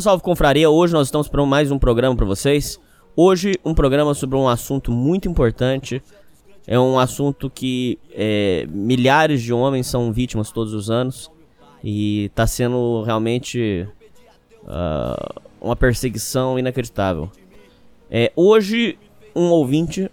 Salve, 0.00 0.02
salve, 0.02 0.22
confraria. 0.22 0.70
Hoje 0.70 0.94
nós 0.94 1.08
estamos 1.08 1.28
para 1.28 1.44
mais 1.44 1.70
um 1.70 1.78
programa 1.78 2.16
para 2.16 2.24
vocês. 2.24 2.80
Hoje, 3.14 3.54
um 3.62 3.74
programa 3.74 4.14
sobre 4.14 4.36
um 4.36 4.48
assunto 4.48 4.90
muito 4.90 5.28
importante. 5.28 6.02
É 6.66 6.78
um 6.78 6.98
assunto 6.98 7.50
que 7.50 7.98
é, 8.12 8.66
milhares 8.70 9.42
de 9.42 9.52
homens 9.52 9.86
são 9.86 10.10
vítimas 10.10 10.50
todos 10.50 10.72
os 10.72 10.90
anos. 10.90 11.30
E 11.84 12.26
está 12.26 12.46
sendo 12.46 13.02
realmente 13.02 13.86
uh, 14.62 15.40
uma 15.60 15.76
perseguição 15.76 16.58
inacreditável. 16.58 17.30
É, 18.10 18.32
hoje, 18.34 18.98
um 19.36 19.50
ouvinte 19.50 20.10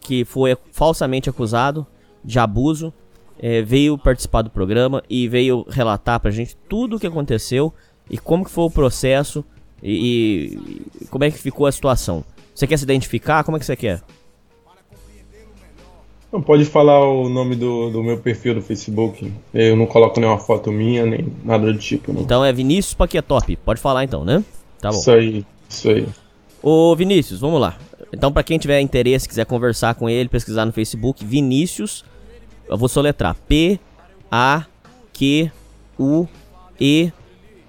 que 0.00 0.24
foi 0.24 0.56
falsamente 0.72 1.28
acusado 1.28 1.86
de 2.24 2.38
abuso 2.38 2.92
é, 3.38 3.60
veio 3.60 3.98
participar 3.98 4.42
do 4.42 4.50
programa 4.50 5.02
e 5.10 5.28
veio 5.28 5.66
relatar 5.68 6.20
pra 6.20 6.30
gente 6.30 6.56
tudo 6.68 6.96
o 6.96 7.00
que 7.00 7.06
aconteceu 7.06 7.72
e 8.10 8.18
como 8.18 8.44
que 8.44 8.50
foi 8.50 8.64
o 8.64 8.70
processo 8.70 9.44
e, 9.82 10.58
e, 11.00 11.06
como 11.06 11.24
é 11.24 11.30
que 11.30 11.38
ficou 11.38 11.66
a 11.66 11.72
situação. 11.72 12.24
Você 12.54 12.66
quer 12.66 12.76
se 12.78 12.84
identificar? 12.84 13.44
Como 13.44 13.56
é 13.56 13.60
que 13.60 13.66
você 13.66 13.76
quer? 13.76 14.02
Não 16.32 16.42
pode 16.42 16.64
falar 16.64 17.00
o 17.00 17.28
nome 17.28 17.54
do, 17.54 17.90
do 17.90 18.02
meu 18.02 18.18
perfil 18.18 18.54
do 18.54 18.62
Facebook. 18.62 19.32
Eu 19.54 19.76
não 19.76 19.86
coloco 19.86 20.18
nenhuma 20.18 20.38
foto 20.38 20.72
minha, 20.72 21.06
nem 21.06 21.32
nada 21.44 21.72
do 21.72 21.78
tipo. 21.78 22.12
Não. 22.12 22.20
Então 22.20 22.44
é 22.44 22.52
Vinícius 22.52 22.94
Paquetop. 22.94 23.56
Pode 23.56 23.80
falar 23.80 24.04
então, 24.04 24.24
né? 24.24 24.44
Tá 24.80 24.90
bom. 24.90 24.98
Isso 24.98 25.10
aí, 25.10 25.46
isso 25.68 25.88
aí. 25.88 26.06
Ô 26.62 26.94
Vinícius, 26.96 27.40
vamos 27.40 27.60
lá. 27.60 27.78
Então, 28.12 28.32
para 28.32 28.42
quem 28.42 28.58
tiver 28.58 28.80
interesse, 28.80 29.28
quiser 29.28 29.46
conversar 29.46 29.94
com 29.94 30.08
ele, 30.08 30.28
pesquisar 30.28 30.64
no 30.64 30.72
Facebook, 30.72 31.24
Vinícius, 31.24 32.04
eu 32.68 32.76
vou 32.76 32.88
soletrar 32.88 33.36
P 33.48 33.78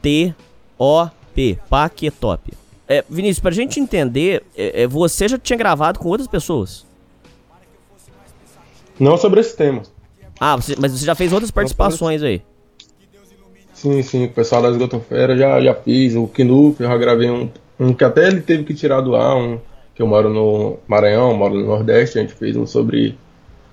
T-O-P, 0.08 1.60
Paquetop. 1.70 2.54
É, 2.88 3.04
Vinícius, 3.10 3.42
pra 3.42 3.52
gente 3.52 3.78
entender, 3.78 4.42
é, 4.56 4.84
é, 4.84 4.88
você 4.88 5.28
já 5.28 5.38
tinha 5.38 5.58
gravado 5.58 6.00
com 6.00 6.08
outras 6.08 6.30
pessoas? 6.30 6.86
Não 8.98 9.18
sobre 9.18 9.42
esse 9.42 9.56
tema. 9.58 9.84
Ah, 10.40 10.56
você, 10.56 10.78
mas 10.80 10.94
você 10.94 11.06
já 11.06 11.14
fez 11.14 11.34
outras 11.34 11.52
participações 11.52 12.24
aí? 12.24 12.42
Sim, 13.74 14.02
sim, 14.02 14.26
o 14.26 14.30
pessoal 14.30 14.62
da 14.62 14.70
Esgotofera 14.70 15.38
já, 15.38 15.62
já 15.62 15.76
fiz, 15.76 16.16
o 16.16 16.26
Kinup, 16.26 16.82
eu 16.82 16.88
já 16.88 16.98
gravei 16.98 17.30
um, 17.30 17.50
um 17.78 17.94
que 17.94 18.06
até 18.06 18.28
ele 18.28 18.40
teve 18.40 18.64
que 18.64 18.74
tirar 18.74 19.02
do 19.02 19.14
ar, 19.14 19.36
um 19.36 19.60
que 19.94 20.02
eu 20.02 20.08
moro 20.08 20.30
no 20.30 20.80
Maranhão, 20.88 21.36
moro 21.36 21.56
no 21.56 21.66
Nordeste, 21.66 22.18
a 22.18 22.22
gente 22.22 22.34
fez 22.34 22.56
um 22.56 22.66
sobre 22.66 23.18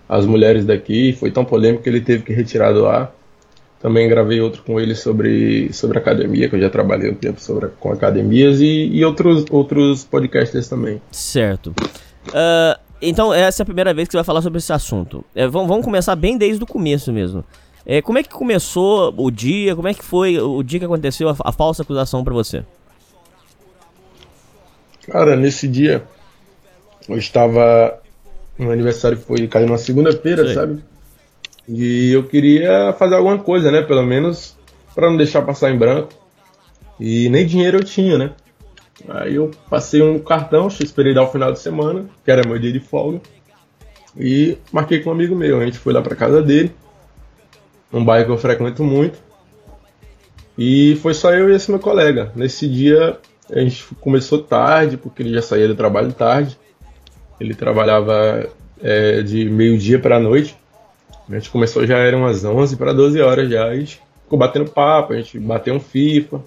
as 0.09 0.27
mulheres 0.27 0.67
daqui, 0.67 1.12
foi 1.12 1.31
tão 1.31 1.44
polêmico 1.44 1.84
que 1.84 1.89
ele 1.89 2.00
teve 2.00 2.25
que 2.25 2.33
retirar 2.33 2.73
do 2.73 2.87
ar. 2.87 3.15
Também 3.84 4.09
gravei 4.09 4.41
outro 4.41 4.62
com 4.62 4.81
ele 4.81 4.95
sobre, 4.95 5.71
sobre 5.75 5.99
academia, 5.99 6.49
que 6.49 6.56
eu 6.56 6.61
já 6.61 6.71
trabalhei 6.71 7.11
um 7.11 7.15
tempo 7.15 7.39
sobre, 7.39 7.69
com 7.78 7.93
academias 7.93 8.59
e, 8.59 8.87
e 8.87 9.05
outros, 9.05 9.45
outros 9.50 10.05
podcasts 10.05 10.67
também. 10.67 11.03
Certo. 11.11 11.75
Uh, 12.28 12.81
então, 13.03 13.34
essa 13.34 13.61
é 13.61 13.62
a 13.62 13.67
primeira 13.67 13.93
vez 13.93 14.09
que 14.09 14.12
você 14.12 14.17
vai 14.17 14.25
falar 14.25 14.41
sobre 14.41 14.56
esse 14.56 14.73
assunto. 14.73 15.23
É, 15.34 15.47
vamos, 15.47 15.69
vamos 15.69 15.84
começar 15.84 16.17
bem 16.17 16.39
desde 16.39 16.65
o 16.65 16.67
começo 16.67 17.12
mesmo. 17.12 17.44
É, 17.84 18.00
como 18.00 18.17
é 18.17 18.23
que 18.23 18.31
começou 18.31 19.12
o 19.19 19.31
dia? 19.31 19.77
Como 19.77 19.87
é 19.87 19.93
que 19.93 20.03
foi 20.03 20.41
o 20.41 20.62
dia 20.62 20.78
que 20.78 20.87
aconteceu 20.87 21.28
a, 21.28 21.37
a 21.44 21.53
falsa 21.53 21.83
acusação 21.83 22.25
para 22.25 22.33
você? 22.33 22.65
Cara, 25.06 25.37
nesse 25.37 25.69
dia 25.69 26.03
eu 27.06 27.19
estava. 27.19 28.00
Meu 28.59 28.71
aniversário 28.71 29.19
foi 29.19 29.47
caiu 29.47 29.67
numa 29.67 29.77
segunda-feira, 29.77 30.55
sabe? 30.55 30.83
E 31.69 32.13
eu 32.13 32.25
queria 32.25 32.93
fazer 32.99 33.15
alguma 33.15 33.39
coisa, 33.39 33.71
né? 33.71 33.83
Pelo 33.83 34.03
menos 34.03 34.57
para 34.95 35.09
não 35.09 35.17
deixar 35.17 35.43
passar 35.43 35.71
em 35.71 35.79
branco. 35.79 36.11
E 37.01 37.29
nem 37.29 37.47
dinheiro 37.47 37.79
eu 37.79 37.85
tinha, 37.85 38.17
né? 38.17 38.33
Aí 39.09 39.35
eu 39.35 39.51
passei 39.69 40.01
um 40.03 40.19
cartão, 40.19 40.69
esperei 40.69 41.13
dar 41.13 41.23
o 41.23 41.31
final 41.31 41.53
de 41.53 41.59
semana, 41.59 42.07
que 42.25 42.31
era 42.31 42.47
meu 42.47 42.59
dia 42.59 42.73
de 42.73 42.81
folga. 42.81 43.21
E 44.17 44.57
marquei 44.71 45.01
com 45.01 45.11
um 45.11 45.13
amigo 45.13 45.35
meu. 45.35 45.61
A 45.61 45.65
gente 45.65 45.79
foi 45.79 45.93
lá 45.93 46.01
pra 46.01 46.15
casa 46.15 46.41
dele, 46.41 46.73
um 47.93 48.05
bairro 48.05 48.27
que 48.27 48.33
eu 48.33 48.39
frequento 48.39 48.85
muito. 48.85 49.19
E 50.57 50.97
foi 51.03 51.15
só 51.15 51.33
eu 51.33 51.51
e 51.51 51.55
esse 51.55 51.71
meu 51.71 51.81
colega. 51.81 52.31
Nesse 52.37 52.69
dia 52.69 53.19
a 53.51 53.59
gente 53.59 53.85
começou 54.01 54.39
tarde, 54.39 54.97
porque 54.97 55.23
ele 55.23 55.35
já 55.35 55.43
saía 55.43 55.67
do 55.67 55.75
trabalho 55.75 56.13
tarde. 56.13 56.57
Ele 57.41 57.55
trabalhava 57.55 58.49
é, 58.81 59.23
de 59.23 59.49
meio-dia 59.51 59.99
para 59.99 60.21
noite. 60.21 60.57
A 61.29 61.35
gente 61.35 61.51
começou 61.51 61.87
já 61.87 61.99
eram 61.99 62.21
umas 62.21 62.45
11 62.45 62.77
para 62.77 62.93
12 62.93 63.21
horas 63.21 63.49
já. 63.49 63.67
A 63.67 63.77
gente 63.77 64.01
ficou 64.23 64.39
batendo 64.39 64.71
papo, 64.71 65.12
a 65.12 65.17
gente 65.17 65.39
bateu 65.39 65.75
um 65.75 65.81
FIFA, 65.81 66.41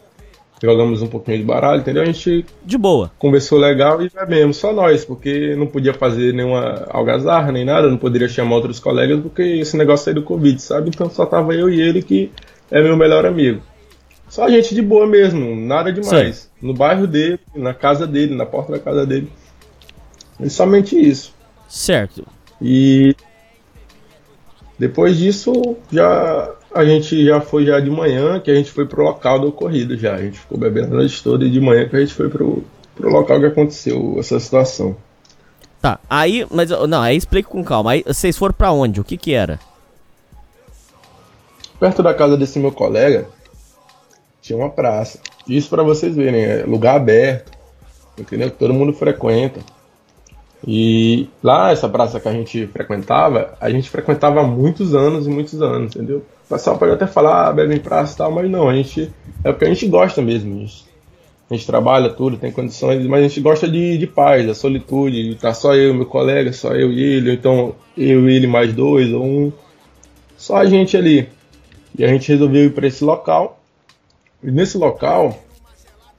jogamos 0.61 1.01
um 1.01 1.07
pouquinho 1.07 1.38
de 1.38 1.43
baralho, 1.43 1.81
entendeu? 1.81 2.03
A 2.03 2.05
gente. 2.05 2.45
De 2.63 2.77
boa. 2.77 3.11
Conversou 3.17 3.57
legal 3.57 4.01
e 4.01 4.09
bebemos, 4.09 4.57
só 4.57 4.73
nós, 4.73 5.05
porque 5.05 5.55
não 5.55 5.67
podia 5.67 5.93
fazer 5.93 6.33
nenhuma 6.33 6.85
algazarra 6.89 7.51
nem 7.51 7.65
nada, 7.65 7.89
não 7.89 7.97
poderia 7.97 8.27
chamar 8.27 8.55
outros 8.55 8.79
colegas, 8.79 9.19
porque 9.19 9.41
esse 9.41 9.75
negócio 9.77 10.09
aí 10.09 10.15
do 10.15 10.23
Covid, 10.23 10.61
sabe? 10.61 10.89
Então 10.89 11.09
só 11.09 11.25
tava 11.25 11.53
eu 11.53 11.69
e 11.69 11.81
ele 11.81 12.01
que 12.01 12.31
é 12.69 12.81
meu 12.81 12.95
melhor 12.95 13.25
amigo. 13.25 13.61
Só 14.29 14.44
a 14.44 14.49
gente 14.49 14.75
de 14.75 14.81
boa 14.81 15.07
mesmo, 15.07 15.55
nada 15.55 15.91
demais. 15.91 16.35
Sim. 16.35 16.67
No 16.67 16.73
bairro 16.73 17.07
dele, 17.07 17.39
na 17.55 17.73
casa 17.73 18.05
dele, 18.05 18.35
na 18.35 18.45
porta 18.45 18.73
da 18.73 18.79
casa 18.79 19.05
dele. 19.05 19.31
E 20.39 20.49
somente 20.49 20.99
isso. 20.99 21.33
Certo. 21.67 22.25
E 22.61 23.15
depois 24.79 25.17
disso, 25.17 25.75
já 25.91 26.53
a 26.73 26.85
gente 26.85 27.25
já 27.25 27.41
foi 27.41 27.65
já 27.65 27.79
de 27.79 27.89
manhã, 27.89 28.39
que 28.39 28.51
a 28.51 28.55
gente 28.55 28.71
foi 28.71 28.85
pro 28.85 29.03
local 29.03 29.39
do 29.39 29.47
ocorrido 29.47 29.97
já. 29.97 30.15
A 30.15 30.21
gente 30.21 30.39
ficou 30.39 30.57
bebendo 30.57 30.93
a 30.93 30.97
noite 30.97 31.23
toda 31.23 31.43
e 31.45 31.49
de 31.49 31.59
manhã 31.59 31.89
que 31.89 31.95
a 31.95 31.99
gente 31.99 32.13
foi 32.13 32.29
pro, 32.29 32.63
pro 32.95 33.09
local 33.09 33.39
que 33.39 33.45
aconteceu 33.47 34.15
essa 34.19 34.39
situação. 34.39 34.95
Tá, 35.81 35.99
aí, 36.09 36.45
mas 36.51 36.69
não, 36.69 37.01
aí 37.01 37.17
explica 37.17 37.49
com 37.49 37.63
calma. 37.63 37.91
Aí 37.91 38.03
vocês 38.05 38.38
foram 38.38 38.53
para 38.53 38.71
onde? 38.71 39.01
O 39.01 39.03
que 39.03 39.17
que 39.17 39.33
era? 39.33 39.59
Perto 41.79 42.03
da 42.03 42.13
casa 42.13 42.38
desse 42.38 42.59
meu 42.59 42.71
colega 42.71 43.27
tinha 44.41 44.57
uma 44.57 44.69
praça. 44.69 45.19
Isso 45.47 45.69
para 45.69 45.83
vocês 45.83 46.15
verem, 46.15 46.44
é 46.44 46.63
lugar 46.63 46.95
aberto, 46.95 47.51
entendeu? 48.18 48.50
Todo 48.51 48.74
mundo 48.74 48.94
frequenta. 48.94 49.59
E 50.65 51.30
lá, 51.44 51.71
essa 51.71 51.88
praça 51.88 52.19
que 52.19 52.27
a 52.27 52.31
gente 52.31 52.65
frequentava, 52.68 53.56
a 53.59 53.69
gente 53.69 53.89
frequentava 53.89 54.42
há 54.42 54.44
muitos 54.44 54.95
anos 54.95 55.27
e 55.27 55.30
muitos 55.30 55.62
anos, 55.62 55.95
entendeu? 55.95 56.24
O 56.45 56.50
pessoal 56.50 56.77
pode 56.77 56.94
até 56.94 57.06
falar, 57.06 57.48
ah, 57.48 57.54
bebe 57.54 57.75
em 57.75 57.80
praça 57.80 58.13
e 58.13 58.18
tal, 58.18 58.31
mas 58.31 58.50
não, 58.50 58.68
a 58.68 58.75
gente. 58.75 59.12
É 59.44 59.51
porque 59.51 59.65
a 59.65 59.69
gente 59.69 59.88
gosta 59.88 60.21
mesmo. 60.21 60.59
Gente, 60.59 60.86
a 61.50 61.54
gente 61.54 61.65
trabalha 61.65 62.09
tudo, 62.09 62.38
tem 62.38 62.51
condições, 62.51 63.06
mas 63.06 63.19
a 63.19 63.27
gente 63.27 63.39
gosta 63.39 63.68
de, 63.68 63.98
de 63.98 64.07
paz, 64.07 64.45
da 64.48 64.56
solitude, 64.56 65.24
de 65.24 65.31
estar 65.33 65.54
só 65.54 65.75
eu, 65.75 65.94
meu 65.94 66.06
colega, 66.06 66.51
só 66.51 66.74
eu 66.74 66.92
e 66.92 67.01
ele, 67.01 67.30
ou 67.30 67.36
então 67.36 67.75
eu 67.98 68.30
e 68.30 68.36
ele 68.36 68.48
mais 68.48 68.74
dois, 68.74 69.13
ou 69.13 69.24
um. 69.24 69.51
Só 70.36 70.57
a 70.57 70.65
gente 70.65 70.98
ali. 70.98 71.30
E 71.98 72.03
a 72.03 72.07
gente 72.07 72.31
resolveu 72.31 72.65
ir 72.65 72.74
para 72.74 72.88
esse 72.88 73.03
local. 73.03 73.60
E 74.44 74.51
nesse 74.51 74.77
local 74.77 75.38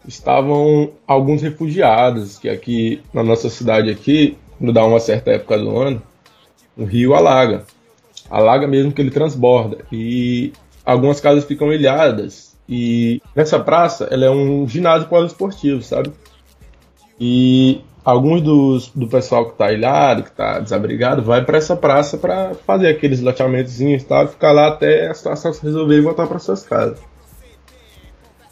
estavam 0.09 0.91
alguns 1.07 1.43
refugiados, 1.43 2.39
que 2.39 2.49
aqui 2.49 3.03
na 3.13 3.23
nossa 3.23 3.51
cidade 3.51 3.91
aqui, 3.91 4.37
quando 4.57 4.73
dá 4.73 4.85
uma 4.85 4.99
certa 4.99 5.33
época 5.33 5.59
do 5.59 5.79
ano, 5.79 6.03
o 6.77 6.85
rio 6.85 7.15
alaga. 7.15 7.65
Alaga 8.31 8.67
mesmo 8.67 8.91
que 8.91 9.03
ele 9.03 9.11
transborda. 9.11 9.85
E 9.93 10.53
algumas 10.85 11.21
casas 11.21 11.45
ficam 11.45 11.73
ilhadas 11.73 12.57
E 12.69 13.23
nessa 13.37 13.61
praça, 13.61 14.09
ela 14.11 14.25
é 14.25 14.31
um 14.31 14.67
ginásio 14.67 15.09
poliesportivo, 15.09 15.83
sabe? 15.83 16.11
E 17.21 17.81
alguns 18.05 18.41
dos, 18.41 18.89
do 18.89 19.09
pessoal 19.09 19.51
que 19.51 19.59
tá 19.59 19.73
ilhado, 19.73 20.23
que 20.23 20.31
tá 20.31 20.59
desabrigado, 20.59 21.23
vai 21.23 21.45
para 21.45 21.59
essa 21.59 21.77
praça 21.77 22.17
para 22.17 22.55
fazer 22.67 22.89
aqueles 22.89 23.21
loteamentozinhos 23.21 24.03
e 24.03 24.07
tal, 24.07 24.29
ficar 24.29 24.53
lá 24.53 24.69
até 24.69 25.09
a 25.09 25.15
situação 25.15 25.53
se 25.53 25.63
resolver 25.63 25.99
e 25.99 26.01
voltar 26.01 26.27
para 26.27 26.39
suas 26.39 26.63
casas. 26.63 26.99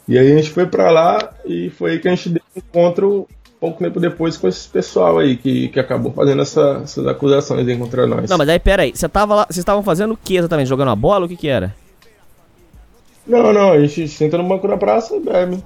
E 0.07 0.17
aí 0.17 0.31
a 0.31 0.37
gente 0.37 0.49
foi 0.51 0.65
para 0.65 0.89
lá 0.89 1.33
e 1.45 1.69
foi 1.69 1.91
aí 1.91 1.99
que 1.99 2.07
a 2.07 2.15
gente 2.15 2.29
deu 2.29 2.41
um 2.55 2.59
encontro 2.59 3.27
pouco 3.59 3.83
tempo 3.83 3.99
depois 3.99 4.37
com 4.37 4.47
esse 4.47 4.67
pessoal 4.69 5.17
aí 5.19 5.35
que, 5.35 5.67
que 5.69 5.79
acabou 5.79 6.13
fazendo 6.13 6.41
essa, 6.41 6.81
essas 6.83 7.05
acusações 7.07 7.77
contra 7.77 8.07
nós. 8.07 8.29
Não, 8.29 8.37
mas 8.37 8.47
aí 8.49 8.59
pera 8.59 8.83
aí, 8.83 8.91
você 8.95 9.09
tava 9.09 9.35
lá, 9.35 9.45
vocês 9.45 9.57
estavam 9.57 9.83
fazendo 9.83 10.13
o 10.13 10.17
que 10.17 10.37
exatamente? 10.37 10.67
Jogando 10.67 10.91
a 10.91 10.95
bola? 10.95 11.25
O 11.25 11.29
que 11.29 11.35
que 11.35 11.47
era? 11.47 11.75
Não, 13.25 13.51
não, 13.51 13.71
a 13.71 13.79
gente 13.81 14.07
senta 14.07 14.37
no 14.37 14.43
banco 14.47 14.67
da 14.67 14.77
praça 14.77 15.15
e 15.15 15.19
bebe. 15.19 15.63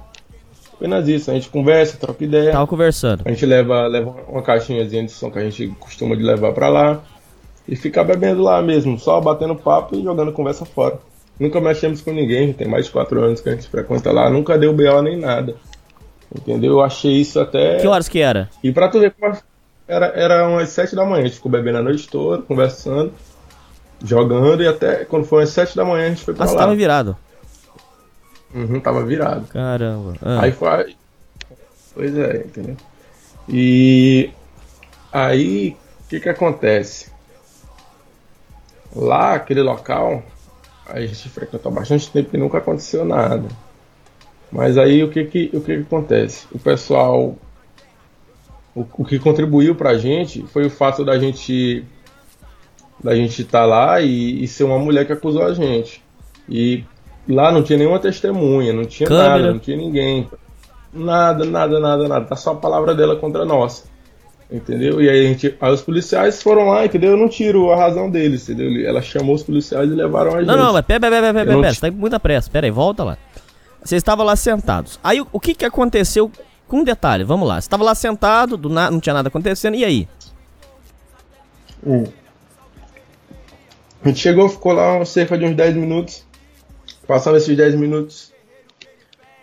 Apenas 0.74 1.06
isso, 1.06 1.30
a 1.30 1.34
gente 1.34 1.48
conversa, 1.48 1.96
troca 1.96 2.24
ideia. 2.24 2.50
Tava 2.50 2.66
conversando. 2.66 3.22
A 3.24 3.30
gente 3.30 3.46
leva, 3.46 3.86
leva 3.86 4.16
uma 4.28 4.42
caixinhazinha 4.42 5.04
de 5.04 5.12
som 5.12 5.30
que 5.30 5.38
a 5.38 5.48
gente 5.48 5.68
costuma 5.78 6.16
de 6.16 6.22
levar 6.24 6.52
pra 6.52 6.68
lá. 6.68 7.00
E 7.68 7.76
fica 7.76 8.02
bebendo 8.02 8.42
lá 8.42 8.60
mesmo, 8.60 8.98
só 8.98 9.20
batendo 9.20 9.54
papo 9.54 9.94
e 9.94 10.02
jogando 10.02 10.32
conversa 10.32 10.64
fora. 10.64 10.98
Nunca 11.42 11.60
mexemos 11.60 12.00
com 12.00 12.12
ninguém, 12.12 12.52
tem 12.52 12.68
mais 12.68 12.86
de 12.86 12.92
4 12.92 13.20
anos 13.20 13.40
que 13.40 13.48
a 13.48 13.52
gente 13.52 13.68
frequenta 13.68 14.12
lá, 14.12 14.30
nunca 14.30 14.56
deu 14.56 14.72
BO 14.72 15.02
nem 15.02 15.18
nada. 15.18 15.56
Entendeu? 16.32 16.74
Eu 16.74 16.80
achei 16.82 17.14
isso 17.20 17.40
até. 17.40 17.78
Que 17.78 17.86
horas 17.88 18.08
que 18.08 18.20
era? 18.20 18.48
E 18.62 18.70
pra 18.70 18.88
tu 18.88 19.00
ver 19.00 19.10
como 19.18 19.36
era, 19.88 20.06
era 20.14 20.48
umas 20.48 20.68
7 20.68 20.94
da 20.94 21.04
manhã, 21.04 21.22
a 21.22 21.26
gente 21.26 21.34
ficou 21.36 21.50
bebendo 21.50 21.78
a 21.78 21.82
noite 21.82 22.08
toda, 22.08 22.42
conversando, 22.42 23.12
jogando, 24.04 24.62
e 24.62 24.68
até 24.68 25.04
quando 25.04 25.24
foi 25.26 25.40
umas 25.40 25.50
7 25.50 25.74
da 25.76 25.84
manhã 25.84 26.06
a 26.06 26.08
gente 26.10 26.24
foi 26.24 26.32
pra 26.32 26.44
Ah, 26.44 26.46
você 26.48 26.54
lá. 26.54 26.60
tava 26.60 26.76
virado. 26.76 27.16
Uhum, 28.54 28.78
tava 28.78 29.04
virado. 29.04 29.46
Caramba. 29.48 30.14
Ah. 30.22 30.42
Aí 30.42 30.52
foi. 30.52 30.94
Pois 31.92 32.16
é, 32.16 32.36
entendeu? 32.36 32.76
E 33.48 34.30
aí, 35.12 35.76
o 36.04 36.08
que 36.08 36.20
que 36.20 36.28
acontece? 36.28 37.10
Lá, 38.94 39.34
aquele 39.34 39.62
local, 39.62 40.22
a 40.92 41.00
gente 41.00 41.28
frequentou 41.30 41.72
há 41.72 41.74
bastante 41.74 42.10
tempo 42.10 42.30
e 42.34 42.38
nunca 42.38 42.58
aconteceu 42.58 43.04
nada. 43.04 43.48
Mas 44.50 44.76
aí 44.76 45.02
o 45.02 45.08
que 45.10 45.24
que, 45.24 45.50
o 45.54 45.60
que, 45.60 45.76
que 45.76 45.82
acontece? 45.82 46.46
O 46.52 46.58
pessoal. 46.58 47.34
O, 48.74 48.86
o 48.98 49.04
que 49.04 49.18
contribuiu 49.18 49.74
pra 49.74 49.96
gente 49.96 50.42
foi 50.48 50.66
o 50.66 50.70
fato 50.70 51.04
da 51.04 51.18
gente. 51.18 51.84
Da 53.02 53.16
gente 53.16 53.42
estar 53.42 53.64
lá 53.64 54.00
e, 54.00 54.44
e 54.44 54.46
ser 54.46 54.64
uma 54.64 54.78
mulher 54.78 55.06
que 55.06 55.12
acusou 55.12 55.42
a 55.42 55.54
gente. 55.54 56.02
E 56.48 56.84
lá 57.28 57.50
não 57.50 57.62
tinha 57.62 57.78
nenhuma 57.78 57.98
testemunha, 57.98 58.72
não 58.72 58.84
tinha 58.84 59.08
Câmera. 59.08 59.28
nada, 59.38 59.52
não 59.52 59.58
tinha 59.58 59.76
ninguém. 59.76 60.28
Nada, 60.92 61.44
nada, 61.44 61.80
nada, 61.80 62.06
nada. 62.06 62.26
Tá 62.26 62.36
só 62.36 62.52
a 62.52 62.56
palavra 62.56 62.94
dela 62.94 63.16
contra 63.16 63.42
a 63.42 63.46
nossa. 63.46 63.84
Entendeu? 64.52 65.00
E 65.00 65.08
aí, 65.08 65.24
a 65.24 65.28
gente, 65.28 65.56
aí 65.58 65.72
os 65.72 65.80
policiais 65.80 66.42
foram 66.42 66.68
lá, 66.68 66.84
entendeu? 66.84 67.12
Eu 67.12 67.16
não 67.16 67.28
tiro 67.28 67.72
a 67.72 67.76
razão 67.76 68.10
deles, 68.10 68.46
entendeu? 68.46 68.86
Ela 68.86 69.00
chamou 69.00 69.34
os 69.34 69.42
policiais 69.42 69.90
e 69.90 69.94
levaram 69.94 70.34
a 70.34 70.40
gente. 70.40 70.46
Não, 70.46 70.58
não, 70.58 70.72
mas 70.74 70.84
pera, 70.84 71.00
pera, 71.00 71.16
pera, 71.16 71.32
pera, 71.32 71.46
pera, 71.46 71.70
te- 71.70 71.74
você 71.74 71.80
tá 71.80 71.90
com 71.90 71.96
muita 71.96 72.20
pressa. 72.20 72.50
Pera 72.50 72.66
aí, 72.66 72.70
volta 72.70 73.02
lá. 73.02 73.16
Vocês 73.82 73.98
estavam 74.00 74.26
lá 74.26 74.36
sentados. 74.36 75.00
Aí 75.02 75.22
o, 75.22 75.26
o 75.32 75.40
que 75.40 75.54
que 75.54 75.64
aconteceu? 75.64 76.30
Com 76.68 76.78
um 76.80 76.84
detalhe, 76.84 77.24
vamos 77.24 77.48
lá. 77.48 77.58
Você 77.60 77.68
tava 77.68 77.82
lá 77.82 77.94
sentado, 77.94 78.58
do 78.58 78.68
na... 78.68 78.90
não 78.90 79.00
tinha 79.00 79.14
nada 79.14 79.28
acontecendo, 79.28 79.74
e 79.74 79.84
aí? 79.86 80.08
Hum. 81.86 82.04
A 84.04 84.08
gente 84.08 84.20
chegou, 84.20 84.48
ficou 84.50 84.72
lá 84.72 85.02
cerca 85.06 85.38
de 85.38 85.46
uns 85.46 85.54
10 85.56 85.76
minutos. 85.76 86.24
Passando 87.06 87.36
esses 87.38 87.56
10 87.56 87.74
minutos, 87.74 88.32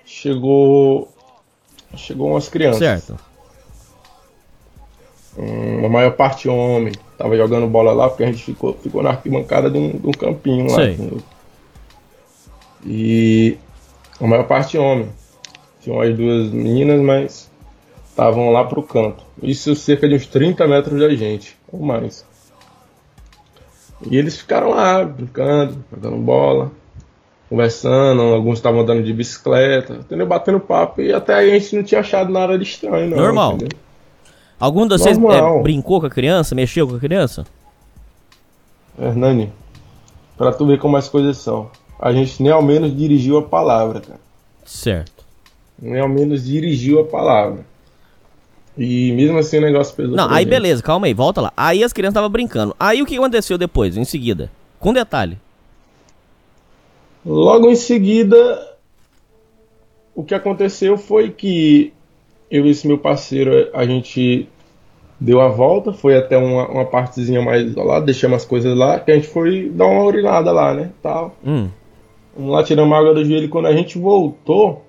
chegou. 0.05 1.11
Chegou 1.95 2.29
umas 2.29 2.47
crianças. 2.47 2.79
Certo. 2.79 3.28
Hum, 5.37 5.85
a 5.85 5.89
maior 5.89 6.11
parte 6.11 6.49
homem. 6.49 6.93
Tava 7.17 7.35
jogando 7.37 7.67
bola 7.67 7.91
lá 7.91 8.09
porque 8.09 8.23
a 8.23 8.27
gente 8.27 8.43
ficou, 8.43 8.73
ficou 8.73 9.03
na 9.03 9.11
arquibancada 9.11 9.69
de 9.69 9.77
um, 9.77 9.91
de 9.91 10.07
um 10.07 10.11
campinho 10.11 10.71
lá. 10.71 10.85
Entendeu? 10.85 11.21
E 12.85 13.57
a 14.19 14.27
maior 14.27 14.45
parte 14.45 14.77
homem. 14.77 15.09
Tinha 15.81 15.95
umas 15.95 16.15
duas 16.15 16.49
meninas, 16.51 17.01
mas 17.01 17.51
estavam 18.09 18.51
lá 18.51 18.65
pro 18.65 18.83
canto. 18.83 19.23
Isso 19.41 19.75
cerca 19.75 20.07
de 20.07 20.15
uns 20.15 20.25
30 20.25 20.67
metros 20.67 20.99
da 20.99 21.09
gente, 21.15 21.55
ou 21.71 21.79
mais. 21.79 22.25
E 24.09 24.17
eles 24.17 24.37
ficaram 24.37 24.69
lá, 24.71 25.03
brincando, 25.03 25.83
jogando 25.93 26.17
bola, 26.17 26.71
conversando, 27.49 28.21
alguns 28.21 28.59
estavam 28.59 28.81
andando 28.81 29.03
de 29.03 29.13
bicicleta, 29.13 29.93
entendeu? 29.93 30.27
Batendo 30.27 30.59
papo, 30.59 31.01
e 31.01 31.13
até 31.13 31.33
aí 31.33 31.51
a 31.51 31.59
gente 31.59 31.75
não 31.75 31.83
tinha 31.83 32.01
achado 32.01 32.31
nada 32.31 32.57
de 32.57 32.63
estranho, 32.63 33.09
não. 33.09 33.17
Normal. 33.17 33.53
entendeu? 33.55 33.79
Algum 34.59 34.85
de 34.85 34.97
vocês 34.97 35.17
é, 35.17 35.61
brincou 35.61 36.01
com 36.01 36.07
a 36.07 36.09
criança, 36.09 36.53
mexeu 36.53 36.87
com 36.87 36.95
a 36.95 36.99
criança? 36.99 37.45
Hernani, 38.99 39.53
pra 40.37 40.51
tu 40.51 40.65
ver 40.65 40.77
como 40.79 40.97
as 40.97 41.07
coisas 41.07 41.37
são. 41.37 41.71
A 41.97 42.11
gente 42.11 42.43
nem 42.43 42.51
ao 42.51 42.61
menos 42.61 42.95
dirigiu 42.95 43.37
a 43.37 43.43
palavra, 43.43 44.01
cara. 44.01 44.19
Certo. 44.65 45.23
Nem 45.81 46.01
ao 46.01 46.09
menos 46.09 46.45
dirigiu 46.45 46.99
a 46.99 47.05
palavra. 47.05 47.65
E 48.77 49.11
mesmo 49.13 49.37
assim 49.37 49.57
o 49.57 49.61
negócio 49.61 49.95
pesou. 49.95 50.15
Não, 50.15 50.29
aí 50.29 50.43
gente. 50.43 50.49
beleza, 50.49 50.83
calma 50.83 51.07
aí, 51.07 51.13
volta 51.13 51.41
lá. 51.41 51.53
Aí 51.55 51.83
as 51.83 51.91
crianças 51.91 52.13
estavam 52.13 52.29
brincando. 52.29 52.75
Aí 52.79 53.01
o 53.01 53.05
que 53.05 53.17
aconteceu 53.17 53.57
depois, 53.57 53.97
em 53.97 54.05
seguida? 54.05 54.51
Com 54.79 54.93
detalhe. 54.93 55.37
Logo 57.25 57.69
em 57.69 57.75
seguida, 57.75 58.77
o 60.15 60.23
que 60.23 60.33
aconteceu 60.33 60.97
foi 60.97 61.29
que 61.29 61.93
eu 62.49 62.65
e 62.65 62.69
esse 62.69 62.87
meu 62.87 62.97
parceiro, 62.97 63.69
a 63.73 63.85
gente 63.85 64.47
deu 65.19 65.41
a 65.41 65.49
volta, 65.49 65.91
foi 65.91 66.17
até 66.17 66.37
uma, 66.37 66.67
uma 66.67 66.85
partezinha 66.85 67.41
mais 67.41 67.65
isolada, 67.65 68.05
deixamos 68.05 68.37
as 68.37 68.45
coisas 68.45 68.75
lá, 68.75 68.99
que 68.99 69.11
a 69.11 69.15
gente 69.15 69.27
foi 69.27 69.69
dar 69.69 69.85
uma 69.85 70.03
urinada 70.03 70.51
lá, 70.51 70.73
né? 70.73 70.91
Tal. 71.01 71.35
Hum. 71.45 71.69
Vamos 72.35 72.53
lá, 72.53 72.63
tiramos 72.63 72.93
a 72.93 72.97
água 72.97 73.13
do 73.13 73.25
joelho. 73.25 73.45
e 73.45 73.49
Quando 73.49 73.67
a 73.67 73.73
gente 73.73 73.97
voltou, 73.99 74.85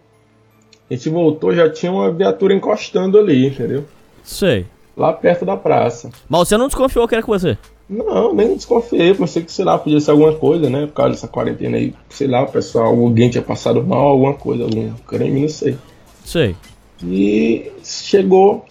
a 0.88 0.94
gente 0.94 1.08
voltou, 1.08 1.54
já 1.54 1.68
tinha 1.68 1.90
uma 1.90 2.10
viatura 2.12 2.54
encostando 2.54 3.18
ali, 3.18 3.46
entendeu? 3.46 3.84
Sei. 4.22 4.66
Lá 4.96 5.12
perto 5.12 5.44
da 5.44 5.56
praça. 5.56 6.10
Mas 6.28 6.48
você 6.48 6.56
não 6.56 6.66
desconfiou 6.66 7.08
que 7.08 7.14
era 7.14 7.24
com 7.24 7.32
você? 7.32 7.58
Não, 7.88 8.32
nem 8.32 8.54
desconfiei, 8.54 9.12
pensei 9.14 9.42
que, 9.42 9.50
sei 9.50 9.64
lá, 9.64 9.76
podia 9.76 9.98
ser 9.98 10.12
alguma 10.12 10.32
coisa, 10.32 10.70
né? 10.70 10.86
Por 10.86 10.92
causa 10.92 11.10
dessa 11.10 11.26
quarentena 11.26 11.76
aí, 11.76 11.92
sei 12.08 12.28
lá, 12.28 12.42
o 12.42 12.46
pessoal, 12.46 12.86
alguém 12.86 13.28
tinha 13.28 13.42
passado 13.42 13.82
mal, 13.82 14.06
alguma 14.06 14.34
coisa, 14.34 14.62
algum 14.62 14.92
crime, 15.08 15.40
não 15.40 15.48
sei. 15.48 15.76
Sei. 16.24 16.54
E 17.02 17.70
chegou, 17.82 18.64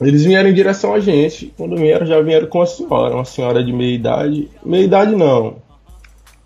eles 0.00 0.24
vieram 0.24 0.48
em 0.50 0.54
direção 0.54 0.92
a 0.94 1.00
gente. 1.00 1.52
Quando 1.56 1.76
vieram, 1.76 2.06
já 2.06 2.20
vieram 2.20 2.46
com 2.46 2.58
uma 2.58 2.66
senhora, 2.66 3.14
uma 3.14 3.24
senhora 3.24 3.64
de 3.64 3.72
meia 3.72 3.94
idade. 3.94 4.48
Meia 4.64 4.84
idade 4.84 5.16
não, 5.16 5.56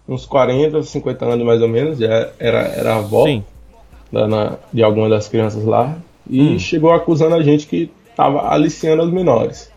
uns 0.09 0.25
40, 0.27 0.83
50 0.83 1.25
anos 1.25 1.45
mais 1.45 1.61
ou 1.61 1.69
menos, 1.69 1.99
já 1.99 2.31
era, 2.39 2.59
era 2.61 2.95
a 2.95 2.99
avó 2.99 3.25
da- 4.13 4.29
na- 4.29 4.57
de 4.73 4.83
alguma 4.83 5.09
das 5.09 5.29
crianças 5.29 5.65
lá. 5.65 5.97
E 6.31 6.41
Hum. 6.41 6.59
chegou 6.59 6.93
acusando 6.93 7.35
a 7.35 7.43
gente 7.43 7.67
que 7.67 7.91
tava 8.15 8.49
aliciando 8.53 9.03
os 9.03 9.11
menores. 9.13 9.71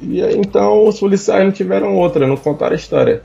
E 0.00 0.22
aí, 0.22 0.36
então 0.36 0.86
os 0.86 0.98
policiais 0.98 1.44
não 1.44 1.52
tiveram 1.52 1.96
outra, 1.96 2.26
não 2.26 2.36
contaram 2.36 2.72
a 2.72 2.76
história. 2.76 3.22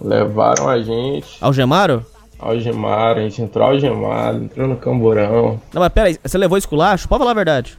Levaram 0.00 0.68
a 0.68 0.80
gente, 0.82 1.36
Algemaram? 1.40 2.04
Algemaram, 2.40 3.20
a 3.20 3.22
gente 3.24 3.42
entrou 3.42 3.64
algemado, 3.66 4.44
entrou 4.44 4.66
no 4.68 4.76
camburão. 4.76 5.60
Não, 5.72 5.80
mas 5.82 5.88
pera 5.92 6.08
aí, 6.08 6.16
você 6.22 6.38
levou 6.38 6.56
esculacho? 6.58 7.08
Pode 7.08 7.18
falar 7.20 7.32
a 7.32 7.34
verdade. 7.34 7.78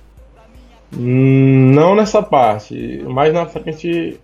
Hum, 0.98 1.72
Não 1.74 1.96
nessa 1.96 2.22
parte, 2.22 3.02
mais 3.08 3.34
na 3.34 3.46
frente, 3.46 4.20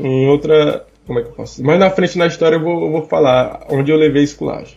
em 0.00 0.26
outra. 0.28 0.84
Como 1.06 1.18
é 1.18 1.22
que 1.22 1.28
eu 1.28 1.32
posso? 1.32 1.62
Mais 1.64 1.78
na 1.78 1.90
frente 1.90 2.18
na 2.18 2.26
história 2.26 2.56
eu 2.56 2.60
vou, 2.62 2.84
eu 2.84 2.90
vou 2.92 3.02
falar 3.06 3.64
onde 3.70 3.90
eu 3.90 3.96
levei 3.96 4.22
esculacho. 4.22 4.76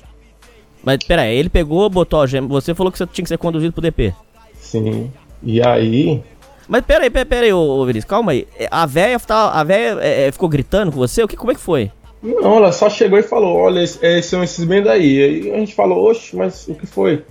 Mas 0.83 0.97
pera 1.03 1.23
aí, 1.23 1.35
ele 1.35 1.49
pegou, 1.49 1.89
botou 1.89 2.19
algema. 2.21 2.47
Você 2.47 2.73
falou 2.73 2.91
que 2.91 2.97
você 2.97 3.05
tinha 3.07 3.23
que 3.23 3.29
ser 3.29 3.37
conduzido 3.37 3.73
pro 3.73 3.81
DP. 3.81 4.13
Sim. 4.55 5.11
E 5.43 5.61
aí, 5.65 6.21
Mas 6.67 6.83
pera 6.85 7.03
aí, 7.03 7.09
pera, 7.09 7.25
pera 7.25 7.45
aí, 7.45 7.53
ô, 7.53 7.59
ô 7.59 7.85
Vinícius, 7.85 8.05
calma 8.09 8.31
aí. 8.31 8.47
É, 8.57 8.67
A 8.71 8.85
véia, 8.85 9.19
tá, 9.19 9.51
a 9.51 9.63
véia 9.63 9.97
é, 9.99 10.27
é, 10.27 10.31
ficou 10.31 10.47
gritando 10.47 10.91
com 10.91 10.97
você? 10.97 11.21
O 11.23 11.27
que, 11.27 11.35
como 11.35 11.51
é 11.51 11.55
que 11.55 11.59
foi? 11.61 11.91
Não, 12.21 12.57
ela 12.57 12.71
só 12.71 12.89
chegou 12.89 13.17
e 13.17 13.23
falou, 13.23 13.55
olha, 13.57 13.81
esses, 13.81 14.01
esses 14.01 14.29
são 14.29 14.43
esses 14.43 14.63
bem 14.63 14.83
daí. 14.83 15.23
Aí 15.23 15.51
a 15.53 15.57
gente 15.57 15.73
falou, 15.73 16.07
oxe, 16.09 16.35
mas 16.35 16.67
o 16.67 16.75
que 16.75 16.85
foi? 16.85 17.25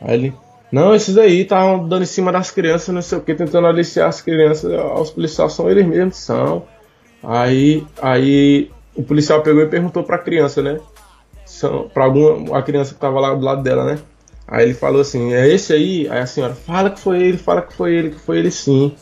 Aí 0.00 0.14
ele, 0.14 0.34
não, 0.70 0.94
esses 0.94 1.16
aí 1.16 1.42
estavam 1.42 1.88
dando 1.88 2.02
em 2.02 2.06
cima 2.06 2.32
das 2.32 2.50
crianças, 2.50 2.94
não 2.94 3.02
sei 3.02 3.18
o 3.18 3.20
que, 3.20 3.34
tentando 3.34 3.66
aliciar 3.66 4.08
as 4.08 4.20
crianças, 4.20 4.72
os 5.00 5.10
policiais 5.10 5.52
são 5.52 5.70
eles 5.70 5.86
mesmos, 5.86 6.16
são. 6.16 6.64
Aí, 7.22 7.86
aí 8.02 8.70
o 8.94 9.02
policial 9.02 9.42
pegou 9.42 9.62
e 9.62 9.68
perguntou 9.68 10.02
pra 10.02 10.18
criança, 10.18 10.60
né? 10.60 10.80
Pra 11.94 12.04
alguma 12.04 12.58
a 12.58 12.62
criança 12.62 12.94
que 12.94 13.00
tava 13.00 13.20
lá 13.20 13.34
do 13.34 13.44
lado 13.44 13.62
dela, 13.62 13.84
né? 13.84 13.98
Aí 14.48 14.64
ele 14.64 14.74
falou 14.74 15.00
assim, 15.00 15.32
é 15.32 15.48
esse 15.48 15.72
aí? 15.72 16.08
Aí 16.08 16.20
a 16.20 16.26
senhora, 16.26 16.54
fala 16.54 16.90
que 16.90 17.00
foi 17.00 17.22
ele, 17.22 17.38
fala 17.38 17.62
que 17.62 17.72
foi 17.72 17.94
ele, 17.94 18.10
que 18.10 18.18
foi 18.18 18.38
ele 18.38 18.50
sim. 18.50 18.94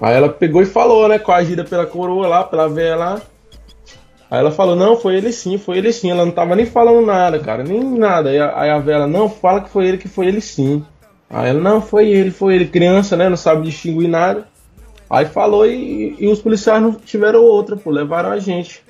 Aí 0.00 0.14
ela 0.14 0.28
pegou 0.28 0.62
e 0.62 0.66
falou, 0.66 1.08
né? 1.08 1.18
Coagida 1.18 1.64
pela 1.64 1.86
coroa 1.86 2.28
lá, 2.28 2.44
pela 2.44 2.68
véia 2.68 2.96
lá. 2.96 3.22
Aí 4.30 4.40
ela 4.40 4.50
falou, 4.50 4.74
não, 4.74 4.96
foi 4.96 5.16
ele 5.16 5.32
sim, 5.32 5.56
foi 5.56 5.78
ele 5.78 5.92
sim. 5.92 6.10
Ela 6.10 6.24
não 6.24 6.32
tava 6.32 6.56
nem 6.56 6.66
falando 6.66 7.04
nada, 7.04 7.38
cara, 7.38 7.62
nem 7.62 7.82
nada. 7.82 8.30
Aí 8.30 8.38
a, 8.38 8.60
aí 8.60 8.70
a 8.70 8.78
vela, 8.78 9.06
não, 9.06 9.28
fala 9.28 9.60
que 9.60 9.70
foi 9.70 9.86
ele, 9.86 9.98
que 9.98 10.08
foi 10.08 10.26
ele 10.26 10.40
sim. 10.40 10.84
Aí 11.30 11.50
ela, 11.50 11.60
não, 11.60 11.80
foi 11.80 12.08
ele, 12.08 12.30
foi 12.30 12.56
ele. 12.56 12.66
Criança, 12.66 13.16
né, 13.16 13.28
não 13.28 13.36
sabe 13.36 13.62
distinguir 13.62 14.08
nada. 14.08 14.46
Aí 15.08 15.26
falou 15.26 15.64
e, 15.64 16.16
e 16.18 16.26
os 16.28 16.40
policiais 16.40 16.82
não 16.82 16.92
tiveram 16.92 17.42
outra, 17.42 17.76
pô, 17.76 17.90
levaram 17.90 18.30
a 18.30 18.38
gente. 18.38 18.82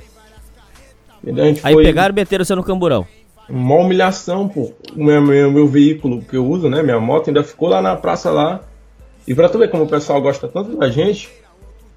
A 1.26 1.31
gente 1.31 1.61
aí 1.62 1.75
foi... 1.75 1.85
pegaram 1.85 2.12
e 2.12 2.16
meteram 2.16 2.45
você 2.45 2.55
no 2.55 2.62
camburão. 2.62 3.07
Uma 3.49 3.76
humilhação, 3.76 4.49
pô. 4.49 4.73
O 4.97 5.05
meu, 5.05 5.21
meu, 5.21 5.52
meu, 5.52 5.66
veículo 5.69 6.23
que 6.23 6.37
eu 6.37 6.47
uso, 6.47 6.69
né, 6.71 6.83
minha 6.83 6.99
moto, 6.99 7.28
ainda 7.28 7.45
ficou 7.45 7.69
lá 7.69 7.83
na 7.83 7.95
praça 7.95 8.31
lá. 8.31 8.61
E 9.28 9.35
pra 9.35 9.49
tu 9.49 9.59
ver 9.59 9.71
como 9.71 9.85
o 9.85 9.88
pessoal 9.88 10.21
gosta 10.23 10.49
tanto 10.49 10.76
da 10.76 10.88
gente, 10.88 11.28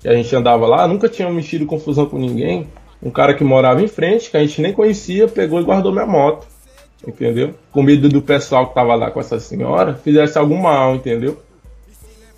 que 0.02 0.08
a 0.08 0.14
gente 0.14 0.36
andava 0.36 0.68
lá, 0.68 0.88
nunca 0.88 1.08
tinha 1.08 1.30
mexido 1.30 1.66
confusão 1.66 2.06
com 2.06 2.18
ninguém. 2.18 2.68
Um 3.02 3.10
cara 3.10 3.34
que 3.34 3.44
morava 3.44 3.82
em 3.82 3.88
frente, 3.88 4.30
que 4.30 4.38
a 4.38 4.42
gente 4.42 4.62
nem 4.62 4.74
conhecia, 4.74 5.28
pegou 5.28 5.60
e 5.60 5.64
guardou 5.64 5.92
minha 5.92 6.06
moto. 6.06 6.46
Entendeu? 7.08 7.56
Com 7.72 7.82
medo 7.82 8.10
do 8.10 8.22
pessoal 8.22 8.68
que 8.68 8.76
tava 8.76 8.94
lá 8.96 9.10
com 9.10 9.20
essa 9.20 9.40
senhora 9.40 9.94
fizesse 9.94 10.38
algum 10.38 10.58
mal, 10.58 10.96
entendeu? 10.96 11.40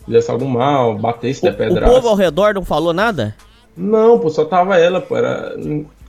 Fizesse 0.06 0.30
algum 0.30 0.48
mal, 0.48 0.96
batesse 0.98 1.48
o, 1.48 1.54
pedra. 1.54 1.88
O 1.88 1.94
povo 1.94 2.10
ao 2.10 2.16
redor 2.16 2.54
não 2.54 2.64
falou 2.64 2.94
nada? 2.94 3.36
Não, 3.76 4.20
pô, 4.20 4.30
só 4.30 4.46
tava 4.46 4.78
ela, 4.78 5.02
pô. 5.02 5.18
Era 5.18 5.56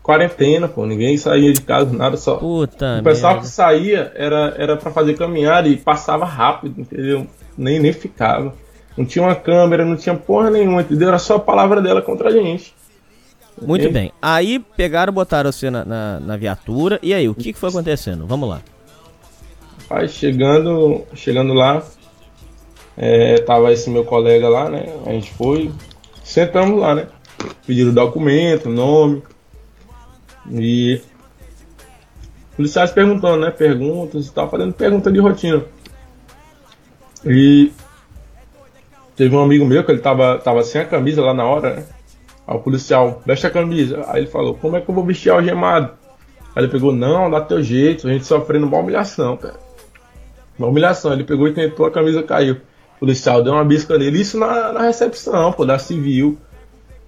quarentena, 0.02 0.68
pô. 0.68 0.84
Ninguém 0.84 1.16
saía 1.16 1.52
de 1.52 1.62
casa, 1.62 1.96
nada, 1.96 2.16
só. 2.16 2.36
Puta 2.36 2.98
o 3.00 3.02
pessoal 3.02 3.34
merda. 3.34 3.48
que 3.48 3.54
saía 3.54 4.12
era, 4.14 4.54
era 4.58 4.76
para 4.76 4.90
fazer 4.90 5.16
caminhada 5.16 5.68
e 5.68 5.76
passava 5.76 6.24
rápido, 6.26 6.80
entendeu? 6.80 7.26
Nem, 7.56 7.78
nem 7.78 7.92
ficava. 7.92 8.54
Não 8.96 9.04
tinha 9.06 9.24
uma 9.24 9.34
câmera, 9.34 9.84
não 9.84 9.96
tinha 9.96 10.14
porra 10.14 10.50
nenhuma, 10.50 10.82
entendeu? 10.82 11.08
Era 11.08 11.18
só 11.18 11.36
a 11.36 11.40
palavra 11.40 11.80
dela 11.80 12.02
contra 12.02 12.28
a 12.28 12.32
gente. 12.32 12.74
Muito 13.60 13.90
bem. 13.90 14.12
Aí 14.20 14.58
pegaram, 14.58 15.12
botaram 15.12 15.52
você 15.52 15.70
na, 15.70 15.84
na, 15.84 16.20
na, 16.20 16.36
viatura. 16.36 16.98
E 17.02 17.12
aí, 17.12 17.28
o 17.28 17.34
que, 17.34 17.52
que 17.52 17.58
foi 17.58 17.68
acontecendo? 17.68 18.26
Vamos 18.26 18.48
lá. 18.48 18.62
Aí 19.90 20.08
chegando, 20.08 21.04
chegando 21.14 21.52
lá, 21.52 21.82
é, 22.96 23.40
tava 23.40 23.72
esse 23.72 23.90
meu 23.90 24.04
colega 24.04 24.48
lá, 24.48 24.68
né? 24.68 24.86
A 25.06 25.10
gente 25.10 25.32
foi, 25.34 25.70
sentamos 26.24 26.80
lá, 26.80 26.94
né? 26.94 27.06
Pediram 27.66 27.92
documento, 27.92 28.68
nome. 28.68 29.22
E 30.50 31.00
policiais 32.56 32.90
perguntando, 32.90 33.44
né? 33.44 33.50
Perguntas 33.50 34.26
e 34.26 34.32
tal, 34.32 34.48
fazendo 34.50 34.72
pergunta 34.72 35.10
de 35.10 35.18
rotina. 35.20 35.64
E 37.24 37.72
teve 39.14 39.34
um 39.36 39.42
amigo 39.42 39.64
meu 39.64 39.84
que 39.84 39.92
ele 39.92 40.00
tava, 40.00 40.38
tava 40.38 40.62
sem 40.62 40.80
a 40.80 40.84
camisa 40.84 41.22
lá 41.22 41.32
na 41.32 41.44
hora, 41.44 41.76
né? 41.76 41.86
Aí 42.46 42.56
o 42.56 42.60
policial, 42.60 43.22
veste 43.24 43.46
a 43.46 43.50
camisa. 43.50 44.04
Aí 44.08 44.22
ele 44.22 44.26
falou, 44.26 44.54
como 44.54 44.76
é 44.76 44.80
que 44.80 44.88
eu 44.88 44.94
vou 44.94 45.04
vestir 45.04 45.30
algemado? 45.30 45.92
Aí 46.54 46.62
ele 46.62 46.68
pegou, 46.68 46.92
não, 46.92 47.30
dá 47.30 47.40
teu 47.40 47.62
jeito, 47.62 48.08
a 48.08 48.12
gente 48.12 48.26
sofrendo 48.26 48.66
uma 48.66 48.78
humilhação, 48.78 49.36
cara. 49.36 49.58
Uma 50.58 50.68
humilhação. 50.68 51.12
Ele 51.12 51.24
pegou 51.24 51.48
e 51.48 51.54
tentou, 51.54 51.86
a 51.86 51.90
camisa 51.90 52.22
caiu. 52.22 52.56
O 52.96 53.00
policial 53.00 53.42
deu 53.42 53.52
uma 53.52 53.64
bisca 53.64 53.98
nele. 53.98 54.20
Isso 54.20 54.38
na, 54.38 54.72
na 54.72 54.82
recepção, 54.82 55.52
pô, 55.52 55.64
da 55.64 55.78
civil. 55.78 56.38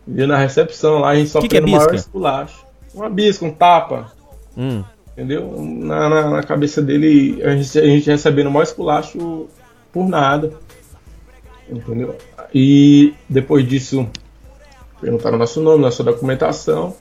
E 0.07 0.26
na 0.26 0.37
recepção 0.37 0.99
lá, 0.99 1.11
a 1.11 1.17
gente 1.17 1.31
sofrendo 1.31 1.50
que 1.50 1.61
que 1.61 1.75
é 1.75 1.79
maior 1.79 1.95
esculacho. 1.95 2.64
Uma 2.95 3.11
bisca, 3.11 3.45
um 3.45 3.53
tapa. 3.53 4.12
Hum. 4.57 4.83
Entendeu? 5.12 5.55
Na, 5.61 6.09
na, 6.09 6.31
na, 6.31 6.43
cabeça 6.43 6.83
dele, 6.83 7.41
a 7.45 7.57
gente, 7.57 7.79
a 7.79 7.87
gente 7.87 8.11
recebendo 8.11 8.49
o 8.49 8.50
maior 8.50 8.64
esculacho 8.64 9.47
por 9.93 10.09
nada. 10.09 10.53
Entendeu? 11.69 12.17
E 12.53 13.14
depois 13.29 13.67
disso, 13.67 14.09
perguntaram 15.04 15.37
nosso 15.37 15.61
nome, 15.61 15.82
nossa 15.82 16.02
documentação. 16.02 16.96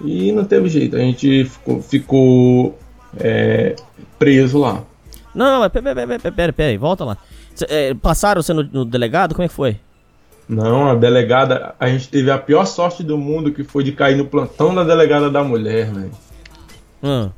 E 0.00 0.32
não 0.32 0.44
teve 0.44 0.68
jeito, 0.70 0.96
a 0.96 1.00
gente 1.00 1.44
ficou, 1.44 1.82
ficou 1.82 2.78
é, 3.20 3.76
preso 4.18 4.58
lá. 4.58 4.82
Não, 5.34 5.60
não, 5.60 5.70
pera, 5.70 5.94
pera, 5.94 6.32
pera, 6.32 6.52
pera, 6.52 6.78
volta 6.78 7.04
lá. 7.04 7.18
É, 7.68 7.92
passaram 7.94 8.42
você 8.42 8.52
no, 8.52 8.62
no, 8.64 8.84
delegado? 8.84 9.34
Como 9.34 9.44
é 9.44 9.48
que 9.48 9.54
foi? 9.54 9.78
Não, 10.48 10.90
a 10.90 10.94
delegada, 10.94 11.74
a 11.78 11.88
gente 11.88 12.08
teve 12.08 12.30
a 12.30 12.38
pior 12.38 12.64
sorte 12.64 13.02
do 13.02 13.16
mundo 13.16 13.52
que 13.52 13.62
foi 13.62 13.84
de 13.84 13.92
cair 13.92 14.16
no 14.16 14.26
plantão 14.26 14.74
da 14.74 14.82
delegada 14.82 15.30
da 15.30 15.44
mulher, 15.44 15.92
velho. 15.92 16.10
Hum. 17.02 17.30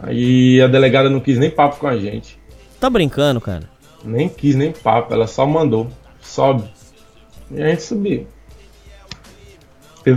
Aí 0.00 0.60
a 0.62 0.68
delegada 0.68 1.10
não 1.10 1.20
quis 1.20 1.36
nem 1.36 1.50
papo 1.50 1.78
com 1.78 1.86
a 1.86 1.98
gente. 1.98 2.38
Tá 2.78 2.88
brincando, 2.88 3.40
cara? 3.40 3.68
Nem 4.04 4.28
quis 4.28 4.54
nem 4.54 4.72
papo, 4.72 5.12
ela 5.12 5.26
só 5.26 5.46
mandou. 5.46 5.88
Sobe. 6.22 6.64
E 7.50 7.60
a 7.60 7.68
gente 7.68 7.82
subiu. 7.82 8.26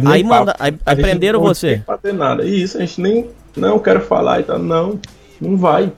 Aí, 0.05 0.23
manda, 0.23 0.55
aí, 0.59 0.73
aí 0.85 0.95
prenderam 0.95 1.41
você. 1.41 1.77
Não 1.77 1.97
fazer 1.97 2.13
nada. 2.13 2.45
Isso, 2.45 2.77
a 2.77 2.81
gente 2.81 3.01
nem. 3.01 3.29
Não, 3.55 3.79
quero 3.79 4.01
falar 4.01 4.39
e 4.39 4.43
tal. 4.43 4.59
Não, 4.59 4.99
não 5.39 5.57
vai. 5.57 5.91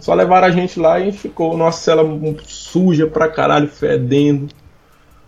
Só 0.00 0.14
levaram 0.14 0.46
a 0.46 0.50
gente 0.50 0.78
lá 0.78 0.98
e 0.98 1.02
a 1.02 1.04
gente 1.06 1.18
ficou. 1.18 1.56
Nossa 1.56 1.82
cela 1.82 2.02
suja 2.44 3.06
pra 3.06 3.28
caralho, 3.28 3.68
fedendo. 3.68 4.48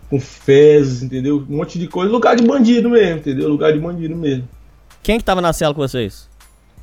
Com 0.09 0.19
fezes, 0.19 1.03
entendeu? 1.03 1.45
Um 1.49 1.57
monte 1.57 1.77
de 1.77 1.87
coisa. 1.87 2.11
Lugar 2.11 2.35
de 2.35 2.47
bandido 2.47 2.89
mesmo, 2.89 3.17
entendeu? 3.17 3.49
Lugar 3.49 3.73
de 3.73 3.79
bandido 3.79 4.15
mesmo. 4.15 4.47
Quem 5.03 5.17
que 5.17 5.23
tava 5.23 5.41
na 5.41 5.51
cela 5.51 5.73
com 5.73 5.81
vocês? 5.81 6.29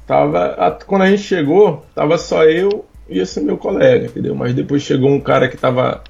Tava. 0.07 0.79
Quando 0.87 1.03
a 1.03 1.11
gente 1.11 1.23
chegou, 1.23 1.85
tava 1.95 2.19
só 2.19 2.45
eu 2.45 2.85
e 3.09 3.19
esse 3.19 3.41
meu 3.41 3.57
colega, 3.57 4.07
entendeu? 4.07 4.35
Mas 4.35 4.55
depois 4.55 4.83
chegou 4.83 5.11
um 5.11 5.21
cara 5.21 5.49
que 5.49 5.57
tava 5.57 6.03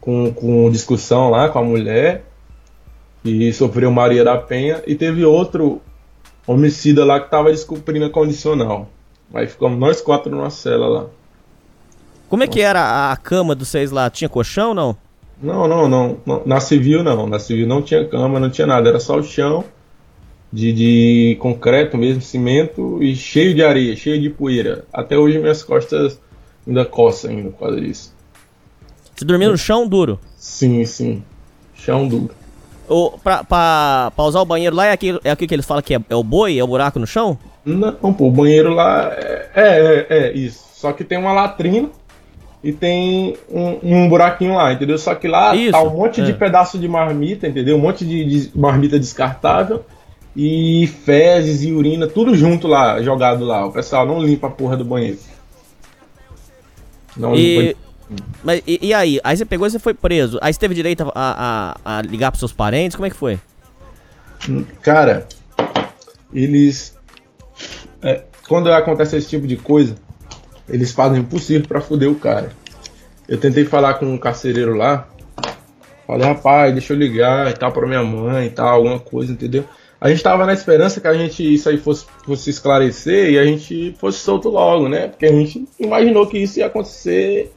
com, 0.00 0.32
com 0.32 0.70
discussão 0.70 1.30
lá 1.30 1.48
com 1.48 1.60
a 1.60 1.62
mulher 1.62 2.24
que 3.22 3.52
sofreu 3.52 3.90
Maria 3.90 4.24
da 4.24 4.36
Penha, 4.36 4.82
e 4.86 4.94
teve 4.94 5.24
outro 5.24 5.80
homicida 6.46 7.04
lá 7.04 7.20
que 7.20 7.26
estava 7.26 7.50
descumprindo 7.50 8.04
a 8.06 8.10
condicional. 8.10 8.88
Aí 9.32 9.46
ficamos 9.46 9.78
nós 9.78 10.00
quatro 10.00 10.30
numa 10.30 10.50
cela 10.50 10.88
lá. 10.88 11.06
Como 12.28 12.42
é 12.42 12.46
que 12.46 12.60
era 12.60 13.12
a 13.12 13.16
cama 13.16 13.54
dos 13.54 13.68
seis 13.68 13.90
lá? 13.90 14.08
Tinha 14.10 14.28
colchão 14.28 14.70
ou 14.70 14.74
não? 14.74 14.96
Não, 15.42 15.68
não, 15.68 15.88
não. 16.24 16.42
Na 16.46 16.60
civil 16.60 17.02
não. 17.02 17.26
Na 17.26 17.38
civil 17.38 17.66
não 17.66 17.82
tinha 17.82 18.06
cama, 18.06 18.40
não 18.40 18.50
tinha 18.50 18.66
nada. 18.66 18.88
Era 18.88 19.00
só 19.00 19.18
o 19.18 19.22
chão 19.22 19.64
de, 20.52 20.72
de 20.72 21.36
concreto 21.40 21.96
mesmo, 21.96 22.20
cimento 22.22 23.02
e 23.02 23.14
cheio 23.16 23.54
de 23.54 23.62
areia, 23.62 23.96
cheio 23.96 24.20
de 24.20 24.30
poeira. 24.30 24.84
Até 24.92 25.16
hoje 25.18 25.38
minhas 25.38 25.62
costas 25.62 26.20
ainda 26.66 26.84
coçam 26.84 27.30
ainda 27.30 27.50
por 27.50 27.58
causa 27.58 27.80
disso. 27.80 28.14
Você 29.14 29.24
dormia 29.24 29.48
no 29.48 29.58
chão 29.58 29.86
duro? 29.86 30.18
Sim, 30.36 30.84
sim. 30.84 31.22
Chão 31.74 32.06
duro. 32.06 32.34
O, 32.92 33.18
pra, 33.18 33.42
pra, 33.42 34.12
pra, 34.14 34.24
usar 34.24 34.40
o 34.40 34.44
banheiro 34.44 34.76
lá 34.76 34.86
é 34.86 34.92
aqui, 34.92 35.18
é 35.24 35.30
aqui 35.30 35.46
que 35.46 35.54
eles 35.54 35.64
falam 35.64 35.82
que 35.82 35.94
é, 35.94 36.00
é, 36.10 36.14
o 36.14 36.22
boi? 36.22 36.58
É 36.58 36.62
o 36.62 36.66
buraco 36.66 36.98
no 36.98 37.06
chão? 37.06 37.38
Não, 37.64 38.12
pô, 38.12 38.26
o 38.26 38.30
banheiro 38.30 38.74
lá 38.74 39.10
é, 39.12 39.48
é, 39.54 40.06
é, 40.10 40.18
é 40.18 40.32
isso. 40.32 40.62
Só 40.74 40.92
que 40.92 41.02
tem 41.02 41.16
uma 41.16 41.32
latrina 41.32 41.88
e 42.62 42.72
tem 42.72 43.36
um, 43.50 43.78
um, 43.82 44.08
buraquinho 44.08 44.54
lá, 44.54 44.72
entendeu? 44.72 44.98
Só 44.98 45.14
que 45.14 45.26
lá 45.26 45.54
Isso, 45.54 45.72
tá 45.72 45.82
um 45.82 45.90
monte 45.90 46.20
é. 46.20 46.24
de 46.24 46.32
pedaço 46.32 46.78
de 46.78 46.86
marmita, 46.86 47.48
entendeu? 47.48 47.76
Um 47.76 47.80
monte 47.80 48.04
de, 48.04 48.24
de, 48.24 48.58
marmita 48.58 48.98
descartável 48.98 49.84
e 50.36 50.86
fezes 51.04 51.62
e 51.62 51.72
urina, 51.72 52.06
tudo 52.06 52.34
junto 52.34 52.68
lá, 52.68 53.02
jogado 53.02 53.44
lá. 53.44 53.66
O 53.66 53.72
pessoal 53.72 54.06
não 54.06 54.22
limpa 54.22 54.46
a 54.46 54.50
porra 54.50 54.76
do 54.76 54.84
banheiro. 54.84 55.18
Não 57.16 57.34
e... 57.34 57.58
limpa 57.58 57.78
mas 58.42 58.62
e, 58.66 58.88
e, 58.88 58.94
aí? 58.94 59.20
Aí 59.22 59.36
você 59.36 59.44
pegou 59.44 59.66
e 59.66 59.70
você 59.70 59.78
foi 59.78 59.94
preso. 59.94 60.38
Aí 60.40 60.52
você 60.52 60.58
teve 60.58 60.74
direito 60.74 61.10
a, 61.14 61.76
a, 61.84 61.98
a 61.98 62.02
ligar 62.02 62.30
pros 62.30 62.40
seus 62.40 62.52
parentes? 62.52 62.96
Como 62.96 63.06
é 63.06 63.10
que 63.10 63.16
foi? 63.16 63.38
Cara, 64.82 65.26
eles. 66.32 66.96
É, 68.00 68.22
quando 68.48 68.72
acontece 68.72 69.16
esse 69.16 69.28
tipo 69.28 69.46
de 69.46 69.56
coisa, 69.56 69.94
eles 70.68 70.92
fazem 70.92 71.20
o 71.20 71.24
possível 71.24 71.66
para 71.66 71.80
foder 71.80 72.10
o 72.10 72.14
cara. 72.14 72.50
Eu 73.28 73.38
tentei 73.38 73.64
falar 73.64 73.94
com 73.94 74.06
um 74.06 74.18
carcereiro 74.18 74.74
lá. 74.74 75.08
Falei, 76.06 76.26
rapaz, 76.26 76.72
deixa 76.72 76.92
eu 76.92 76.98
ligar 76.98 77.48
e 77.50 77.54
tal 77.54 77.70
pra 77.72 77.86
minha 77.86 78.02
mãe 78.02 78.46
e 78.46 78.50
tal, 78.50 78.68
alguma 78.68 78.98
coisa, 78.98 79.32
entendeu? 79.32 79.64
A 80.00 80.08
gente 80.08 80.20
tava 80.20 80.44
na 80.44 80.52
esperança 80.52 81.00
que 81.00 81.06
a 81.06 81.14
gente 81.14 81.54
isso 81.54 81.68
aí 81.68 81.78
fosse, 81.78 82.04
fosse 82.24 82.50
esclarecer 82.50 83.30
e 83.30 83.38
a 83.38 83.44
gente 83.44 83.94
fosse 84.00 84.18
solto 84.18 84.48
logo, 84.48 84.88
né? 84.88 85.06
Porque 85.06 85.26
a 85.26 85.30
gente 85.30 85.64
imaginou 85.78 86.26
que 86.26 86.38
isso 86.38 86.58
ia 86.58 86.66
acontecer 86.66 87.52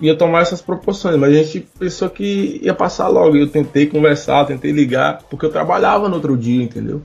ia 0.00 0.16
tomar 0.16 0.42
essas 0.42 0.62
proporções, 0.62 1.16
mas 1.16 1.30
a 1.30 1.42
gente 1.42 1.66
pensou 1.78 2.08
que 2.08 2.60
ia 2.62 2.74
passar 2.74 3.08
logo. 3.08 3.36
Eu 3.36 3.48
tentei 3.48 3.86
conversar, 3.86 4.46
tentei 4.46 4.70
ligar, 4.70 5.22
porque 5.28 5.46
eu 5.46 5.50
trabalhava 5.50 6.08
no 6.08 6.16
outro 6.16 6.36
dia, 6.36 6.62
entendeu? 6.62 7.02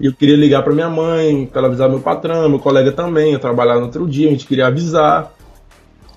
Eu 0.00 0.12
queria 0.12 0.36
ligar 0.36 0.62
para 0.62 0.74
minha 0.74 0.90
mãe, 0.90 1.46
para 1.46 1.66
avisar 1.66 1.88
meu 1.88 2.00
patrão, 2.00 2.48
meu 2.48 2.58
colega 2.58 2.92
também, 2.92 3.32
eu 3.32 3.38
trabalhava 3.38 3.80
no 3.80 3.86
outro 3.86 4.06
dia, 4.06 4.28
a 4.28 4.30
gente 4.30 4.46
queria 4.46 4.66
avisar, 4.66 5.32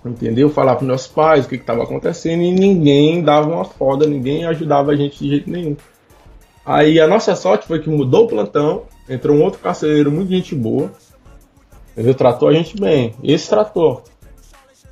entendeu? 0.06 0.50
Falar 0.50 0.76
para 0.76 0.86
meus 0.86 1.08
pais 1.08 1.46
o 1.46 1.50
que 1.50 1.56
estava 1.56 1.84
acontecendo 1.84 2.42
e 2.42 2.52
ninguém 2.52 3.24
dava 3.24 3.50
uma 3.50 3.66
foda, 3.66 4.06
ninguém 4.06 4.46
ajudava 4.46 4.92
a 4.92 4.96
gente 4.96 5.18
de 5.18 5.30
jeito 5.30 5.50
nenhum. 5.50 5.78
Aí 6.66 7.00
a 7.00 7.08
nossa 7.08 7.36
sorte 7.36 7.68
foi 7.68 7.80
que 7.80 7.90
mudou 7.90 8.26
o 8.26 8.28
plantão, 8.28 8.84
entrou 9.10 9.36
um 9.36 9.44
outro 9.44 9.60
carcereiro 9.60 10.12
muito 10.12 10.30
gente 10.30 10.54
boa, 10.54 10.92
entendeu? 11.94 12.14
Tratou 12.14 12.50
a 12.50 12.54
gente 12.54 12.80
bem. 12.80 13.14
Esse 13.24 13.50
tratou. 13.50 14.04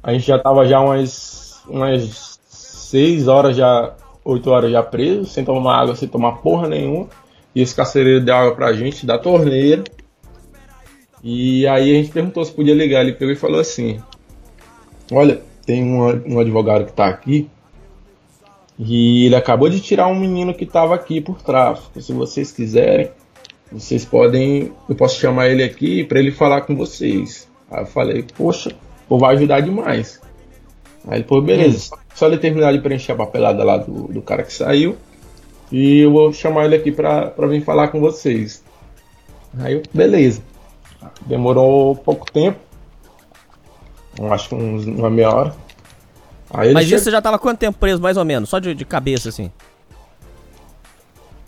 A 0.08 0.14
gente 0.14 0.26
já 0.26 0.40
tava 0.40 0.66
já 0.66 0.80
umas, 0.80 1.62
umas 1.68 2.40
6 2.48 3.28
horas 3.28 3.58
já, 3.58 3.94
8 4.24 4.50
horas 4.50 4.72
já 4.72 4.82
preso, 4.82 5.26
sem 5.26 5.44
tomar 5.44 5.82
água, 5.82 5.98
sem 5.98 6.08
tomar 6.08 6.38
porra 6.38 6.70
nenhuma. 6.70 7.10
E 7.54 7.62
esse 7.62 7.76
carcereiro 7.76 8.24
deu 8.24 8.34
água 8.34 8.56
pra 8.56 8.72
gente 8.72 9.06
da 9.06 9.20
torneira. 9.20 9.84
E 11.22 11.68
aí 11.68 11.92
a 11.92 11.94
gente 11.96 12.10
perguntou 12.10 12.46
se 12.46 12.54
podia 12.54 12.74
ligar. 12.74 13.02
Ele 13.02 13.16
pegou 13.16 13.34
e 13.34 13.36
falou 13.36 13.60
assim: 13.60 14.00
Olha, 15.12 15.42
tem 15.66 15.84
um, 15.84 16.36
um 16.36 16.40
advogado 16.40 16.86
que 16.86 16.94
tá 16.94 17.08
aqui. 17.08 17.50
E 18.80 19.26
ele 19.26 19.36
acabou 19.36 19.68
de 19.68 19.82
tirar 19.82 20.08
um 20.08 20.18
menino 20.18 20.54
que 20.54 20.66
tava 20.66 20.96
aqui 20.96 21.20
por 21.20 21.42
tráfico. 21.42 22.02
Se 22.02 22.14
vocês 22.14 22.50
quiserem, 22.50 23.12
vocês 23.70 24.06
podem. 24.06 24.72
Eu 24.88 24.96
posso 24.96 25.20
chamar 25.20 25.50
ele 25.50 25.66
aqui 25.66 26.06
para 26.06 26.18
ele 26.18 26.32
falar 26.32 26.62
com 26.62 26.78
vocês. 26.78 27.50
Aí 27.70 27.82
eu 27.82 27.88
falei, 27.88 28.26
poxa, 28.38 28.74
pô, 29.08 29.18
vai 29.18 29.36
ajudar 29.36 29.62
demais. 29.62 30.22
Aí 31.08 31.20
ele 31.20 31.28
falou, 31.28 31.44
beleza, 31.44 31.94
hum. 31.94 31.98
só 32.14 32.28
ele 32.28 32.38
terminar 32.38 32.74
de 32.74 32.80
preencher 32.80 33.14
a 33.14 33.16
papelada 33.16 33.64
lá 33.64 33.78
do, 33.78 34.08
do 34.08 34.22
cara 34.22 34.44
que 34.44 34.54
saiu. 34.54 34.98
E 35.72 36.00
eu 36.00 36.12
vou 36.12 36.32
chamar 36.32 36.66
ele 36.66 36.76
aqui 36.76 36.92
pra, 36.92 37.28
pra 37.28 37.48
vir 37.48 37.64
falar 37.64 37.90
com 37.90 38.00
vocês. 38.00 38.64
Aí 39.60 39.74
eu, 39.74 39.84
beleza. 39.94 40.42
Demorou 41.26 41.96
pouco 41.96 42.32
tempo. 42.32 42.60
Acho 44.32 44.50
que 44.50 44.56
uns, 44.56 44.86
uma 44.86 45.10
meia 45.10 45.30
hora. 45.30 45.56
Aí 46.50 46.74
Mas 46.74 46.90
isso 46.90 47.04
você 47.04 47.12
já 47.12 47.22
tava 47.22 47.38
quanto 47.38 47.60
tempo 47.60 47.78
preso, 47.78 48.02
mais 48.02 48.18
ou 48.18 48.26
menos? 48.26 48.50
Só 48.50 48.60
de, 48.60 48.74
de 48.74 48.86
cabeça, 48.86 49.30
assim? 49.30 49.52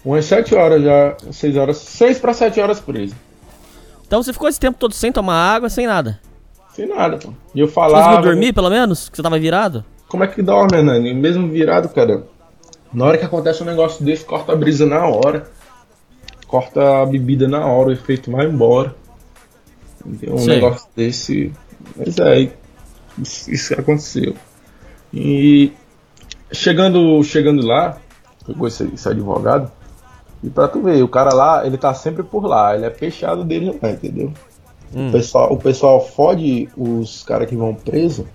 Umas 0.04 0.26
7 0.26 0.56
horas 0.56 0.84
já, 0.84 1.18
6 1.32 1.58
horas, 1.58 1.78
6 1.78 2.20
para 2.20 2.34
7 2.34 2.60
horas 2.60 2.80
preso. 2.80 3.16
Então 4.06 4.22
você 4.22 4.34
ficou 4.34 4.48
esse 4.48 4.60
tempo 4.60 4.78
todo 4.78 4.94
sem 4.94 5.12
tomar 5.12 5.36
água, 5.36 5.70
sem 5.70 5.86
nada? 5.86 6.20
Sem 6.80 6.88
nada, 6.88 7.18
pô. 7.18 7.34
E 7.54 7.60
eu 7.60 7.68
falava... 7.68 7.98
Você 7.98 8.10
conseguiu 8.10 8.32
dormir, 8.32 8.54
pelo 8.54 8.70
menos? 8.70 9.10
Que 9.10 9.18
você 9.18 9.22
tava 9.22 9.38
virado? 9.38 9.84
Como 10.08 10.24
é 10.24 10.28
que 10.28 10.42
dorme, 10.42 10.78
Hernani? 10.78 11.14
Mesmo 11.14 11.50
virado, 11.50 11.90
cara, 11.90 12.24
na 12.94 13.04
hora 13.04 13.18
que 13.18 13.26
acontece 13.26 13.62
um 13.62 13.66
negócio 13.66 14.06
desse, 14.06 14.24
corta 14.24 14.54
a 14.54 14.56
brisa 14.56 14.86
na 14.86 15.06
hora. 15.06 15.52
Corta 16.48 17.02
a 17.02 17.06
bebida 17.06 17.50
na 17.50 17.66
hora, 17.66 17.90
o 17.90 17.92
efeito 17.92 18.32
vai 18.32 18.46
embora. 18.46 18.96
Um 20.06 20.38
Sim. 20.38 20.48
negócio 20.48 20.88
desse... 20.96 21.52
Mas 21.98 22.18
é, 22.18 22.50
isso, 23.18 23.52
isso 23.52 23.74
aconteceu. 23.74 24.34
E 25.14 25.74
chegando, 26.54 27.22
chegando 27.26 27.62
lá, 27.62 27.98
pegou 28.48 28.70
esse, 28.70 28.90
esse 28.94 29.10
advogado, 29.10 29.70
e 30.42 30.50
pra 30.50 30.70
tu 30.70 30.82
ver, 30.82 31.04
o 31.04 31.10
cara 31.10 31.34
lá, 31.34 31.68
ele 31.68 31.78
tá 31.78 31.94
sempre 31.94 32.24
por 32.24 32.46
lá, 32.46 32.74
ele 32.74 32.86
é 32.86 32.90
fechado 32.90 33.44
dele 33.44 33.78
lá, 33.82 33.92
entendeu? 33.92 34.34
Hum. 34.94 35.10
O, 35.10 35.12
pessoal, 35.12 35.54
o 35.54 35.58
pessoal 35.58 36.06
fode 36.06 36.70
os 36.76 37.24
caras 37.24 37.48
que 37.48 37.56
vão 37.56 37.74
preso 37.74 38.28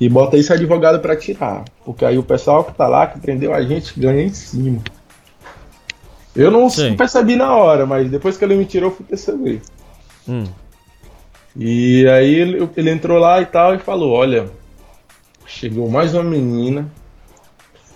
e 0.00 0.08
bota 0.08 0.36
esse 0.36 0.52
advogado 0.52 1.00
para 1.00 1.16
tirar. 1.16 1.64
Porque 1.84 2.04
aí 2.04 2.18
o 2.18 2.22
pessoal 2.22 2.64
que 2.64 2.74
tá 2.74 2.86
lá, 2.86 3.06
que 3.06 3.18
prendeu 3.20 3.54
a 3.54 3.62
gente, 3.62 3.98
ganha 3.98 4.22
em 4.22 4.32
cima. 4.32 4.80
Eu 6.34 6.50
não 6.50 6.68
Sim. 6.68 6.96
percebi 6.96 7.36
na 7.36 7.54
hora, 7.54 7.86
mas 7.86 8.10
depois 8.10 8.36
que 8.36 8.44
ele 8.44 8.56
me 8.56 8.64
tirou, 8.64 8.90
eu 8.90 8.96
fui 8.96 9.06
perceber. 9.06 9.62
Hum. 10.28 10.44
E 11.56 12.06
aí 12.08 12.34
ele, 12.34 12.68
ele 12.76 12.90
entrou 12.90 13.18
lá 13.18 13.40
e 13.40 13.46
tal 13.46 13.74
e 13.74 13.78
falou: 13.78 14.12
Olha, 14.12 14.50
chegou 15.46 15.88
mais 15.88 16.12
uma 16.12 16.24
menina 16.24 16.90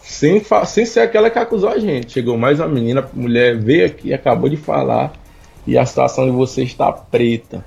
sem, 0.00 0.40
sem 0.66 0.87
ser 0.87 1.00
aquela 1.00 1.28
que 1.28 1.38
acusou 1.38 1.68
a 1.68 1.78
gente. 1.78 2.12
Chegou 2.12 2.38
mais 2.38 2.60
uma 2.60 2.68
menina, 2.68 3.00
a 3.00 3.16
mulher 3.16 3.56
veio 3.56 3.84
aqui, 3.84 4.14
acabou 4.14 4.48
de 4.48 4.56
falar, 4.56 5.12
e 5.68 5.76
a 5.76 5.84
situação 5.84 6.25
de 6.25 6.30
vocês 6.30 6.68
está 6.68 6.90
preta. 6.90 7.62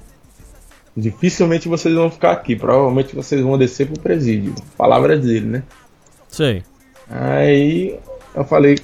Dificilmente 0.97 1.67
vocês 1.67 1.93
vão 1.93 2.09
ficar 2.09 2.31
aqui, 2.31 2.55
provavelmente 2.55 3.15
vocês 3.15 3.39
vão 3.41 3.59
descer 3.59 3.85
pro 3.85 4.01
presídio. 4.01 4.55
Palavras 4.75 5.21
dele, 5.21 5.45
né? 5.45 5.63
Sei. 6.27 6.63
Aí 7.07 7.99
eu 8.33 8.43
falei, 8.43 8.79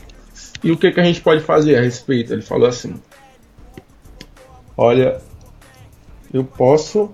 e 0.64 0.72
o 0.72 0.78
que, 0.78 0.92
que 0.92 1.00
a 1.00 1.04
gente 1.04 1.20
pode 1.22 1.42
fazer 1.42 1.76
a 1.78 1.82
respeito? 1.82 2.32
Ele 2.32 2.44
falou 2.44 2.68
assim: 2.68 2.94
Olha, 4.78 5.20
eu 6.32 6.44
posso 6.44 7.10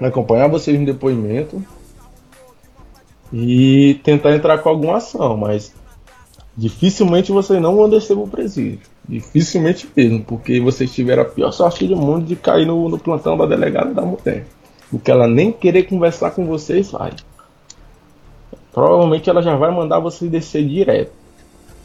acompanhar 0.00 0.48
vocês 0.48 0.80
no 0.80 0.86
depoimento, 0.86 1.62
e 3.30 4.00
tentar 4.02 4.34
entrar 4.34 4.56
com 4.58 4.70
alguma 4.70 4.96
ação, 4.96 5.36
mas 5.36 5.74
dificilmente 6.56 7.30
vocês 7.30 7.60
não 7.60 7.76
vão 7.76 7.90
descer 7.90 8.16
pro 8.16 8.26
presídio. 8.26 8.80
Dificilmente 9.08 9.88
mesmo, 9.96 10.22
porque 10.22 10.60
vocês 10.60 10.92
tiveram 10.92 11.22
a 11.22 11.24
pior 11.24 11.50
sorte 11.50 11.86
do 11.86 11.96
mundo 11.96 12.26
de 12.26 12.36
cair 12.36 12.66
no, 12.66 12.88
no 12.90 12.98
plantão 12.98 13.38
da 13.38 13.46
delegada 13.46 13.94
da 13.94 14.02
mulher. 14.02 14.46
Porque 14.90 15.10
ela 15.10 15.26
nem 15.26 15.50
querer 15.50 15.84
conversar 15.84 16.32
com 16.32 16.46
vocês 16.46 16.90
vai. 16.90 17.12
Provavelmente 18.72 19.28
ela 19.30 19.42
já 19.42 19.56
vai 19.56 19.74
mandar 19.74 19.98
vocês 19.98 20.30
descer 20.30 20.66
direto. 20.66 21.12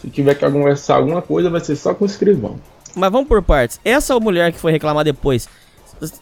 Se 0.01 0.09
tiver 0.09 0.35
que 0.35 0.49
conversar 0.51 0.97
alguma 0.97 1.21
coisa, 1.21 1.49
vai 1.49 1.61
ser 1.61 1.77
só 1.77 1.93
com 1.93 2.03
o 2.03 2.07
escrivão. 2.07 2.57
Mas 2.93 3.09
vamos 3.09 3.27
por 3.27 3.41
partes. 3.41 3.79
Essa 3.85 4.19
mulher 4.19 4.51
que 4.51 4.59
foi 4.59 4.73
reclamar 4.73 5.05
depois, 5.05 5.47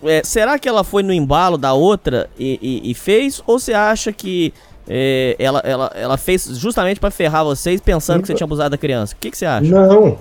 é, 0.04 0.22
será 0.24 0.60
que 0.60 0.70
ela 0.70 0.84
foi 0.84 1.02
no 1.02 1.12
embalo 1.12 1.58
da 1.58 1.74
outra 1.74 2.30
e, 2.38 2.60
e, 2.62 2.92
e 2.92 2.94
fez? 2.94 3.42
Ou 3.48 3.58
você 3.58 3.74
acha 3.74 4.14
que 4.14 4.54
é, 4.88 5.36
ela, 5.40 5.60
ela, 5.66 5.92
ela 5.96 6.18
fez 6.18 6.46
justamente 6.58 7.00
para 7.00 7.10
ferrar 7.10 7.44
vocês 7.44 7.82
pensando 7.82 8.22
que 8.22 8.28
você 8.28 8.36
tinha 8.36 8.46
abusado 8.46 8.70
da 8.70 8.78
criança. 8.78 9.16
O 9.16 9.18
que, 9.20 9.32
que 9.32 9.38
você 9.38 9.46
acha? 9.48 9.68
Não. 9.68 10.18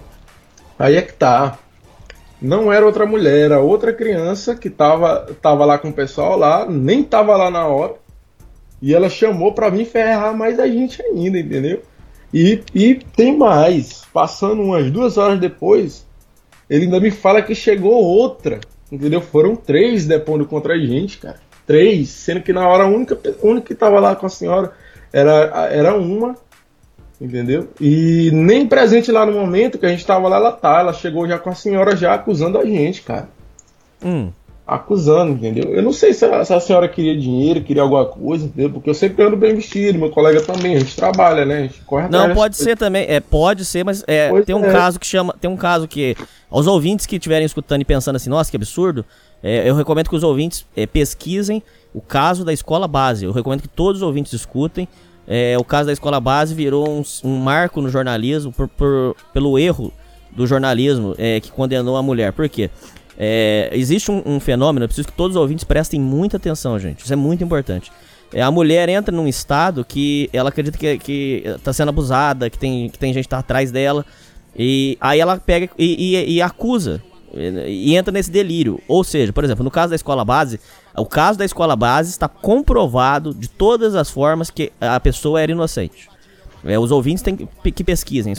Aí 0.81 0.97
é 0.97 1.03
que 1.03 1.13
tá. 1.13 1.59
Não 2.43 2.73
era 2.73 2.85
outra 2.85 3.07
mulher, 3.07 3.45
era 3.45 3.61
outra 3.61 3.93
criança 3.93 4.57
que 4.57 4.71
tava, 4.71 5.27
tava 5.41 5.65
lá 5.65 5.79
com 5.79 5.91
o 5.91 5.93
pessoal 5.93 6.39
lá, 6.39 6.67
nem 6.67 7.05
tava 7.05 7.37
lá 7.37 7.51
na 7.51 7.67
hora. 7.67 7.95
E 8.83 8.95
ela 8.95 9.09
chamou 9.09 9.53
para 9.53 9.69
vir 9.69 9.85
ferrar 9.85 10.35
mais 10.35 10.59
a 10.59 10.67
gente 10.67 11.03
ainda, 11.03 11.39
entendeu? 11.39 11.83
E, 12.33 12.63
e 12.75 12.95
tem 12.95 13.37
mais. 13.37 14.05
Passando 14.13 14.63
umas 14.63 14.91
duas 14.91 15.19
horas 15.19 15.39
depois, 15.39 16.07
ele 16.69 16.87
ainda 16.87 16.99
me 16.99 17.11
fala 17.11 17.43
que 17.43 17.55
chegou 17.55 17.93
outra. 17.93 18.59
Entendeu? 18.91 19.21
Foram 19.21 19.55
três 19.55 20.07
depondo 20.07 20.45
contra 20.47 20.75
a 20.75 20.79
gente, 20.79 21.19
cara 21.19 21.39
três, 21.71 22.09
sendo 22.09 22.43
que 22.43 22.53
na 22.53 22.67
hora 22.67 22.83
a 22.83 22.89
única, 22.89 23.17
única 23.41 23.69
que 23.69 23.75
estava 23.75 24.01
lá 24.01 24.17
com 24.17 24.27
a 24.27 24.29
senhora 24.29 24.73
era, 25.13 25.69
era 25.71 25.97
uma, 25.97 26.35
entendeu? 27.21 27.69
E 27.81 28.31
nem 28.33 28.67
presente 28.67 29.13
lá 29.13 29.27
no 29.27 29.33
momento 29.33 29.79
que 29.79 29.87
a 29.87 29.91
gente 29.91 30.01
estava 30.01 30.29
lá, 30.29 30.37
ela 30.37 30.53
tá. 30.53 30.81
Ela 30.81 30.93
chegou 30.93 31.29
já 31.29 31.39
com 31.39 31.51
a 31.51 31.55
senhora 31.55 31.97
já 31.97 32.15
acusando 32.15 32.59
a 32.59 32.65
gente, 32.65 33.03
cara. 33.03 33.29
Hum. 34.03 34.31
Acusando, 34.67 35.33
entendeu? 35.33 35.75
Eu 35.75 35.83
não 35.83 35.93
sei 35.93 36.15
se 36.15 36.25
a, 36.25 36.45
se 36.45 36.55
a, 36.55 36.61
senhora 36.61 36.89
queria 36.89 37.19
dinheiro, 37.19 37.61
queria 37.61 37.83
alguma 37.83 38.07
coisa, 38.07 38.47
entendeu? 38.47 38.71
Porque 38.71 38.89
eu 38.89 38.95
sempre 38.95 39.25
ando 39.25 39.37
bem 39.37 39.55
vestido, 39.55 39.99
meu 39.99 40.11
colega 40.11 40.41
também, 40.41 40.77
a 40.77 40.79
gente 40.79 40.95
trabalha, 40.95 41.45
né? 41.45 41.59
A 41.59 41.63
gente 41.63 41.81
corre 41.83 42.09
Não, 42.09 42.33
pode 42.35 42.57
ser 42.57 42.77
também, 42.77 43.05
é, 43.09 43.19
pode 43.19 43.65
ser, 43.65 43.85
mas 43.85 44.05
é, 44.07 44.31
tem 44.43 44.55
um 44.55 44.65
é. 44.65 44.73
caso 44.73 45.01
que 45.01 45.07
chama, 45.07 45.35
tem 45.41 45.51
um 45.51 45.57
caso 45.57 45.89
que 45.89 46.17
aos 46.49 46.69
ouvintes 46.69 47.05
que 47.05 47.17
estiverem 47.17 47.45
escutando 47.45 47.83
e 47.83 47.85
pensando 47.85 48.15
assim, 48.15 48.31
nossa, 48.31 48.49
que 48.49 48.57
absurdo, 48.57 49.05
é, 49.43 49.69
eu 49.69 49.75
recomendo 49.75 50.09
que 50.09 50.15
os 50.15 50.23
ouvintes 50.23 50.65
é, 50.77 50.87
pesquisem 50.87 51.63
o 51.93 52.01
caso 52.01 52.45
da 52.45 52.53
escola 52.53 52.87
base. 52.87 53.25
Eu 53.25 53.33
recomendo 53.33 53.63
que 53.63 53.69
todos 53.69 54.03
os 54.03 54.07
ouvintes 54.07 54.33
escutem. 54.33 54.87
É, 55.33 55.57
o 55.57 55.63
caso 55.63 55.87
da 55.87 55.93
escola 55.93 56.19
base 56.19 56.53
virou 56.53 56.91
um, 56.91 57.05
um 57.23 57.37
marco 57.37 57.81
no 57.81 57.89
jornalismo 57.89 58.51
por, 58.51 58.67
por, 58.67 59.15
pelo 59.33 59.57
erro 59.57 59.93
do 60.33 60.45
jornalismo 60.45 61.15
é, 61.17 61.39
que 61.39 61.53
condenou 61.53 61.97
a 61.97 62.03
mulher. 62.03 62.33
Por 62.33 62.49
quê? 62.49 62.69
É, 63.17 63.71
existe 63.73 64.11
um, 64.11 64.21
um, 64.27 64.41
fenômeno, 64.41 64.83
eu 64.83 64.89
preciso 64.89 65.07
que 65.07 65.15
todos 65.15 65.37
os 65.37 65.41
ouvintes 65.41 65.63
prestem 65.63 66.01
muita 66.01 66.37
atenção, 66.37 66.77
gente. 66.81 67.05
Isso 67.05 67.13
é 67.13 67.17
muito 67.17 67.45
importante. 67.45 67.93
É, 68.35 68.43
a 68.43 68.51
mulher 68.51 68.89
entra 68.89 69.15
num 69.15 69.29
estado 69.29 69.85
que 69.85 70.29
ela 70.33 70.49
acredita 70.49 70.77
que, 70.77 71.45
está 71.45 71.73
sendo 71.73 71.91
abusada, 71.91 72.51
que 72.51 72.59
tem, 72.59 72.89
que 72.89 72.99
tem 72.99 73.13
gente 73.13 73.25
que 73.25 73.31
tá 73.31 73.39
atrás 73.39 73.71
dela. 73.71 74.05
E 74.57 74.99
aí 75.01 75.21
ela 75.21 75.37
pega 75.39 75.71
e, 75.79 76.17
e, 76.17 76.33
e 76.35 76.43
acusa 76.43 77.01
e 77.33 77.95
entra 77.95 78.13
nesse 78.13 78.31
delírio. 78.33 78.81
Ou 78.89 79.05
seja, 79.05 79.33
por 79.33 79.45
exemplo, 79.45 79.63
no 79.63 79.71
caso 79.71 79.91
da 79.91 79.97
escola 79.97 80.25
base, 80.25 80.59
o 80.97 81.07
caso 81.07 81.39
da 81.39 81.45
escola 81.45 81.77
base 81.77 82.11
está 82.11 82.29
comprovado 82.29 83.33
de 83.33 83.49
todas 83.49 83.95
as 83.95 84.11
formas 84.11 84.51
que 84.51 84.73
a 84.81 84.99
pessoa 84.99 85.41
era 85.41 85.53
inocente. 85.53 86.09
É, 86.65 86.79
os 86.79 86.91
ouvintes 86.91 87.23
têm 87.23 87.37
que, 87.37 87.71
que 87.71 87.85
pesquisem. 87.85 88.35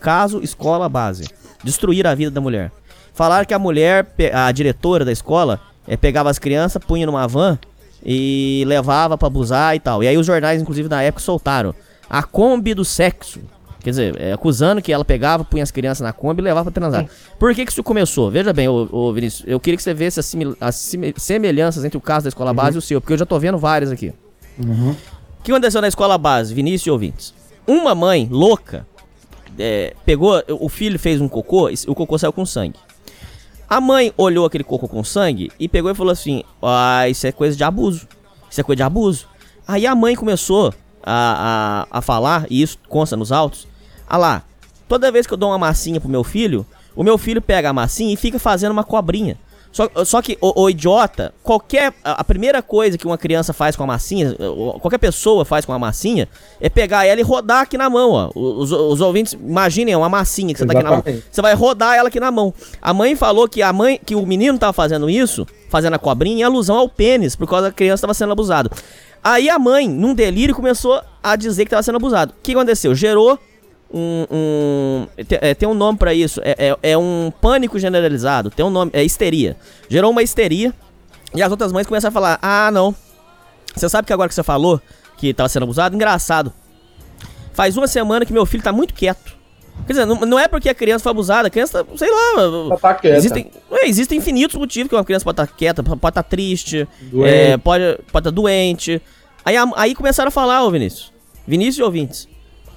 Caso 0.00 0.40
escola 0.42 0.88
base. 0.88 1.28
Destruir 1.62 2.06
a 2.06 2.14
vida 2.14 2.30
da 2.30 2.40
mulher. 2.40 2.70
Falaram 3.14 3.44
que 3.44 3.54
a 3.54 3.58
mulher, 3.58 4.14
a 4.32 4.50
diretora 4.52 5.04
da 5.04 5.12
escola, 5.12 5.60
é, 5.86 5.96
pegava 5.96 6.30
as 6.30 6.38
crianças, 6.38 6.82
punha 6.84 7.06
numa 7.06 7.26
van 7.26 7.58
e 8.04 8.64
levava 8.66 9.16
para 9.16 9.28
abusar 9.28 9.76
e 9.76 9.80
tal. 9.80 10.02
E 10.02 10.08
aí 10.08 10.16
os 10.16 10.26
jornais, 10.26 10.60
inclusive, 10.60 10.88
na 10.88 11.02
época 11.02 11.22
soltaram. 11.22 11.74
A 12.10 12.22
Kombi 12.22 12.74
do 12.74 12.84
sexo. 12.84 13.40
Quer 13.82 13.90
dizer, 13.90 14.20
é, 14.20 14.32
acusando 14.32 14.80
que 14.80 14.92
ela 14.92 15.04
pegava, 15.04 15.44
punha 15.44 15.62
as 15.62 15.70
crianças 15.70 16.00
na 16.00 16.12
Kombi 16.12 16.40
e 16.40 16.44
levava 16.44 16.70
pra 16.70 16.80
transar. 16.80 17.06
Por 17.38 17.54
que 17.54 17.64
que 17.64 17.72
isso 17.72 17.82
começou? 17.82 18.30
Veja 18.30 18.52
bem, 18.52 18.68
ô, 18.68 18.88
ô 18.90 19.12
Vinícius, 19.12 19.44
eu 19.46 19.58
queria 19.58 19.76
que 19.76 19.82
você 19.82 19.92
visse 19.92 20.20
as, 20.20 20.34
as 20.60 20.92
semelhanças 21.16 21.84
entre 21.84 21.98
o 21.98 22.00
caso 22.00 22.24
da 22.24 22.28
escola 22.28 22.50
uhum. 22.50 22.56
base 22.56 22.76
e 22.76 22.78
o 22.78 22.82
seu, 22.82 23.00
porque 23.00 23.14
eu 23.14 23.18
já 23.18 23.26
tô 23.26 23.38
vendo 23.38 23.58
várias 23.58 23.90
aqui. 23.90 24.12
Uhum. 24.58 24.90
O 24.90 25.42
que 25.42 25.50
aconteceu 25.50 25.80
na 25.80 25.88
escola 25.88 26.16
base, 26.16 26.54
Vinícius 26.54 26.86
e 26.86 26.90
ouvintes? 26.90 27.34
Uma 27.66 27.94
mãe 27.94 28.28
louca 28.30 28.86
é, 29.58 29.94
pegou, 30.04 30.42
o 30.48 30.68
filho 30.68 30.98
fez 30.98 31.20
um 31.20 31.28
cocô, 31.28 31.68
o 31.86 31.94
cocô 31.94 32.18
saiu 32.18 32.32
com 32.32 32.46
sangue. 32.46 32.78
A 33.68 33.80
mãe 33.80 34.12
olhou 34.16 34.44
aquele 34.44 34.64
cocô 34.64 34.86
com 34.86 35.02
sangue 35.02 35.50
e 35.58 35.68
pegou 35.68 35.90
e 35.90 35.94
falou 35.94 36.12
assim: 36.12 36.42
Ah, 36.60 37.08
isso 37.08 37.26
é 37.26 37.32
coisa 37.32 37.56
de 37.56 37.64
abuso. 37.64 38.06
Isso 38.50 38.60
é 38.60 38.64
coisa 38.64 38.76
de 38.76 38.82
abuso. 38.82 39.26
Aí 39.66 39.86
a 39.86 39.94
mãe 39.94 40.14
começou 40.14 40.74
a, 41.02 41.86
a, 41.90 41.98
a 41.98 42.02
falar, 42.02 42.46
e 42.50 42.60
isso 42.60 42.78
consta 42.88 43.16
nos 43.16 43.32
autos, 43.32 43.66
ah 44.12 44.18
lá, 44.18 44.42
toda 44.86 45.10
vez 45.10 45.26
que 45.26 45.32
eu 45.32 45.38
dou 45.38 45.48
uma 45.48 45.58
massinha 45.58 45.98
pro 45.98 46.08
meu 46.08 46.22
filho, 46.22 46.66
O 46.94 47.02
meu 47.02 47.16
filho 47.18 47.40
pega 47.40 47.70
a 47.70 47.72
massinha 47.72 48.12
e 48.12 48.16
fica 48.16 48.38
fazendo 48.38 48.72
uma 48.72 48.84
cobrinha. 48.84 49.36
Só, 49.72 49.88
só 50.04 50.20
que, 50.20 50.36
o, 50.38 50.64
o 50.64 50.68
idiota, 50.68 51.32
qualquer. 51.42 51.94
A, 52.04 52.22
primeira 52.22 52.60
coisa 52.60 52.98
que 52.98 53.06
uma 53.06 53.16
criança 53.16 53.54
faz 53.54 53.74
com 53.74 53.82
a 53.84 53.86
massinha, 53.86 54.36
qualquer 54.80 54.98
pessoa 54.98 55.46
faz 55.46 55.64
com 55.64 55.72
a 55.72 55.78
massinha, 55.78 56.28
é 56.60 56.68
pegar 56.68 57.06
ela 57.06 57.18
e 57.18 57.24
rodar 57.24 57.60
aqui 57.62 57.78
na 57.78 57.88
mão, 57.88 58.10
ó. 58.10 58.30
Os, 58.34 58.70
os 58.70 59.00
ouvintes, 59.00 59.32
imaginem, 59.32 59.94
é 59.94 59.96
uma 59.96 60.10
massinha 60.10 60.52
que 60.52 60.60
você 60.60 60.66
tá 60.66 60.74
aqui 60.74 60.82
na 60.82 60.90
mão. 60.90 61.04
Você 61.30 61.40
vai 61.40 61.54
rodar 61.54 61.96
ela 61.96 62.08
aqui 62.08 62.20
na 62.20 62.30
mão. 62.30 62.52
A 62.82 62.92
mãe 62.92 63.16
falou 63.16 63.48
que 63.48 63.62
a 63.62 63.72
mãe, 63.72 63.98
que 64.04 64.14
o 64.14 64.26
menino 64.26 64.58
tava 64.58 64.74
fazendo 64.74 65.08
isso, 65.08 65.46
fazendo 65.70 65.94
a 65.94 65.98
cobrinha, 65.98 66.40
em 66.40 66.42
alusão 66.42 66.76
ao 66.76 66.86
pênis, 66.86 67.34
por 67.34 67.48
causa 67.48 67.68
da 67.68 67.72
criança 67.72 68.02
tava 68.02 68.12
sendo 68.12 68.32
abusado. 68.32 68.70
Aí 69.24 69.48
a 69.48 69.58
mãe, 69.58 69.88
num 69.88 70.12
delírio, 70.12 70.54
começou 70.54 71.00
a 71.22 71.34
dizer 71.34 71.64
que 71.64 71.70
tava 71.70 71.82
sendo 71.82 71.96
abusado. 71.96 72.34
O 72.38 72.42
que 72.42 72.52
aconteceu? 72.52 72.94
Gerou 72.94 73.38
um. 73.92 74.26
um 74.30 75.06
tem, 75.24 75.38
é, 75.40 75.54
tem, 75.54 75.68
um 75.68 75.74
nome 75.74 75.98
para 75.98 76.14
isso. 76.14 76.40
É, 76.42 76.70
é, 76.70 76.92
é, 76.92 76.98
um 76.98 77.32
pânico 77.40 77.78
generalizado. 77.78 78.50
Tem 78.50 78.64
um 78.64 78.70
nome. 78.70 78.90
É 78.94 79.04
histeria. 79.04 79.56
Gerou 79.88 80.10
uma 80.10 80.22
histeria. 80.22 80.72
E 81.34 81.42
as 81.42 81.50
outras 81.50 81.72
mães 81.72 81.86
começaram 81.86 82.10
a 82.10 82.12
falar: 82.12 82.38
Ah, 82.40 82.70
não. 82.72 82.94
Você 83.74 83.88
sabe 83.88 84.06
que 84.06 84.12
agora 84.12 84.28
que 84.28 84.34
você 84.34 84.42
falou 84.42 84.80
que 85.16 85.32
tava 85.32 85.48
sendo 85.48 85.64
abusado? 85.64 85.94
Engraçado. 85.94 86.52
Faz 87.52 87.76
uma 87.76 87.86
semana 87.86 88.24
que 88.24 88.32
meu 88.32 88.46
filho 88.46 88.62
tá 88.62 88.72
muito 88.72 88.94
quieto. 88.94 89.42
Quer 89.86 89.92
dizer, 89.94 90.04
não, 90.04 90.16
não 90.20 90.38
é 90.38 90.46
porque 90.46 90.68
a 90.68 90.74
criança 90.74 91.02
foi 91.02 91.10
abusada, 91.10 91.48
a 91.48 91.50
criança, 91.50 91.84
sei 91.96 92.08
lá. 92.10 92.76
Tá 92.76 92.94
quieta. 92.94 93.16
Existem, 93.16 93.50
é, 93.70 93.88
existem 93.88 94.18
infinitos 94.18 94.56
motivos 94.56 94.88
que 94.88 94.94
uma 94.94 95.04
criança 95.04 95.24
pode 95.24 95.34
estar 95.34 95.46
tá 95.46 95.52
quieta, 95.56 95.82
pode 95.82 95.96
estar 95.96 96.12
tá 96.12 96.22
triste, 96.22 96.86
é, 97.24 97.56
pode 97.56 97.84
estar 97.84 98.02
pode 98.12 98.24
tá 98.24 98.30
doente. 98.30 99.02
Aí, 99.44 99.56
aí 99.76 99.94
começaram 99.94 100.28
a 100.28 100.30
falar, 100.30 100.64
ô 100.64 100.70
Vinícius. 100.70 101.12
Vinícius 101.46 101.78
e 101.78 101.82
ouvintes. 101.82 102.28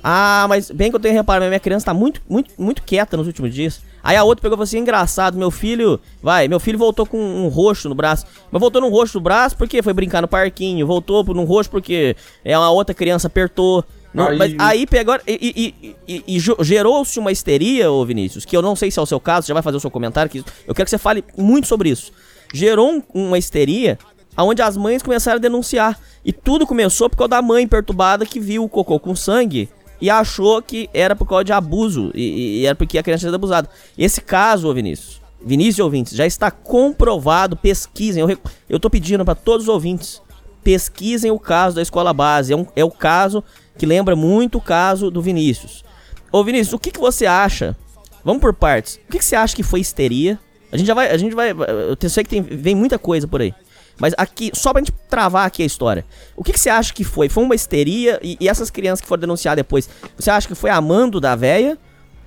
Ah, 0.07 0.45
mas 0.47 0.69
bem 0.69 0.91
que 0.91 0.95
eu 0.95 0.99
tenho 0.99 1.15
reparado, 1.15 1.47
minha 1.47 1.59
criança 1.59 1.87
tá 1.87 1.93
muito, 1.93 2.21
muito, 2.29 2.51
muito 2.59 2.83
quieta 2.83 3.17
nos 3.17 3.25
últimos 3.25 3.51
dias. 3.51 3.81
Aí 4.03 4.15
a 4.15 4.23
outra 4.23 4.43
pegou 4.43 4.53
e 4.53 4.57
falou 4.57 4.63
assim: 4.65 4.77
engraçado, 4.77 5.35
meu 5.35 5.49
filho. 5.49 5.99
Vai, 6.21 6.47
meu 6.47 6.59
filho 6.59 6.77
voltou 6.77 7.07
com 7.07 7.17
um 7.17 7.47
roxo 7.47 7.89
no 7.89 7.95
braço. 7.95 8.23
Mas 8.51 8.59
voltou 8.59 8.79
num 8.79 8.91
roxo 8.91 9.17
no 9.17 9.23
braço 9.23 9.57
porque 9.57 9.81
foi 9.81 9.93
brincar 9.93 10.21
no 10.21 10.27
parquinho. 10.27 10.85
Voltou 10.85 11.23
num 11.33 11.43
roxo 11.43 11.71
porque 11.71 12.15
é 12.43 12.55
uma 12.55 12.69
outra 12.69 12.93
criança 12.93 13.25
apertou. 13.25 13.83
Não, 14.13 14.27
aí... 14.27 14.37
Mas 14.37 14.55
aí 14.59 14.85
pegou. 14.85 15.17
E, 15.25 15.73
e, 15.75 15.95
e, 16.07 16.23
e 16.27 16.39
gerou-se 16.39 17.17
uma 17.17 17.31
histeria, 17.31 17.91
ô 17.91 18.05
Vinícius, 18.05 18.45
que 18.45 18.55
eu 18.55 18.61
não 18.61 18.75
sei 18.75 18.91
se 18.91 18.99
é 18.99 19.01
o 19.01 19.07
seu 19.07 19.19
caso, 19.19 19.47
já 19.47 19.55
vai 19.55 19.63
fazer 19.63 19.77
o 19.77 19.81
seu 19.81 19.89
comentário. 19.89 20.29
Que 20.29 20.45
eu 20.67 20.75
quero 20.75 20.85
que 20.85 20.91
você 20.91 20.99
fale 20.99 21.23
muito 21.35 21.65
sobre 21.65 21.89
isso. 21.89 22.11
Gerou 22.53 22.91
um, 22.91 23.01
uma 23.11 23.39
histeria 23.39 23.97
onde 24.37 24.61
as 24.61 24.77
mães 24.77 25.01
começaram 25.01 25.37
a 25.37 25.41
denunciar. 25.41 25.99
E 26.23 26.31
tudo 26.31 26.67
começou 26.67 27.09
por 27.09 27.17
causa 27.17 27.29
da 27.29 27.41
mãe 27.41 27.67
perturbada 27.67 28.23
que 28.23 28.39
viu 28.39 28.63
o 28.63 28.69
cocô 28.69 28.99
com 28.99 29.15
sangue 29.15 29.67
e 30.01 30.09
achou 30.09 30.61
que 30.61 30.89
era 30.93 31.15
por 31.15 31.27
causa 31.27 31.43
de 31.43 31.53
abuso 31.53 32.11
e, 32.13 32.61
e 32.61 32.65
era 32.65 32.75
porque 32.75 32.97
a 32.97 33.03
criança 33.03 33.25
sido 33.25 33.35
abusada. 33.35 33.69
Esse 33.97 34.21
caso, 34.21 34.73
Vinícius, 34.73 35.21
Vinícius 35.43 35.77
e 35.77 35.81
ouvintes, 35.81 36.13
já 36.13 36.25
está 36.25 36.49
comprovado, 36.49 37.55
pesquisem. 37.55 38.21
Eu, 38.21 38.37
eu 38.69 38.79
tô 38.79 38.89
pedindo 38.89 39.23
para 39.23 39.35
todos 39.35 39.67
os 39.67 39.69
ouvintes, 39.69 40.21
pesquisem 40.63 41.31
o 41.31 41.39
caso 41.39 41.75
da 41.75 41.81
escola 41.81 42.13
base. 42.13 42.53
É, 42.53 42.55
um, 42.55 42.65
é 42.75 42.83
o 42.83 42.91
caso 42.91 43.43
que 43.77 43.85
lembra 43.85 44.15
muito 44.15 44.57
o 44.57 44.61
caso 44.61 45.11
do 45.11 45.21
Vinícius. 45.21 45.83
Ô 46.31 46.43
Vinícius, 46.43 46.73
o 46.73 46.79
que, 46.79 46.91
que 46.91 46.99
você 46.99 47.25
acha? 47.25 47.75
Vamos 48.23 48.41
por 48.41 48.53
partes. 48.53 48.99
O 49.07 49.11
que, 49.11 49.19
que 49.19 49.25
você 49.25 49.35
acha 49.35 49.55
que 49.55 49.63
foi 49.63 49.79
histeria? 49.79 50.39
A 50.71 50.77
gente 50.77 50.87
já 50.87 50.93
vai. 50.93 51.09
A 51.09 51.17
gente 51.17 51.35
vai. 51.35 51.51
Eu 51.51 52.09
sei 52.09 52.23
que 52.23 52.29
tem, 52.29 52.41
vem 52.41 52.75
muita 52.75 52.97
coisa 52.97 53.27
por 53.27 53.39
aí. 53.39 53.53
Mas 53.99 54.13
aqui, 54.17 54.51
só 54.53 54.71
pra 54.73 54.81
gente 54.81 54.91
travar 55.09 55.45
aqui 55.45 55.63
a 55.63 55.65
história. 55.65 56.05
O 56.35 56.43
que, 56.43 56.51
que 56.51 56.59
você 56.59 56.69
acha 56.69 56.93
que 56.93 57.03
foi? 57.03 57.29
Foi 57.29 57.43
uma 57.43 57.55
histeria? 57.55 58.19
E, 58.21 58.37
e, 58.39 58.49
essas 58.49 58.69
crianças 58.69 59.01
que 59.01 59.07
foram 59.07 59.21
denunciar 59.21 59.55
depois, 59.55 59.89
você 60.17 60.29
acha 60.29 60.47
que 60.47 60.55
foi 60.55 60.69
amando 60.69 61.21
da 61.21 61.35
véia? 61.35 61.77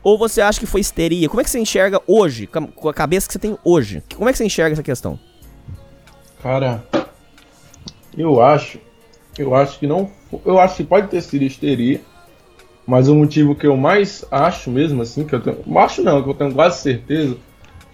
Ou 0.02 0.16
você 0.16 0.40
acha 0.40 0.58
que 0.58 0.66
foi 0.66 0.80
histeria? 0.80 1.28
Como 1.28 1.40
é 1.40 1.44
que 1.44 1.50
você 1.50 1.58
enxerga 1.58 2.00
hoje, 2.06 2.46
com 2.46 2.88
a 2.88 2.94
cabeça 2.94 3.26
que 3.26 3.32
você 3.32 3.38
tem 3.38 3.58
hoje? 3.64 4.02
Como 4.16 4.28
é 4.28 4.32
que 4.32 4.38
você 4.38 4.44
enxerga 4.44 4.72
essa 4.72 4.82
questão? 4.82 5.18
Cara, 6.42 6.84
eu 8.16 8.40
acho. 8.40 8.78
Eu 9.36 9.54
acho 9.54 9.78
que 9.78 9.86
não. 9.86 10.10
Eu 10.44 10.58
acho 10.58 10.76
que 10.76 10.84
pode 10.84 11.08
ter 11.08 11.20
sido 11.20 11.42
histeria. 11.42 12.00
Mas 12.86 13.06
o 13.06 13.14
motivo 13.14 13.54
que 13.54 13.66
eu 13.66 13.76
mais 13.76 14.24
acho 14.30 14.70
mesmo, 14.70 15.02
assim, 15.02 15.24
que 15.24 15.34
eu 15.34 15.40
tenho. 15.40 15.78
Acho 15.78 16.02
não, 16.02 16.22
que 16.22 16.30
eu 16.30 16.34
tenho 16.34 16.54
quase 16.54 16.80
certeza, 16.80 17.36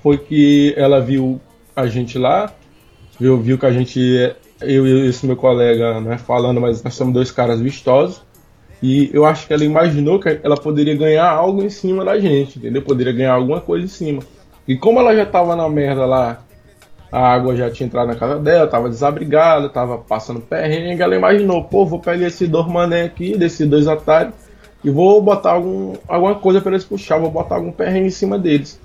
foi 0.03 0.19
que 0.19 0.73
ela 0.77 1.01
viu 1.01 1.41
a 1.75 1.87
gente 1.89 2.17
lá, 2.17 2.53
viu, 3.19 3.41
viu 3.41 3.59
que 3.59 3.67
a 3.67 3.73
gente, 3.73 4.01
eu 4.61 4.87
e 4.87 5.09
esse 5.09 5.27
meu 5.27 5.37
colega, 5.37 6.01
né, 6.01 6.19
falando, 6.19 6.61
mas 6.61 6.83
nós 6.83 6.95
somos 6.95 7.15
dois 7.15 7.31
caras 7.31 7.61
vistosos. 7.61 8.23
E 8.83 9.11
eu 9.15 9.25
acho 9.25 9.47
que 9.47 9.53
ela 9.53 9.65
imaginou 9.65 10.21
que 10.21 10.41
ela 10.43 10.57
poderia 10.57 10.95
ganhar 10.95 11.31
algo 11.31 11.63
em 11.63 11.71
cima 11.71 12.05
da 12.05 12.19
gente, 12.19 12.59
entendeu? 12.59 12.83
Poderia 12.83 13.13
ganhar 13.13 13.33
alguma 13.33 13.61
coisa 13.61 13.85
em 13.85 13.89
cima. 13.89 14.23
E 14.69 14.77
como 14.77 15.01
ela 15.01 15.15
já 15.15 15.25
tava 15.25 15.57
na 15.57 15.69
merda 15.69 16.05
lá, 16.05 16.45
a 17.11 17.33
água 17.33 17.55
já 17.55 17.71
tinha 17.71 17.87
entrado 17.87 18.09
na 18.09 18.17
casa 18.17 18.39
dela, 18.41 18.67
tava 18.67 18.89
desabrigada, 18.89 19.69
tava 19.69 19.99
passando 19.99 20.41
perrengue, 20.41 21.01
ela 21.01 21.15
imaginou, 21.15 21.63
pô, 21.65 21.87
vou 21.87 22.01
pegar 22.01 22.27
esse 22.27 22.47
dois 22.47 22.67
mané 22.67 23.05
aqui, 23.05 23.37
desses 23.37 23.67
dois 23.69 23.87
atalhos, 23.87 24.35
e 24.83 24.91
vou 24.91 25.23
botar 25.23 25.53
algum, 25.53 25.95
alguma 26.09 26.35
coisa 26.35 26.61
para 26.61 26.73
eles 26.73 26.85
puxar, 26.85 27.19
vou 27.19 27.31
botar 27.31 27.55
algum 27.55 27.71
perrengue 27.71 28.09
em 28.09 28.11
cima 28.11 28.39
deles. 28.39 28.81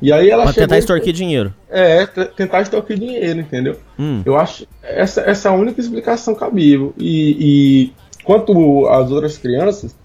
E 0.00 0.12
aí 0.12 0.28
ela 0.28 0.44
pra 0.44 0.52
tentar 0.52 0.78
extorquir 0.78 1.12
dinheiro. 1.12 1.54
É, 1.70 2.06
tentar 2.06 2.60
extorquir 2.60 2.98
dinheiro, 2.98 3.40
entendeu? 3.40 3.76
Hum. 3.98 4.22
Eu 4.24 4.36
acho 4.36 4.66
essa, 4.82 5.22
essa 5.22 5.48
é 5.48 5.52
a 5.52 5.54
única 5.54 5.80
explicação 5.80 6.34
cabível. 6.34 6.94
E, 6.98 7.36
e 7.40 7.92
quanto 8.22 8.86
às 8.88 9.10
outras 9.10 9.38
crianças, 9.38 9.96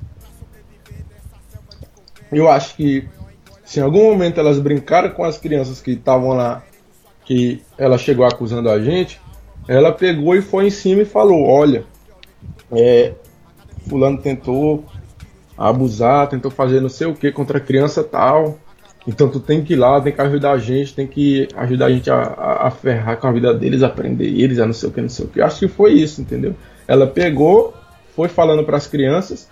eu 2.31 2.49
acho 2.49 2.75
que 2.75 3.07
se 3.65 3.79
em 3.79 3.83
algum 3.83 4.03
momento 4.03 4.39
elas 4.39 4.59
brincaram 4.59 5.09
com 5.11 5.23
as 5.23 5.37
crianças 5.37 5.81
que 5.81 5.91
estavam 5.91 6.29
lá, 6.29 6.63
que 7.25 7.61
ela 7.77 7.97
chegou 7.97 8.25
acusando 8.25 8.69
a 8.69 8.79
gente, 8.79 9.19
ela 9.67 9.91
pegou 9.91 10.35
e 10.35 10.41
foi 10.41 10.67
em 10.67 10.69
cima 10.69 11.01
e 11.01 11.05
falou: 11.05 11.45
Olha, 11.45 11.83
é, 12.71 13.13
Fulano 13.87 14.17
tentou 14.17 14.85
abusar, 15.57 16.27
tentou 16.27 16.49
fazer 16.49 16.81
não 16.81 16.89
sei 16.89 17.07
o 17.07 17.13
que 17.13 17.31
contra 17.31 17.57
a 17.57 17.61
criança 17.61 18.03
tal. 18.03 18.57
Então 19.07 19.29
tu 19.29 19.39
tem 19.39 19.63
que 19.63 19.73
ir 19.73 19.77
lá, 19.77 19.99
tem 19.99 20.13
que 20.13 20.21
ajudar 20.21 20.51
a 20.51 20.57
gente, 20.57 20.93
tem 20.93 21.07
que 21.07 21.47
ajudar 21.55 21.87
a 21.87 21.91
gente 21.91 22.09
a, 22.09 22.21
a, 22.21 22.67
a 22.67 22.71
ferrar 22.71 23.17
com 23.17 23.27
a 23.27 23.31
vida 23.31 23.53
deles, 23.53 23.81
aprender 23.81 24.25
eles, 24.25 24.59
a 24.59 24.65
não 24.65 24.73
sei 24.73 24.89
o 24.89 24.91
que, 24.91 25.01
não 25.01 25.09
sei 25.09 25.25
o 25.25 25.27
que. 25.27 25.41
Acho 25.41 25.59
que 25.59 25.67
foi 25.67 25.93
isso, 25.93 26.21
entendeu? 26.21 26.55
Ela 26.87 27.07
pegou, 27.07 27.73
foi 28.15 28.27
falando 28.27 28.63
para 28.63 28.77
as 28.77 28.85
crianças, 28.85 29.49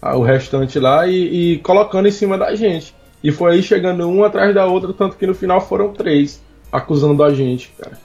o 0.00 0.20
restante 0.20 0.78
lá, 0.78 1.06
e, 1.06 1.54
e, 1.54 1.58
colocando 1.58 2.06
em 2.06 2.12
cima 2.12 2.38
da 2.38 2.54
gente. 2.54 2.94
E 3.22 3.32
foi 3.32 3.54
aí 3.54 3.62
chegando 3.62 4.06
um 4.06 4.22
atrás 4.22 4.54
da 4.54 4.66
outra, 4.66 4.92
tanto 4.92 5.16
que 5.16 5.26
no 5.26 5.34
final 5.34 5.60
foram 5.60 5.92
três, 5.92 6.42
acusando 6.70 7.24
a 7.24 7.32
gente, 7.32 7.72
cara. 7.78 7.98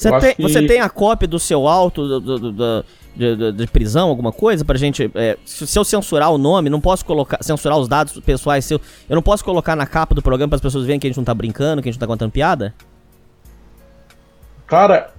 Você 0.00 0.18
tem, 0.18 0.34
que... 0.34 0.42
você 0.42 0.66
tem 0.66 0.80
a 0.80 0.88
cópia 0.88 1.28
do 1.28 1.38
seu 1.38 1.68
auto 1.68 2.08
do, 2.08 2.20
do, 2.20 2.52
do, 2.52 2.84
de, 3.14 3.52
de, 3.52 3.66
prisão, 3.66 4.08
alguma 4.08 4.32
coisa 4.32 4.64
pra 4.64 4.78
gente. 4.78 5.10
É, 5.14 5.36
se, 5.44 5.66
se, 5.66 5.78
eu 5.78 5.84
censurar 5.84 6.32
o 6.32 6.38
nome, 6.38 6.70
não 6.70 6.80
posso 6.80 7.04
colocar. 7.04 7.42
Censurar 7.42 7.78
os 7.78 7.86
dados 7.86 8.18
pessoais 8.20 8.64
seu. 8.64 8.80
Eu 9.08 9.14
não 9.14 9.22
posso 9.22 9.44
colocar 9.44 9.76
na 9.76 9.86
capa 9.86 10.14
do 10.14 10.22
programa 10.22 10.48
para 10.48 10.56
as 10.56 10.62
pessoas 10.62 10.86
verem 10.86 10.98
que 10.98 11.06
a 11.06 11.10
gente 11.10 11.18
não 11.18 11.24
tá 11.24 11.34
brincando, 11.34 11.82
que 11.82 11.88
a 11.88 11.92
gente 11.92 12.00
não 12.00 12.06
tá 12.06 12.12
contando 12.12 12.30
piada? 12.30 12.74
Cara, 14.66 15.12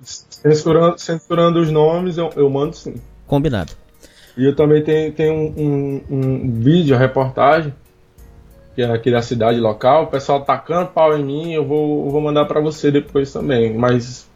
censurando, 0.00 0.98
censurando 0.98 1.60
os 1.60 1.70
nomes, 1.70 2.16
eu, 2.16 2.30
eu 2.36 2.48
mando 2.48 2.76
sim. 2.76 2.94
Combinado. 3.26 3.72
E 4.36 4.44
eu 4.44 4.54
também 4.54 4.84
tenho, 4.84 5.12
tenho 5.12 5.34
um, 5.34 5.54
um, 5.58 6.04
um 6.08 6.60
vídeo, 6.60 6.96
reportagem, 6.96 7.74
que 8.80 8.82
é 8.82 8.90
aqui 8.90 9.10
da 9.10 9.20
cidade 9.20 9.60
local, 9.60 10.04
o 10.04 10.06
pessoal 10.06 10.40
tacando 10.40 10.88
pau 10.88 11.16
em 11.16 11.22
mim, 11.22 11.52
eu 11.52 11.64
vou, 11.64 12.06
eu 12.06 12.10
vou 12.10 12.20
mandar 12.20 12.46
para 12.46 12.60
você 12.60 12.90
depois 12.90 13.30
também. 13.30 13.74
Mas 13.76 14.26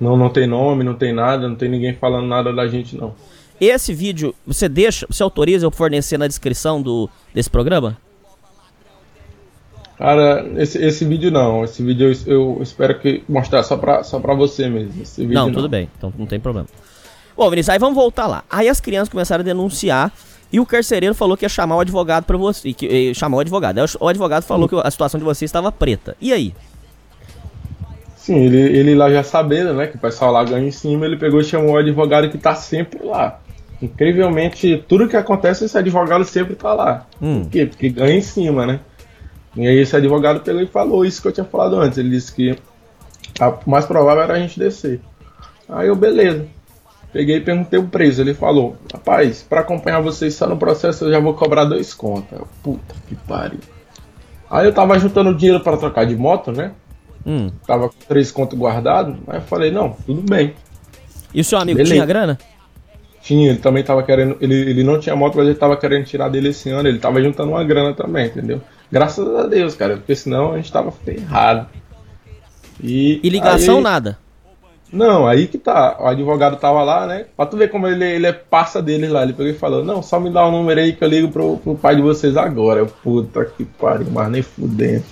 não, 0.00 0.16
não 0.16 0.28
tem 0.28 0.46
nome, 0.46 0.82
não 0.82 0.94
tem 0.94 1.12
nada, 1.12 1.48
não 1.48 1.54
tem 1.54 1.68
ninguém 1.68 1.94
falando 1.94 2.26
nada 2.26 2.52
da 2.52 2.66
gente, 2.66 2.96
não. 2.96 3.14
Esse 3.60 3.94
vídeo, 3.94 4.34
você 4.46 4.68
deixa, 4.68 5.06
você 5.08 5.22
autoriza 5.22 5.66
eu 5.66 5.70
fornecer 5.70 6.18
na 6.18 6.26
descrição 6.26 6.82
do, 6.82 7.08
desse 7.32 7.48
programa? 7.48 7.96
Cara, 9.96 10.46
esse, 10.56 10.78
esse 10.82 11.04
vídeo 11.04 11.30
não. 11.30 11.64
Esse 11.64 11.82
vídeo 11.82 12.12
eu, 12.26 12.32
eu 12.32 12.62
espero 12.62 12.98
que 12.98 13.22
mostrar 13.28 13.62
só 13.62 13.76
pra, 13.76 14.02
só 14.02 14.18
pra 14.20 14.34
você 14.34 14.68
mesmo. 14.68 15.02
Não, 15.32 15.52
tudo 15.52 15.68
bem, 15.68 15.88
então 15.96 16.12
não 16.16 16.26
tem 16.26 16.40
problema. 16.40 16.68
Bom, 17.36 17.48
Vinícius, 17.50 17.70
aí 17.70 17.78
vamos 17.78 17.94
voltar 17.94 18.26
lá. 18.26 18.44
Aí 18.50 18.68
as 18.68 18.80
crianças 18.80 19.08
começaram 19.08 19.42
a 19.42 19.44
denunciar 19.44 20.12
e 20.52 20.58
o 20.58 20.66
carcereiro 20.66 21.14
falou 21.14 21.36
que 21.36 21.44
ia 21.44 21.48
chamar 21.48 21.76
o 21.76 21.80
advogado 21.80 22.24
para 22.24 22.36
você. 22.36 22.72
Que, 22.72 23.14
chamou 23.14 23.38
o 23.38 23.40
advogado. 23.40 23.78
Aí 23.78 23.86
o 24.00 24.08
advogado 24.08 24.42
falou 24.42 24.68
que 24.68 24.74
a 24.82 24.90
situação 24.90 25.18
de 25.18 25.24
você 25.24 25.44
estava 25.44 25.70
preta. 25.70 26.16
E 26.20 26.32
aí? 26.32 26.54
Sim, 28.16 28.36
ele, 28.36 28.58
ele 28.58 28.94
lá 28.94 29.10
já 29.10 29.22
sabendo, 29.22 29.72
né, 29.74 29.86
que 29.86 29.96
o 29.96 30.00
pessoal 30.00 30.32
lá 30.32 30.44
ganha 30.44 30.66
em 30.66 30.70
cima, 30.70 31.06
ele 31.06 31.16
pegou 31.16 31.40
e 31.40 31.44
chamou 31.44 31.72
o 31.72 31.78
advogado 31.78 32.28
que 32.30 32.36
tá 32.36 32.54
sempre 32.54 33.04
lá. 33.06 33.40
Incrivelmente, 33.80 34.84
tudo 34.88 35.08
que 35.08 35.16
acontece, 35.16 35.64
esse 35.64 35.78
advogado 35.78 36.24
sempre 36.24 36.54
tá 36.54 36.74
lá. 36.74 37.06
Hum. 37.22 37.42
Por 37.42 37.50
quê? 37.50 37.66
Porque 37.66 37.88
ganha 37.88 38.16
em 38.16 38.20
cima, 38.20 38.66
né? 38.66 38.80
E 39.56 39.66
aí 39.66 39.78
esse 39.78 39.96
advogado 39.96 40.40
pegou 40.40 40.60
e 40.60 40.66
falou 40.66 41.04
isso 41.04 41.22
que 41.22 41.28
eu 41.28 41.32
tinha 41.32 41.46
falado 41.46 41.76
antes. 41.76 41.98
Ele 41.98 42.10
disse 42.10 42.34
que 42.34 42.56
a 43.40 43.54
mais 43.66 43.86
provável 43.86 44.22
era 44.22 44.34
a 44.34 44.38
gente 44.38 44.58
descer. 44.58 45.00
Aí 45.68 45.88
eu, 45.88 45.96
beleza. 45.96 46.46
Peguei 47.18 47.38
e 47.38 47.40
perguntei 47.40 47.80
o 47.80 47.88
preço. 47.88 48.20
Ele 48.20 48.32
falou: 48.32 48.76
Rapaz, 48.92 49.42
para 49.42 49.62
acompanhar 49.62 50.00
vocês 50.00 50.34
só 50.34 50.46
no 50.46 50.56
processo 50.56 51.04
eu 51.06 51.10
já 51.10 51.18
vou 51.18 51.34
cobrar 51.34 51.64
dois 51.64 51.92
contas. 51.92 52.38
Puta 52.62 52.94
que 53.08 53.16
pariu. 53.16 53.58
Aí 54.48 54.64
eu 54.66 54.72
tava 54.72 54.96
juntando 55.00 55.34
dinheiro 55.34 55.58
para 55.64 55.76
trocar 55.76 56.06
de 56.06 56.14
moto, 56.14 56.52
né? 56.52 56.70
Hum. 57.26 57.50
Tava 57.66 57.88
com 57.88 57.96
três 58.08 58.30
contos 58.30 58.56
guardados. 58.56 59.16
Aí 59.26 59.38
eu 59.38 59.42
falei, 59.42 59.72
não, 59.72 59.96
tudo 60.06 60.22
bem. 60.22 60.54
E 61.34 61.40
o 61.40 61.44
seu 61.44 61.58
amigo 61.58 61.78
Beleza. 61.78 61.94
tinha 61.96 62.06
grana? 62.06 62.38
Tinha, 63.20 63.50
ele 63.50 63.58
também 63.58 63.82
tava 63.82 64.04
querendo. 64.04 64.36
Ele, 64.40 64.54
ele 64.54 64.84
não 64.84 65.00
tinha 65.00 65.16
moto, 65.16 65.36
mas 65.38 65.46
ele 65.48 65.56
tava 65.56 65.76
querendo 65.76 66.04
tirar 66.04 66.28
dele 66.28 66.50
esse 66.50 66.70
ano. 66.70 66.88
Ele 66.88 67.00
tava 67.00 67.20
juntando 67.20 67.50
uma 67.50 67.64
grana 67.64 67.94
também, 67.94 68.26
entendeu? 68.26 68.60
Graças 68.92 69.26
a 69.34 69.44
Deus, 69.48 69.74
cara, 69.74 69.96
porque 69.96 70.14
senão 70.14 70.52
a 70.52 70.56
gente 70.58 70.70
tava 70.70 70.92
ferrado. 70.92 71.66
E, 72.80 73.18
E 73.24 73.28
ligação 73.28 73.78
aí- 73.78 73.82
nada. 73.82 74.18
Não, 74.92 75.26
aí 75.26 75.46
que 75.46 75.58
tá. 75.58 75.96
O 76.00 76.06
advogado 76.06 76.56
tava 76.56 76.82
lá, 76.82 77.06
né? 77.06 77.26
Pra 77.36 77.46
tu 77.46 77.56
ver 77.56 77.70
como 77.70 77.86
ele, 77.86 78.04
ele 78.04 78.26
é 78.26 78.32
parça 78.32 78.80
deles 78.80 79.10
lá. 79.10 79.22
Ele 79.22 79.34
pegou 79.34 79.52
e 79.52 79.54
falou: 79.54 79.84
Não, 79.84 80.02
só 80.02 80.18
me 80.18 80.30
dá 80.30 80.46
o 80.46 80.50
número 80.50 80.80
aí 80.80 80.92
que 80.92 81.04
eu 81.04 81.08
ligo 81.08 81.28
pro, 81.28 81.58
pro 81.58 81.74
pai 81.74 81.96
de 81.96 82.02
vocês 82.02 82.36
agora. 82.36 82.80
Eu, 82.80 82.86
puta 82.86 83.44
que 83.44 83.64
pariu, 83.64 84.06
mas 84.10 84.30
nem 84.30 84.42
fudendo. 84.42 85.04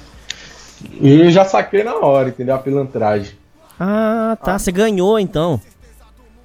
E 1.00 1.20
eu 1.20 1.30
já 1.30 1.44
saquei 1.44 1.82
na 1.82 1.96
hora, 1.96 2.30
entendeu? 2.30 2.54
A 2.54 2.58
pilantragem. 2.58 3.34
Ah, 3.78 4.36
tá. 4.42 4.58
Você 4.58 4.72
ganhou 4.72 5.18
então. 5.18 5.60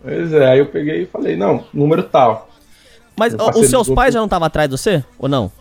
Pois 0.04 0.34
é, 0.34 0.48
aí 0.48 0.60
eu 0.60 0.66
peguei 0.66 1.04
e 1.04 1.06
falei: 1.06 1.38
Não, 1.38 1.64
número 1.74 2.04
tal. 2.04 2.50
Mas 3.18 3.34
ó, 3.38 3.52
os 3.52 3.68
seus 3.68 3.90
pais 3.90 4.14
já 4.14 4.20
não 4.20 4.26
estavam 4.26 4.46
atrás 4.46 4.70
de 4.70 4.78
você? 4.78 5.04
Ou 5.18 5.30
não? 5.30 5.52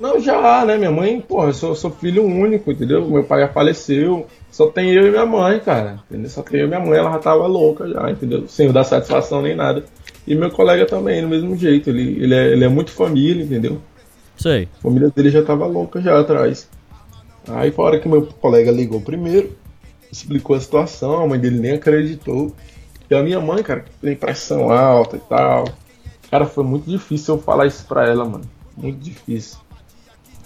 Não, 0.00 0.20
já, 0.20 0.64
né? 0.64 0.76
Minha 0.76 0.92
mãe, 0.92 1.20
porra, 1.20 1.48
eu 1.48 1.52
sou, 1.52 1.74
sou 1.74 1.90
filho 1.90 2.24
único, 2.24 2.70
entendeu? 2.70 3.04
Meu 3.08 3.24
pai 3.24 3.40
já 3.40 3.48
faleceu. 3.48 4.26
Só 4.50 4.68
tem 4.68 4.90
eu 4.90 5.08
e 5.08 5.10
minha 5.10 5.26
mãe, 5.26 5.58
cara. 5.58 6.00
Entendeu? 6.08 6.30
Só 6.30 6.42
tem 6.42 6.60
eu 6.60 6.66
e 6.66 6.68
minha 6.68 6.80
mãe, 6.80 6.98
ela 6.98 7.12
já 7.12 7.18
tava 7.18 7.46
louca 7.46 7.88
já, 7.88 8.10
entendeu? 8.10 8.46
Sem 8.46 8.66
eu 8.66 8.72
dar 8.72 8.84
satisfação 8.84 9.42
nem 9.42 9.56
nada. 9.56 9.84
E 10.26 10.34
meu 10.34 10.50
colega 10.50 10.86
também, 10.86 11.20
do 11.22 11.28
mesmo 11.28 11.56
jeito. 11.56 11.90
Ele, 11.90 12.22
ele, 12.22 12.34
é, 12.34 12.52
ele 12.52 12.64
é 12.64 12.68
muito 12.68 12.92
família, 12.92 13.42
entendeu? 13.42 13.80
Sei. 14.36 14.68
A 14.78 14.82
família 14.82 15.10
dele 15.10 15.30
já 15.30 15.42
tava 15.42 15.66
louca 15.66 16.00
já 16.00 16.18
atrás. 16.18 16.68
Aí 17.48 17.72
foi 17.72 17.84
a 17.84 17.88
hora 17.88 17.98
que 17.98 18.08
meu 18.08 18.26
colega 18.26 18.70
ligou 18.70 19.00
primeiro, 19.00 19.56
explicou 20.12 20.54
a 20.54 20.60
situação, 20.60 21.22
a 21.22 21.26
mãe 21.26 21.40
dele 21.40 21.58
nem 21.58 21.72
acreditou. 21.72 22.54
E 23.10 23.14
a 23.14 23.22
minha 23.22 23.40
mãe, 23.40 23.62
cara, 23.62 23.84
tem 24.00 24.14
pressão 24.14 24.70
alta 24.70 25.16
e 25.16 25.20
tal. 25.20 25.64
Cara, 26.30 26.44
foi 26.44 26.62
muito 26.62 26.88
difícil 26.88 27.36
eu 27.36 27.40
falar 27.40 27.66
isso 27.66 27.86
pra 27.86 28.06
ela, 28.06 28.24
mano. 28.24 28.44
Muito 28.76 28.98
difícil. 28.98 29.58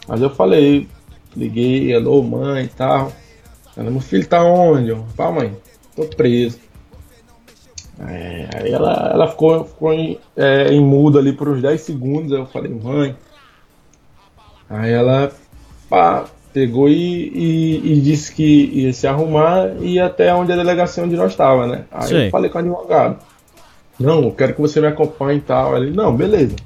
Mas 0.08 0.20
eu 0.20 0.30
falei, 0.30 0.88
liguei, 1.36 1.94
alô 1.94 2.22
mãe 2.22 2.64
e 2.64 2.68
tal. 2.68 3.12
Ela, 3.76 3.90
meu 3.90 4.00
filho 4.00 4.26
tá 4.26 4.42
onde? 4.42 4.90
Eu, 4.90 5.04
Pá, 5.16 5.30
mãe, 5.30 5.56
tô 5.96 6.04
preso. 6.04 6.58
É, 8.00 8.48
aí 8.54 8.72
ela, 8.72 9.10
ela 9.12 9.28
ficou, 9.28 9.64
ficou 9.64 9.92
em, 9.92 10.18
é, 10.36 10.72
em 10.72 10.80
mudo 10.80 11.18
ali 11.18 11.32
por 11.32 11.48
uns 11.48 11.62
10 11.62 11.80
segundos. 11.80 12.32
Aí 12.32 12.38
eu 12.38 12.46
falei, 12.46 12.70
mãe. 12.72 13.16
Aí 14.68 14.90
ela 14.92 15.30
pá, 15.88 16.24
pegou 16.52 16.88
e, 16.88 17.28
e- 17.28 17.92
e 17.92 18.00
disse 18.00 18.34
que 18.34 18.64
ia 18.72 18.92
se 18.92 19.06
arrumar 19.06 19.70
e 19.80 19.94
ia 19.94 20.06
até 20.06 20.34
onde 20.34 20.52
a 20.52 20.56
delegacia 20.56 21.04
onde 21.04 21.16
nós 21.16 21.32
estava, 21.32 21.66
né? 21.66 21.84
Aí 21.90 22.08
Sei. 22.08 22.26
eu 22.26 22.30
falei 22.30 22.50
com 22.50 22.58
o 22.58 22.60
advogado. 22.60 23.18
Não, 24.00 24.22
eu 24.24 24.32
quero 24.32 24.54
que 24.54 24.60
você 24.60 24.80
me 24.80 24.86
acompanhe 24.86 25.38
e 25.38 25.42
tal. 25.42 25.76
Ele, 25.76 25.90
não, 25.94 26.14
beleza. 26.16 26.56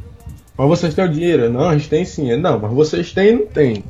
Mas 0.56 0.68
vocês 0.68 0.94
têm 0.94 1.04
o 1.04 1.08
dinheiro? 1.08 1.50
Não, 1.50 1.68
a 1.68 1.76
gente 1.76 1.88
tem 1.88 2.04
sim. 2.04 2.34
Não, 2.36 2.58
mas 2.58 2.72
vocês 2.72 3.12
têm 3.12 3.28
e 3.28 3.32
não 3.32 3.46
tem. 3.46 3.84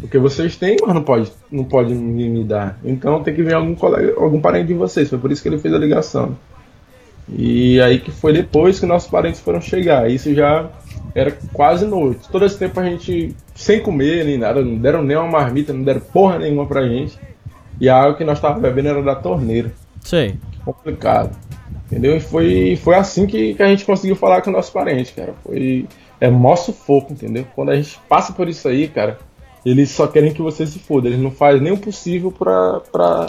Porque 0.00 0.18
vocês 0.18 0.56
têm, 0.56 0.76
mas 0.84 0.94
não 0.94 1.02
pode, 1.02 1.30
não 1.50 1.64
pode 1.64 1.94
me, 1.94 2.42
dar. 2.42 2.78
Então 2.84 3.22
tem 3.22 3.34
que 3.34 3.42
vir 3.42 3.54
algum 3.54 3.74
colega, 3.74 4.14
algum 4.18 4.40
parente 4.40 4.68
de 4.68 4.74
vocês. 4.74 5.08
Foi 5.08 5.18
por 5.18 5.30
isso 5.30 5.42
que 5.42 5.48
ele 5.48 5.58
fez 5.58 5.72
a 5.72 5.78
ligação. 5.78 6.36
E 7.28 7.80
aí 7.80 8.00
que 8.00 8.10
foi 8.10 8.32
depois 8.32 8.80
que 8.80 8.86
nossos 8.86 9.08
parentes 9.08 9.40
foram 9.40 9.60
chegar. 9.60 10.10
Isso 10.10 10.34
já 10.34 10.68
era 11.14 11.36
quase 11.52 11.86
noite. 11.86 12.28
Todo 12.30 12.44
esse 12.44 12.58
tempo 12.58 12.80
a 12.80 12.84
gente 12.84 13.36
sem 13.54 13.80
comer 13.80 14.24
nem 14.24 14.38
nada, 14.38 14.60
não 14.62 14.76
deram 14.76 15.04
nem 15.04 15.16
uma 15.16 15.30
marmita, 15.30 15.72
não 15.72 15.84
deram 15.84 16.00
porra 16.00 16.38
nenhuma 16.38 16.66
pra 16.66 16.88
gente. 16.88 17.16
E 17.80 17.88
a 17.88 17.96
água 17.96 18.16
que 18.16 18.24
nós 18.24 18.38
estávamos 18.38 18.62
bebendo 18.62 18.88
era 18.88 19.02
da 19.02 19.14
torneira. 19.14 19.72
Sei. 20.00 20.34
Complicado. 20.64 21.36
Entendeu? 21.92 22.16
E 22.16 22.20
foi, 22.20 22.76
foi 22.82 22.94
assim 22.94 23.26
que, 23.26 23.52
que 23.52 23.62
a 23.62 23.68
gente 23.68 23.84
conseguiu 23.84 24.16
falar 24.16 24.40
com 24.40 24.50
nossos 24.50 24.72
parentes, 24.72 25.12
cara. 25.14 25.34
Foi. 25.44 25.86
É 26.18 26.30
mó 26.30 26.56
sufoco, 26.56 27.12
entendeu? 27.12 27.44
Quando 27.54 27.68
a 27.70 27.76
gente 27.76 28.00
passa 28.08 28.32
por 28.32 28.48
isso 28.48 28.66
aí, 28.66 28.88
cara, 28.88 29.18
eles 29.66 29.90
só 29.90 30.06
querem 30.06 30.32
que 30.32 30.40
você 30.40 30.66
se 30.66 30.78
foda. 30.78 31.08
Eles 31.08 31.20
não 31.20 31.30
fazem 31.30 31.60
nem 31.60 31.72
o 31.72 31.76
possível 31.76 32.32
pra, 32.32 32.80
pra, 32.90 33.26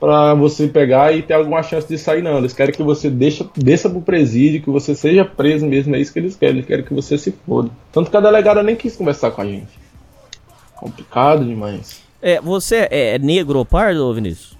pra 0.00 0.34
você 0.34 0.66
pegar 0.66 1.14
e 1.14 1.22
ter 1.22 1.34
alguma 1.34 1.62
chance 1.62 1.86
de 1.86 1.96
sair, 1.96 2.22
não. 2.22 2.38
Eles 2.38 2.52
querem 2.52 2.74
que 2.74 2.82
você 2.82 3.08
deixa, 3.08 3.48
desça 3.56 3.88
pro 3.88 4.00
presídio, 4.00 4.62
que 4.62 4.70
você 4.70 4.92
seja 4.92 5.24
preso 5.24 5.64
mesmo. 5.64 5.94
É 5.94 6.00
isso 6.00 6.12
que 6.12 6.18
eles 6.18 6.34
querem. 6.34 6.56
Eles 6.56 6.66
querem 6.66 6.84
que 6.84 6.92
você 6.92 7.16
se 7.16 7.30
foda. 7.46 7.70
Tanto 7.92 8.10
que 8.10 8.16
a 8.16 8.20
delegada 8.20 8.64
nem 8.64 8.74
quis 8.74 8.96
conversar 8.96 9.30
com 9.30 9.42
a 9.42 9.46
gente. 9.46 9.78
Complicado 10.74 11.44
demais. 11.44 12.02
É, 12.20 12.40
você 12.40 12.88
é 12.90 13.16
negro 13.16 13.60
ou 13.60 13.64
pardo, 13.64 14.12
Vinícius? 14.12 14.58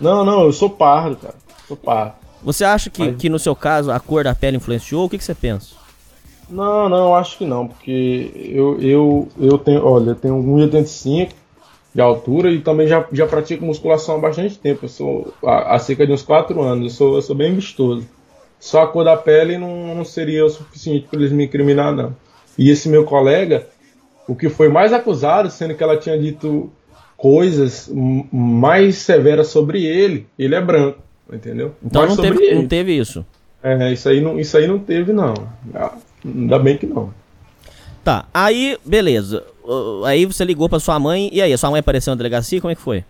Não, 0.00 0.24
não, 0.24 0.44
eu 0.44 0.52
sou 0.52 0.70
pardo, 0.70 1.16
cara. 1.16 1.34
Sou 1.68 1.76
pardo. 1.76 2.23
Você 2.44 2.64
acha 2.64 2.90
que, 2.90 3.02
Mas- 3.02 3.16
que 3.16 3.28
no 3.28 3.38
seu 3.38 3.56
caso 3.56 3.90
a 3.90 3.98
cor 3.98 4.24
da 4.24 4.34
pele 4.34 4.58
influenciou? 4.58 5.06
O 5.06 5.08
que, 5.08 5.18
que 5.18 5.24
você 5.24 5.34
pensa? 5.34 5.74
Não, 6.48 6.88
não, 6.88 7.14
acho 7.14 7.38
que 7.38 7.46
não, 7.46 7.66
porque 7.68 8.30
eu, 8.34 8.78
eu, 8.80 9.28
eu 9.40 9.56
tenho, 9.58 9.84
olha, 9.84 10.10
eu 10.10 10.14
tenho 10.14 10.34
1,85 10.36 11.30
de 11.94 12.00
altura 12.02 12.50
e 12.50 12.60
também 12.60 12.86
já, 12.86 13.06
já 13.12 13.26
pratico 13.26 13.64
musculação 13.64 14.16
há 14.16 14.18
bastante 14.18 14.58
tempo. 14.58 14.84
Eu 14.84 14.88
sou 14.88 15.34
há, 15.42 15.74
há 15.74 15.78
cerca 15.78 16.06
de 16.06 16.12
uns 16.12 16.22
4 16.22 16.60
anos, 16.60 16.84
eu 16.84 16.90
sou, 16.90 17.14
eu 17.16 17.22
sou 17.22 17.34
bem 17.34 17.54
vistoso. 17.54 18.06
Só 18.60 18.82
a 18.82 18.86
cor 18.86 19.04
da 19.04 19.16
pele 19.16 19.56
não, 19.56 19.94
não 19.94 20.04
seria 20.04 20.44
o 20.44 20.50
suficiente 20.50 21.06
para 21.08 21.18
eles 21.18 21.32
me 21.32 21.44
incriminar, 21.44 21.92
não. 21.94 22.14
E 22.58 22.70
esse 22.70 22.88
meu 22.88 23.04
colega, 23.04 23.66
o 24.28 24.34
que 24.34 24.48
foi 24.48 24.68
mais 24.68 24.92
acusado, 24.92 25.50
sendo 25.50 25.74
que 25.74 25.82
ela 25.82 25.96
tinha 25.96 26.18
dito 26.18 26.70
coisas 27.16 27.90
mais 28.32 28.96
severas 28.96 29.48
sobre 29.48 29.84
ele, 29.84 30.26
ele 30.38 30.54
é 30.54 30.60
branco, 30.60 30.98
entendeu? 31.32 31.74
Então 31.84 32.02
Mais 32.02 32.16
não 32.16 32.22
teve, 32.24 32.44
ele. 32.44 32.54
não 32.54 32.66
teve 32.66 32.96
isso. 32.96 33.24
É, 33.62 33.92
isso 33.92 34.08
aí 34.08 34.20
não, 34.20 34.38
isso 34.38 34.56
aí 34.56 34.66
não 34.66 34.78
teve, 34.78 35.12
não. 35.12 35.34
Ah, 35.74 35.94
Ainda 36.24 36.58
bem 36.58 36.78
que 36.78 36.86
não. 36.86 37.12
Tá, 38.02 38.26
aí, 38.32 38.78
beleza. 38.84 39.44
Aí 40.04 40.24
você 40.26 40.44
ligou 40.44 40.68
pra 40.68 40.78
sua 40.78 40.98
mãe, 40.98 41.28
e 41.32 41.40
aí, 41.40 41.52
a 41.52 41.58
sua 41.58 41.70
mãe 41.70 41.80
apareceu 41.80 42.10
na 42.12 42.16
delegacia, 42.16 42.60
como 42.60 42.70
é 42.70 42.74
que 42.74 42.80
foi? 42.80 43.04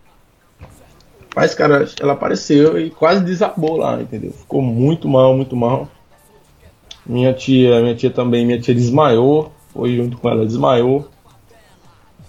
Mas, 1.35 1.55
cara, 1.55 1.88
ela 2.00 2.12
apareceu 2.12 2.79
e 2.79 2.90
quase 2.90 3.24
desabou 3.24 3.77
lá, 3.77 4.00
entendeu? 4.00 4.33
Ficou 4.33 4.62
muito 4.62 5.09
mal, 5.09 5.35
muito 5.37 5.57
mal. 5.57 5.88
Minha 7.05 7.33
tia, 7.33 7.81
minha 7.81 7.94
tia 7.94 8.11
também, 8.11 8.46
minha 8.46 8.61
tia 8.61 8.74
desmaiou, 8.74 9.53
foi 9.72 9.96
junto 9.96 10.16
com 10.16 10.29
ela, 10.29 10.46
desmaiou. 10.46 11.09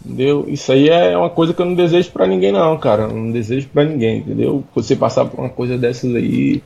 Entendeu? 0.05 0.45
Isso 0.47 0.71
aí 0.71 0.87
é 0.87 1.17
uma 1.17 1.31
coisa 1.31 1.51
que 1.51 1.59
eu 1.59 1.65
não 1.65 1.73
desejo 1.73 2.11
pra 2.11 2.27
ninguém 2.27 2.51
não, 2.51 2.77
cara. 2.77 3.07
Não 3.07 3.31
desejo 3.31 3.67
pra 3.69 3.83
ninguém, 3.83 4.19
entendeu? 4.19 4.63
Você 4.75 4.95
passar 4.95 5.25
por 5.25 5.39
uma 5.39 5.49
coisa 5.49 5.77
dessas 5.79 6.13
aí, 6.13 6.61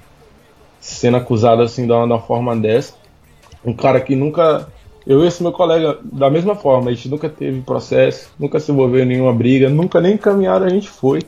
sendo 0.82 1.16
acusado 1.16 1.62
assim 1.62 1.86
de 1.86 1.92
uma, 1.94 2.06
de 2.06 2.12
uma 2.12 2.20
forma 2.20 2.56
dessa. 2.58 2.94
Um 3.64 3.74
cara 3.74 4.02
que 4.02 4.14
nunca. 4.14 4.68
Eu 5.08 5.24
e 5.24 5.28
esse 5.28 5.42
meu 5.42 5.54
colega, 5.54 5.98
da 6.04 6.30
mesma 6.30 6.54
forma, 6.54 6.92
a 6.92 6.94
gente 6.94 7.08
nunca 7.08 7.30
teve 7.30 7.62
processo, 7.62 8.30
nunca 8.38 8.60
se 8.60 8.72
envolveu 8.72 9.04
em 9.04 9.08
nenhuma 9.08 9.34
briga, 9.34 9.70
nunca 9.70 10.02
nem 10.02 10.18
caminhada 10.18 10.66
a 10.66 10.70
gente 10.70 10.90
foi. 10.90 11.22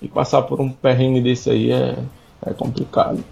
E 0.00 0.06
passar 0.06 0.42
por 0.42 0.60
um 0.60 0.70
perrengue 0.70 1.20
desse 1.20 1.50
aí 1.50 1.72
é, 1.72 1.98
é 2.46 2.52
complicado. 2.54 3.22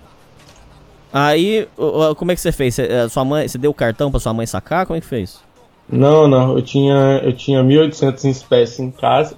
Aí, 1.12 1.68
como 2.16 2.32
é 2.32 2.34
que 2.34 2.40
você 2.40 2.50
fez? 2.50 2.76
Uh, 2.78 3.08
sua 3.08 3.24
mãe, 3.24 3.46
você 3.46 3.56
deu 3.56 3.70
o 3.70 3.74
cartão 3.74 4.10
pra 4.10 4.18
sua 4.18 4.34
mãe 4.34 4.44
sacar? 4.44 4.84
Como 4.84 4.96
é 4.96 5.00
que 5.00 5.06
fez? 5.06 5.45
Não, 5.88 6.26
não, 6.26 6.56
eu 6.56 6.62
tinha, 6.62 7.20
eu 7.22 7.32
tinha 7.32 7.62
1.800 7.62 8.24
em 8.24 8.30
espécie 8.30 8.82
em 8.82 8.90
casa 8.90 9.36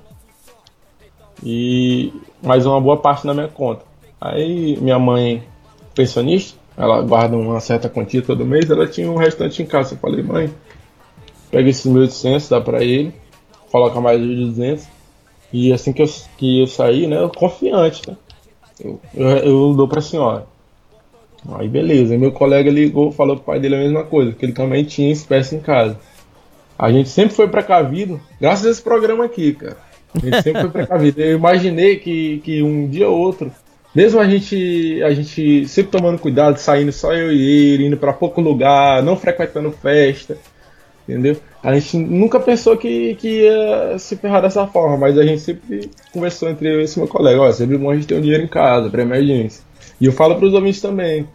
e 1.44 2.12
mais 2.42 2.64
uma 2.64 2.80
boa 2.80 2.96
parte 2.96 3.26
na 3.26 3.34
minha 3.34 3.48
conta. 3.48 3.84
Aí 4.20 4.76
minha 4.80 4.98
mãe, 4.98 5.42
pensionista, 5.94 6.58
ela 6.76 7.02
guarda 7.02 7.36
uma 7.36 7.60
certa 7.60 7.88
quantia 7.88 8.22
todo 8.22 8.46
mês, 8.46 8.70
ela 8.70 8.86
tinha 8.86 9.10
um 9.10 9.16
restante 9.16 9.62
em 9.62 9.66
casa. 9.66 9.94
Eu 9.94 9.98
falei, 9.98 10.22
mãe, 10.22 10.50
pega 11.50 11.68
esses 11.68 11.84
1.800, 11.84 12.48
dá 12.48 12.60
pra 12.60 12.82
ele, 12.82 13.12
coloca 13.70 14.00
mais 14.00 14.20
os 14.20 14.36
200. 14.36 14.88
E 15.52 15.72
assim 15.72 15.92
que 15.92 16.02
eu, 16.02 16.06
que 16.36 16.60
eu 16.60 16.66
saí, 16.66 17.06
né, 17.06 17.20
eu 17.22 17.30
confiante, 17.30 18.08
né? 18.08 18.16
Eu, 18.82 19.00
eu, 19.14 19.28
eu 19.28 19.74
dou 19.74 19.86
pra 19.86 20.00
senhora. 20.00 20.46
Aí 21.56 21.68
beleza, 21.68 22.16
meu 22.16 22.32
colega 22.32 22.70
ligou, 22.70 23.12
falou 23.12 23.36
pro 23.36 23.44
pai 23.44 23.60
dele 23.60 23.76
a 23.76 23.78
mesma 23.78 24.04
coisa, 24.04 24.32
que 24.32 24.44
ele 24.44 24.52
também 24.52 24.84
tinha 24.84 25.12
espécie 25.12 25.56
em 25.56 25.60
casa. 25.60 25.98
A 26.78 26.92
gente 26.92 27.08
sempre 27.08 27.34
foi 27.34 27.48
precavido, 27.48 28.20
graças 28.40 28.66
a 28.66 28.70
esse 28.70 28.82
programa 28.82 29.24
aqui, 29.24 29.52
cara. 29.52 29.76
A 30.14 30.20
gente 30.20 30.42
sempre 30.42 30.60
foi 30.62 30.70
precavido. 30.70 31.20
Eu 31.20 31.36
imaginei 31.36 31.96
que, 31.96 32.38
que 32.44 32.62
um 32.62 32.88
dia 32.88 33.08
ou 33.08 33.18
outro, 33.18 33.50
mesmo 33.94 34.20
a 34.20 34.28
gente, 34.28 35.02
a 35.02 35.10
gente 35.12 35.66
sempre 35.66 35.90
tomando 35.90 36.18
cuidado, 36.18 36.56
saindo 36.58 36.92
só 36.92 37.12
eu 37.12 37.32
e 37.32 37.72
ele, 37.74 37.86
indo 37.86 37.96
pra 37.96 38.12
pouco 38.12 38.40
lugar, 38.40 39.02
não 39.02 39.16
frequentando 39.16 39.72
festa, 39.72 40.38
entendeu? 41.08 41.36
A 41.62 41.74
gente 41.74 41.96
nunca 41.96 42.38
pensou 42.38 42.76
que, 42.76 43.16
que 43.16 43.42
ia 43.42 43.98
se 43.98 44.14
ferrar 44.16 44.42
dessa 44.42 44.66
forma, 44.66 44.96
mas 44.96 45.18
a 45.18 45.24
gente 45.24 45.40
sempre 45.40 45.90
conversou 46.12 46.48
entre 46.48 46.72
eu 46.72 46.80
e 46.80 46.84
esse 46.84 46.98
meu 46.98 47.08
colega, 47.08 47.40
ó, 47.40 47.50
sempre 47.50 47.76
bom 47.76 47.90
a 47.90 47.94
gente 47.94 48.06
ter 48.06 48.14
um 48.14 48.20
dinheiro 48.20 48.44
em 48.44 48.48
casa, 48.48 48.88
pra 48.88 49.02
emergência. 49.02 49.64
E 50.00 50.06
eu 50.06 50.12
falo 50.12 50.36
pros 50.36 50.54
ouvintes 50.54 50.80
também, 50.80 51.26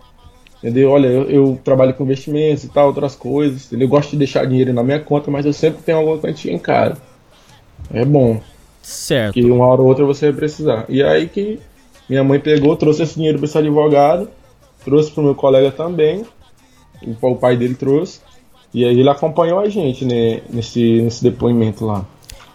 Entendeu? 0.64 0.92
Olha, 0.92 1.08
eu, 1.08 1.30
eu 1.30 1.60
trabalho 1.62 1.94
com 1.94 2.06
investimentos 2.06 2.64
e 2.64 2.70
tal, 2.70 2.88
outras 2.88 3.16
coisas. 3.16 3.66
entendeu? 3.66 3.86
Eu 3.86 3.90
gosto 3.90 4.12
de 4.12 4.18
deixar 4.18 4.46
dinheiro 4.46 4.72
na 4.72 4.82
minha 4.82 5.00
conta, 5.00 5.30
mas 5.30 5.46
eu 5.46 5.52
sempre 5.52 5.84
tenho 5.84 5.98
alguma 5.98 6.18
quantia 6.18 6.54
em 6.54 6.58
casa. 6.58 6.98
é 7.94 8.06
bom. 8.06 8.40
Certo. 8.82 9.34
Que 9.34 9.44
uma 9.44 9.66
hora 9.68 9.82
ou 9.82 9.88
outra 9.88 10.06
você 10.06 10.28
vai 10.28 10.36
precisar. 10.36 10.86
E 10.88 11.04
aí 11.04 11.28
que 11.28 11.60
minha 12.08 12.24
mãe 12.24 12.40
pegou, 12.40 12.78
trouxe 12.78 13.04
esse 13.04 13.16
dinheiro 13.16 13.40
para 13.40 13.46
esse 13.46 13.58
advogado, 13.58 14.30
trouxe 14.86 15.12
pro 15.12 15.22
meu 15.22 15.36
colega 15.36 15.70
também, 15.70 16.26
o, 17.02 17.28
o 17.28 17.36
pai 17.36 17.58
dele 17.58 17.76
trouxe, 17.76 18.22
e 18.74 18.86
aí 18.86 18.98
ele 18.98 19.10
acompanhou 19.10 19.60
a 19.60 19.68
gente 19.68 20.06
né, 20.06 20.42
nesse, 20.50 21.02
nesse 21.02 21.22
depoimento 21.22 21.86
lá. 21.86 22.06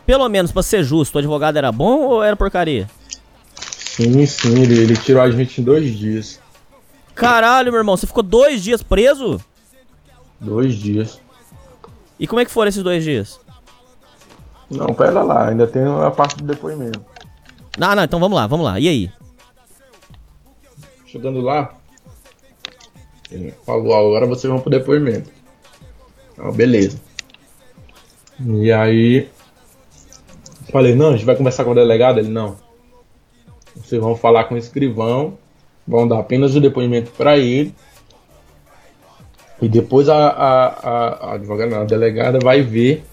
Pelo 0.07 0.27
menos, 0.31 0.51
pra 0.51 0.63
ser 0.63 0.83
justo, 0.83 1.17
o 1.17 1.19
advogado 1.19 1.59
era 1.59 1.71
bom 1.71 2.01
ou 2.07 2.25
era 2.25 2.35
porcaria? 2.35 2.89
Sim, 3.61 4.25
sim, 4.25 4.63
ele, 4.63 4.79
ele 4.81 4.97
tirou 4.97 5.21
a 5.21 5.31
gente 5.31 5.61
em 5.61 5.65
dois 5.65 5.95
dias. 5.95 6.41
Caralho, 7.19 7.73
meu 7.73 7.81
irmão, 7.81 7.97
você 7.97 8.07
ficou 8.07 8.23
dois 8.23 8.63
dias 8.63 8.81
preso? 8.81 9.41
Dois 10.39 10.77
dias. 10.77 11.21
E 12.17 12.29
como 12.29 12.41
é 12.41 12.45
que 12.45 12.51
foram 12.51 12.69
esses 12.69 12.83
dois 12.83 13.03
dias? 13.03 13.41
Não, 14.71 14.95
pera 14.95 15.23
lá, 15.23 15.49
ainda 15.49 15.67
tem 15.67 15.83
a 15.83 16.13
parte 16.13 16.37
do 16.37 16.45
depoimento. 16.45 17.05
Não, 17.77 17.95
não, 17.97 18.05
então 18.05 18.21
vamos 18.21 18.37
lá, 18.37 18.47
vamos 18.47 18.65
lá. 18.65 18.79
E 18.79 18.89
aí? 18.89 19.13
Chegando 21.07 21.41
lá, 21.41 21.75
ele 23.33 23.53
falou, 23.67 23.95
agora 23.95 24.27
vocês 24.27 24.49
vão 24.49 24.61
pro 24.61 24.71
depoimento. 24.71 25.31
Ah, 26.39 26.53
beleza. 26.53 27.01
E 28.41 28.71
aí, 28.71 29.29
falei, 30.71 30.95
não, 30.95 31.09
a 31.09 31.13
gente 31.13 31.25
vai 31.25 31.35
conversar 31.35 31.65
com 31.65 31.73
o 31.73 31.75
delegado? 31.75 32.21
Ele, 32.21 32.29
não. 32.29 32.57
Vocês 33.75 34.01
vão 34.01 34.15
falar 34.15 34.45
com 34.45 34.55
o 34.55 34.59
escrivão, 34.59 35.37
vão 35.89 36.07
dar 36.07 36.19
apenas 36.19 36.55
o 36.55 36.61
depoimento 36.61 37.11
para 37.13 37.39
ele. 37.39 37.75
E 39.61 39.69
depois 39.69 40.09
a, 40.09 40.29
a, 40.29 40.67
a, 40.67 41.09
a 41.31 41.35
advogada, 41.35 41.81
a 41.81 41.85
delegada 41.85 42.39
vai 42.39 42.61
ver 42.61 43.05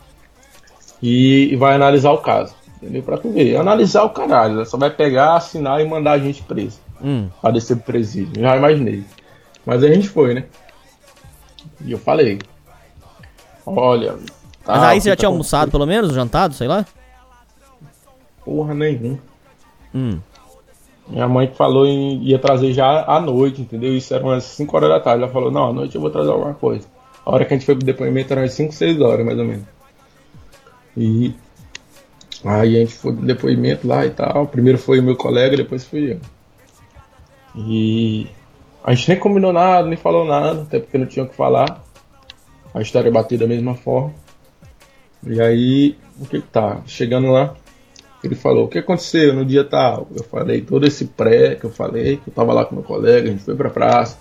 e, 1.01 1.53
e, 1.53 1.55
vai 1.55 1.73
analisar 1.73 2.11
o 2.11 2.19
caso. 2.19 2.53
Entendeu? 2.77 3.01
Pra 3.01 3.17
tu 3.17 3.31
ver. 3.31 3.55
Analisar 3.55 4.03
o 4.03 4.09
caralho. 4.09 4.55
Ela 4.55 4.65
só 4.65 4.77
vai 4.77 4.91
pegar, 4.91 5.35
assinar 5.35 5.81
e 5.81 5.87
mandar 5.87 6.11
a 6.11 6.19
gente 6.19 6.43
preso. 6.43 6.79
Hum. 7.01 7.29
Pra 7.41 7.49
descer 7.49 7.77
pro 7.77 7.85
presídio. 7.85 8.39
Já 8.39 8.57
imaginei. 8.57 9.03
Mas 9.65 9.83
a 9.83 9.87
gente 9.87 10.07
foi, 10.07 10.35
né? 10.35 10.43
E 11.83 11.93
eu 11.93 11.97
falei. 11.97 12.39
Olha. 13.65 14.13
Mas 14.67 14.79
tá, 14.79 14.89
aí 14.89 15.01
você 15.01 15.09
já 15.09 15.15
tinha 15.15 15.29
almoçado, 15.29 15.71
pelo 15.71 15.85
menos, 15.85 16.13
jantado, 16.13 16.53
sei 16.53 16.67
lá? 16.67 16.85
Porra 18.43 18.75
nenhuma. 18.75 19.17
Hum. 19.93 20.19
Minha 21.07 21.27
mãe 21.27 21.47
falou 21.47 21.85
em 21.85 22.23
ia 22.23 22.39
trazer 22.39 22.73
já 22.73 23.05
à 23.05 23.19
noite, 23.19 23.61
entendeu? 23.61 23.95
Isso 23.95 24.13
era 24.13 24.23
umas 24.23 24.43
5 24.43 24.75
horas 24.75 24.89
da 24.89 24.99
tarde. 24.99 25.23
Ela 25.23 25.31
falou, 25.31 25.51
não, 25.51 25.69
à 25.69 25.73
noite 25.73 25.95
eu 25.95 26.01
vou 26.01 26.09
trazer 26.09 26.31
alguma 26.31 26.53
coisa. 26.53 26.87
A 27.23 27.31
hora 27.31 27.45
que 27.45 27.53
a 27.53 27.57
gente 27.57 27.65
foi 27.65 27.75
pro 27.75 27.85
depoimento 27.85 28.33
era 28.33 28.41
umas 28.41 28.53
5, 28.53 28.73
6 28.73 29.01
horas, 29.01 29.25
mais 29.25 29.37
ou 29.37 29.45
menos. 29.45 29.65
E 30.97 31.33
aí 32.43 32.77
a 32.77 32.79
gente 32.79 32.93
foi 32.93 33.13
pro 33.13 33.25
depoimento 33.25 33.87
lá 33.87 34.05
e 34.05 34.09
tal. 34.09 34.47
Primeiro 34.47 34.77
foi 34.77 34.99
o 34.99 35.03
meu 35.03 35.15
colega, 35.15 35.57
depois 35.57 35.85
fui 35.85 36.13
eu. 36.13 36.19
E 37.55 38.27
a 38.83 38.93
gente 38.93 39.09
nem 39.09 39.19
combinou 39.19 39.53
nada, 39.53 39.87
nem 39.87 39.97
falou 39.97 40.25
nada, 40.25 40.63
até 40.63 40.79
porque 40.79 40.97
não 40.97 41.05
tinha 41.05 41.25
o 41.25 41.29
que 41.29 41.35
falar. 41.35 41.83
A 42.73 42.81
história 42.81 43.11
bateu 43.11 43.37
da 43.37 43.47
mesma 43.47 43.75
forma. 43.75 44.13
E 45.25 45.41
aí, 45.41 45.97
o 46.19 46.25
que 46.25 46.41
que 46.41 46.47
tá? 46.47 46.81
Chegando 46.85 47.31
lá, 47.31 47.55
ele 48.23 48.35
falou, 48.35 48.65
o 48.65 48.67
que 48.67 48.79
aconteceu 48.79 49.33
no 49.33 49.45
dia 49.45 49.63
tal? 49.63 50.07
Eu 50.15 50.23
falei 50.23 50.61
todo 50.61 50.85
esse 50.85 51.05
pré 51.05 51.55
que 51.55 51.65
eu 51.65 51.69
falei, 51.69 52.17
que 52.17 52.29
eu 52.29 52.33
tava 52.33 52.53
lá 52.53 52.65
com 52.65 52.75
meu 52.75 52.83
colega, 52.83 53.29
a 53.29 53.31
gente 53.31 53.43
foi 53.43 53.55
pra 53.55 53.69
praça, 53.69 54.17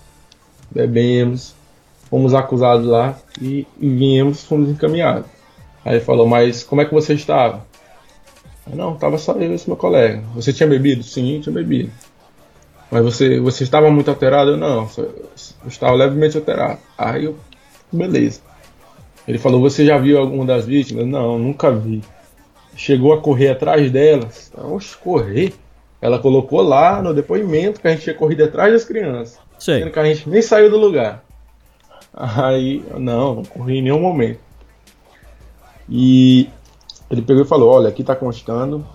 bebemos, 0.69 1.55
fomos 2.09 2.33
acusados 2.33 2.85
lá 2.85 3.17
e, 3.41 3.65
e 3.79 3.89
viemos, 3.89 4.43
fomos 4.43 4.69
encaminhados. 4.69 5.25
Aí 5.83 5.95
ele 5.95 6.05
falou, 6.05 6.27
mas 6.27 6.63
como 6.63 6.81
é 6.81 6.85
que 6.85 6.93
você 6.93 7.13
estava? 7.13 7.65
Eu, 8.69 8.75
não, 8.75 8.95
tava 8.95 9.17
só 9.17 9.33
eu 9.33 9.51
e 9.51 9.55
esse 9.55 9.67
meu 9.67 9.77
colega. 9.77 10.23
Você 10.33 10.51
tinha 10.51 10.67
bebido? 10.67 11.03
Sim, 11.03 11.39
tinha 11.41 11.53
bebido. 11.53 11.91
Mas 12.91 13.03
você, 13.03 13.39
você 13.39 13.63
estava 13.63 13.89
muito 13.89 14.09
alterado? 14.09 14.51
Eu 14.51 14.57
não, 14.57 14.89
eu 14.97 15.67
estava 15.67 15.93
levemente 15.93 16.37
alterado. 16.37 16.79
Aí 16.97 17.25
eu, 17.25 17.35
beleza. 17.91 18.41
Ele 19.27 19.37
falou, 19.37 19.59
você 19.59 19.85
já 19.85 19.97
viu 19.97 20.19
alguma 20.19 20.45
das 20.45 20.65
vítimas? 20.65 21.05
Não, 21.07 21.39
nunca 21.39 21.71
vi 21.71 22.03
chegou 22.75 23.13
a 23.13 23.21
correr 23.21 23.49
atrás 23.49 23.91
delas. 23.91 24.51
Oxe, 24.57 24.95
correr? 24.97 25.53
Ela 26.01 26.19
colocou 26.19 26.61
lá 26.61 27.01
no 27.01 27.13
depoimento 27.13 27.79
que 27.79 27.87
a 27.87 27.91
gente 27.91 28.03
tinha 28.03 28.15
corrido 28.15 28.43
atrás 28.43 28.71
das 28.73 28.83
crianças. 28.83 29.39
Sei. 29.57 29.79
Sendo 29.79 29.91
que 29.91 29.99
a 29.99 30.05
gente 30.05 30.29
nem 30.29 30.41
saiu 30.41 30.69
do 30.69 30.77
lugar. 30.77 31.23
Aí, 32.13 32.83
não, 32.97 33.35
não 33.35 33.43
corri 33.45 33.77
em 33.77 33.81
nenhum 33.81 33.99
momento. 34.01 34.39
E 35.89 36.49
ele 37.09 37.21
pegou 37.21 37.43
e 37.43 37.47
falou: 37.47 37.71
Olha, 37.73 37.89
aqui 37.89 38.03
tá 38.03 38.15
constando 38.15 38.85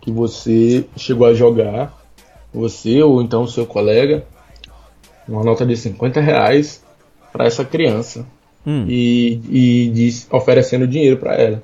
que 0.00 0.10
você 0.10 0.84
chegou 0.96 1.26
a 1.26 1.34
jogar, 1.34 1.96
você 2.52 3.02
ou 3.02 3.22
então 3.22 3.42
o 3.44 3.48
seu 3.48 3.64
colega, 3.66 4.24
uma 5.28 5.44
nota 5.44 5.64
de 5.64 5.76
50 5.76 6.20
reais 6.20 6.82
para 7.32 7.46
essa 7.46 7.64
criança 7.64 8.26
Hum. 8.66 8.84
e, 8.88 9.40
e 9.50 9.90
diz- 9.90 10.26
oferecendo 10.30 10.86
dinheiro 10.86 11.16
para 11.16 11.34
ela. 11.34 11.62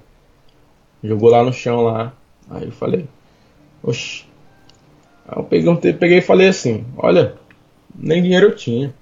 Jogou 1.02 1.30
lá 1.30 1.42
no 1.42 1.52
chão 1.52 1.82
lá. 1.82 2.12
Aí 2.50 2.64
eu 2.66 2.72
falei, 2.72 3.06
oxi. 3.82 4.24
Aí 5.28 5.38
eu 5.38 5.44
peguei, 5.44 5.92
peguei 5.92 6.18
e 6.18 6.22
falei 6.22 6.48
assim, 6.48 6.84
olha, 6.96 7.34
nem 7.94 8.22
dinheiro 8.22 8.46
eu 8.46 8.56
tinha. 8.56 8.92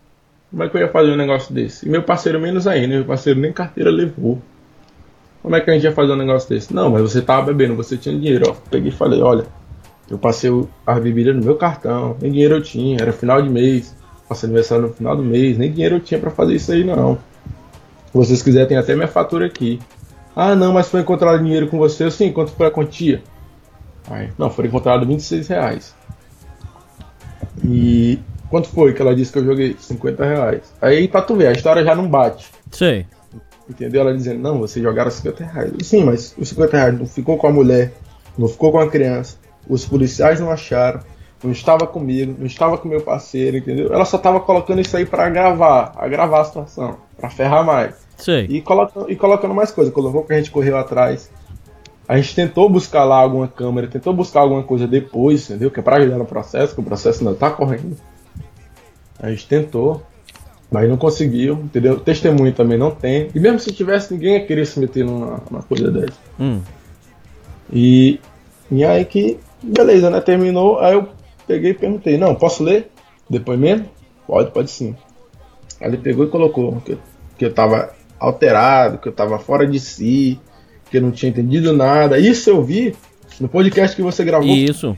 Como 0.50 0.62
é 0.62 0.68
que 0.68 0.76
eu 0.76 0.80
ia 0.80 0.88
fazer 0.88 1.10
um 1.10 1.16
negócio 1.16 1.54
desse? 1.54 1.86
E 1.86 1.88
meu 1.88 2.02
parceiro 2.02 2.40
menos 2.40 2.66
ainda, 2.66 2.88
meu 2.88 3.04
parceiro 3.04 3.38
nem 3.38 3.52
carteira 3.52 3.90
levou. 3.90 4.40
Como 5.42 5.54
é 5.54 5.60
que 5.60 5.70
a 5.70 5.74
gente 5.74 5.84
ia 5.84 5.92
fazer 5.92 6.12
um 6.12 6.16
negócio 6.16 6.48
desse? 6.48 6.74
Não, 6.74 6.90
mas 6.90 7.02
você 7.02 7.22
tava 7.22 7.46
bebendo, 7.46 7.76
você 7.76 7.96
tinha 7.96 8.16
dinheiro, 8.18 8.50
ó. 8.50 8.54
Peguei 8.70 8.88
e 8.88 8.94
falei, 8.94 9.20
olha, 9.20 9.46
eu 10.10 10.18
passei 10.18 10.50
as 10.86 10.98
bebidas 10.98 11.36
no 11.36 11.44
meu 11.44 11.56
cartão, 11.56 12.16
nem 12.20 12.32
dinheiro 12.32 12.56
eu 12.56 12.62
tinha, 12.62 12.98
era 13.00 13.12
final 13.12 13.40
de 13.40 13.48
mês, 13.48 13.94
passei 14.28 14.48
aniversário 14.48 14.88
no 14.88 14.92
final 14.92 15.16
do 15.16 15.22
mês, 15.22 15.58
nem 15.58 15.70
dinheiro 15.70 15.96
eu 15.96 16.00
tinha 16.00 16.18
pra 16.18 16.30
fazer 16.30 16.54
isso 16.54 16.72
aí 16.72 16.84
não. 16.84 17.18
Se 18.06 18.12
vocês 18.12 18.42
quiserem, 18.42 18.68
tem 18.68 18.76
até 18.76 18.94
minha 18.94 19.08
fatura 19.08 19.46
aqui. 19.46 19.78
Ah, 20.36 20.54
não, 20.54 20.74
mas 20.74 20.88
foi 20.88 21.00
encontrado 21.00 21.42
dinheiro 21.42 21.66
com 21.66 21.78
você. 21.78 22.10
Sim, 22.10 22.30
quanto 22.30 22.52
foi 22.52 22.66
a 22.66 22.70
quantia? 22.70 23.22
Aí, 24.10 24.30
não, 24.36 24.50
foi 24.50 24.66
encontrado 24.66 25.06
26 25.06 25.48
reais. 25.48 25.94
E 27.64 28.20
quanto 28.50 28.68
foi 28.68 28.92
que 28.92 29.00
ela 29.00 29.16
disse 29.16 29.32
que 29.32 29.38
eu 29.38 29.44
joguei? 29.46 29.74
50 29.78 30.24
reais. 30.24 30.74
Aí, 30.82 31.08
pra 31.08 31.22
tu 31.22 31.34
ver, 31.34 31.46
a 31.46 31.52
história 31.52 31.82
já 31.82 31.94
não 31.94 32.06
bate. 32.06 32.50
Sei. 32.70 33.06
Entendeu? 33.68 34.02
Ela 34.02 34.14
dizendo, 34.14 34.40
não, 34.40 34.58
vocês 34.58 34.84
jogaram 34.84 35.10
50 35.10 35.42
reais. 35.42 35.72
Eu, 35.72 35.82
Sim, 35.82 36.04
mas 36.04 36.34
os 36.38 36.50
50 36.50 36.76
reais 36.76 36.98
não 36.98 37.06
ficou 37.06 37.38
com 37.38 37.46
a 37.46 37.52
mulher, 37.52 37.94
não 38.36 38.46
ficou 38.46 38.70
com 38.70 38.78
a 38.78 38.88
criança. 38.90 39.38
Os 39.66 39.86
policiais 39.86 40.38
não 40.38 40.50
acharam, 40.50 41.00
não 41.42 41.50
estava 41.50 41.86
comigo, 41.86 42.36
não 42.38 42.46
estava 42.46 42.76
com 42.76 42.88
meu 42.88 43.00
parceiro, 43.00 43.56
entendeu? 43.56 43.92
Ela 43.92 44.04
só 44.04 44.18
tava 44.18 44.38
colocando 44.38 44.82
isso 44.82 44.96
aí 44.96 45.06
pra 45.06 45.26
agravar, 45.26 45.94
agravar 45.96 46.42
a 46.42 46.44
situação, 46.44 46.98
pra 47.16 47.30
ferrar 47.30 47.64
mais. 47.64 48.05
Sei. 48.16 48.46
E 48.48 48.60
colocando, 48.60 49.10
e 49.10 49.16
colocando 49.16 49.54
mais 49.54 49.70
coisa. 49.70 49.90
Colocou 49.90 50.24
que 50.24 50.32
a 50.32 50.36
gente 50.36 50.50
correu 50.50 50.76
atrás. 50.76 51.30
A 52.08 52.16
gente 52.16 52.34
tentou 52.34 52.68
buscar 52.68 53.04
lá 53.04 53.16
alguma 53.16 53.48
câmera, 53.48 53.88
tentou 53.88 54.14
buscar 54.14 54.40
alguma 54.40 54.62
coisa 54.62 54.86
depois, 54.86 55.50
entendeu? 55.50 55.70
Que 55.70 55.80
é 55.80 55.82
pra 55.82 55.96
ajudar 55.96 56.18
no 56.18 56.24
processo, 56.24 56.74
que 56.74 56.80
o 56.80 56.84
processo 56.84 57.20
ainda 57.20 57.34
tá 57.34 57.50
correndo. 57.50 57.96
A 59.18 59.30
gente 59.30 59.48
tentou, 59.48 60.02
mas 60.70 60.88
não 60.88 60.96
conseguiu, 60.96 61.54
entendeu? 61.54 61.98
Testemunho 61.98 62.52
também 62.52 62.78
não 62.78 62.92
tem. 62.92 63.28
E 63.34 63.40
mesmo 63.40 63.58
se 63.58 63.72
tivesse, 63.72 64.14
ninguém 64.14 64.34
ia 64.34 64.46
querer 64.46 64.66
se 64.66 64.78
meter 64.78 65.04
numa, 65.04 65.42
numa 65.50 65.62
coisa 65.62 65.90
dessa. 65.90 66.18
Hum. 66.38 66.60
E, 67.72 68.20
e 68.70 68.84
aí 68.84 69.04
que, 69.04 69.40
beleza, 69.60 70.08
né? 70.08 70.20
Terminou. 70.20 70.78
Aí 70.78 70.94
eu 70.94 71.08
peguei 71.44 71.72
e 71.72 71.74
perguntei: 71.74 72.16
Não, 72.16 72.36
posso 72.36 72.62
ler? 72.62 72.88
Depoimento? 73.28 73.88
Pode, 74.28 74.52
pode 74.52 74.70
sim. 74.70 74.94
Aí 75.80 75.88
ele 75.88 75.96
pegou 75.96 76.24
e 76.24 76.28
colocou 76.28 76.80
que, 76.82 76.96
que 77.36 77.44
eu 77.44 77.52
tava 77.52 77.95
alterado, 78.18 78.98
que 78.98 79.08
eu 79.08 79.12
tava 79.12 79.38
fora 79.38 79.66
de 79.66 79.78
si, 79.78 80.40
que 80.90 80.96
eu 80.98 81.02
não 81.02 81.10
tinha 81.10 81.30
entendido 81.30 81.72
nada. 81.72 82.18
Isso 82.18 82.50
eu 82.50 82.62
vi 82.62 82.94
no 83.40 83.48
podcast 83.48 83.94
que 83.94 84.02
você 84.02 84.24
gravou 84.24 84.48
Isso. 84.48 84.96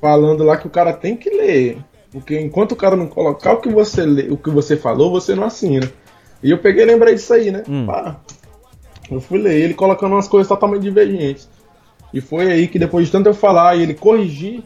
falando 0.00 0.44
lá 0.44 0.56
que 0.56 0.66
o 0.66 0.70
cara 0.70 0.92
tem 0.92 1.16
que 1.16 1.30
ler. 1.30 1.78
Porque 2.10 2.38
enquanto 2.38 2.72
o 2.72 2.76
cara 2.76 2.94
não 2.94 3.06
colocar 3.06 3.54
o 3.54 3.60
que 3.60 3.70
você 3.70 4.04
lê, 4.04 4.28
o 4.30 4.36
que 4.36 4.50
você 4.50 4.76
falou, 4.76 5.10
você 5.10 5.34
não 5.34 5.44
assina. 5.44 5.90
E 6.42 6.50
eu 6.50 6.58
peguei 6.58 6.82
e 6.82 6.86
lembrei 6.86 7.14
disso 7.14 7.32
aí, 7.32 7.50
né? 7.50 7.62
Hum. 7.68 7.86
Pá. 7.86 8.20
Eu 9.10 9.20
fui 9.20 9.38
ler 9.38 9.60
ele 9.60 9.74
colocando 9.74 10.12
umas 10.12 10.28
coisas 10.28 10.48
totalmente 10.48 10.82
divergentes. 10.82 11.48
E 12.12 12.20
foi 12.20 12.50
aí 12.50 12.68
que 12.68 12.78
depois 12.78 13.06
de 13.06 13.12
tanto 13.12 13.28
eu 13.28 13.34
falar 13.34 13.76
e 13.76 13.82
ele 13.82 13.94
corrigir, 13.94 14.62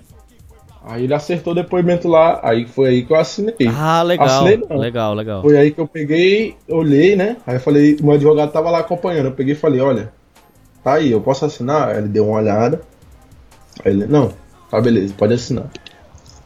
aí 0.86 1.04
ele 1.04 1.12
acertou 1.14 1.52
o 1.52 1.56
depoimento 1.56 2.06
lá, 2.08 2.40
aí 2.42 2.64
foi 2.66 2.88
aí 2.88 3.04
que 3.04 3.12
eu 3.12 3.16
assinei. 3.16 3.54
Ah, 3.76 4.02
legal. 4.02 4.26
Assinei 4.26 4.56
não. 4.56 4.76
Legal, 4.78 5.12
legal. 5.14 5.42
Foi 5.42 5.56
aí 5.58 5.70
que 5.72 5.80
eu 5.80 5.86
peguei, 5.88 6.56
olhei, 6.68 7.16
né? 7.16 7.36
Aí 7.46 7.56
eu 7.56 7.60
falei, 7.60 7.96
o 8.00 8.04
meu 8.04 8.14
advogado 8.14 8.52
tava 8.52 8.70
lá 8.70 8.78
acompanhando. 8.78 9.26
Eu 9.26 9.32
peguei 9.32 9.52
e 9.54 9.56
falei, 9.56 9.80
olha, 9.80 10.12
tá 10.84 10.94
aí, 10.94 11.10
eu 11.10 11.20
posso 11.20 11.44
assinar? 11.44 11.88
Aí 11.88 11.98
ele 11.98 12.08
deu 12.08 12.26
uma 12.28 12.38
olhada. 12.38 12.80
Aí 13.84 13.92
ele, 13.92 14.06
não, 14.06 14.32
tá 14.70 14.80
beleza, 14.80 15.12
pode 15.18 15.34
assinar. 15.34 15.66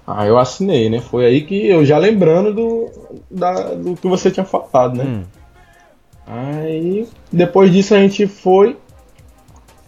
Aí 0.07 0.28
eu 0.28 0.38
assinei, 0.38 0.88
né? 0.91 1.01
Foi 1.01 1.24
aí 1.26 1.43
que 1.43 1.68
eu 1.68 1.84
já 1.84 1.97
lembrando 1.99 2.53
do, 2.53 2.91
da- 3.30 3.74
do 3.74 3.95
que 3.95 4.09
você 4.09 4.30
tinha 4.30 4.45
falado, 4.47 4.97
né? 4.97 5.05
Hum. 5.05 5.22
Aí 6.26 7.07
depois 7.32 7.70
disso 7.72 7.95
a 7.95 7.99
gente 7.99 8.26
foi. 8.26 8.76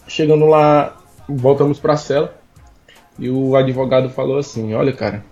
chegando 0.07 0.45
lá, 0.47 0.97
voltamos 1.29 1.79
pra 1.81 1.97
cela. 1.97 2.35
E 3.19 3.29
o 3.29 3.57
advogado 3.57 4.09
falou 4.11 4.39
assim: 4.39 4.75
Olha, 4.75 4.93
cara, 4.93 5.25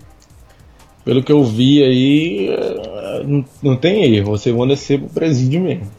pelo 1.05 1.23
que 1.23 1.33
eu 1.33 1.43
vi 1.45 1.83
aí, 1.83 2.49
eh, 2.49 3.25
não, 3.25 3.45
não 3.63 3.77
tem 3.77 4.15
erro, 4.15 4.37
você 4.37 4.53
vai 4.53 4.69
descer 4.69 4.99
pro 4.99 5.09
presídio 5.09 5.61
mesmo. 5.61 5.91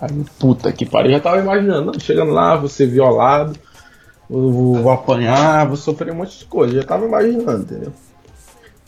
Aí, 0.00 0.24
puta 0.38 0.72
que 0.72 0.86
pariu, 0.86 1.10
eu 1.10 1.16
já 1.16 1.22
tava 1.22 1.38
imaginando, 1.38 1.92
não, 1.92 2.00
chegando 2.00 2.32
lá, 2.32 2.56
você 2.56 2.86
violado, 2.86 3.58
vou, 4.28 4.74
vou 4.74 4.92
apanhar, 4.92 5.66
vou 5.66 5.76
sofrer 5.76 6.12
um 6.12 6.16
monte 6.16 6.38
de 6.38 6.44
coisa, 6.44 6.74
já 6.74 6.84
tava 6.84 7.04
imaginando, 7.04 7.62
entendeu? 7.62 7.92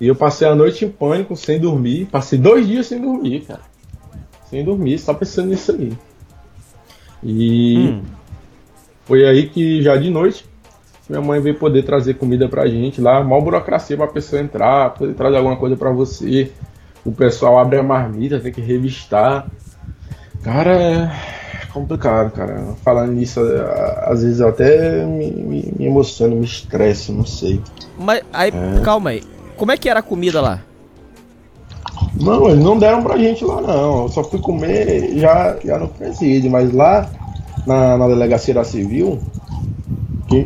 E 0.00 0.06
eu 0.06 0.14
passei 0.14 0.48
a 0.48 0.54
noite 0.54 0.84
em 0.84 0.90
pânico, 0.90 1.36
sem 1.36 1.60
dormir, 1.60 2.06
passei 2.06 2.38
dois 2.38 2.66
dias 2.66 2.86
sem 2.86 3.00
dormir, 3.00 3.42
cara. 3.42 3.60
Sem 4.48 4.64
dormir, 4.64 4.98
só 4.98 5.12
pensando 5.12 5.48
nisso 5.48 5.72
aí. 5.72 5.92
E 7.22 7.76
hum. 7.78 8.02
foi 9.04 9.26
aí 9.26 9.48
que 9.48 9.82
já 9.82 9.96
de 9.96 10.08
noite 10.08 10.49
minha 11.10 11.20
mãe 11.20 11.40
veio 11.40 11.56
poder 11.56 11.82
trazer 11.82 12.14
comida 12.14 12.48
pra 12.48 12.68
gente 12.68 13.00
lá, 13.00 13.22
mal 13.24 13.42
burocracia 13.42 13.96
pra 13.96 14.06
pessoa 14.06 14.40
entrar, 14.40 14.90
poder 14.90 15.14
trazer 15.14 15.38
alguma 15.38 15.56
coisa 15.56 15.76
pra 15.76 15.90
você. 15.90 16.52
O 17.04 17.10
pessoal 17.10 17.58
abre 17.58 17.78
a 17.78 17.82
marmita, 17.82 18.38
tem 18.38 18.52
que 18.52 18.60
revistar. 18.60 19.50
Cara, 20.44 20.70
é 20.70 21.66
complicado, 21.72 22.30
cara. 22.30 22.62
Falando 22.84 23.12
nisso, 23.12 23.40
às 24.02 24.22
vezes 24.22 24.38
eu 24.38 24.48
até 24.48 25.04
me, 25.04 25.32
me, 25.32 25.74
me 25.76 25.86
emociono, 25.86 26.36
me 26.36 26.44
estresso, 26.44 27.12
não 27.12 27.26
sei. 27.26 27.60
Mas 27.98 28.22
aí, 28.32 28.50
é. 28.50 28.80
calma 28.82 29.10
aí. 29.10 29.24
Como 29.56 29.72
é 29.72 29.76
que 29.76 29.88
era 29.88 29.98
a 29.98 30.04
comida 30.04 30.40
lá? 30.40 30.60
Não, 32.14 32.48
eles 32.48 32.62
não 32.62 32.78
deram 32.78 33.02
pra 33.02 33.18
gente 33.18 33.44
lá 33.44 33.60
não. 33.60 34.02
Eu 34.02 34.08
só 34.10 34.22
fui 34.22 34.38
comer 34.38 35.18
já, 35.18 35.56
já 35.64 35.76
no 35.76 35.88
presídio, 35.88 36.50
mas 36.50 36.72
lá 36.72 37.10
na, 37.66 37.96
na 37.96 38.06
delegacia 38.06 38.54
da 38.54 38.62
civil, 38.62 39.18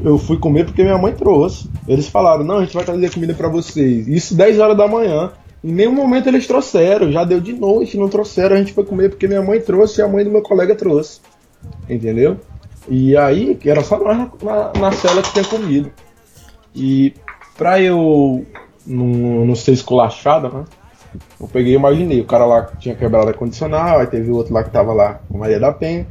eu 0.05 0.18
fui 0.18 0.39
comer 0.39 0.64
porque 0.64 0.82
minha 0.82 0.99
mãe 0.99 1.12
trouxe. 1.12 1.68
Eles 1.87 2.09
falaram, 2.09 2.45
não, 2.45 2.59
a 2.59 2.64
gente 2.64 2.74
vai 2.74 2.85
trazer 2.85 3.11
comida 3.11 3.35
para 3.35 3.49
vocês. 3.49 4.09
Isso 4.09 4.35
10 4.35 4.59
horas 4.59 4.76
da 4.76 4.89
manhã. 4.89 5.32
Em 5.62 5.72
nenhum 5.72 5.93
momento 5.93 6.28
eles 6.28 6.47
trouxeram, 6.47 7.11
já 7.11 7.24
deu 7.24 7.41
de 7.41 7.55
noite, 7.55 7.97
não 7.97 8.09
trouxeram, 8.09 8.55
a 8.55 8.59
gente 8.59 8.74
foi 8.74 8.85
comer 8.85 9.09
porque 9.09 9.26
minha 9.26 9.43
mãe 9.43 9.61
trouxe 9.61 10.01
e 10.01 10.05
a 10.05 10.09
mãe 10.09 10.22
do 10.22 10.30
meu 10.30 10.43
colega 10.43 10.74
trouxe. 10.74 11.20
Entendeu? 11.89 12.39
E 12.87 13.16
aí, 13.16 13.55
que 13.55 13.70
era 13.70 13.82
só 13.82 13.99
nós 13.99 14.28
na, 14.43 14.72
na, 14.78 14.93
cela 14.93 15.22
que 15.22 15.32
tinha 15.32 15.45
comido. 15.45 15.91
E 16.74 17.14
pra 17.57 17.80
eu 17.80 18.45
não, 18.87 19.47
não 19.47 19.55
ser 19.55 19.72
esculachado, 19.72 20.51
né? 20.51 20.64
Eu 21.41 21.49
peguei 21.49 21.72
e 21.72 21.76
imaginei, 21.76 22.20
o 22.20 22.26
cara 22.26 22.45
lá 22.45 22.62
tinha 22.78 22.95
quebrado 22.95 23.30
a 23.30 23.35
condicional, 23.35 24.01
aí 24.01 24.07
teve 24.07 24.30
outro 24.30 24.53
lá 24.53 24.64
que 24.64 24.70
tava 24.70 24.93
lá 24.93 25.20
com 25.28 25.39
Maria 25.39 25.61
da 25.61 25.72
Penha. 25.72 26.07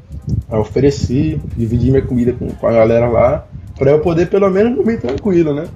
Aí 0.49 0.57
eu 0.57 0.61
ofereci, 0.61 1.39
dividi 1.55 1.91
minha 1.91 2.05
comida 2.05 2.33
com, 2.33 2.47
com 2.49 2.67
a 2.67 2.71
galera 2.71 3.07
lá, 3.07 3.45
pra 3.77 3.91
eu 3.91 4.01
poder 4.01 4.29
pelo 4.29 4.49
menos 4.49 4.75
dormir 4.75 4.99
tranquilo, 4.99 5.53
né? 5.53 5.69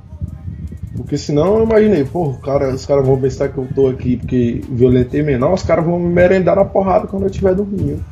Porque 0.95 1.17
senão 1.17 1.59
eu 1.59 1.63
imaginei, 1.63 2.03
pô, 2.03 2.33
cara, 2.33 2.73
os 2.73 2.85
caras 2.85 3.05
vão 3.05 3.21
pensar 3.21 3.49
que 3.49 3.57
eu 3.57 3.67
tô 3.67 3.87
aqui 3.87 4.17
porque 4.17 4.63
violentei 4.69 5.21
menor, 5.21 5.53
os 5.53 5.61
caras 5.63 5.85
vão 5.85 5.99
me 5.99 6.11
merendar 6.11 6.55
na 6.55 6.65
porrada 6.65 7.05
quando 7.07 7.23
eu 7.23 7.29
estiver 7.29 7.53
dormindo. 7.53 8.03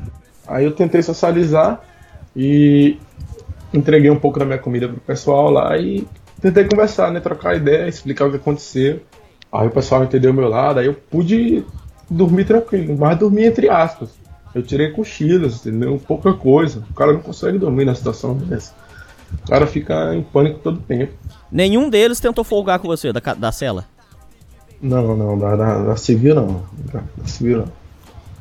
Aí 0.47 0.65
eu 0.65 0.71
tentei 0.71 1.01
socializar 1.01 1.81
e 2.35 2.97
entreguei 3.73 4.11
um 4.11 4.19
pouco 4.19 4.37
da 4.37 4.45
minha 4.45 4.59
comida 4.59 4.87
pro 4.87 4.99
pessoal 5.01 5.49
lá 5.49 5.75
e 5.77 6.07
tentei 6.39 6.65
conversar, 6.65 7.11
né? 7.11 7.19
Trocar 7.19 7.55
ideia, 7.55 7.87
explicar 7.87 8.27
o 8.27 8.29
que 8.29 8.37
aconteceu. 8.37 9.01
Aí 9.51 9.67
o 9.67 9.71
pessoal 9.71 10.03
entendeu 10.03 10.31
meu 10.33 10.47
lado, 10.47 10.79
aí 10.79 10.85
eu 10.85 10.93
pude 10.93 11.65
dormir 12.09 12.45
tranquilo, 12.45 12.95
mas 12.97 13.17
dormir 13.17 13.45
entre 13.45 13.67
aspas. 13.67 14.09
Eu 14.53 14.61
tirei 14.61 14.91
cochilos, 14.91 15.65
entendeu? 15.65 15.99
Pouca 16.07 16.33
coisa. 16.33 16.85
O 16.89 16.93
cara 16.93 17.11
não 17.11 17.19
consegue 17.19 17.57
dormir 17.57 17.83
na 17.85 17.95
situação 17.95 18.37
dessa. 18.37 18.73
O 19.43 19.49
cara 19.49 19.67
fica 19.67 20.15
em 20.15 20.21
pânico 20.21 20.59
todo 20.59 20.79
tempo. 20.79 21.13
Nenhum 21.51 21.89
deles 21.89 22.19
tentou 22.19 22.43
folgar 22.43 22.79
com 22.79 22.87
você 22.87 23.13
da, 23.13 23.19
da 23.33 23.51
cela? 23.51 23.85
Não, 24.81 25.15
não, 25.15 25.37
da, 25.37 25.55
da, 25.55 25.83
da 25.83 25.95
civil 25.95 26.35
não. 26.35 26.63
Da, 26.91 27.01
da, 27.17 27.27
civil 27.27 27.59
não. 27.59 27.67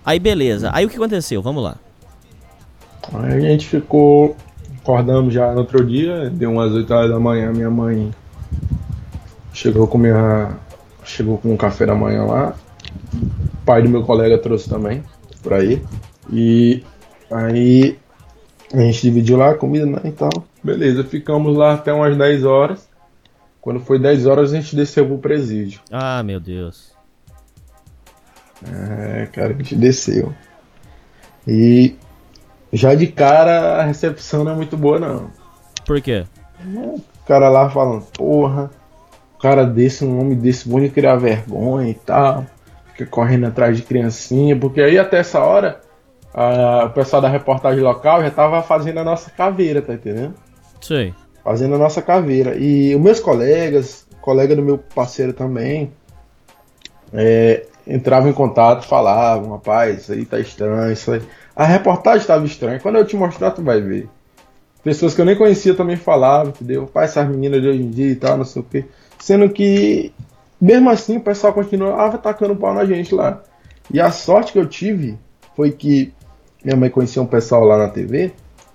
Aí 0.04 0.18
beleza. 0.18 0.70
Aí 0.72 0.84
o 0.84 0.88
que 0.88 0.96
aconteceu? 0.96 1.40
Vamos 1.40 1.62
lá. 1.62 1.76
Aí 3.12 3.36
a 3.36 3.40
gente 3.40 3.66
ficou. 3.66 4.36
Acordamos 4.82 5.32
já 5.32 5.50
no 5.52 5.60
outro 5.60 5.82
dia, 5.82 6.28
deu 6.28 6.50
umas 6.50 6.70
8 6.72 6.92
horas 6.92 7.10
da 7.10 7.18
manhã, 7.18 7.50
minha 7.50 7.70
mãe 7.70 8.10
chegou 9.52 9.86
com 9.86 9.96
minha. 9.96 10.50
Chegou 11.04 11.38
com 11.38 11.52
um 11.52 11.56
café 11.56 11.86
da 11.86 11.94
manhã 11.94 12.24
lá. 12.24 12.54
O 13.14 13.64
pai 13.64 13.82
do 13.82 13.88
meu 13.88 14.02
colega 14.02 14.36
trouxe 14.38 14.68
também 14.68 15.02
pra 15.42 15.62
ir. 15.62 15.82
E 16.30 16.82
aí 17.30 17.96
a 18.74 18.80
gente 18.80 19.02
dividiu 19.02 19.36
lá 19.36 19.50
a 19.50 19.54
comida 19.54 19.86
né, 19.86 20.00
e 20.04 20.10
tal. 20.10 20.30
Beleza, 20.62 21.04
ficamos 21.04 21.56
lá 21.56 21.74
até 21.74 21.92
umas 21.92 22.16
10 22.16 22.44
horas. 22.44 22.88
Quando 23.60 23.80
foi 23.80 23.98
10 23.98 24.26
horas 24.26 24.52
a 24.52 24.56
gente 24.56 24.74
desceu 24.74 25.06
pro 25.06 25.18
presídio. 25.18 25.80
Ah, 25.90 26.22
meu 26.22 26.40
Deus. 26.40 26.92
É, 28.66 29.26
cara, 29.26 29.54
a 29.54 29.56
gente 29.56 29.76
desceu. 29.76 30.34
E 31.46 31.96
já 32.72 32.94
de 32.94 33.06
cara 33.06 33.76
a 33.80 33.84
recepção 33.84 34.44
não 34.44 34.52
é 34.52 34.56
muito 34.56 34.76
boa 34.76 34.98
não. 34.98 35.30
Por 35.86 36.00
quê? 36.00 36.24
O 36.66 37.00
cara 37.26 37.48
lá 37.48 37.70
falando, 37.70 38.04
porra, 38.06 38.70
o 39.36 39.38
cara 39.38 39.64
desse, 39.64 40.04
um 40.04 40.20
homem 40.20 40.36
desse, 40.36 40.68
vou 40.68 40.86
criar 40.90 41.16
vergonha 41.16 41.90
e 41.90 41.94
tal. 41.94 42.44
Fica 42.92 43.06
correndo 43.06 43.46
atrás 43.46 43.76
de 43.76 43.82
criancinha, 43.82 44.56
porque 44.56 44.80
aí 44.80 44.98
até 44.98 45.18
essa 45.18 45.40
hora 45.40 45.80
a, 46.34 46.86
o 46.86 46.90
pessoal 46.90 47.22
da 47.22 47.28
reportagem 47.28 47.80
local 47.80 48.20
já 48.22 48.30
tava 48.30 48.60
fazendo 48.62 48.98
a 48.98 49.04
nossa 49.04 49.30
caveira, 49.30 49.80
tá 49.80 49.94
entendendo? 49.94 50.34
Sim. 50.80 51.14
Fazendo 51.44 51.76
a 51.76 51.78
nossa 51.78 52.02
caveira. 52.02 52.56
E 52.56 52.94
os 52.94 53.00
meus 53.00 53.20
colegas, 53.20 54.06
colega 54.20 54.56
do 54.56 54.62
meu 54.62 54.76
parceiro 54.76 55.32
também, 55.32 55.92
é, 57.12 57.66
entravam 57.86 58.28
em 58.28 58.32
contato, 58.32 58.86
falavam, 58.86 59.52
rapaz, 59.52 60.02
isso 60.02 60.12
aí 60.12 60.24
tá 60.24 60.40
estranho, 60.40 60.92
isso 60.92 61.12
aí. 61.12 61.22
A 61.54 61.64
reportagem 61.64 62.20
estava 62.20 62.44
estranha. 62.44 62.80
Quando 62.80 62.96
eu 62.96 63.06
te 63.06 63.16
mostrar, 63.16 63.52
tu 63.52 63.62
vai 63.62 63.80
ver. 63.80 64.08
Pessoas 64.82 65.14
que 65.14 65.20
eu 65.20 65.24
nem 65.24 65.36
conhecia 65.36 65.74
também 65.74 65.96
falavam, 65.96 66.48
entendeu? 66.48 66.86
Pai, 66.86 67.04
essas 67.04 67.26
meninas 67.28 67.62
de 67.62 67.68
hoje 67.68 67.82
em 67.82 67.90
dia 67.90 68.10
e 68.10 68.16
tal, 68.16 68.36
não 68.36 68.44
sei 68.44 68.60
o 68.60 68.64
quê. 68.64 68.84
Sendo 69.18 69.48
que, 69.48 70.12
mesmo 70.60 70.90
assim, 70.90 71.16
o 71.16 71.20
pessoal 71.20 71.52
continuava 71.52 72.16
atacando 72.16 72.56
pau 72.56 72.74
na 72.74 72.84
gente 72.84 73.14
lá. 73.14 73.40
E 73.90 74.00
a 74.00 74.10
sorte 74.10 74.52
que 74.52 74.58
eu 74.58 74.66
tive 74.66 75.16
foi 75.54 75.70
que 75.70 76.12
minha 76.64 76.76
mãe 76.76 76.88
conhecia 76.88 77.20
um 77.20 77.26
pessoal 77.26 77.64
lá 77.64 77.76
na 77.76 77.88
TV 77.88 78.32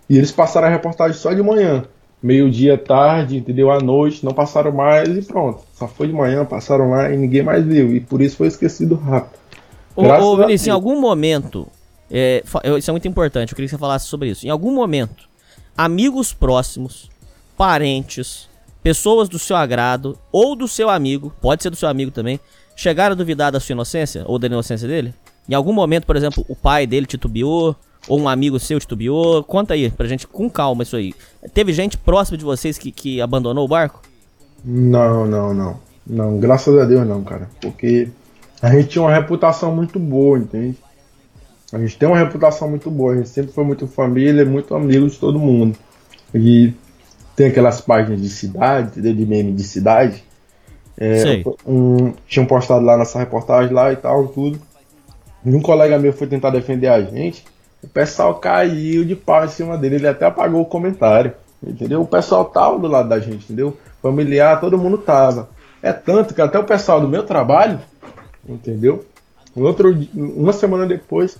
e 0.09 0.17
eles 0.17 0.31
passaram 0.31 0.67
a 0.67 0.69
reportagem 0.69 1.17
só 1.17 1.33
de 1.33 1.41
manhã. 1.41 1.83
Meio-dia, 2.21 2.77
tarde, 2.77 3.37
entendeu? 3.37 3.71
À 3.71 3.79
noite, 3.79 4.25
não 4.25 4.33
passaram 4.33 4.71
mais 4.71 5.07
e 5.09 5.21
pronto. 5.21 5.61
Só 5.73 5.87
foi 5.87 6.07
de 6.07 6.13
manhã, 6.13 6.43
passaram 6.43 6.89
lá 6.89 7.09
e 7.11 7.17
ninguém 7.17 7.41
mais 7.41 7.65
viu. 7.65 7.95
E 7.95 8.01
por 8.01 8.21
isso 8.21 8.35
foi 8.35 8.47
esquecido 8.47 8.95
rápido. 8.95 9.39
Ô, 9.95 10.03
ô 10.03 10.37
Vinícius, 10.37 10.67
em 10.67 10.71
algum 10.71 10.99
momento, 10.99 11.67
é, 12.11 12.43
isso 12.77 12.89
é 12.89 12.93
muito 12.93 13.07
importante, 13.07 13.51
eu 13.51 13.55
queria 13.55 13.67
que 13.67 13.75
você 13.75 13.79
falasse 13.79 14.07
sobre 14.07 14.29
isso. 14.29 14.45
Em 14.45 14.49
algum 14.49 14.73
momento, 14.73 15.29
amigos 15.77 16.33
próximos, 16.33 17.09
parentes, 17.57 18.49
pessoas 18.81 19.29
do 19.29 19.37
seu 19.37 19.55
agrado 19.55 20.17
ou 20.31 20.55
do 20.55 20.67
seu 20.67 20.89
amigo, 20.89 21.33
pode 21.41 21.63
ser 21.63 21.69
do 21.69 21.75
seu 21.75 21.87
amigo 21.87 22.11
também, 22.11 22.39
chegaram 22.75 23.13
a 23.13 23.15
duvidar 23.15 23.51
da 23.51 23.59
sua 23.59 23.73
inocência 23.73 24.23
ou 24.25 24.39
da 24.39 24.47
inocência 24.47 24.87
dele? 24.87 25.13
Em 25.49 25.55
algum 25.55 25.73
momento, 25.73 26.05
por 26.05 26.15
exemplo, 26.15 26.45
o 26.47 26.55
pai 26.55 26.85
dele 26.85 27.07
titubeou, 27.07 27.75
ou 28.07 28.19
um 28.19 28.29
amigo 28.29 28.59
seu 28.59 28.79
titubeou? 28.79 29.43
Conta 29.43 29.73
aí 29.73 29.89
pra 29.89 30.07
gente 30.07 30.27
com 30.27 30.47
calma 30.47 30.83
isso 30.83 30.95
aí. 30.95 31.13
Teve 31.53 31.73
gente 31.73 31.97
próxima 31.97 32.37
de 32.37 32.45
vocês 32.45 32.77
que, 32.77 32.91
que 32.91 33.19
abandonou 33.19 33.65
o 33.65 33.67
barco? 33.67 34.01
Não, 34.63 35.25
não, 35.25 35.53
não. 35.53 35.79
Não, 36.05 36.37
graças 36.37 36.77
a 36.77 36.85
Deus 36.85 37.07
não, 37.07 37.23
cara. 37.23 37.49
Porque 37.59 38.09
a 38.61 38.71
gente 38.71 38.89
tinha 38.89 39.01
uma 39.01 39.13
reputação 39.13 39.75
muito 39.75 39.99
boa, 39.99 40.37
entende? 40.37 40.77
A 41.73 41.79
gente 41.79 41.97
tem 41.97 42.07
uma 42.07 42.17
reputação 42.17 42.69
muito 42.69 42.89
boa, 42.91 43.13
a 43.13 43.17
gente 43.17 43.29
sempre 43.29 43.51
foi 43.51 43.63
muito 43.63 43.87
família, 43.87 44.45
muito 44.45 44.75
amigo 44.75 45.07
de 45.07 45.17
todo 45.17 45.39
mundo. 45.39 45.77
E 46.33 46.73
tem 47.35 47.47
aquelas 47.47 47.81
páginas 47.81 48.21
de 48.21 48.29
cidade, 48.29 49.01
de 49.01 49.25
meme 49.25 49.51
de 49.53 49.63
cidade. 49.63 50.23
É, 50.97 51.43
um, 51.65 52.11
tinham 52.27 52.45
postado 52.45 52.83
lá 52.83 52.97
nessa 52.97 53.17
reportagem 53.17 53.73
lá 53.73 53.91
e 53.91 53.95
tal, 53.95 54.27
tudo. 54.27 54.59
E 55.45 55.53
um 55.53 55.61
colega 55.61 55.97
meu 55.97 56.13
foi 56.13 56.27
tentar 56.27 56.49
defender 56.49 56.87
a 56.87 57.01
gente. 57.01 57.45
O 57.83 57.87
pessoal 57.87 58.35
caiu 58.35 59.05
de 59.05 59.15
pau 59.15 59.45
em 59.45 59.49
cima 59.49 59.77
dele. 59.77 59.95
Ele 59.95 60.07
até 60.07 60.25
apagou 60.25 60.61
o 60.61 60.65
comentário. 60.65 61.33
Entendeu? 61.61 62.01
O 62.01 62.07
pessoal 62.07 62.45
tava 62.45 62.79
do 62.79 62.87
lado 62.87 63.09
da 63.09 63.19
gente, 63.19 63.43
entendeu? 63.43 63.75
Familiar, 64.01 64.59
todo 64.61 64.77
mundo 64.77 64.97
tava. 64.97 65.49
É 65.81 65.91
tanto 65.91 66.33
que 66.33 66.41
até 66.41 66.57
o 66.57 66.63
pessoal 66.63 67.01
do 67.01 67.07
meu 67.07 67.23
trabalho, 67.23 67.79
entendeu? 68.47 69.05
Um 69.55 69.63
outro, 69.63 69.95
uma 70.13 70.53
semana 70.53 70.85
depois, 70.85 71.37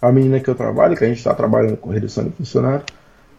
a 0.00 0.10
menina 0.10 0.40
que 0.40 0.48
eu 0.48 0.54
trabalho, 0.54 0.96
que 0.96 1.04
a 1.04 1.08
gente 1.08 1.18
está 1.18 1.34
trabalhando 1.34 1.76
com 1.76 1.90
redução 1.90 2.24
de 2.24 2.30
funcionário, 2.30 2.84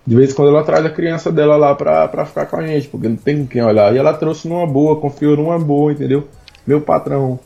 de 0.05 0.16
vez 0.16 0.32
em 0.32 0.34
quando 0.34 0.49
ela 0.49 0.64
traz 0.64 0.86
a 0.86 0.89
criança 0.89 1.32
dela 1.32 1.55
lá 1.55 1.74
pra, 1.76 2.07
pra 2.07 2.26
ficar 2.26 2.45
com 2.47 2.57
a 2.57 2.66
gente, 2.66 2.88
porque 2.88 3.07
não 3.07 3.16
tem 3.16 3.39
com 3.39 3.47
quem 3.47 3.64
olhar. 3.64 3.93
E 3.93 3.97
ela 3.97 4.14
trouxe 4.14 4.47
numa 4.47 4.66
boa, 4.66 4.99
confiou 4.99 5.38
numa 5.38 5.57
boa, 5.57 5.91
entendeu? 5.91 6.28
Meu 6.66 6.82
patrão 6.82 7.39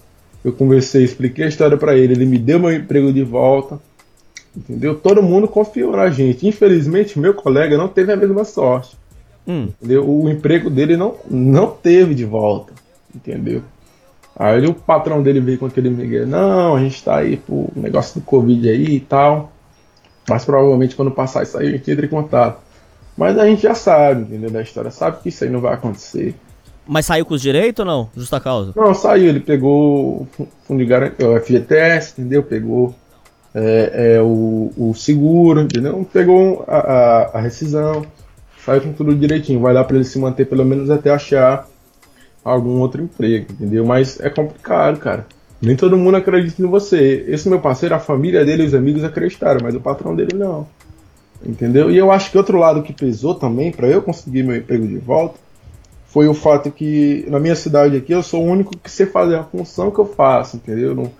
eu 0.43 0.53
conversei, 0.53 1.03
expliquei 1.03 1.45
a 1.45 1.49
história 1.49 1.77
para 1.77 1.95
ele, 1.95 2.13
ele 2.13 2.25
me 2.25 2.37
deu 2.37 2.59
meu 2.59 2.71
emprego 2.71 3.11
de 3.11 3.23
volta, 3.23 3.79
Entendeu? 4.57 4.95
Todo 4.95 5.21
mundo 5.21 5.47
confiou 5.47 5.95
na 5.95 6.09
gente. 6.09 6.47
Infelizmente, 6.47 7.19
meu 7.19 7.35
colega 7.35 7.77
não 7.77 7.87
teve 7.87 8.11
a 8.11 8.17
mesma 8.17 8.43
sorte. 8.43 8.97
Hum. 9.47 9.69
Entendeu? 9.79 10.09
O 10.09 10.27
emprego 10.27 10.67
dele 10.67 10.97
não, 10.97 11.15
não 11.29 11.67
teve 11.67 12.15
de 12.15 12.25
volta. 12.25 12.73
Entendeu? 13.13 13.61
Aí 14.35 14.65
o 14.65 14.73
patrão 14.73 15.21
dele 15.21 15.39
veio 15.39 15.59
com 15.59 15.67
aquele 15.67 15.89
Miguel, 15.89 16.27
não, 16.27 16.75
a 16.75 16.79
gente 16.79 17.03
tá 17.03 17.17
aí 17.17 17.37
pro 17.37 17.69
negócio 17.75 18.19
do 18.19 18.25
Covid 18.25 18.67
aí 18.69 18.95
e 18.95 18.99
tal. 18.99 19.51
Mas 20.27 20.43
provavelmente 20.43 20.95
quando 20.95 21.11
passar 21.11 21.43
isso 21.43 21.57
aí 21.57 21.67
a 21.67 21.71
gente 21.71 21.89
entra 21.89 22.05
em 22.05 22.09
contato. 22.09 22.59
Mas 23.15 23.37
a 23.37 23.45
gente 23.45 23.63
já 23.63 23.73
sabe, 23.73 24.23
entendeu? 24.23 24.51
Da 24.51 24.61
história, 24.61 24.91
sabe 24.91 25.21
que 25.21 25.29
isso 25.29 25.43
aí 25.43 25.49
não 25.49 25.61
vai 25.61 25.73
acontecer. 25.73 26.35
Mas 26.87 27.05
saiu 27.05 27.25
com 27.25 27.33
os 27.33 27.41
direitos 27.41 27.85
ou 27.85 27.85
não? 27.85 28.09
Justa 28.15 28.39
causa? 28.39 28.73
Não, 28.75 28.93
saiu, 28.93 29.27
ele 29.27 29.39
pegou 29.39 30.27
o 30.39 30.47
fundo 30.63 30.79
de 30.79 30.85
garantia, 30.85 31.29
o 31.29 31.39
FGTS, 31.39 32.13
entendeu? 32.13 32.41
Pegou 32.43 32.95
é, 33.53 34.15
é, 34.15 34.21
o, 34.21 34.71
o, 34.77 34.93
seguro, 34.93 35.61
entendeu? 35.61 36.07
Pegou 36.11 36.63
a, 36.67 36.77
a, 36.77 37.21
a, 37.37 37.41
rescisão, 37.41 38.05
saiu 38.63 38.81
com 38.81 38.93
tudo 38.93 39.15
direitinho. 39.15 39.59
Vai 39.59 39.73
dar 39.73 39.83
para 39.83 39.97
ele 39.97 40.05
se 40.05 40.17
manter 40.17 40.45
pelo 40.45 40.63
menos 40.63 40.89
até 40.89 41.11
achar 41.11 41.67
algum 42.43 42.79
outro 42.79 43.01
emprego, 43.01 43.47
entendeu? 43.51 43.85
Mas 43.85 44.19
é 44.19 44.29
complicado, 44.29 44.99
cara. 44.99 45.25
Nem 45.61 45.75
todo 45.75 45.97
mundo 45.97 46.15
acredita 46.15 46.61
em 46.61 46.67
você. 46.67 47.25
Esse 47.27 47.49
meu 47.49 47.59
parceiro, 47.59 47.95
a 47.95 47.99
família 47.99 48.45
dele 48.45 48.63
os 48.63 48.73
amigos 48.73 49.03
acreditaram, 49.03 49.59
mas 49.61 49.75
o 49.75 49.81
patrão 49.81 50.15
dele 50.15 50.35
não. 50.35 50.67
Entendeu? 51.45 51.91
E 51.91 51.97
eu 51.97 52.11
acho 52.11 52.31
que 52.31 52.37
outro 52.37 52.57
lado 52.57 52.83
que 52.83 52.93
pesou 52.93 53.35
também 53.35 53.71
para 53.71 53.87
eu 53.87 54.01
conseguir 54.01 54.43
meu 54.43 54.55
emprego 54.55 54.87
de 54.87 54.97
volta 54.97 55.46
foi 56.17 56.27
o 56.27 56.33
fato 56.33 56.71
que 56.71 57.23
na 57.27 57.39
minha 57.39 57.55
cidade 57.55 57.95
aqui 57.95 58.11
eu 58.11 58.23
sou 58.23 58.43
o 58.43 58.47
único 58.47 58.75
que 58.75 58.89
sei 58.89 59.05
fazer 59.05 59.35
a 59.35 59.43
função 59.43 59.91
que 59.91 59.99
eu 59.99 60.05
faço, 60.07 60.57
entendeu? 60.57 60.89
Eu 60.89 60.95
não, 60.95 61.11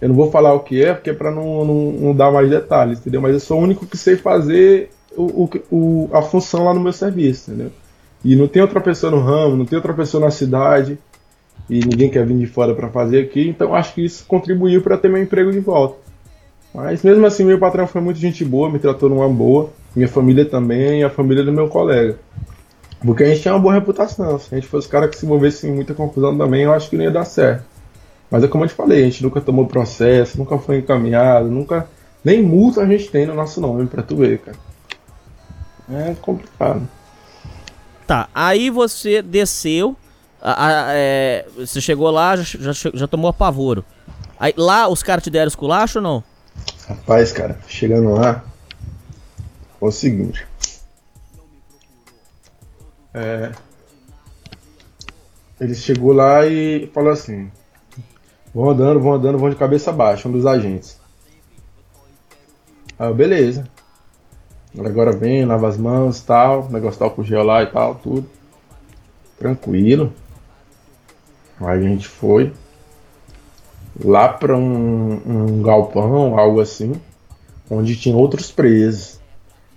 eu 0.00 0.08
não 0.08 0.14
vou 0.14 0.30
falar 0.30 0.54
o 0.54 0.60
que 0.60 0.80
é, 0.80 0.94
porque 0.94 1.10
é 1.10 1.12
para 1.12 1.32
não, 1.32 1.64
não, 1.64 1.90
não, 1.90 2.14
dar 2.14 2.30
mais 2.30 2.48
detalhes, 2.48 3.00
entendeu? 3.00 3.20
Mas 3.20 3.32
eu 3.32 3.40
sou 3.40 3.58
o 3.58 3.62
único 3.64 3.84
que 3.84 3.96
sei 3.96 4.14
fazer 4.14 4.90
o, 5.16 5.50
o, 5.72 6.08
a 6.12 6.22
função 6.22 6.66
lá 6.66 6.72
no 6.72 6.78
meu 6.78 6.92
serviço, 6.92 7.50
entendeu? 7.50 7.72
E 8.24 8.36
não 8.36 8.46
tem 8.46 8.62
outra 8.62 8.80
pessoa 8.80 9.10
no 9.10 9.18
ramo, 9.18 9.56
não 9.56 9.66
tem 9.66 9.74
outra 9.74 9.92
pessoa 9.92 10.24
na 10.24 10.30
cidade, 10.30 10.96
e 11.68 11.80
ninguém 11.80 12.08
quer 12.08 12.24
vir 12.24 12.38
de 12.38 12.46
fora 12.46 12.76
para 12.76 12.88
fazer 12.90 13.22
aqui, 13.22 13.48
então 13.48 13.74
acho 13.74 13.92
que 13.92 14.04
isso 14.04 14.24
contribuiu 14.24 14.82
para 14.82 14.96
ter 14.96 15.08
meu 15.08 15.20
emprego 15.20 15.50
de 15.50 15.58
volta. 15.58 15.96
Mas 16.72 17.02
mesmo 17.02 17.26
assim, 17.26 17.44
meu 17.44 17.58
patrão 17.58 17.88
foi 17.88 18.00
muito 18.00 18.20
gente 18.20 18.44
boa, 18.44 18.70
me 18.70 18.78
tratou 18.78 19.08
numa 19.08 19.28
boa, 19.28 19.70
minha 19.96 20.06
família 20.06 20.44
também 20.44 21.02
a 21.02 21.10
família 21.10 21.42
do 21.42 21.52
meu 21.52 21.66
colega. 21.66 22.16
Porque 23.04 23.22
a 23.22 23.26
gente 23.26 23.42
tinha 23.42 23.52
uma 23.52 23.60
boa 23.60 23.74
reputação. 23.74 24.38
Se 24.38 24.54
a 24.54 24.58
gente 24.58 24.68
fosse 24.68 24.88
cara 24.88 25.08
que 25.08 25.16
se 25.16 25.26
envolvesse 25.26 25.66
em 25.66 25.72
muita 25.72 25.92
confusão 25.92 26.36
também, 26.36 26.62
eu 26.62 26.72
acho 26.72 26.88
que 26.88 26.96
não 26.96 27.04
ia 27.04 27.10
dar 27.10 27.24
certo. 27.24 27.64
Mas 28.30 28.42
é 28.42 28.48
como 28.48 28.64
eu 28.64 28.68
te 28.68 28.74
falei, 28.74 29.02
a 29.02 29.04
gente 29.04 29.22
nunca 29.22 29.40
tomou 29.40 29.66
processo, 29.66 30.38
nunca 30.38 30.58
foi 30.58 30.78
encaminhado, 30.78 31.48
nunca. 31.48 31.86
Nem 32.24 32.42
multa 32.42 32.80
a 32.80 32.86
gente 32.86 33.10
tem 33.10 33.26
no 33.26 33.34
nosso 33.34 33.60
nome 33.60 33.86
pra 33.86 34.02
tu 34.02 34.16
ver, 34.16 34.38
cara. 34.38 34.56
É 35.90 36.14
complicado. 36.20 36.88
Tá, 38.06 38.28
aí 38.34 38.70
você 38.70 39.20
desceu, 39.20 39.94
a, 40.40 40.66
a, 40.66 40.84
é, 40.94 41.46
você 41.56 41.80
chegou 41.80 42.10
lá, 42.10 42.36
já, 42.36 42.72
já, 42.72 42.90
já 42.92 43.06
tomou 43.06 43.28
apavoro. 43.28 43.84
Aí, 44.38 44.54
lá 44.56 44.88
os 44.88 45.02
caras 45.02 45.22
te 45.22 45.30
deram 45.30 45.48
esculacho 45.48 45.98
ou 45.98 46.02
não? 46.02 46.24
Rapaz, 46.88 47.32
cara, 47.32 47.58
chegando 47.68 48.10
lá, 48.10 48.44
foi 49.78 49.88
o 49.88 49.92
seguinte. 49.92 50.46
É, 53.14 53.52
ele 55.60 55.74
chegou 55.74 56.12
lá 56.12 56.44
e 56.46 56.90
falou 56.92 57.12
assim: 57.12 57.50
vão 58.52 58.70
andando, 58.70 59.00
vão 59.00 59.14
andando, 59.14 59.38
vão 59.38 59.50
de 59.50 59.56
cabeça 59.56 59.92
baixa, 59.92 60.28
um 60.28 60.32
dos 60.32 60.44
agentes. 60.44 60.98
Aí 62.98 63.08
eu, 63.08 63.14
beleza. 63.14 63.68
Agora 64.76 65.12
vem, 65.12 65.44
lava 65.44 65.68
as 65.68 65.76
mãos 65.76 66.20
tal, 66.20 66.68
negócio 66.68 66.98
tal 66.98 67.10
com 67.12 67.22
gel 67.22 67.44
lá 67.44 67.62
e 67.62 67.66
tal, 67.66 67.94
tudo. 67.94 68.28
Tranquilo. 69.38 70.12
Aí 71.60 71.78
a 71.78 71.80
gente 71.80 72.08
foi 72.08 72.52
lá 74.02 74.28
para 74.28 74.56
um, 74.56 75.20
um 75.24 75.62
galpão, 75.62 76.36
algo 76.36 76.60
assim, 76.60 77.00
onde 77.70 77.96
tinha 77.96 78.16
outros 78.16 78.50
presos. 78.50 79.20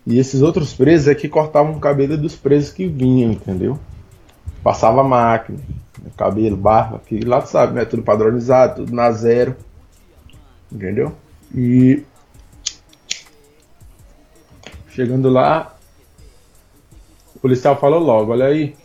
E 0.10 0.18
esses 0.20 0.41
outros 0.41 0.74
presos 0.74 1.10
é 1.10 1.14
que 1.14 1.28
cortavam 1.28 1.74
o 1.74 1.82
cabelo 1.82 2.18
dos 2.18 2.34
presos 2.34 2.72
que 2.72 2.88
vinham, 2.88 3.34
entendeu? 3.34 3.78
Passava 4.64 5.03
máquina, 5.03 5.60
cabelo, 6.16 6.55
barba, 6.55 7.01
que 7.05 7.20
lá 7.26 7.41
tu 7.41 7.49
sabe, 7.49 7.74
né? 7.74 7.84
Tudo 7.84 8.03
padronizado, 8.03 8.86
tudo 8.86 8.95
na 8.95 9.12
zero. 9.12 9.53
Entendeu? 10.72 11.14
E 11.53 12.03
chegando 14.88 15.30
lá, 15.30 15.76
o 17.36 17.39
policial 17.39 17.78
falou 17.78 17.99
logo, 17.99 18.32
olha 18.32 18.45
aí, 18.45 18.78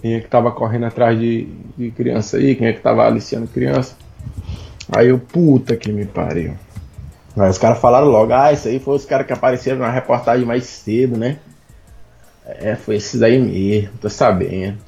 quem 0.00 0.14
é 0.14 0.20
que 0.20 0.28
tava 0.28 0.50
correndo 0.52 0.86
atrás 0.86 1.20
de, 1.20 1.48
de 1.76 1.90
criança 1.90 2.38
aí, 2.38 2.54
quem 2.54 2.66
é 2.66 2.72
que 2.72 2.80
tava 2.80 3.06
aliciando 3.06 3.46
criança. 3.46 3.94
Aí 4.90 5.08
eu, 5.08 5.18
puta 5.18 5.76
que 5.76 5.92
me 5.92 6.06
pariu. 6.06 6.54
Aí 7.36 7.48
os 7.48 7.58
caras 7.58 7.78
falaram 7.78 8.06
logo, 8.06 8.32
ah, 8.32 8.52
isso 8.52 8.68
aí 8.68 8.80
foi 8.80 8.96
os 8.96 9.04
caras 9.04 9.26
que 9.26 9.32
apareceram 9.32 9.78
na 9.78 9.90
reportagem 9.90 10.44
mais 10.44 10.64
cedo, 10.64 11.16
né? 11.16 11.38
É, 12.44 12.74
foi 12.74 12.96
esses 12.96 13.22
aí 13.22 13.38
mesmo, 13.38 13.96
tô 14.00 14.08
sabendo. 14.08 14.78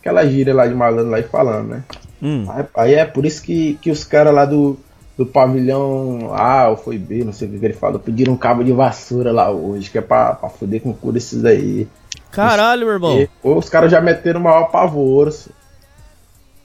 Aquela 0.00 0.24
gíria 0.24 0.54
lá 0.54 0.66
de 0.66 0.74
malandro 0.74 1.10
lá 1.10 1.18
e 1.18 1.24
falando, 1.24 1.68
né? 1.68 1.82
Hum. 2.22 2.46
Aí, 2.48 2.64
aí, 2.76 2.94
é 2.94 3.04
por 3.04 3.26
isso 3.26 3.42
que, 3.42 3.74
que 3.82 3.90
os 3.90 4.04
caras 4.04 4.32
lá 4.32 4.44
do, 4.44 4.78
do 5.18 5.26
pavilhão 5.26 6.32
A 6.32 6.68
ou 6.68 6.76
foi 6.76 6.96
B, 6.96 7.24
não 7.24 7.32
sei 7.32 7.48
o 7.48 7.50
que 7.58 7.64
ele 7.64 7.74
falou, 7.74 7.98
pediram 7.98 8.34
um 8.34 8.36
cabo 8.36 8.62
de 8.62 8.72
vassoura 8.72 9.32
lá 9.32 9.50
hoje, 9.50 9.90
que 9.90 9.98
é 9.98 10.02
pra, 10.02 10.34
pra 10.34 10.48
foder 10.48 10.80
com 10.80 10.90
o 10.90 10.94
cu 10.94 11.10
desses 11.10 11.44
aí. 11.44 11.88
Caralho, 12.30 12.86
meu 12.86 12.94
irmão. 12.94 13.28
os 13.42 13.68
caras 13.68 13.90
já 13.90 14.00
meteram 14.00 14.40
o 14.40 14.44
maior 14.44 14.70
pavor, 14.70 15.32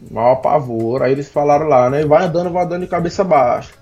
maior 0.09 0.35
pavor. 0.35 1.01
Aí 1.01 1.11
eles 1.11 1.29
falaram 1.29 1.67
lá, 1.67 1.89
né? 1.89 2.05
Vai 2.05 2.25
andando, 2.25 2.51
vai 2.51 2.65
andando 2.65 2.81
de 2.81 2.87
cabeça 2.87 3.23
baixa. 3.23 3.80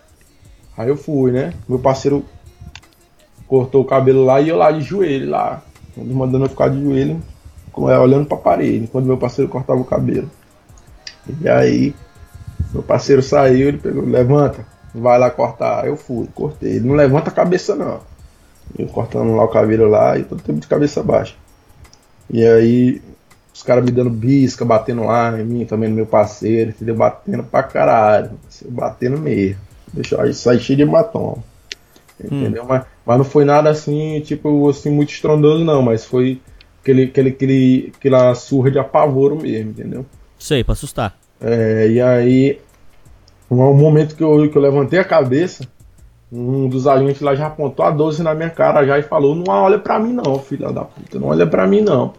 Aí 0.80 0.88
eu 0.88 0.96
fui, 0.96 1.34
né? 1.34 1.54
Meu 1.68 1.78
parceiro 1.78 2.24
cortou 3.46 3.82
o 3.82 3.86
cabelo 3.86 4.24
lá 4.24 4.40
e 4.40 4.48
eu 4.48 4.56
lá 4.56 4.72
de 4.72 4.80
joelho 4.80 5.30
lá. 5.30 5.62
Mandando 5.98 6.46
eu 6.46 6.50
ficar 6.50 6.70
de 6.70 6.82
joelho, 6.82 7.22
é, 7.76 8.00
olhando 8.00 8.26
pra 8.26 8.38
parede, 8.38 8.86
enquanto 8.86 9.06
meu 9.06 9.18
parceiro 9.18 9.52
cortava 9.52 9.82
o 9.82 9.84
cabelo. 9.84 10.32
E 11.42 11.50
aí, 11.50 11.94
meu 12.72 12.82
parceiro 12.82 13.22
saiu, 13.22 13.68
ele 13.68 13.78
pegou, 13.78 14.06
levanta, 14.06 14.66
vai 14.96 15.20
lá 15.20 15.30
cortar. 15.30 15.86
Eu 15.86 15.98
fui, 15.98 16.30
cortei. 16.34 16.78
Ele 16.78 16.88
não 16.88 16.96
levanta 16.96 17.30
a 17.30 17.34
cabeça 17.34 17.76
não. 17.76 18.00
Eu 18.78 18.88
cortando 18.88 19.36
lá 19.36 19.44
o 19.44 19.50
cabelo 19.50 19.86
lá 19.90 20.18
e 20.18 20.24
todo 20.24 20.42
tempo 20.42 20.62
de 20.62 20.68
cabeça 20.68 21.04
baixa. 21.04 21.36
E 22.30 22.48
aí, 22.48 23.02
os 23.54 23.64
caras 23.64 23.84
me 23.84 23.92
dando 23.92 24.10
bisca, 24.10 24.64
batendo 24.64 25.04
lá 25.04 25.38
em 25.38 25.44
mim, 25.44 25.66
também 25.66 25.90
no 25.90 25.96
meu 25.98 26.06
parceiro, 26.06 26.70
entendeu? 26.70 26.96
Batendo 26.96 27.44
pra 27.44 27.64
caralho. 27.64 28.32
Batendo 28.70 29.18
mesmo. 29.20 29.68
Deixou 29.94 30.20
aí 30.20 30.34
sair 30.34 30.60
cheio 30.60 30.78
de 30.78 30.84
hematoma. 30.84 31.38
Entendeu? 32.24 32.64
Hum. 32.64 32.68
Mas, 32.68 32.86
mas 33.06 33.18
não 33.18 33.26
foi 33.26 33.46
nada 33.46 33.70
assim, 33.70 34.20
tipo, 34.22 34.70
assim, 34.70 34.90
muito 34.90 35.12
estrondoso, 35.12 35.64
não. 35.64 35.82
Mas 35.82 36.06
foi 36.06 36.42
aquele, 36.82 37.04
aquele, 37.04 37.30
aquele, 37.30 37.94
aquela 37.96 38.36
surra 38.36 38.72
de 38.72 38.80
apavoro 38.80 39.36
mesmo, 39.36 39.72
entendeu? 39.72 40.06
Sei, 40.38 40.64
pra 40.64 40.74
assustar. 40.74 41.18
É, 41.42 41.88
e 41.90 42.02
aí, 42.02 42.60
no 43.50 43.74
momento 43.74 44.16
que 44.16 44.24
eu, 44.24 44.50
que 44.50 44.58
eu 44.58 44.62
levantei 44.62 45.00
a 45.00 45.04
cabeça, 45.04 45.66
um 46.32 46.68
dos 46.68 46.86
agentes 46.86 47.22
lá 47.22 47.34
já 47.34 47.48
apontou 47.48 47.86
a 47.86 47.92
12 47.92 48.22
na 48.22 48.36
minha 48.36 48.50
cara 48.50 48.86
já 48.86 49.00
e 49.00 49.04
falou: 49.04 49.36
Não 49.36 49.46
olha 49.48 49.80
pra 49.80 50.00
mim, 50.00 50.14
não, 50.14 50.40
filha 50.40 50.72
da 50.72 50.84
puta, 50.84 51.20
não 51.20 51.30
olha 51.30 51.48
pra 51.48 51.66
mim, 51.66 51.82
não. 51.82 52.14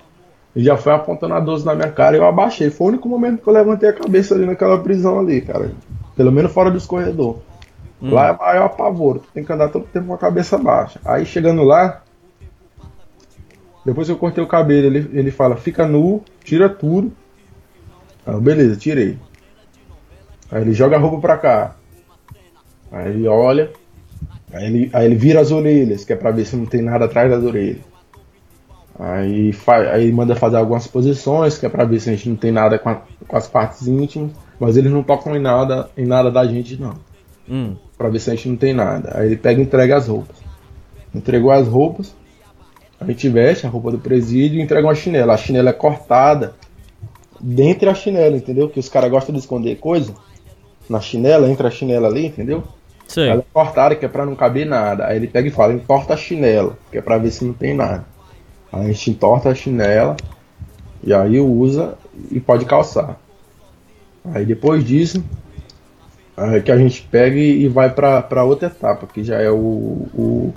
E 0.54 0.64
já 0.64 0.76
foi 0.76 0.92
apontando 0.92 1.34
a 1.34 1.40
12 1.40 1.64
na 1.64 1.74
minha 1.74 1.90
cara 1.90 2.16
e 2.16 2.18
eu 2.18 2.26
abaixei. 2.26 2.70
Foi 2.70 2.86
o 2.86 2.90
único 2.90 3.08
momento 3.08 3.40
que 3.40 3.48
eu 3.48 3.52
levantei 3.52 3.88
a 3.88 3.92
cabeça 3.92 4.34
ali 4.34 4.44
naquela 4.44 4.78
prisão 4.78 5.20
ali, 5.20 5.40
cara. 5.40 5.70
Pelo 6.16 6.32
menos 6.32 6.52
fora 6.52 6.70
dos 6.70 6.86
corredores. 6.86 7.40
Hum. 8.02 8.14
Lá 8.14 8.28
é 8.28 8.36
maior 8.36 8.66
apavoro, 8.66 9.18
tu 9.18 9.28
tem 9.32 9.44
que 9.44 9.52
andar 9.52 9.68
todo 9.68 9.84
tempo 9.86 10.06
com 10.06 10.14
a 10.14 10.18
cabeça 10.18 10.56
baixa. 10.56 10.98
Aí 11.04 11.26
chegando 11.26 11.62
lá, 11.62 12.02
depois 13.84 14.06
que 14.06 14.12
eu 14.12 14.18
cortei 14.18 14.42
o 14.42 14.46
cabelo, 14.46 14.86
ele, 14.86 15.10
ele 15.18 15.30
fala, 15.30 15.56
fica 15.56 15.86
nu, 15.86 16.22
tira 16.42 16.68
tudo. 16.68 17.12
Ah, 18.26 18.38
beleza, 18.38 18.76
tirei. 18.76 19.18
Aí 20.50 20.62
ele 20.62 20.72
joga 20.72 20.96
a 20.96 20.98
roupa 20.98 21.20
pra 21.20 21.38
cá. 21.38 21.76
Aí 22.90 23.10
ele 23.10 23.28
olha. 23.28 23.70
Aí 24.52 24.66
ele, 24.66 24.90
aí 24.92 25.06
ele 25.06 25.14
vira 25.14 25.40
as 25.40 25.50
orelhas, 25.50 26.04
que 26.04 26.12
é 26.12 26.16
pra 26.16 26.30
ver 26.30 26.44
se 26.44 26.56
não 26.56 26.66
tem 26.66 26.82
nada 26.82 27.04
atrás 27.04 27.30
das 27.30 27.44
orelhas. 27.44 27.82
Aí, 28.98 29.52
faz, 29.52 29.88
aí 29.88 30.12
manda 30.12 30.36
fazer 30.36 30.56
algumas 30.56 30.86
posições, 30.86 31.56
que 31.56 31.64
é 31.64 31.68
pra 31.68 31.84
ver 31.84 32.00
se 32.00 32.10
a 32.10 32.12
gente 32.12 32.28
não 32.28 32.36
tem 32.36 32.52
nada 32.52 32.78
com, 32.78 32.90
a, 32.90 33.02
com 33.26 33.36
as 33.36 33.46
partes 33.46 33.86
íntimas. 33.86 34.32
Mas 34.58 34.76
eles 34.76 34.92
não 34.92 35.02
tocam 35.02 35.34
em 35.34 35.40
nada, 35.40 35.88
em 35.96 36.04
nada 36.04 36.30
da 36.30 36.46
gente, 36.46 36.78
não. 36.78 36.94
Hum 37.48 37.76
para 38.00 38.08
ver 38.08 38.18
se 38.18 38.30
a 38.30 38.34
gente 38.34 38.48
não 38.48 38.56
tem 38.56 38.72
nada. 38.72 39.12
Aí 39.14 39.26
ele 39.26 39.36
pega 39.36 39.60
e 39.60 39.62
entrega 39.62 39.94
as 39.94 40.08
roupas. 40.08 40.34
Entregou 41.14 41.50
as 41.50 41.68
roupas, 41.68 42.14
a 42.98 43.04
gente 43.04 43.28
veste 43.28 43.66
a 43.66 43.68
roupa 43.68 43.90
do 43.90 43.98
presídio 43.98 44.58
e 44.58 44.62
entrega 44.62 44.86
uma 44.86 44.94
chinela. 44.94 45.34
A 45.34 45.36
chinela 45.36 45.68
é 45.68 45.72
cortada 45.74 46.54
dentro 47.38 47.84
da 47.84 47.94
chinela, 47.94 48.34
entendeu? 48.34 48.70
Que 48.70 48.80
os 48.80 48.88
caras 48.88 49.10
gostam 49.10 49.34
de 49.34 49.40
esconder 49.40 49.76
coisa 49.76 50.14
na 50.88 50.98
chinela, 50.98 51.50
entra 51.50 51.68
a 51.68 51.70
chinela 51.70 52.08
ali, 52.08 52.24
entendeu? 52.24 52.64
Sei. 53.06 53.28
Ela 53.28 53.40
é 53.40 53.44
cortada 53.52 53.94
que 53.94 54.06
é 54.06 54.08
pra 54.08 54.24
não 54.24 54.34
caber 54.34 54.64
nada. 54.64 55.06
Aí 55.06 55.16
ele 55.16 55.28
pega 55.28 55.48
e 55.48 55.50
fala, 55.50 55.74
entorta 55.74 56.14
a 56.14 56.16
chinela, 56.16 56.78
que 56.90 56.96
é 56.96 57.02
pra 57.02 57.18
ver 57.18 57.30
se 57.30 57.44
não 57.44 57.52
tem 57.52 57.74
nada. 57.74 58.06
Aí 58.72 58.80
a 58.80 58.92
gente 58.92 59.10
entorta 59.10 59.50
a 59.50 59.54
chinela 59.54 60.16
e 61.04 61.12
aí 61.12 61.38
usa 61.38 61.98
e 62.30 62.40
pode 62.40 62.64
calçar. 62.64 63.20
Aí 64.24 64.46
depois 64.46 64.82
disso, 64.82 65.22
que 66.64 66.72
a 66.72 66.78
gente 66.78 67.02
pega 67.02 67.36
e 67.36 67.64
e 67.64 67.68
vai 67.68 67.90
pra, 67.90 68.22
pra 68.22 68.44
outra 68.44 68.68
etapa, 68.68 69.06
que 69.06 69.22
já 69.22 69.36
é 69.40 69.50
o, 69.50 69.56
o, 69.56 70.54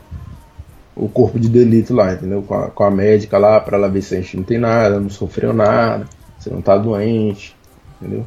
o 0.96 1.10
corpo 1.10 1.40
de 1.40 1.50
delito 1.50 1.94
lá, 1.94 2.14
entendeu? 2.14 2.42
Com 2.44 2.56
a, 2.56 2.70
com 2.70 2.84
a 2.84 2.92
médica 2.92 3.38
lá, 3.38 3.60
pra 3.60 3.78
ela 3.78 3.90
ver 3.90 4.02
se 4.02 4.16
a 4.16 4.22
gente 4.22 4.38
não 4.38 4.44
tem 4.44 4.58
nada, 4.58 5.00
não 5.00 5.10
sofreu 5.10 5.54
nada, 5.54 6.06
se 6.40 6.50
não 6.50 6.62
tá 6.62 6.78
doente, 6.78 7.56
entendeu? 8.00 8.26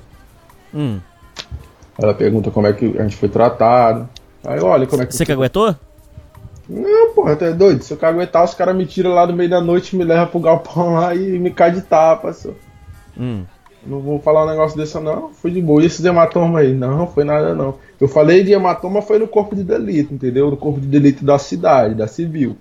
Hum. 0.75 1.01
Ela 1.99 2.13
pergunta 2.13 2.51
como 2.51 2.67
é 2.67 2.73
que 2.73 2.95
a 2.99 3.03
gente 3.03 3.17
foi 3.17 3.29
tratado. 3.29 4.09
Aí 4.45 4.61
olha 4.61 4.87
como 4.87 5.03
é 5.03 5.07
que. 5.07 5.15
Você 5.15 5.25
que 5.25 5.33
aguentou? 5.33 5.75
Não, 6.69 7.15
porra, 7.15 7.37
tu 7.37 7.45
é 7.45 7.53
doido. 7.53 7.83
Se 7.83 7.93
eu 7.93 7.97
caguetar, 7.97 8.45
os 8.45 8.55
caras 8.55 8.77
me 8.77 8.85
tiram 8.87 9.15
lá 9.15 9.27
no 9.27 9.33
meio 9.33 9.49
da 9.49 9.61
noite, 9.61 9.97
me 9.97 10.05
levam 10.05 10.27
pro 10.27 10.41
galpão 10.41 10.95
lá 10.95 11.15
e 11.15 11.39
me 11.39 11.51
cai 11.51 11.71
de 11.71 11.81
tapa, 11.81 12.33
só. 12.33 12.51
Hum. 13.19 13.45
Não 13.87 14.01
vou 14.01 14.19
falar 14.19 14.45
um 14.45 14.49
negócio 14.49 14.77
desse 14.77 14.99
não, 14.99 15.33
foi 15.33 15.51
de 15.51 15.61
boa. 15.61 15.83
E 15.83 15.87
esses 15.87 16.05
hematomas 16.05 16.63
aí? 16.63 16.75
Não, 16.75 17.07
foi 17.07 17.25
nada 17.25 17.55
não. 17.55 17.75
Eu 18.01 18.09
falei 18.09 18.43
de 18.43 18.53
hematoma 18.53 19.01
foi 19.01 19.19
no 19.19 19.29
corpo 19.29 19.55
de 19.55 19.63
delito, 19.63 20.13
entendeu? 20.13 20.51
No 20.51 20.57
corpo 20.57 20.81
de 20.81 20.87
delito 20.87 21.25
da 21.25 21.39
cidade, 21.39 21.95
da 21.95 22.07
civil. 22.07 22.57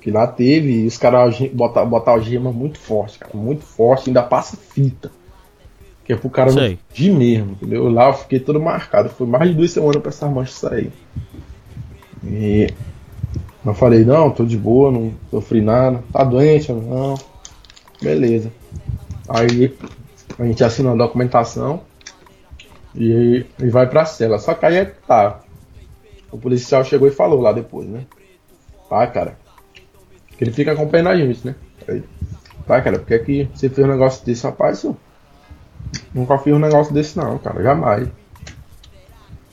Que 0.00 0.10
lá 0.10 0.26
teve, 0.26 0.86
os 0.86 0.96
caras 0.96 1.38
botar, 1.52 1.84
botar 1.84 2.12
algema 2.12 2.52
muito 2.52 2.78
forte, 2.78 3.18
cara, 3.18 3.36
muito 3.36 3.64
forte, 3.64 4.10
ainda 4.10 4.22
passa 4.22 4.56
fita. 4.56 5.10
Que 6.04 6.12
é 6.12 6.16
pro 6.16 6.30
cara 6.30 6.50
Sei. 6.50 6.78
fugir 6.88 7.12
mesmo, 7.12 7.52
entendeu? 7.52 7.88
Lá 7.90 8.08
eu 8.08 8.14
fiquei 8.14 8.40
todo 8.40 8.60
marcado. 8.60 9.10
Foi 9.10 9.26
mais 9.26 9.50
de 9.50 9.56
duas 9.56 9.70
semanas 9.70 10.00
pra 10.00 10.08
essas 10.08 10.30
manchas 10.30 10.54
sair. 10.54 10.90
E 12.24 12.72
eu 13.64 13.74
falei, 13.74 14.04
não, 14.04 14.30
tô 14.30 14.44
de 14.44 14.56
boa, 14.56 14.90
não 14.90 15.12
sofri 15.30 15.60
nada. 15.60 16.02
Tá 16.10 16.24
doente? 16.24 16.72
Não. 16.72 17.14
Beleza. 18.00 18.50
Aí 19.28 19.74
a 20.38 20.44
gente 20.44 20.62
assina 20.62 20.92
a 20.92 20.96
documentação 20.96 21.82
e, 22.94 23.44
e 23.58 23.68
vai 23.68 23.88
pra 23.88 24.04
cela. 24.04 24.38
Só 24.38 24.54
que 24.54 24.64
aí 24.64 24.76
é 24.76 24.84
tá. 24.84 25.40
O 26.30 26.38
policial 26.38 26.84
chegou 26.84 27.08
e 27.08 27.12
falou 27.12 27.40
lá 27.40 27.52
depois, 27.52 27.88
né? 27.88 28.04
Tá, 28.88 29.06
cara. 29.06 29.38
Que 30.36 30.44
ele 30.44 30.52
fica 30.52 30.72
acompanhando 30.72 31.08
a 31.08 31.16
gente, 31.16 31.46
né? 31.46 31.54
Aí, 31.88 32.04
tá, 32.66 32.80
cara, 32.80 32.98
porque 32.98 33.14
é 33.14 33.18
que 33.18 33.50
você 33.54 33.68
fez 33.68 33.86
um 33.86 33.90
negócio 33.90 34.24
desse, 34.24 34.44
rapaz? 34.44 34.84
Eu 34.84 34.96
nunca 36.14 36.38
fiz 36.38 36.52
um 36.52 36.58
negócio 36.58 36.92
desse 36.92 37.16
não, 37.16 37.38
cara, 37.38 37.62
jamais. 37.62 38.08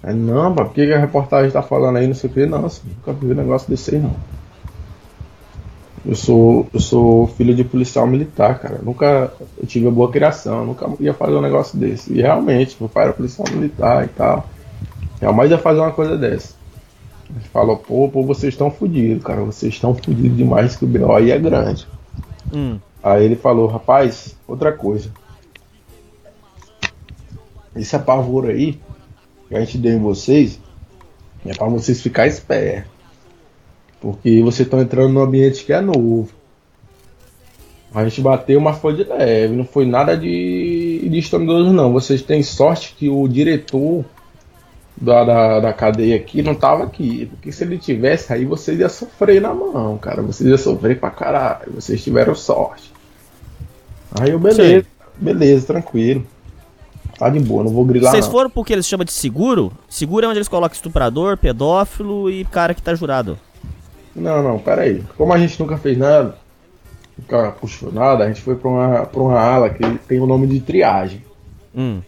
Aí, 0.04 0.14
não, 0.14 0.54
pá, 0.54 0.66
por 0.66 0.74
que 0.74 0.94
a 0.94 1.00
reportagem 1.00 1.50
tá 1.50 1.64
falando 1.64 1.98
aí, 1.98 2.08
não 2.08 2.14
sei 2.14 2.30
o 2.30 2.34
que? 2.34 2.46
Não, 2.46 2.62
nunca 2.62 3.14
fiz 3.20 3.32
um 3.32 3.34
negócio 3.34 3.70
desse 3.70 3.96
aí 3.96 4.02
não. 4.02 4.16
Eu 6.08 6.16
sou, 6.16 6.68
eu 6.72 6.80
sou 6.80 7.28
filho 7.28 7.56
de 7.56 7.64
policial 7.64 8.06
militar, 8.06 8.60
cara. 8.60 8.80
Nunca 8.84 9.34
tive 9.66 9.88
uma 9.88 9.92
boa 9.92 10.12
criação, 10.12 10.64
nunca 10.64 10.88
ia 11.00 11.14
fazer 11.14 11.34
um 11.34 11.42
negócio 11.42 11.80
desse. 11.80 12.14
E 12.14 12.22
realmente, 12.22 12.78
meu 12.80 12.88
pai 12.88 13.06
era 13.06 13.14
policial 13.14 13.48
militar 13.52 14.06
e 14.06 14.10
tal. 14.10 14.48
Jamais 15.20 15.50
ia 15.50 15.58
fazer 15.58 15.80
uma 15.80 15.92
coisa 15.92 16.16
dessa. 16.16 16.54
Ele 17.28 17.40
falou, 17.52 17.78
pô, 17.78 18.08
pô, 18.08 18.24
vocês 18.24 18.54
estão 18.54 18.70
fodidos, 18.70 19.24
cara. 19.24 19.42
Vocês 19.42 19.74
estão 19.74 19.96
fodidos 19.96 20.38
demais 20.38 20.76
que 20.76 20.86
o 20.86 20.88
BO 20.88 21.12
aí 21.12 21.32
é 21.32 21.40
grande. 21.40 21.88
Hum. 22.54 22.78
Aí 23.02 23.26
ele 23.26 23.36
falou, 23.36 23.68
rapaz, 23.68 24.36
outra 24.48 24.72
coisa. 24.72 25.10
Esse 27.76 27.96
apavoro 27.96 28.48
aí 28.48 28.80
que 29.50 29.56
a 29.56 29.60
gente 29.60 29.80
deu 29.80 29.94
em 29.94 30.00
vocês 30.00 30.60
é 31.46 31.54
pra 31.54 31.68
vocês 31.68 32.00
ficar 32.02 32.28
espertos. 32.28 32.95
Porque 34.06 34.40
vocês 34.44 34.68
estão 34.68 34.80
entrando 34.80 35.12
num 35.12 35.22
ambiente 35.24 35.66
que 35.66 35.74
é 35.74 35.82
novo. 35.82 36.30
A 37.92 38.04
gente 38.04 38.22
bateu, 38.22 38.62
mas 38.62 38.78
foi 38.78 38.94
de 38.94 39.04
leve, 39.04 39.56
não 39.56 39.66
foi 39.66 39.84
nada 39.88 40.16
de, 40.16 41.10
de 41.10 41.18
estrondoso 41.18 41.74
não. 41.74 41.92
Vocês 41.92 42.22
têm 42.22 42.44
sorte 42.44 42.94
que 42.96 43.10
o 43.10 43.28
diretor 43.28 44.06
da, 44.96 45.24
da, 45.24 45.60
da 45.60 45.74
cadeia 45.74 46.18
aqui 46.18 46.44
não 46.44 46.54
tava 46.54 46.84
aqui. 46.84 47.26
Porque 47.26 47.52
se 47.52 47.64
ele 47.64 47.80
tivesse 47.80 48.32
aí, 48.32 48.46
vocês 48.46 48.80
iam 48.80 48.90
sofrer 48.90 49.42
na 49.42 49.56
mão, 49.56 49.98
cara. 49.98 50.22
Vocês 50.22 50.48
iam 50.48 50.58
sofrer 50.60 51.00
pra 51.00 51.10
caralho. 51.10 51.74
Vocês 51.74 52.04
tiveram 52.04 52.36
sorte. 52.36 52.94
Aí 54.20 54.30
eu, 54.30 54.40
beleza, 54.40 54.86
beleza, 55.16 55.66
tranquilo. 55.66 56.28
Tá 57.18 57.28
de 57.28 57.40
boa, 57.40 57.64
não 57.64 57.72
vou 57.72 57.86
grilar 57.86 58.12
Vocês 58.12 58.26
não. 58.26 58.32
foram 58.32 58.52
porque 58.52 58.72
eles 58.72 58.86
chamam 58.86 59.04
de 59.04 59.14
seguro? 59.14 59.72
Seguro 59.90 60.28
é 60.28 60.30
onde 60.30 60.38
eles 60.38 60.48
colocam 60.48 60.76
estuprador, 60.76 61.38
pedófilo 61.38 62.30
e 62.30 62.46
cara 62.46 62.76
que 62.76 62.84
tá 62.84 62.94
jurado. 62.94 63.40
Não, 64.16 64.42
não, 64.42 64.60
pera 64.60 64.84
aí. 64.84 65.04
Como 65.18 65.34
a 65.34 65.38
gente 65.38 65.60
nunca 65.60 65.78
fez 65.78 65.98
nada, 65.98 66.36
nunca 67.18 67.52
puxou 67.52 67.92
nada, 67.92 68.24
a 68.24 68.28
gente 68.28 68.42
foi 68.42 68.56
pra 68.56 68.70
uma, 68.70 69.06
pra 69.06 69.22
uma 69.22 69.40
ala 69.40 69.70
que 69.70 69.84
tem 70.08 70.20
o 70.20 70.26
nome 70.26 70.48
de 70.48 70.60
triagem. 70.60 71.24
Hum. 71.76 72.02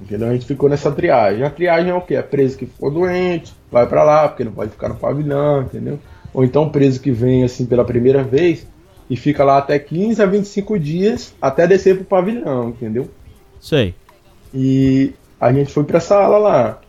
Entendeu? 0.00 0.28
A 0.28 0.32
gente 0.32 0.44
ficou 0.44 0.68
nessa 0.68 0.90
triagem. 0.90 1.44
A 1.44 1.50
triagem 1.50 1.90
é 1.90 1.94
o 1.94 2.00
quê? 2.00 2.16
É 2.16 2.22
preso 2.22 2.58
que 2.58 2.66
ficou 2.66 2.90
doente, 2.90 3.54
vai 3.70 3.86
pra 3.86 4.02
lá, 4.02 4.28
porque 4.28 4.44
não 4.44 4.52
pode 4.52 4.72
ficar 4.72 4.88
no 4.88 4.96
pavilhão, 4.96 5.62
entendeu? 5.62 5.98
Ou 6.32 6.44
então 6.44 6.68
preso 6.68 7.00
que 7.00 7.12
vem 7.12 7.44
assim 7.44 7.64
pela 7.64 7.84
primeira 7.84 8.22
vez 8.22 8.66
e 9.08 9.16
fica 9.16 9.44
lá 9.44 9.58
até 9.58 9.78
15 9.78 10.22
a 10.22 10.26
25 10.26 10.78
dias 10.78 11.34
até 11.40 11.66
descer 11.66 11.96
pro 11.96 12.04
pavilhão, 12.04 12.70
entendeu? 12.70 13.08
Sei. 13.60 13.94
E 14.52 15.12
a 15.40 15.52
gente 15.52 15.72
foi 15.72 15.84
pra 15.84 15.98
essa 15.98 16.16
ala 16.16 16.38
lá. 16.38 16.80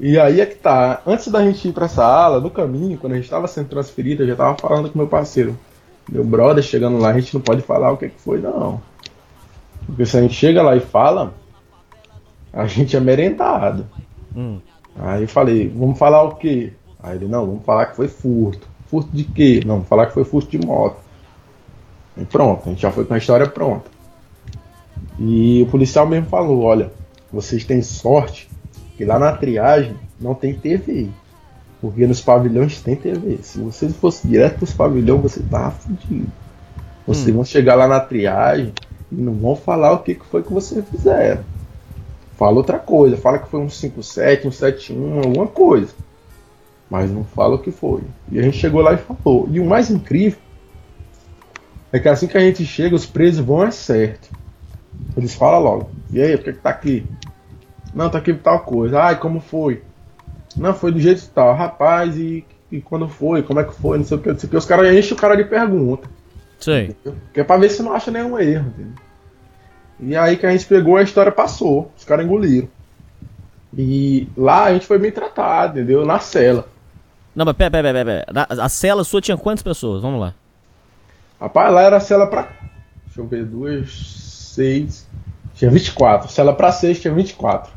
E 0.00 0.18
aí 0.18 0.40
é 0.40 0.46
que 0.46 0.54
tá. 0.54 1.02
Antes 1.06 1.28
da 1.28 1.42
gente 1.42 1.68
ir 1.68 1.72
pra 1.72 1.86
essa 1.86 2.04
ala, 2.04 2.40
no 2.40 2.50
caminho, 2.50 2.96
quando 2.98 3.14
a 3.14 3.16
gente 3.16 3.28
tava 3.28 3.48
sendo 3.48 3.68
transferido, 3.68 4.22
eu 4.22 4.28
já 4.28 4.36
tava 4.36 4.56
falando 4.56 4.90
com 4.90 4.98
meu 4.98 5.08
parceiro. 5.08 5.58
Meu 6.08 6.24
brother 6.24 6.62
chegando 6.62 6.98
lá, 6.98 7.10
a 7.10 7.20
gente 7.20 7.34
não 7.34 7.40
pode 7.40 7.62
falar 7.62 7.92
o 7.92 7.96
que, 7.96 8.08
que 8.08 8.20
foi, 8.20 8.40
não. 8.40 8.80
Porque 9.86 10.06
se 10.06 10.16
a 10.16 10.22
gente 10.22 10.34
chega 10.34 10.62
lá 10.62 10.76
e 10.76 10.80
fala, 10.80 11.34
a 12.52 12.66
gente 12.66 12.96
é 12.96 13.00
merendado. 13.00 13.86
Hum. 14.34 14.60
Aí 14.96 15.22
eu 15.22 15.28
falei, 15.28 15.68
vamos 15.68 15.98
falar 15.98 16.22
o 16.22 16.36
quê? 16.36 16.72
Aí 17.02 17.16
ele, 17.16 17.26
não, 17.26 17.46
vamos 17.46 17.64
falar 17.64 17.86
que 17.86 17.96
foi 17.96 18.08
furto. 18.08 18.66
Furto 18.86 19.10
de 19.14 19.24
quê? 19.24 19.60
Não, 19.64 19.76
vamos 19.76 19.88
falar 19.88 20.06
que 20.06 20.14
foi 20.14 20.24
furto 20.24 20.50
de 20.50 20.64
moto. 20.64 20.98
E 22.16 22.24
pronto, 22.24 22.62
a 22.66 22.68
gente 22.70 22.82
já 22.82 22.90
foi 22.90 23.04
com 23.04 23.14
a 23.14 23.18
história 23.18 23.46
pronta. 23.46 23.90
E 25.18 25.62
o 25.62 25.66
policial 25.66 26.06
mesmo 26.06 26.26
falou, 26.26 26.62
olha, 26.62 26.92
vocês 27.32 27.64
têm 27.64 27.82
sorte 27.82 28.48
que 28.98 29.04
lá 29.04 29.16
na 29.16 29.30
triagem 29.30 29.94
não 30.20 30.34
tem 30.34 30.52
TV. 30.52 31.08
Porque 31.80 32.04
nos 32.04 32.20
pavilhões 32.20 32.82
tem 32.82 32.96
TV. 32.96 33.38
Se 33.42 33.60
vocês 33.60 33.94
fossem 33.94 34.28
direto 34.28 34.56
pros 34.56 34.72
pavilhões, 34.72 35.22
você 35.22 35.40
tava 35.40 35.70
fudido. 35.70 36.26
Vocês 37.06 37.34
vão 37.34 37.44
chegar 37.44 37.76
lá 37.76 37.86
na 37.86 38.00
triagem 38.00 38.72
e 39.10 39.14
não 39.14 39.32
vão 39.34 39.54
falar 39.54 39.92
o 39.92 40.00
que, 40.00 40.16
que 40.16 40.26
foi 40.26 40.42
que 40.42 40.52
vocês 40.52 40.84
fizeram. 40.90 41.44
Fala 42.36 42.56
outra 42.56 42.78
coisa, 42.78 43.16
fala 43.16 43.38
que 43.38 43.48
foi 43.48 43.60
um 43.60 43.70
57, 43.70 44.48
um 44.48 44.50
71, 44.50 45.18
alguma 45.20 45.46
coisa. 45.46 45.94
Mas 46.90 47.08
não 47.08 47.22
fala 47.22 47.54
o 47.54 47.58
que 47.58 47.70
foi. 47.70 48.02
E 48.32 48.40
a 48.40 48.42
gente 48.42 48.58
chegou 48.58 48.80
lá 48.80 48.94
e 48.94 48.98
falou. 48.98 49.48
E 49.48 49.60
o 49.60 49.64
mais 49.64 49.90
incrível 49.90 50.40
é 51.92 52.00
que 52.00 52.08
assim 52.08 52.26
que 52.26 52.36
a 52.36 52.40
gente 52.40 52.66
chega, 52.66 52.96
os 52.96 53.06
presos 53.06 53.44
vão 53.46 53.62
é 53.62 53.70
certo. 53.70 54.28
Eles 55.16 55.34
falam 55.34 55.60
logo. 55.60 55.90
E 56.10 56.20
aí, 56.20 56.36
por 56.36 56.44
que, 56.44 56.52
que 56.54 56.58
tá 56.58 56.70
aqui? 56.70 57.06
Não, 57.94 58.08
tá 58.10 58.18
aqui 58.18 58.32
tal 58.34 58.60
coisa. 58.60 59.00
Ai, 59.02 59.18
como 59.18 59.40
foi? 59.40 59.82
Não, 60.56 60.74
foi 60.74 60.92
do 60.92 61.00
jeito 61.00 61.28
tal. 61.34 61.54
Rapaz, 61.54 62.16
e, 62.16 62.44
e 62.70 62.80
quando 62.80 63.08
foi? 63.08 63.42
Como 63.42 63.60
é 63.60 63.64
que 63.64 63.74
foi? 63.74 63.98
Não 63.98 64.04
sei 64.04 64.16
o 64.16 64.20
que, 64.20 64.28
não 64.30 64.38
sei 64.38 64.46
o 64.46 64.50
que. 64.50 64.56
Os 64.56 64.64
caras 64.66 64.92
enchem 64.94 65.16
o 65.16 65.20
cara 65.20 65.36
de 65.36 65.44
pergunta. 65.44 66.08
Sei. 66.58 66.96
Que 67.32 67.40
é 67.40 67.44
pra 67.44 67.56
ver 67.56 67.68
se 67.70 67.82
não 67.82 67.92
acha 67.92 68.10
nenhum 68.10 68.38
erro, 68.38 68.68
entendeu? 68.68 68.92
E 70.00 70.16
aí 70.16 70.36
que 70.36 70.46
a 70.46 70.50
gente 70.50 70.66
pegou, 70.66 70.96
a 70.96 71.02
história 71.02 71.32
passou. 71.32 71.90
Os 71.96 72.04
caras 72.04 72.24
engoliram. 72.24 72.68
E 73.76 74.28
lá 74.36 74.64
a 74.64 74.72
gente 74.72 74.86
foi 74.86 74.98
bem 74.98 75.10
tratado, 75.12 75.78
entendeu? 75.78 76.04
Na 76.06 76.18
cela. 76.18 76.66
Não, 77.34 77.44
mas 77.44 77.54
pera, 77.56 77.70
pera, 77.70 77.92
pera, 77.92 78.04
pera. 78.04 78.26
Na- 78.32 78.64
A 78.64 78.68
cela 78.68 79.04
sua 79.04 79.20
tinha 79.20 79.36
quantas 79.36 79.62
pessoas? 79.62 80.02
Vamos 80.02 80.20
lá. 80.20 80.34
Rapaz, 81.40 81.72
lá 81.72 81.82
era 81.82 82.00
cela 82.00 82.26
pra. 82.26 82.48
Deixa 83.06 83.20
eu 83.20 83.26
ver, 83.26 83.44
duas, 83.44 83.90
seis. 84.54 85.06
Tinha 85.54 85.70
24. 85.70 86.30
Cela 86.30 86.52
pra 86.52 86.72
seis 86.72 87.00
tinha 87.00 87.12
24. 87.14 87.70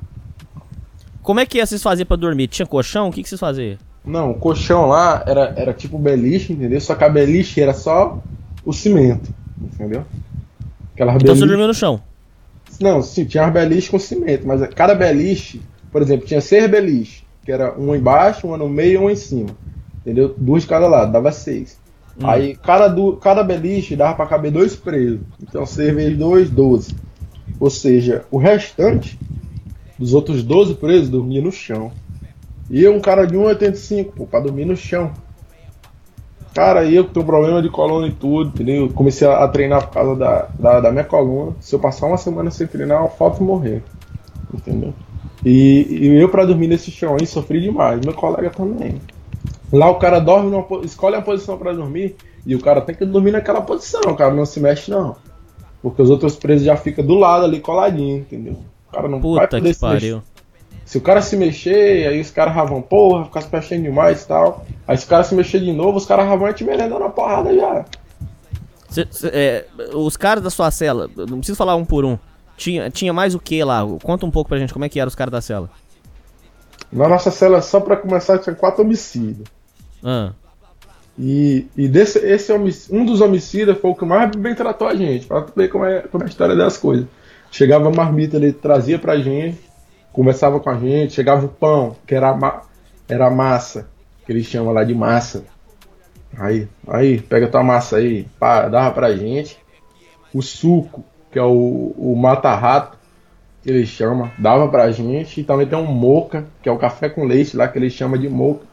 Como 1.21 1.39
é 1.39 1.45
que 1.45 1.63
vocês 1.65 1.81
faziam 1.81 2.05
pra 2.05 2.17
dormir? 2.17 2.47
Tinha 2.47 2.65
colchão? 2.65 3.09
O 3.09 3.11
que, 3.11 3.21
que 3.23 3.29
vocês 3.29 3.39
faziam? 3.39 3.77
Não, 4.03 4.31
o 4.31 4.35
colchão 4.35 4.87
lá 4.87 5.23
era, 5.27 5.53
era 5.55 5.73
tipo 5.73 5.97
beliche, 5.99 6.53
entendeu? 6.53 6.81
Só 6.81 6.95
que 6.95 7.03
a 7.03 7.09
beliche 7.09 7.61
era 7.61 7.73
só 7.73 8.19
o 8.65 8.73
cimento, 8.73 9.29
entendeu? 9.61 10.03
Aquelas 10.93 11.15
Então 11.15 11.27
você 11.35 11.41
beliche- 11.41 11.47
dormiu 11.47 11.67
no 11.67 11.73
chão. 11.73 12.01
Não, 12.79 13.01
sim, 13.03 13.25
tinha 13.25 13.45
as 13.45 13.53
beliches 13.53 13.89
com 13.89 13.99
cimento, 13.99 14.47
mas 14.47 14.65
cada 14.73 14.95
beliche, 14.95 15.61
por 15.91 16.01
exemplo, 16.01 16.25
tinha 16.25 16.41
seis 16.41 16.67
beliches, 16.69 17.23
que 17.45 17.51
era 17.51 17.73
uma 17.73 17.95
embaixo, 17.95 18.47
uma 18.47 18.57
no 18.57 18.67
meio 18.67 18.93
e 18.93 18.97
uma 18.97 19.11
em 19.11 19.15
cima. 19.15 19.49
Entendeu? 19.99 20.33
Duas 20.35 20.63
de 20.63 20.69
cada 20.69 20.87
lado, 20.87 21.11
dava 21.11 21.31
seis. 21.31 21.79
Aí 22.23 22.55
cada, 22.55 22.87
du 22.87 23.17
cada 23.17 23.43
beliche 23.43 23.95
dava 23.95 24.15
pra 24.15 24.25
caber 24.25 24.51
dois 24.51 24.75
presos. 24.75 25.19
Então 25.41 25.63
seis 25.65 25.93
vezes 25.93 26.17
dois, 26.17 26.49
doze. 26.49 26.95
Ou 27.59 27.69
seja, 27.69 28.25
o 28.31 28.37
restante 28.37 29.19
dos 30.01 30.15
outros 30.15 30.43
12 30.43 30.73
presos 30.73 31.09
dormia 31.09 31.41
no 31.41 31.51
chão. 31.51 31.91
E 32.71 32.83
eu, 32.83 32.95
um 32.95 32.99
cara 32.99 33.27
de 33.27 33.35
1,85, 33.35 34.13
pô, 34.15 34.25
pra 34.25 34.39
dormir 34.39 34.65
no 34.65 34.75
chão. 34.75 35.11
Cara, 36.55 36.83
eu 36.83 37.05
que 37.05 37.13
tenho 37.13 37.25
problema 37.25 37.61
de 37.61 37.69
coluna 37.69 38.07
e 38.07 38.11
tudo, 38.11 38.49
entendeu? 38.49 38.87
Eu 38.87 38.89
comecei 38.89 39.27
a 39.27 39.47
treinar 39.47 39.87
por 39.87 39.93
causa 39.93 40.15
da, 40.15 40.47
da, 40.57 40.79
da, 40.81 40.91
minha 40.91 41.03
coluna. 41.03 41.55
Se 41.59 41.75
eu 41.75 41.79
passar 41.79 42.07
uma 42.07 42.17
semana 42.17 42.49
sem 42.49 42.65
treinar, 42.65 43.03
eu 43.03 43.09
falta 43.09 43.43
morrer. 43.43 43.83
Entendeu? 44.51 44.93
E, 45.45 45.85
e 45.89 46.19
eu 46.19 46.29
pra 46.29 46.45
dormir 46.45 46.67
nesse 46.67 46.89
chão 46.89 47.15
aí 47.19 47.27
sofri 47.27 47.61
demais. 47.61 48.01
Meu 48.03 48.13
colega 48.13 48.49
também. 48.49 48.99
Lá 49.71 49.89
o 49.89 49.99
cara 49.99 50.19
dorme, 50.19 50.49
numa, 50.49 50.65
escolhe 50.83 51.15
a 51.15 51.21
posição 51.21 51.57
para 51.57 51.73
dormir 51.73 52.15
e 52.45 52.55
o 52.55 52.59
cara 52.59 52.81
tem 52.81 52.95
que 52.95 53.05
dormir 53.05 53.31
naquela 53.31 53.61
posição. 53.61 54.01
O 54.07 54.15
cara 54.15 54.33
não 54.33 54.45
se 54.45 54.59
mexe, 54.59 54.89
não. 54.89 55.15
Porque 55.81 56.01
os 56.01 56.09
outros 56.09 56.35
presos 56.35 56.65
já 56.65 56.75
ficam 56.75 57.05
do 57.05 57.15
lado 57.15 57.45
ali 57.45 57.59
coladinho, 57.59 58.17
entendeu? 58.17 58.57
O 58.91 58.95
cara 58.95 59.07
não 59.07 59.21
Puta 59.21 59.39
vai 59.39 59.47
poder 59.47 59.61
que 59.69 59.73
se 59.73 59.79
pariu. 59.79 60.15
mexer. 60.17 60.31
Se 60.85 60.97
o 60.97 61.01
cara 61.01 61.21
se 61.21 61.37
mexer, 61.37 62.07
aí 62.07 62.19
os 62.19 62.29
caras 62.31 62.53
vão, 62.69 62.81
porra, 62.81 63.23
ficar 63.25 63.41
se 63.41 63.49
mexendo 63.53 63.83
demais 63.83 64.23
e 64.23 64.27
tal. 64.27 64.65
Aí 64.85 64.97
se 64.97 65.05
o 65.05 65.07
cara 65.07 65.23
se 65.23 65.33
mexer 65.33 65.59
de 65.61 65.71
novo, 65.71 65.97
os 65.97 66.05
caras 66.05 66.27
vão 66.27 66.51
te 66.53 66.63
merendando 66.65 66.99
na 66.99 67.09
porrada 67.09 67.53
já. 67.55 67.85
Cê- 68.89 69.07
cê- 69.09 69.29
é, 69.33 69.65
os 69.93 70.17
caras 70.17 70.43
da 70.43 70.49
sua 70.49 70.69
cela, 70.69 71.09
não 71.15 71.37
preciso 71.37 71.55
falar 71.55 71.75
um 71.75 71.85
por 71.85 72.03
um. 72.03 72.17
Tinha, 72.57 72.89
tinha 72.89 73.13
mais 73.13 73.33
o 73.33 73.39
que 73.39 73.63
lá? 73.63 73.81
Conta 74.03 74.25
um 74.25 74.31
pouco 74.31 74.49
pra 74.49 74.59
gente 74.59 74.73
como 74.73 74.83
é 74.83 74.89
que 74.89 74.99
eram 74.99 75.07
os 75.07 75.15
caras 75.15 75.31
da 75.31 75.39
cela. 75.41 75.69
Na 76.91 77.07
nossa 77.07 77.31
cela, 77.31 77.61
só 77.61 77.79
pra 77.79 77.95
começar, 77.95 78.37
tinha 78.39 78.53
quatro 78.53 78.83
homicídios. 78.83 79.47
Ah, 80.03 80.31
E, 81.17 81.67
e 81.77 81.87
desse, 81.87 82.19
esse 82.19 82.51
um 82.91 83.05
dos 83.05 83.21
homicidas 83.21 83.77
foi 83.79 83.91
o 83.91 83.95
que 83.95 84.03
mais 84.03 84.29
bem 84.35 84.53
tratou 84.53 84.87
a 84.87 84.95
gente, 84.95 85.25
pra 85.25 85.45
ver 85.55 85.69
como 85.69 85.85
é, 85.85 86.01
como 86.01 86.23
é 86.23 86.27
a 86.27 86.29
história 86.29 86.55
das 86.55 86.77
coisas. 86.77 87.05
Chegava 87.51 87.89
a 87.89 87.91
marmita, 87.91 88.37
ele 88.37 88.53
trazia 88.53 88.97
pra 88.97 89.17
gente, 89.17 89.59
conversava 90.13 90.57
com 90.61 90.69
a 90.69 90.77
gente, 90.77 91.13
chegava 91.13 91.45
o 91.45 91.49
pão, 91.49 91.97
que 92.07 92.15
era, 92.15 92.33
ma 92.33 92.61
era 93.09 93.29
massa, 93.29 93.89
que 94.25 94.31
eles 94.31 94.45
chamam 94.45 94.73
lá 94.73 94.85
de 94.85 94.95
massa. 94.95 95.43
Aí, 96.37 96.65
aí, 96.87 97.19
pega 97.19 97.49
tua 97.49 97.61
massa 97.61 97.97
aí, 97.97 98.25
pá, 98.39 98.69
dava 98.69 98.91
pra 98.91 99.17
gente. 99.17 99.59
O 100.33 100.41
suco, 100.41 101.03
que 101.29 101.37
é 101.37 101.43
o, 101.43 101.93
o 101.97 102.15
mata-rato, 102.15 102.97
que 103.61 103.69
eles 103.69 103.89
chamam, 103.89 104.31
dava 104.37 104.69
pra 104.69 104.89
gente. 104.91 105.41
E 105.41 105.43
também 105.43 105.67
tem 105.67 105.77
um 105.77 105.85
moca, 105.85 106.47
que 106.63 106.69
é 106.69 106.71
o 106.71 106.77
café 106.77 107.09
com 107.09 107.25
leite 107.25 107.57
lá, 107.57 107.67
que 107.67 107.77
eles 107.77 107.91
chamam 107.91 108.17
de 108.17 108.29
moca. 108.29 108.65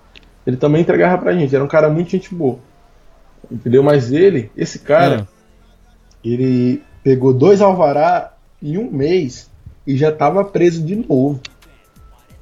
Ele 0.47 0.57
também 0.57 0.83
entregava 0.83 1.19
pra 1.21 1.35
gente, 1.35 1.53
era 1.53 1.65
um 1.65 1.69
cara 1.69 1.91
muito 1.91 2.11
gente 2.11 2.33
boa. 2.33 2.61
Entendeu? 3.51 3.83
Mas 3.83 4.13
ele, 4.13 4.53
esse 4.57 4.79
cara, 4.79 5.27
ele 6.25 6.81
pegou 7.03 7.35
dois 7.35 7.61
alvará 7.61 8.38
em 8.63 8.77
um 8.79 8.91
mês 8.91 9.51
e 9.87 9.97
já 9.97 10.11
tava 10.13 10.45
preso 10.45 10.83
de 10.85 10.97
novo. 10.97 11.41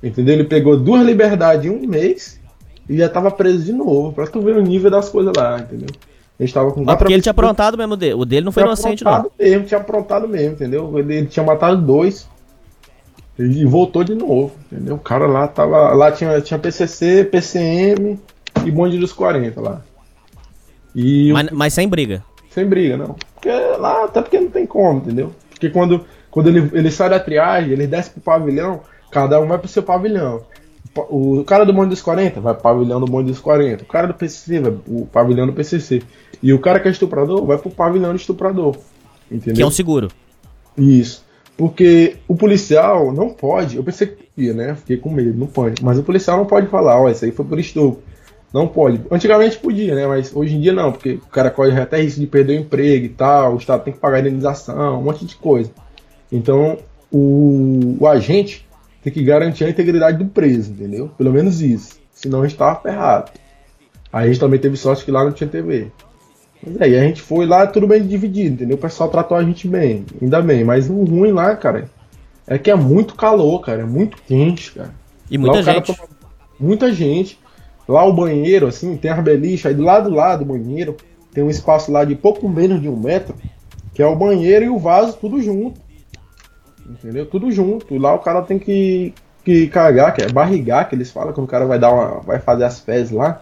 Entendeu? 0.02 0.34
Ele 0.34 0.44
pegou 0.44 0.78
duas 0.78 1.04
liberdades 1.04 1.64
em 1.66 1.70
um 1.70 1.86
mês 1.86 2.40
e 2.88 2.96
já 2.98 3.08
tava 3.08 3.30
preso 3.30 3.64
de 3.64 3.72
novo. 3.72 4.12
Pra 4.12 4.26
tu 4.26 4.40
ver 4.40 4.56
o 4.56 4.62
nível 4.62 4.90
das 4.90 5.08
coisas 5.08 5.32
lá, 5.36 5.58
entendeu? 5.60 5.88
A 6.38 6.42
gente 6.42 6.52
tava 6.52 6.70
com 6.70 6.84
quatro 6.84 6.98
porque 6.98 7.12
ele 7.14 7.22
tinha 7.22 7.30
aprontado 7.30 7.78
mesmo. 7.78 7.94
o 7.94 7.96
dele. 7.96 8.14
O 8.14 8.24
dele 8.24 8.44
não 8.44 8.52
foi 8.52 8.62
tinha 8.62 8.68
inocente, 8.72 9.04
não. 9.04 9.30
mesmo, 9.38 9.64
tinha 9.64 9.80
aprontado 9.80 10.28
mesmo, 10.28 10.52
entendeu? 10.52 10.98
Ele, 10.98 11.14
ele 11.14 11.26
tinha 11.26 11.44
matado 11.44 11.80
dois 11.80 12.28
e 13.38 13.64
voltou 13.64 14.04
de 14.04 14.14
novo, 14.14 14.52
entendeu? 14.70 14.96
O 14.96 14.98
cara 15.00 15.26
lá 15.26 15.48
tava. 15.48 15.92
Lá 15.94 16.12
tinha, 16.12 16.40
tinha 16.42 16.58
PCC, 16.58 17.24
PCM 17.24 18.18
e 18.64 18.70
bonde 18.70 18.98
dos 18.98 19.12
40 19.14 19.60
lá. 19.60 19.82
E 20.94 21.30
o- 21.30 21.34
Mas, 21.34 21.50
mas 21.50 21.72
sem 21.74 21.88
briga. 21.88 22.22
sem 22.50 22.66
briga, 22.66 22.96
não. 22.98 23.16
Porque 23.34 23.50
lá, 23.50 24.04
até 24.04 24.20
porque 24.22 24.38
não 24.40 24.50
tem 24.50 24.66
como, 24.66 24.98
entendeu? 24.98 25.32
Porque 25.56 25.70
quando, 25.70 26.04
quando 26.30 26.48
ele, 26.48 26.70
ele 26.74 26.90
sai 26.90 27.08
da 27.08 27.18
triagem, 27.18 27.72
ele 27.72 27.86
desce 27.86 28.10
pro 28.10 28.20
pavilhão, 28.20 28.82
cada 29.10 29.40
um 29.40 29.46
vai 29.46 29.58
pro 29.58 29.66
seu 29.66 29.82
pavilhão. 29.82 30.42
O 30.94 31.42
cara 31.44 31.64
do 31.64 31.72
bonde 31.72 31.90
dos 31.90 32.02
40 32.02 32.40
vai 32.40 32.54
pro 32.54 32.62
pavilhão 32.62 33.00
do 33.00 33.06
bonde 33.06 33.30
dos 33.30 33.40
40. 33.40 33.84
O 33.84 33.86
cara 33.86 34.06
do 34.06 34.14
PCC 34.14 34.60
vai 34.60 34.72
pro 34.72 35.06
pavilhão 35.06 35.46
do 35.46 35.52
PCC. 35.52 36.02
E 36.42 36.52
o 36.52 36.58
cara 36.58 36.78
que 36.78 36.88
é 36.88 36.90
estuprador 36.90 37.44
vai 37.44 37.58
pro 37.58 37.70
pavilhão 37.70 38.10
do 38.10 38.16
estuprador. 38.16 38.76
Entendeu? 39.30 39.54
Que 39.54 39.62
é 39.62 39.66
um 39.66 39.70
seguro. 39.70 40.08
Isso. 40.76 41.24
Porque 41.56 42.16
o 42.28 42.36
policial 42.36 43.12
não 43.12 43.30
pode. 43.30 43.76
Eu 43.76 43.82
pensei 43.82 44.06
que 44.06 44.24
podia, 44.24 44.52
né? 44.52 44.74
Fiquei 44.74 44.98
com 44.98 45.10
medo, 45.10 45.38
não 45.38 45.46
pode. 45.46 45.82
Mas 45.82 45.98
o 45.98 46.02
policial 46.02 46.36
não 46.36 46.46
pode 46.46 46.66
falar, 46.68 47.00
ó, 47.00 47.08
isso 47.08 47.24
aí 47.24 47.30
foi 47.30 47.44
por 47.44 47.58
estupro. 47.58 48.02
Não 48.56 48.66
pode. 48.66 49.02
Antigamente 49.10 49.58
podia, 49.58 49.94
né? 49.94 50.06
Mas 50.06 50.34
hoje 50.34 50.54
em 50.56 50.60
dia 50.60 50.72
não, 50.72 50.90
porque 50.90 51.14
o 51.14 51.26
cara 51.30 51.50
corre 51.50 51.78
até 51.78 52.00
risco 52.00 52.20
de 52.20 52.26
perder 52.26 52.58
o 52.58 52.60
emprego 52.62 53.04
e 53.04 53.08
tal, 53.10 53.54
o 53.54 53.58
Estado 53.58 53.84
tem 53.84 53.92
que 53.92 53.98
pagar 53.98 54.20
indenização, 54.20 54.98
um 54.98 55.02
monte 55.02 55.26
de 55.26 55.36
coisa. 55.36 55.70
Então, 56.32 56.78
o, 57.12 57.96
o 58.00 58.06
agente 58.06 58.66
tem 59.02 59.12
que 59.12 59.22
garantir 59.22 59.64
a 59.64 59.68
integridade 59.70 60.16
do 60.18 60.24
preso, 60.26 60.72
entendeu? 60.72 61.10
Pelo 61.18 61.32
menos 61.32 61.60
isso. 61.60 61.98
Senão 62.12 62.42
a 62.42 62.46
gente 62.48 62.56
tava 62.56 62.80
ferrado. 62.80 63.30
Aí 64.12 64.24
a 64.24 64.26
gente 64.28 64.40
também 64.40 64.58
teve 64.58 64.76
sorte 64.76 65.04
que 65.04 65.10
lá 65.10 65.22
não 65.22 65.32
tinha 65.32 65.48
TV. 65.48 65.88
Mas 66.66 66.80
aí 66.80 66.96
a 66.96 67.02
gente 67.02 67.20
foi 67.20 67.44
lá, 67.46 67.66
tudo 67.66 67.86
bem 67.86 68.02
dividido, 68.06 68.54
entendeu? 68.54 68.76
O 68.76 68.80
pessoal 68.80 69.10
tratou 69.10 69.36
a 69.36 69.42
gente 69.44 69.68
bem, 69.68 70.06
ainda 70.20 70.40
bem. 70.40 70.64
Mas 70.64 70.88
o 70.88 71.04
ruim 71.04 71.30
lá, 71.32 71.54
cara, 71.54 71.90
é 72.46 72.56
que 72.56 72.70
é 72.70 72.74
muito 72.74 73.14
calor, 73.14 73.60
cara. 73.60 73.82
É 73.82 73.84
muito 73.84 74.16
quente, 74.26 74.72
cara. 74.72 74.94
E 75.30 75.36
muita 75.36 75.58
gente. 75.62 75.86
toma- 75.94 76.08
Muita 76.58 76.90
gente. 76.92 77.38
Lá 77.88 78.04
o 78.04 78.12
banheiro, 78.12 78.66
assim, 78.66 78.96
tem 78.96 79.10
as 79.10 79.22
beliches. 79.22 79.66
Aí 79.66 79.74
do 79.74 79.82
lado 79.82 80.10
lá 80.10 80.36
do 80.36 80.44
banheiro 80.44 80.96
tem 81.32 81.44
um 81.44 81.50
espaço 81.50 81.92
lá 81.92 82.04
de 82.04 82.14
pouco 82.14 82.48
menos 82.48 82.80
de 82.80 82.88
um 82.88 82.96
metro, 82.96 83.34
que 83.94 84.02
é 84.02 84.06
o 84.06 84.16
banheiro 84.16 84.64
e 84.64 84.68
o 84.68 84.78
vaso 84.78 85.16
tudo 85.20 85.40
junto. 85.40 85.80
Entendeu? 86.88 87.26
Tudo 87.26 87.50
junto. 87.50 87.96
Lá 87.98 88.14
o 88.14 88.18
cara 88.18 88.42
tem 88.42 88.58
que, 88.58 89.12
que 89.44 89.66
cagar, 89.68 90.14
que 90.14 90.22
é 90.22 90.28
barrigar, 90.28 90.88
que 90.88 90.94
eles 90.94 91.10
falam, 91.10 91.32
quando 91.32 91.46
o 91.46 91.50
cara 91.50 91.66
vai 91.66 91.78
dar 91.78 91.92
uma. 91.92 92.20
vai 92.20 92.38
fazer 92.38 92.64
as 92.64 92.80
fezes 92.80 93.10
lá. 93.12 93.40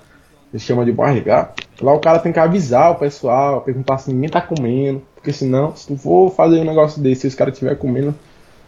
Eles 0.52 0.62
chamam 0.62 0.84
de 0.84 0.92
barrigar. 0.92 1.52
Lá 1.80 1.92
o 1.92 1.98
cara 1.98 2.20
tem 2.20 2.32
que 2.32 2.38
avisar 2.38 2.92
o 2.92 2.94
pessoal, 2.94 3.60
perguntar 3.62 3.98
se 3.98 4.12
ninguém 4.12 4.28
tá 4.28 4.40
comendo. 4.40 5.02
Porque 5.14 5.32
senão, 5.32 5.74
se 5.74 5.86
tu 5.86 5.96
for 5.96 6.30
fazer 6.30 6.60
um 6.60 6.64
negócio 6.64 7.02
desse 7.02 7.26
e 7.26 7.28
os 7.28 7.34
caras 7.34 7.54
estiverem 7.54 7.78
comendo, 7.78 8.14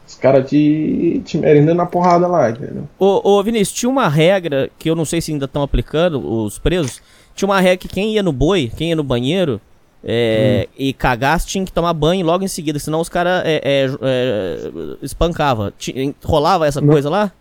os 0.06 0.14
caras 0.14 0.48
te, 0.48 1.20
te 1.24 1.36
merendam 1.36 1.74
na 1.74 1.86
porrada 1.86 2.26
lá, 2.26 2.50
entendeu? 2.50 2.88
Ô, 2.98 3.20
ô, 3.22 3.42
Vinícius, 3.42 3.76
tinha 3.76 3.90
uma 3.90 4.08
regra 4.08 4.70
que 4.78 4.88
eu 4.88 4.94
não 4.94 5.04
sei 5.04 5.20
se 5.20 5.32
ainda 5.32 5.46
estão 5.46 5.62
aplicando, 5.62 6.24
os 6.24 6.58
presos. 6.58 7.02
Tinha 7.34 7.48
uma 7.48 7.60
regra 7.60 7.76
que 7.78 7.88
quem 7.88 8.14
ia 8.14 8.22
no 8.22 8.32
boi, 8.32 8.70
quem 8.76 8.90
ia 8.90 8.96
no 8.96 9.02
banheiro 9.02 9.60
é, 10.08 10.68
e 10.78 10.92
cagasse 10.92 11.48
tinha 11.48 11.64
que 11.64 11.72
tomar 11.72 11.92
banho 11.92 12.24
logo 12.24 12.44
em 12.44 12.48
seguida, 12.48 12.78
senão 12.78 13.00
os 13.00 13.08
caras 13.08 13.42
é, 13.44 13.60
é, 13.64 13.86
é, 14.00 14.70
espancava. 15.02 15.74
Rolava 16.24 16.66
essa 16.66 16.80
coisa 16.80 17.10
lá? 17.10 17.32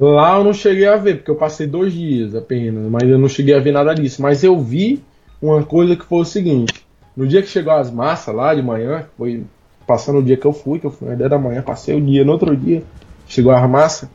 Lá 0.00 0.38
eu 0.38 0.44
não 0.44 0.54
cheguei 0.54 0.88
a 0.88 0.96
ver, 0.96 1.16
porque 1.16 1.30
eu 1.30 1.36
passei 1.36 1.66
dois 1.66 1.92
dias 1.92 2.34
apenas, 2.34 2.90
mas 2.90 3.08
eu 3.08 3.18
não 3.18 3.28
cheguei 3.28 3.54
a 3.54 3.60
ver 3.60 3.72
nada 3.72 3.94
disso. 3.94 4.22
Mas 4.22 4.42
eu 4.42 4.58
vi 4.58 5.04
uma 5.40 5.62
coisa 5.62 5.94
que 5.94 6.04
foi 6.04 6.20
o 6.20 6.24
seguinte: 6.24 6.84
no 7.16 7.26
dia 7.26 7.42
que 7.42 7.48
chegou 7.48 7.74
as 7.74 7.90
massas 7.90 8.34
lá 8.34 8.54
de 8.54 8.62
manhã, 8.62 9.04
foi 9.16 9.44
passando 9.86 10.18
o 10.18 10.22
dia 10.22 10.36
que 10.36 10.46
eu 10.46 10.52
fui, 10.52 10.78
que 10.78 10.86
eu 10.86 10.90
fui 10.90 11.10
às 11.10 11.18
10 11.18 11.30
da 11.30 11.38
manhã, 11.38 11.62
passei 11.62 11.96
o 11.96 12.00
dia, 12.00 12.24
no 12.24 12.32
outro 12.32 12.56
dia, 12.56 12.82
chegou 13.26 13.52
as 13.52 13.68
massas, 13.68 14.08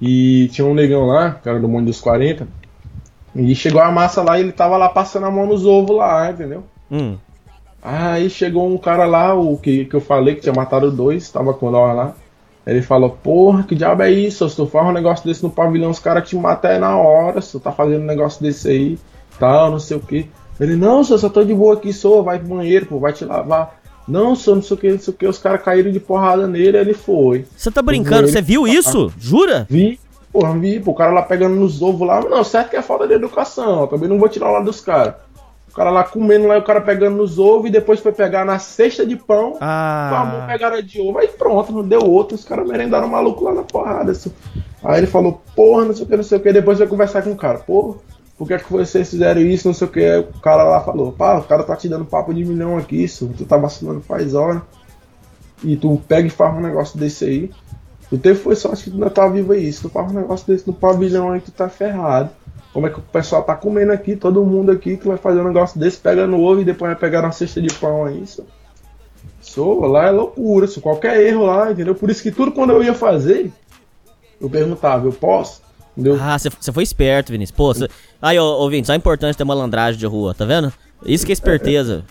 e 0.00 0.48
tinha 0.52 0.66
um 0.66 0.74
negão 0.74 1.06
lá, 1.06 1.32
cara 1.32 1.58
do 1.60 1.68
mundo 1.68 1.86
dos 1.86 2.00
40, 2.00 2.46
e 3.34 3.54
chegou 3.54 3.80
a 3.80 3.90
massa 3.90 4.22
lá 4.22 4.38
e 4.38 4.42
ele 4.42 4.52
tava 4.52 4.76
lá 4.76 4.88
passando 4.88 5.26
a 5.26 5.30
mão 5.30 5.46
nos 5.46 5.66
ovos 5.66 5.96
lá, 5.96 6.30
entendeu? 6.30 6.64
Hum. 6.90 7.16
Aí 7.82 8.30
chegou 8.30 8.66
um 8.66 8.78
cara 8.78 9.04
lá, 9.04 9.34
o 9.34 9.58
que, 9.58 9.84
que 9.84 9.94
eu 9.94 10.00
falei 10.00 10.34
que 10.34 10.40
tinha 10.40 10.54
matado 10.54 10.90
dois, 10.90 11.30
tava 11.30 11.52
com 11.52 11.70
nós 11.70 11.94
lá. 11.94 12.14
Ele 12.66 12.80
falou, 12.80 13.10
porra, 13.10 13.62
que 13.62 13.74
diabo 13.74 14.02
é 14.02 14.10
isso? 14.10 14.48
Se 14.48 14.56
tu 14.56 14.66
faz 14.66 14.86
um 14.86 14.92
negócio 14.92 15.26
desse 15.26 15.42
no 15.42 15.50
pavilhão, 15.50 15.90
os 15.90 15.98
caras 15.98 16.26
te 16.26 16.34
matam 16.34 16.70
aí 16.70 16.78
na 16.78 16.96
hora, 16.96 17.42
se 17.42 17.52
tu 17.52 17.60
tá 17.60 17.70
fazendo 17.70 18.02
um 18.02 18.06
negócio 18.06 18.42
desse 18.42 18.68
aí, 18.68 18.98
tal, 19.38 19.70
não 19.70 19.78
sei 19.78 19.98
o 19.98 20.00
que. 20.00 20.30
Ele, 20.58 20.76
não, 20.76 21.04
senhor, 21.04 21.18
só 21.18 21.28
tô 21.28 21.44
de 21.44 21.52
boa 21.52 21.74
aqui, 21.74 21.92
sou, 21.92 22.22
vai 22.22 22.38
pro 22.38 22.56
banheiro, 22.56 22.86
pô, 22.86 22.98
vai 22.98 23.12
te 23.12 23.24
lavar. 23.24 23.80
Não, 24.06 24.34
senhor, 24.36 24.56
não 24.56 24.62
sei 24.62 24.76
o 24.76 24.80
que, 24.80 24.90
não 24.92 24.98
sei 24.98 25.14
o 25.14 25.16
que, 25.16 25.26
os 25.26 25.38
caras 25.38 25.62
caíram 25.62 25.90
de 25.90 25.98
porrada 26.00 26.46
nele, 26.46 26.76
ele 26.76 26.94
foi. 26.94 27.46
Você 27.56 27.70
tá 27.70 27.80
brincando? 27.80 28.28
Você 28.28 28.42
viu 28.42 28.66
isso? 28.68 29.12
Jura? 29.18 29.66
Vi, 29.70 29.98
porra, 30.32 30.52
vi, 30.58 30.78
pô, 30.80 30.90
o 30.90 30.94
cara 30.94 31.10
lá 31.12 31.22
pegando 31.22 31.54
nos 31.56 31.80
ovos 31.80 32.06
lá, 32.06 32.20
não, 32.20 32.44
certo 32.44 32.70
que 32.70 32.76
é 32.76 32.82
falta 32.82 33.06
de 33.06 33.14
educação, 33.14 33.82
eu 33.82 33.86
também 33.86 34.08
não 34.08 34.18
vou 34.18 34.28
tirar 34.28 34.50
o 34.50 34.52
lado 34.52 34.66
dos 34.66 34.80
caras. 34.80 35.14
O 35.70 35.74
cara 35.74 35.90
lá 35.90 36.04
comendo 36.04 36.46
lá, 36.46 36.54
e 36.54 36.58
o 36.60 36.62
cara 36.62 36.80
pegando 36.80 37.16
nos 37.16 37.36
ovos 37.36 37.66
e 37.66 37.72
depois 37.72 37.98
foi 37.98 38.12
pegar 38.12 38.44
na 38.44 38.60
cesta 38.60 39.04
de 39.04 39.16
pão. 39.16 39.52
Com 39.52 39.58
a 39.64 40.24
mão 40.30 40.40
Ah. 40.42 40.46
pegaram 40.46 40.80
de 40.80 41.00
ovo, 41.00 41.18
aí 41.18 41.26
pronto, 41.26 41.72
não 41.72 41.82
deu 41.82 42.00
outro, 42.02 42.36
os 42.36 42.44
caras 42.44 42.68
merendaram 42.68 43.08
o 43.08 43.10
maluco 43.10 43.42
lá 43.42 43.52
na 43.54 43.62
porrada. 43.62 44.12
assim. 44.12 44.30
Aí 44.84 44.98
ele 45.00 45.06
falou, 45.08 45.42
porra, 45.56 45.86
não 45.86 45.94
sei 45.94 46.04
o 46.04 46.08
que, 46.08 46.16
não 46.16 46.22
sei 46.22 46.38
o 46.38 46.40
que, 46.40 46.52
depois 46.52 46.78
vai 46.78 46.86
conversar 46.86 47.22
com 47.22 47.32
o 47.32 47.36
cara, 47.36 47.58
porra, 47.58 47.96
por 48.36 48.48
que, 48.48 48.54
é 48.54 48.58
que 48.58 48.72
vocês 48.72 49.10
fizeram 49.10 49.40
isso, 49.40 49.68
não 49.68 49.74
sei 49.74 49.86
o 49.86 49.90
que, 49.90 50.16
o 50.16 50.40
cara 50.40 50.64
lá 50.64 50.80
falou, 50.80 51.12
pá, 51.12 51.38
o 51.38 51.44
cara 51.44 51.62
tá 51.62 51.76
te 51.76 51.88
dando 51.88 52.04
papo 52.04 52.34
de 52.34 52.44
milhão 52.44 52.76
aqui, 52.76 53.04
isso, 53.04 53.30
tu 53.36 53.44
tá 53.44 53.56
vacilando 53.56 54.00
faz 54.00 54.34
hora, 54.34 54.62
e 55.62 55.76
tu 55.76 56.00
pega 56.08 56.26
e 56.26 56.30
faz 56.30 56.54
um 56.54 56.60
negócio 56.60 56.98
desse 56.98 57.24
aí, 57.24 57.50
tu 58.10 58.18
teve 58.18 58.38
foi 58.38 58.56
sorte 58.56 58.84
que 58.84 58.90
tu 58.90 58.94
ainda 58.94 59.10
tá 59.10 59.28
vivo 59.28 59.52
aí, 59.52 59.72
se 59.72 59.82
tu 59.82 59.88
faz 59.88 60.10
um 60.10 60.14
negócio 60.14 60.46
desse 60.46 60.66
no 60.66 60.72
pavilhão 60.72 61.32
aí, 61.32 61.40
tu 61.40 61.52
tá 61.52 61.68
ferrado. 61.68 62.30
Como 62.72 62.88
é 62.88 62.90
que 62.90 62.98
o 62.98 63.02
pessoal 63.02 63.44
tá 63.44 63.54
comendo 63.54 63.92
aqui, 63.92 64.16
todo 64.16 64.44
mundo 64.44 64.72
aqui, 64.72 64.96
tu 64.96 65.06
vai 65.06 65.16
fazer 65.16 65.40
um 65.40 65.44
negócio 65.44 65.78
desse, 65.78 65.96
pega 65.96 66.26
no 66.26 66.42
ovo 66.42 66.60
e 66.60 66.64
depois 66.64 66.90
vai 66.90 66.98
pegar 66.98 67.22
na 67.22 67.30
cesta 67.30 67.62
de 67.62 67.72
pão 67.74 68.04
aí, 68.04 68.20
isso. 68.20 68.44
Sou, 69.40 69.86
lá 69.86 70.08
é 70.08 70.10
loucura, 70.10 70.66
isso, 70.66 70.80
qualquer 70.80 71.20
erro 71.24 71.46
lá, 71.46 71.70
entendeu? 71.70 71.94
Por 71.94 72.10
isso 72.10 72.20
que 72.20 72.32
tudo 72.32 72.50
quando 72.50 72.70
eu 72.70 72.82
ia 72.82 72.94
fazer, 72.94 73.52
eu 74.40 74.50
perguntava, 74.50 75.06
eu 75.06 75.12
posso? 75.12 75.62
Entendeu? 75.96 76.18
Ah, 76.20 76.36
você 76.36 76.72
foi 76.72 76.82
esperto, 76.82 77.30
Vinícius. 77.30 77.56
Pô, 77.56 77.72
cê... 77.72 77.88
aí, 78.28 78.38
ô, 78.38 78.68
Vinícius, 78.68 78.90
a 78.90 78.96
importância 78.96 79.36
ter 79.36 79.44
malandragem 79.44 79.98
de 79.98 80.06
rua, 80.06 80.34
tá 80.34 80.44
vendo? 80.44 80.72
Isso 81.04 81.26
que 81.26 81.32
é 81.32 81.34
esperteza. 81.34 82.04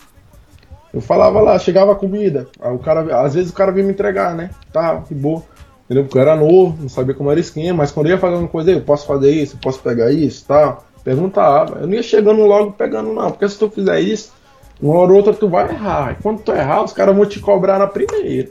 Eu 0.92 1.00
falava 1.00 1.40
lá, 1.40 1.58
chegava 1.58 1.92
a 1.92 1.96
comida, 1.96 2.46
o 2.60 2.78
cara, 2.78 3.24
às 3.24 3.34
vezes 3.34 3.50
o 3.50 3.54
cara 3.54 3.72
vinha 3.72 3.84
me 3.84 3.92
entregar, 3.92 4.34
né? 4.34 4.50
Tá, 4.72 5.00
que 5.00 5.12
boa. 5.12 5.42
Entendeu? 5.84 6.04
Porque 6.04 6.16
eu 6.16 6.22
era 6.22 6.36
novo, 6.36 6.80
não 6.80 6.88
sabia 6.88 7.14
como 7.14 7.30
era 7.30 7.38
o 7.38 7.40
esquema, 7.40 7.78
mas 7.78 7.90
quando 7.90 8.06
eu 8.06 8.12
ia 8.12 8.18
fazer 8.18 8.36
uma 8.36 8.48
coisa, 8.48 8.70
eu 8.70 8.80
posso 8.80 9.06
fazer 9.06 9.32
isso, 9.32 9.58
posso 9.58 9.80
pegar 9.80 10.12
isso, 10.12 10.46
tá? 10.46 10.78
Perguntava. 11.02 11.80
Eu 11.80 11.86
não 11.86 11.94
ia 11.94 12.02
chegando 12.02 12.42
logo 12.42 12.72
pegando, 12.72 13.12
não, 13.12 13.30
porque 13.30 13.48
se 13.48 13.58
tu 13.58 13.68
fizer 13.68 14.00
isso, 14.00 14.32
uma 14.80 14.94
hora 14.94 15.10
ou 15.10 15.16
outra 15.16 15.34
tu 15.34 15.48
vai 15.48 15.68
errar. 15.68 16.12
E 16.12 16.22
quando 16.22 16.40
tu 16.42 16.52
errar, 16.52 16.84
os 16.84 16.92
caras 16.92 17.14
vão 17.14 17.26
te 17.26 17.40
cobrar 17.40 17.78
na 17.78 17.86
primeira. 17.86 18.48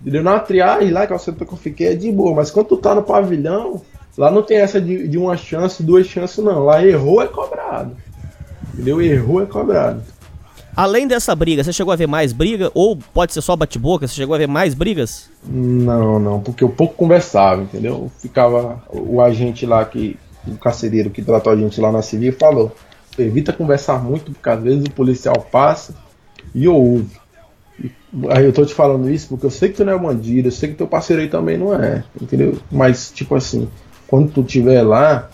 Entendeu? 0.00 0.22
Na 0.22 0.38
triagem 0.38 0.90
lá, 0.90 1.06
que 1.06 1.12
eu 1.12 1.18
sempre 1.18 1.44
que 1.44 1.52
eu 1.52 1.58
fiquei, 1.58 1.88
é 1.88 1.94
de 1.94 2.12
boa, 2.12 2.34
mas 2.34 2.50
quando 2.50 2.66
tu 2.66 2.76
tá 2.76 2.94
no 2.94 3.02
pavilhão, 3.02 3.82
lá 4.18 4.30
não 4.30 4.42
tem 4.42 4.58
essa 4.58 4.80
de, 4.80 5.06
de 5.06 5.16
uma 5.16 5.36
chance, 5.36 5.82
duas 5.82 6.06
chances, 6.06 6.44
não. 6.44 6.64
Lá 6.64 6.84
errou 6.84 7.22
é 7.22 7.28
cobrado. 7.28 7.96
Entendeu? 8.74 9.00
Errou 9.00 9.40
é 9.40 9.46
cobrado. 9.46 10.02
Além 10.76 11.08
dessa 11.08 11.34
briga, 11.34 11.64
você 11.64 11.72
chegou 11.72 11.92
a 11.92 11.96
ver 11.96 12.06
mais 12.06 12.32
briga? 12.32 12.70
Ou 12.74 12.96
pode 12.96 13.32
ser 13.32 13.40
só 13.40 13.56
bate-boca? 13.56 14.06
Você 14.06 14.14
chegou 14.14 14.34
a 14.34 14.38
ver 14.38 14.46
mais 14.46 14.74
brigas? 14.74 15.30
Não, 15.44 16.18
não, 16.18 16.40
porque 16.40 16.62
eu 16.62 16.68
pouco 16.68 16.94
conversava, 16.94 17.62
entendeu? 17.62 18.10
Ficava 18.18 18.82
o 18.90 19.20
agente 19.20 19.64
lá 19.64 19.84
que. 19.84 20.16
O 20.46 20.56
carcereiro 20.56 21.10
que 21.10 21.20
tratou 21.20 21.52
a 21.52 21.56
gente 21.56 21.80
lá 21.80 21.92
na 21.92 22.00
civil 22.00 22.32
falou: 22.32 22.72
evita 23.18 23.52
conversar 23.52 24.02
muito, 24.02 24.32
porque 24.32 24.48
às 24.48 24.62
vezes 24.62 24.84
o 24.84 24.90
policial 24.90 25.46
passa 25.50 25.94
e 26.54 26.66
ouve. 26.68 27.18
E, 27.82 27.90
aí 28.30 28.44
eu 28.44 28.52
tô 28.52 28.64
te 28.64 28.72
falando 28.72 29.10
isso 29.10 29.28
porque 29.28 29.46
eu 29.46 29.50
sei 29.50 29.68
que 29.68 29.76
tu 29.76 29.84
não 29.84 29.92
é 29.92 29.98
bandido, 29.98 30.48
eu 30.48 30.52
sei 30.52 30.70
que 30.70 30.76
teu 30.76 30.86
parceiro 30.86 31.22
aí 31.22 31.28
também 31.28 31.58
não 31.58 31.74
é, 31.74 32.04
entendeu? 32.20 32.56
Mas, 32.70 33.10
tipo 33.10 33.34
assim, 33.34 33.68
quando 34.08 34.32
tu 34.32 34.40
estiver 34.40 34.82
lá, 34.82 35.28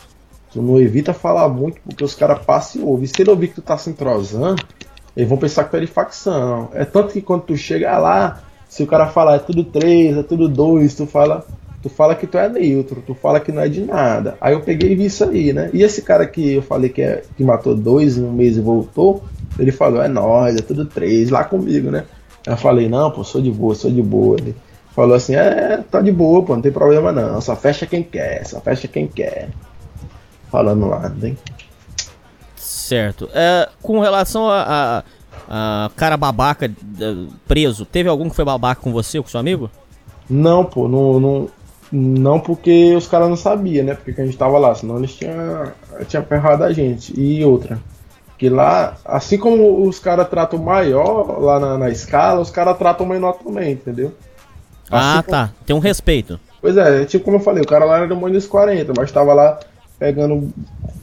tu 0.52 0.60
não 0.60 0.80
evita 0.80 1.14
falar 1.14 1.48
muito, 1.48 1.80
porque 1.80 2.04
os 2.04 2.14
caras 2.14 2.44
passam 2.44 2.82
e 2.82 2.84
ouvem. 2.84 3.06
Se 3.06 3.22
ele 3.22 3.30
ouvir 3.30 3.48
que 3.48 3.54
tu 3.54 3.62
tá 3.62 3.78
se 3.78 3.88
entrosando, 3.88 4.62
eles 5.16 5.28
vão 5.28 5.38
pensar 5.38 5.64
que 5.64 5.70
tu 5.70 5.76
é 5.76 5.80
de 5.80 5.86
facção. 5.86 6.68
É 6.74 6.84
tanto 6.84 7.12
que 7.12 7.22
quando 7.22 7.42
tu 7.42 7.56
chega 7.56 7.96
lá, 7.98 8.42
se 8.68 8.82
o 8.82 8.86
cara 8.86 9.06
falar 9.06 9.36
é 9.36 9.38
tudo 9.38 9.62
3, 9.62 10.18
é 10.18 10.22
tudo 10.24 10.48
2, 10.48 10.92
tu 10.92 11.06
fala, 11.06 11.46
tu 11.80 11.88
fala 11.88 12.16
que 12.16 12.26
tu 12.26 12.36
é 12.36 12.48
neutro, 12.48 13.02
tu 13.06 13.14
fala 13.14 13.38
que 13.38 13.52
não 13.52 13.62
é 13.62 13.68
de 13.68 13.84
nada. 13.84 14.36
Aí 14.40 14.52
eu 14.52 14.60
peguei 14.60 14.92
e 14.92 14.96
vi 14.96 15.06
isso 15.06 15.22
aí, 15.22 15.52
né? 15.52 15.70
E 15.72 15.82
esse 15.82 16.02
cara 16.02 16.26
que 16.26 16.54
eu 16.54 16.62
falei 16.62 16.90
que, 16.90 17.00
é, 17.00 17.22
que 17.36 17.44
matou 17.44 17.76
dois 17.76 18.18
em 18.18 18.24
um 18.24 18.32
mês 18.32 18.56
e 18.56 18.60
voltou, 18.60 19.22
ele 19.56 19.70
falou, 19.70 20.02
é 20.02 20.08
nóis, 20.08 20.56
é 20.56 20.62
tudo 20.62 20.84
3, 20.84 21.30
lá 21.30 21.44
comigo, 21.44 21.92
né? 21.92 22.04
Eu 22.44 22.56
falei, 22.56 22.88
não, 22.88 23.10
pô, 23.10 23.22
sou 23.22 23.40
de 23.40 23.52
boa, 23.52 23.74
sou 23.74 23.90
de 23.90 24.02
boa. 24.02 24.36
Ele 24.40 24.54
falou 24.94 25.16
assim, 25.16 25.34
é, 25.34 25.78
tá 25.90 26.00
de 26.00 26.12
boa, 26.12 26.42
pô, 26.42 26.54
não 26.54 26.62
tem 26.62 26.72
problema 26.72 27.10
não, 27.10 27.40
só 27.40 27.56
fecha 27.56 27.86
quem 27.86 28.02
quer, 28.02 28.46
só 28.46 28.60
fecha 28.60 28.86
quem 28.86 29.06
quer. 29.06 29.48
Falando 30.50 30.86
lá, 30.86 31.12
hein? 31.22 31.36
Certo. 32.54 33.28
É, 33.34 33.68
com 33.82 33.98
relação 33.98 34.48
a, 34.48 35.02
a, 35.48 35.86
a, 35.86 35.90
cara 35.96 36.16
babaca 36.16 36.70
preso, 37.48 37.84
teve 37.84 38.08
algum 38.08 38.28
que 38.28 38.36
foi 38.36 38.44
babaca 38.44 38.80
com 38.80 38.92
você 38.92 39.18
ou 39.18 39.24
com 39.24 39.30
seu 39.30 39.40
amigo? 39.40 39.68
Não, 40.30 40.64
pô, 40.64 40.86
não, 40.86 41.18
não, 41.18 41.48
não 41.90 42.38
porque 42.38 42.94
os 42.94 43.08
caras 43.08 43.28
não 43.28 43.36
sabiam, 43.36 43.84
né? 43.84 43.94
Porque 43.94 44.20
a 44.20 44.24
gente 44.24 44.38
tava 44.38 44.58
lá, 44.58 44.74
senão 44.74 44.98
eles 44.98 45.14
tinham, 45.14 45.72
tinham 46.06 46.24
ferrado 46.24 46.62
a 46.62 46.72
gente. 46.72 47.18
E 47.18 47.44
outra, 47.44 47.80
que 48.38 48.48
lá, 48.48 48.96
assim 49.04 49.38
como 49.38 49.86
os 49.88 49.98
caras 49.98 50.28
tratam 50.28 50.58
maior 50.58 51.40
lá 51.40 51.58
na, 51.58 51.78
na 51.78 51.90
escala, 51.90 52.40
os 52.40 52.50
caras 52.50 52.78
tratam 52.78 53.06
menor 53.06 53.32
também, 53.34 53.72
entendeu? 53.72 54.12
Ah, 54.96 55.18
assim 55.18 55.30
tá. 55.30 55.46
Como... 55.48 55.66
Tem 55.66 55.76
um 55.76 55.80
respeito. 55.80 56.40
Pois 56.60 56.76
é, 56.76 57.04
tipo 57.04 57.24
como 57.24 57.36
eu 57.36 57.40
falei, 57.40 57.62
o 57.62 57.66
cara 57.66 57.84
lá 57.84 57.98
era 57.98 58.08
do 58.08 58.16
Moinhos 58.16 58.46
40, 58.46 58.92
mas 58.96 59.12
tava 59.12 59.34
lá 59.34 59.60
pegando 59.98 60.52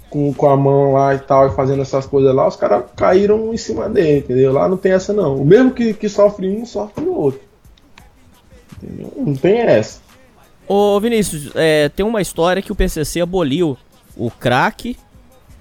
com, 0.09 0.33
com 0.33 0.49
a 0.49 0.57
mão 0.57 0.93
lá 0.93 1.15
e 1.15 1.19
tal, 1.19 1.47
e 1.47 1.55
fazendo 1.55 1.81
essas 1.81 2.05
coisas 2.05 2.35
lá, 2.35 2.47
os 2.47 2.55
caras 2.55 2.83
caíram 2.95 3.53
em 3.53 3.57
cima 3.57 3.87
dele, 3.87 4.19
entendeu? 4.19 4.51
Lá 4.51 4.67
não 4.67 4.77
tem 4.77 4.91
essa 4.91 5.13
não. 5.13 5.37
O 5.37 5.45
mesmo 5.45 5.71
que, 5.71 5.93
que 5.93 6.09
sofre 6.09 6.49
um, 6.49 6.65
sofre 6.65 7.05
o 7.05 7.17
outro. 7.17 7.41
Entendeu? 8.83 9.13
Não 9.15 9.35
tem 9.35 9.59
essa. 9.59 10.01
Ô 10.67 10.99
Vinícius, 10.99 11.51
é, 11.55 11.89
tem 11.89 12.05
uma 12.05 12.21
história 12.21 12.61
que 12.61 12.71
o 12.71 12.75
PCC 12.75 13.21
aboliu 13.21 13.77
o 14.17 14.29
crack, 14.29 14.97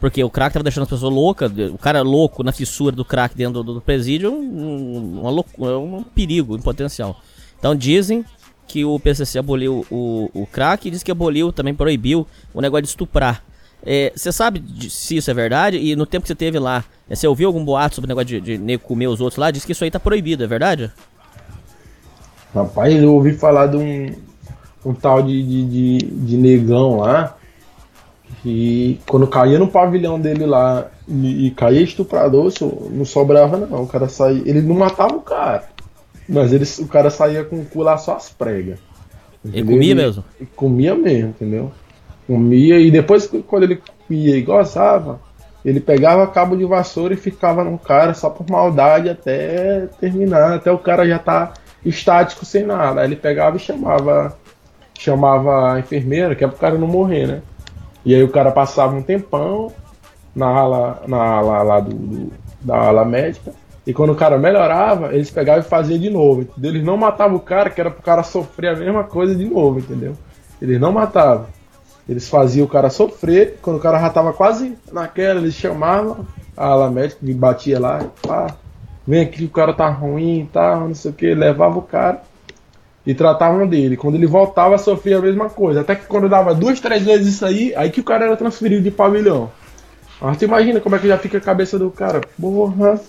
porque 0.01 0.23
o 0.25 0.31
crack 0.31 0.53
tava 0.53 0.65
deixando 0.65 0.85
as 0.85 0.89
pessoas 0.89 1.13
loucas, 1.13 1.53
o 1.73 1.79
cara 1.79 2.03
louco 2.03 2.43
na 2.43 2.53
fissura 2.53 2.95
do 2.95 3.05
crack 3.05 3.37
dentro 3.37 3.63
do, 3.63 3.75
do 3.75 3.81
presídio, 3.81 4.33
um, 4.33 5.21
uma 5.21 5.31
loucura, 5.31 5.79
um 5.79 6.03
perigo, 6.03 6.57
um 6.57 6.61
potencial. 6.61 7.21
Então 7.61 7.77
dizem 7.77 8.25
que 8.67 8.85
o 8.85 8.99
PCC 8.99 9.39
aboliu 9.39 9.87
o, 9.91 10.31
o 10.35 10.47
crack 10.47 10.89
e 10.89 10.91
diz 10.91 11.03
que 11.03 11.11
aboliu, 11.11 11.53
também 11.53 11.75
proibiu 11.75 12.27
o 12.53 12.61
negócio 12.61 12.83
de 12.83 12.89
estuprar. 12.89 13.45
Você 14.15 14.29
é, 14.29 14.33
sabe 14.33 14.63
se 14.91 15.17
isso 15.17 15.31
é 15.31 15.35
verdade? 15.35 15.79
E 15.79 15.95
no 15.97 16.05
tempo 16.05 16.23
que 16.23 16.29
você 16.29 16.35
teve 16.35 16.59
lá, 16.59 16.85
você 17.09 17.27
ouviu 17.27 17.49
algum 17.49 17.65
boato 17.65 17.95
sobre 17.95 18.07
o 18.07 18.15
negócio 18.15 18.41
de, 18.41 18.59
de 18.59 18.79
comer 18.79 19.07
os 19.07 19.21
outros 19.21 19.39
lá? 19.39 19.51
Diz 19.51 19.65
que 19.65 19.73
isso 19.73 19.85
aí 19.85 19.91
tá 19.91 20.01
proibido, 20.01 20.45
é 20.45 20.47
verdade? 20.47 20.91
Rapaz, 22.55 22.95
eu 22.95 23.15
ouvi 23.15 23.33
falar 23.33 23.67
de 23.69 23.77
um, 23.77 24.15
um 24.85 24.93
tal 24.95 25.23
de, 25.23 25.43
de, 25.43 25.65
de, 25.65 25.99
de 25.99 26.37
negão 26.37 26.99
lá. 26.99 27.37
E 28.45 28.99
quando 29.07 29.27
caía 29.27 29.59
no 29.59 29.69
pavilhão 29.69 30.21
dele 30.21 30.47
lá 30.47 30.87
e, 31.09 31.47
e 31.47 31.51
caía 31.51 31.83
estuprador, 31.83 32.53
não 32.91 33.05
sobrava 33.05 33.57
não. 33.57 33.83
O 33.83 33.87
cara 33.87 34.09
saía. 34.09 34.43
Ele 34.45 34.63
não 34.63 34.77
matava 34.77 35.15
o 35.15 35.21
cara. 35.21 35.69
Mas 36.31 36.53
ele, 36.53 36.65
o 36.79 36.87
cara 36.87 37.11
saía 37.11 37.45
com 37.45 37.57
o 37.57 37.65
cu 37.65 37.83
lá 37.83 37.99
só 37.99 38.15
as 38.15 38.31
pregas. 38.31 38.79
Ele 39.45 39.65
comia 39.65 39.95
mesmo? 39.95 40.25
Ele 40.39 40.49
comia 40.55 40.95
mesmo, 40.95 41.31
entendeu? 41.31 41.73
Comia 42.27 42.79
e 42.79 42.91
depois, 42.91 43.29
quando 43.47 43.65
ele 43.65 43.83
comia 44.07 44.37
e 44.37 44.43
gozava, 44.43 45.21
ele 45.65 45.81
pegava 45.81 46.27
cabo 46.27 46.57
de 46.57 46.65
vassoura 46.65 47.15
e 47.15 47.17
ficava 47.17 47.65
no 47.65 47.79
cara 47.79 48.15
só 48.15 48.31
por 48.31 48.49
maldade 48.49 49.09
até 49.09 49.87
terminar, 49.99 50.55
até 50.55 50.71
o 50.71 50.79
cara 50.79 51.07
já 51.07 51.19
tá 51.19 51.55
estático 51.85 52.45
sem 52.45 52.65
nada. 52.65 53.01
Aí 53.01 53.09
ele 53.09 53.17
pegava 53.17 53.57
e 53.57 53.61
chamava 53.61 54.39
chamava 54.99 55.73
a 55.73 55.81
enfermeira, 55.81 56.35
que 56.35 56.45
é 56.45 56.49
pro 56.49 56.59
cara 56.59 56.77
não 56.77 56.87
morrer, 56.87 57.27
né? 57.27 57.43
E 58.05 58.15
aí 58.15 58.23
o 58.23 58.29
cara 58.29 58.53
passava 58.53 58.95
um 58.95 59.03
tempão 59.03 59.73
na 60.35 60.47
ala, 60.47 61.03
na 61.09 61.17
ala 61.17 61.63
lá 61.63 61.81
do, 61.81 61.95
do 61.95 62.33
da 62.61 62.77
ala 62.77 63.05
médica. 63.05 63.53
E 63.87 63.93
quando 63.93 64.11
o 64.11 64.15
cara 64.15 64.39
melhorava, 64.39 65.15
eles 65.15 65.31
pegavam 65.31 65.61
e 65.61 65.65
faziam 65.65 65.99
de 65.99 66.11
novo. 66.11 66.43
Entendeu? 66.43 66.71
Eles 66.71 66.85
não 66.85 66.97
matavam 66.97 67.37
o 67.37 67.41
cara, 67.41 67.71
que 67.71 67.81
era 67.81 67.91
pro 67.91 68.03
cara 68.03 68.23
sofrer 68.23 68.75
a 68.75 68.77
mesma 68.77 69.05
coisa 69.05 69.35
de 69.35 69.45
novo, 69.45 69.79
entendeu? 69.79 70.15
Eles 70.61 70.81
não 70.81 70.93
matavam. 70.93 71.47
Eles 72.09 72.29
faziam 72.29 72.67
o 72.67 72.69
cara 72.69 72.91
sofrer, 72.91 73.59
quando 73.63 73.77
o 73.77 73.81
cara 73.81 74.01
já 74.01 74.11
tava 74.11 74.33
quase 74.33 74.77
naquela, 74.93 75.41
eles 75.41 75.55
chamavam 75.55 76.27
a 76.57 76.67
ala 76.67 76.91
médica 76.91 77.25
que 77.25 77.33
batia 77.33 77.79
lá, 77.79 78.05
pá, 78.27 78.49
vem 79.07 79.23
aqui, 79.23 79.45
o 79.45 79.51
cara 79.51 79.73
tá 79.73 79.89
ruim 79.89 80.41
e 80.41 80.47
tá, 80.47 80.73
tal, 80.73 80.89
não 80.89 80.95
sei 80.95 81.11
o 81.11 81.15
que, 81.15 81.35
levava 81.35 81.79
o 81.79 81.83
cara 81.83 82.21
e 83.07 83.15
tratavam 83.15 83.67
dele. 83.67 83.97
Quando 83.97 84.17
ele 84.17 84.27
voltava, 84.27 84.77
sofria 84.77 85.19
a 85.19 85.23
mesma 85.23 85.49
coisa. 85.49 85.81
Até 85.81 85.95
que 85.95 86.07
quando 86.07 86.29
dava 86.29 86.55
duas, 86.55 86.81
três 86.81 87.05
vezes 87.05 87.35
isso 87.35 87.47
aí, 87.47 87.75
aí 87.75 87.91
que 87.91 88.01
o 88.01 88.05
cara 88.05 88.27
era 88.27 88.37
transferido 88.37 88.83
de 88.83 88.91
pavilhão. 88.91 89.51
Mas 90.21 90.37
tu 90.37 90.45
imagina 90.45 90.81
como 90.81 90.97
é 90.97 90.99
que 90.99 91.09
já 91.09 91.17
fica 91.17 91.39
a 91.39 91.41
cabeça 91.41 91.79
do 91.79 91.91
cara. 91.91 92.21
Porra. 92.39 93.01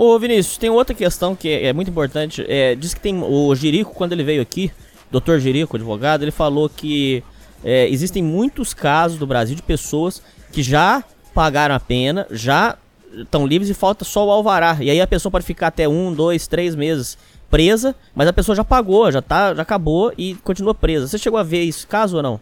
Ô 0.00 0.16
Vinícius, 0.16 0.56
tem 0.56 0.70
outra 0.70 0.94
questão 0.94 1.34
que 1.34 1.48
é, 1.48 1.66
é 1.66 1.72
muito 1.72 1.90
importante. 1.90 2.46
É, 2.48 2.76
diz 2.76 2.94
que 2.94 3.00
tem 3.00 3.20
o 3.20 3.52
Jerico, 3.56 3.92
quando 3.92 4.12
ele 4.12 4.22
veio 4.22 4.40
aqui, 4.40 4.70
Dr. 5.10 5.38
Jerico, 5.38 5.74
advogado, 5.74 6.22
ele 6.22 6.30
falou 6.30 6.68
que 6.68 7.20
é, 7.64 7.88
existem 7.88 8.22
muitos 8.22 8.72
casos 8.72 9.18
do 9.18 9.26
Brasil 9.26 9.56
de 9.56 9.62
pessoas 9.62 10.22
que 10.52 10.62
já 10.62 11.02
pagaram 11.34 11.74
a 11.74 11.80
pena, 11.80 12.28
já 12.30 12.78
estão 13.12 13.44
livres 13.44 13.68
e 13.70 13.74
falta 13.74 14.04
só 14.04 14.24
o 14.24 14.30
alvará. 14.30 14.76
E 14.80 14.88
aí 14.88 15.00
a 15.00 15.06
pessoa 15.06 15.32
pode 15.32 15.44
ficar 15.44 15.66
até 15.66 15.88
um, 15.88 16.14
dois, 16.14 16.46
três 16.46 16.76
meses 16.76 17.18
presa, 17.50 17.92
mas 18.14 18.28
a 18.28 18.32
pessoa 18.32 18.54
já 18.54 18.62
pagou, 18.62 19.10
já 19.10 19.20
tá, 19.20 19.52
já 19.52 19.62
acabou 19.62 20.12
e 20.16 20.36
continua 20.44 20.76
presa. 20.76 21.08
Você 21.08 21.18
chegou 21.18 21.40
a 21.40 21.42
ver 21.42 21.64
esse 21.64 21.84
caso 21.84 22.18
ou 22.18 22.22
não? 22.22 22.40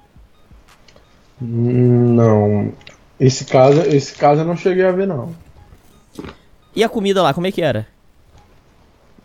Não. 1.40 2.70
Esse 3.18 3.46
caso, 3.46 3.80
esse 3.80 4.14
caso 4.14 4.42
eu 4.42 4.44
não 4.44 4.58
cheguei 4.58 4.84
a 4.84 4.92
ver 4.92 5.06
não. 5.06 5.45
E 6.76 6.84
a 6.84 6.88
comida 6.88 7.22
lá, 7.22 7.34
como 7.34 7.46
é 7.46 7.52
que 7.52 7.62
era? 7.62 7.86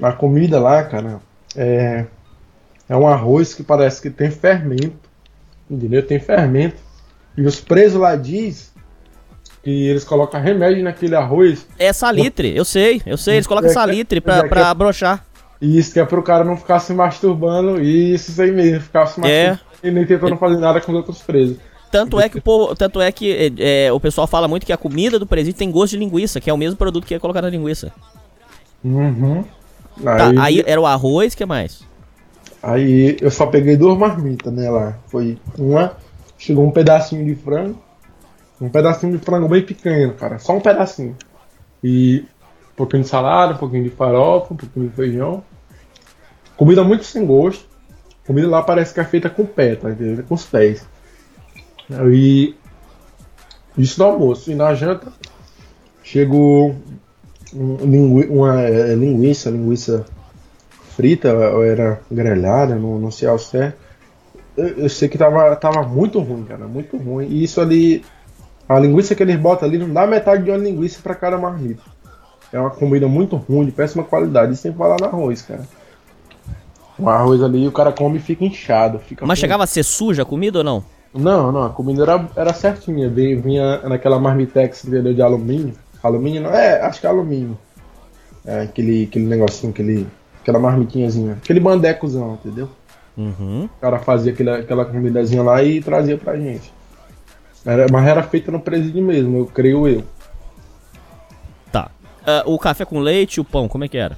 A 0.01 0.11
comida 0.11 0.59
lá, 0.59 0.83
cara, 0.83 1.21
é 1.55 2.05
é 2.89 2.95
um 2.97 3.07
arroz 3.07 3.53
que 3.53 3.63
parece 3.63 4.01
que 4.01 4.09
tem 4.09 4.31
fermento 4.31 5.11
entendeu? 5.71 6.05
Tem 6.05 6.19
fermento. 6.19 6.75
E 7.37 7.43
os 7.43 7.61
presos 7.61 7.99
lá 7.99 8.15
diz 8.15 8.71
que 9.63 9.87
eles 9.87 10.03
colocam 10.03 10.41
remédio 10.41 10.83
naquele 10.83 11.15
arroz. 11.15 11.65
É 11.79 11.93
salitre, 11.93 12.55
eu 12.55 12.65
sei, 12.65 13.01
eu 13.05 13.17
sei, 13.17 13.35
eles 13.35 13.47
colocam 13.47 13.69
é, 13.69 13.73
salitre 13.73 14.19
pra, 14.19 14.37
é, 14.37 14.47
pra 14.47 14.61
é, 14.61 14.63
abrochar. 14.65 15.25
Isso, 15.61 15.93
que 15.93 15.99
é 15.99 16.05
pro 16.05 16.23
cara 16.23 16.43
não 16.43 16.57
ficar 16.57 16.79
se 16.79 16.93
masturbando, 16.93 17.79
isso, 17.81 18.31
isso 18.31 18.41
aí 18.41 18.51
mesmo, 18.51 18.81
ficar 18.81 19.05
se 19.05 19.21
é. 19.21 19.49
masturbando 19.49 19.61
é. 19.83 19.87
e 19.87 19.91
nem 19.91 20.05
tentando 20.05 20.37
fazer 20.37 20.57
nada 20.57 20.81
com 20.81 20.91
os 20.91 20.97
outros 20.97 21.21
presos. 21.21 21.57
Tanto 21.91 22.19
é 22.19 22.29
que 22.29 22.37
o, 22.37 22.41
povo, 22.41 22.75
tanto 22.75 23.01
é 23.01 23.11
que 23.11 23.53
é, 23.59 23.91
o 23.91 23.99
pessoal 23.99 24.25
fala 24.25 24.47
muito 24.47 24.65
que 24.65 24.71
a 24.71 24.77
comida 24.77 25.19
do 25.19 25.27
presídio 25.27 25.59
tem 25.59 25.69
gosto 25.69 25.91
de 25.91 25.97
linguiça, 25.97 26.39
que 26.39 26.49
é 26.49 26.53
o 26.53 26.57
mesmo 26.57 26.77
produto 26.77 27.05
que 27.05 27.13
é 27.13 27.19
colocado 27.19 27.43
na 27.43 27.49
linguiça. 27.49 27.91
Uhum. 28.83 29.43
Tá, 30.01 30.29
aí, 30.29 30.37
aí 30.39 30.63
era 30.65 30.79
o 30.79 30.85
arroz, 30.85 31.35
que 31.35 31.45
mais? 31.45 31.83
Aí 32.63 33.17
eu 33.19 33.29
só 33.29 33.45
peguei 33.45 33.75
duas 33.75 33.97
marmitas, 33.97 34.53
né, 34.53 34.69
lá. 34.69 34.97
Foi 35.07 35.37
uma 35.57 35.97
chegou 36.41 36.65
um 36.65 36.71
pedacinho 36.71 37.23
de 37.23 37.35
frango. 37.35 37.79
Um 38.59 38.69
pedacinho 38.69 39.17
de 39.17 39.23
frango 39.23 39.47
bem 39.47 39.63
pequeno, 39.63 40.13
cara. 40.13 40.39
Só 40.39 40.55
um 40.55 40.61
pedacinho. 40.61 41.15
E 41.83 42.25
um 42.73 42.75
pouquinho 42.75 43.03
de 43.03 43.09
salada, 43.09 43.53
um 43.53 43.57
pouquinho 43.57 43.83
de 43.83 43.89
farofa, 43.89 44.53
um 44.53 44.57
pouquinho 44.57 44.89
de 44.89 44.95
feijão. 44.95 45.43
Comida 46.57 46.83
muito 46.83 47.03
sem 47.03 47.25
gosto. 47.25 47.65
Comida 48.25 48.47
lá 48.47 48.61
parece 48.61 48.93
que 48.93 48.99
é 48.99 49.03
feita 49.03 49.29
com 49.29 49.45
pé, 49.45 49.75
tá 49.75 49.89
entendendo? 49.89 50.23
Com 50.23 50.35
os 50.35 50.45
pés. 50.45 50.87
E 52.11 52.55
isso 53.77 53.99
no 53.99 54.09
almoço. 54.09 54.51
E 54.51 54.55
na 54.55 54.73
janta 54.73 55.11
chegou 56.03 56.75
um, 57.53 57.75
lingui, 57.77 58.27
uma 58.27 58.61
é, 58.61 58.95
linguiça, 58.95 59.49
linguiça 59.49 60.05
frita, 60.95 61.33
ou 61.33 61.63
era 61.63 62.01
grelhada, 62.11 62.75
não, 62.75 62.99
não 62.99 63.11
sei 63.11 63.27
ao 63.27 63.39
certo. 63.39 63.77
Eu, 64.57 64.67
eu, 64.67 64.89
sei 64.89 65.07
que 65.07 65.17
tava, 65.17 65.55
tava 65.55 65.83
muito 65.83 66.19
ruim, 66.19 66.43
cara, 66.43 66.67
muito 66.67 66.97
ruim. 66.97 67.27
E 67.27 67.43
isso 67.43 67.61
ali, 67.61 68.03
a 68.67 68.77
linguiça 68.79 69.15
que 69.15 69.23
eles 69.23 69.37
botam 69.37 69.67
ali 69.67 69.77
não 69.77 69.91
dá 69.91 70.05
metade 70.05 70.43
de 70.43 70.51
uma 70.51 70.57
linguiça 70.57 70.99
para 71.01 71.15
cada 71.15 71.37
marmita. 71.37 71.81
É 72.51 72.59
uma 72.59 72.69
comida 72.69 73.07
muito 73.07 73.37
ruim, 73.37 73.65
de 73.65 73.71
péssima 73.71 74.03
qualidade, 74.03 74.57
sem 74.57 74.73
falar 74.73 74.97
no 74.99 75.05
arroz, 75.05 75.41
cara. 75.41 75.65
O 76.99 77.09
arroz 77.09 77.41
ali 77.41 77.65
o 77.65 77.71
cara 77.71 77.93
come 77.93 78.17
e 78.17 78.21
fica 78.21 78.43
inchado. 78.43 78.99
Fica 78.99 79.25
Mas 79.25 79.39
chegava 79.39 79.63
a 79.63 79.67
ser 79.67 79.83
suja 79.83 80.23
a 80.23 80.25
comida 80.25 80.57
ou 80.57 80.63
não? 80.63 80.83
Não, 81.13 81.51
não, 81.51 81.63
a 81.63 81.69
comida 81.69 82.03
era, 82.03 82.29
era 82.35 82.53
certinha. 82.53 83.09
Vinha, 83.09 83.39
vinha 83.39 83.77
naquela 83.81 84.19
marmitex 84.19 84.85
entendeu, 84.85 85.13
de 85.13 85.21
alumínio. 85.21 85.73
Alumínio 86.01 86.41
não, 86.41 86.51
é, 86.51 86.81
acho 86.81 86.99
que 86.99 87.05
é 87.05 87.09
alumínio. 87.09 87.57
É, 88.45 88.61
aquele, 88.61 89.03
aquele 89.03 89.25
negocinho, 89.25 89.71
aquele, 89.71 90.07
aquela 90.41 90.59
marmitinhazinha. 90.59 91.33
Aquele 91.33 91.59
bandecozão, 91.59 92.33
entendeu? 92.33 92.69
Uhum. 93.17 93.65
O 93.65 93.81
cara 93.81 93.99
fazia 93.99 94.31
aquela, 94.31 94.57
aquela 94.57 94.85
comidazinha 94.85 95.43
lá 95.43 95.61
e 95.61 95.81
trazia 95.81 96.17
pra 96.17 96.37
gente. 96.37 96.73
Era, 97.65 97.85
mas 97.91 98.07
era 98.07 98.23
feita 98.23 98.51
no 98.51 98.59
presídio 98.59 99.03
mesmo, 99.03 99.39
eu 99.39 99.45
creio 99.45 99.87
eu. 99.87 100.03
Tá. 101.71 101.91
Uh, 102.21 102.53
o 102.53 102.57
café 102.57 102.85
com 102.85 102.99
leite 102.99 103.35
e 103.35 103.41
o 103.41 103.45
pão, 103.45 103.67
como 103.67 103.83
é 103.83 103.87
que 103.87 103.97
era? 103.97 104.17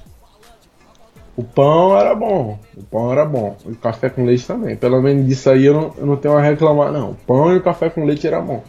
O 1.36 1.42
pão 1.42 1.98
era 1.98 2.14
bom, 2.14 2.58
o 2.76 2.82
pão 2.84 3.10
era 3.10 3.24
bom. 3.24 3.56
E 3.66 3.72
o 3.72 3.76
café 3.76 4.08
com 4.08 4.24
leite 4.24 4.46
também. 4.46 4.76
Pelo 4.76 5.02
menos 5.02 5.26
disso 5.26 5.50
aí 5.50 5.66
eu 5.66 5.74
não, 5.74 5.92
eu 5.98 6.06
não 6.06 6.16
tenho 6.16 6.36
a 6.36 6.40
reclamar, 6.40 6.92
não. 6.92 7.10
O 7.10 7.14
pão 7.14 7.52
e 7.52 7.56
o 7.56 7.62
café 7.62 7.90
com 7.90 8.04
leite 8.04 8.26
era 8.26 8.40
bom. 8.40 8.62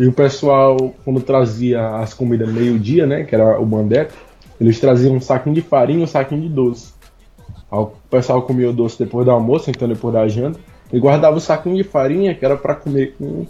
E 0.00 0.06
o 0.06 0.12
pessoal, 0.12 0.76
quando 1.04 1.20
trazia 1.20 1.96
as 1.96 2.14
comidas 2.14 2.50
meio-dia, 2.50 3.06
né? 3.06 3.24
Que 3.24 3.34
era 3.34 3.60
o 3.60 3.66
bandeco, 3.66 4.12
eles 4.58 4.80
traziam 4.80 5.14
um 5.14 5.20
saquinho 5.20 5.54
de 5.54 5.60
farinha 5.60 6.00
e 6.00 6.02
um 6.02 6.06
saquinho 6.06 6.40
de 6.40 6.48
doce. 6.48 6.94
O 7.70 7.86
pessoal 8.08 8.40
comia 8.42 8.70
o 8.70 8.72
doce 8.72 8.98
depois 8.98 9.26
do 9.26 9.30
almoço, 9.30 9.70
então 9.70 9.86
depois 9.86 10.14
da 10.14 10.26
janta. 10.26 10.58
E 10.90 10.98
guardava 10.98 11.36
o 11.36 11.40
saquinho 11.40 11.76
de 11.76 11.84
farinha, 11.84 12.34
que 12.34 12.44
era 12.44 12.56
para 12.56 12.74
comer 12.74 13.14
com, 13.18 13.46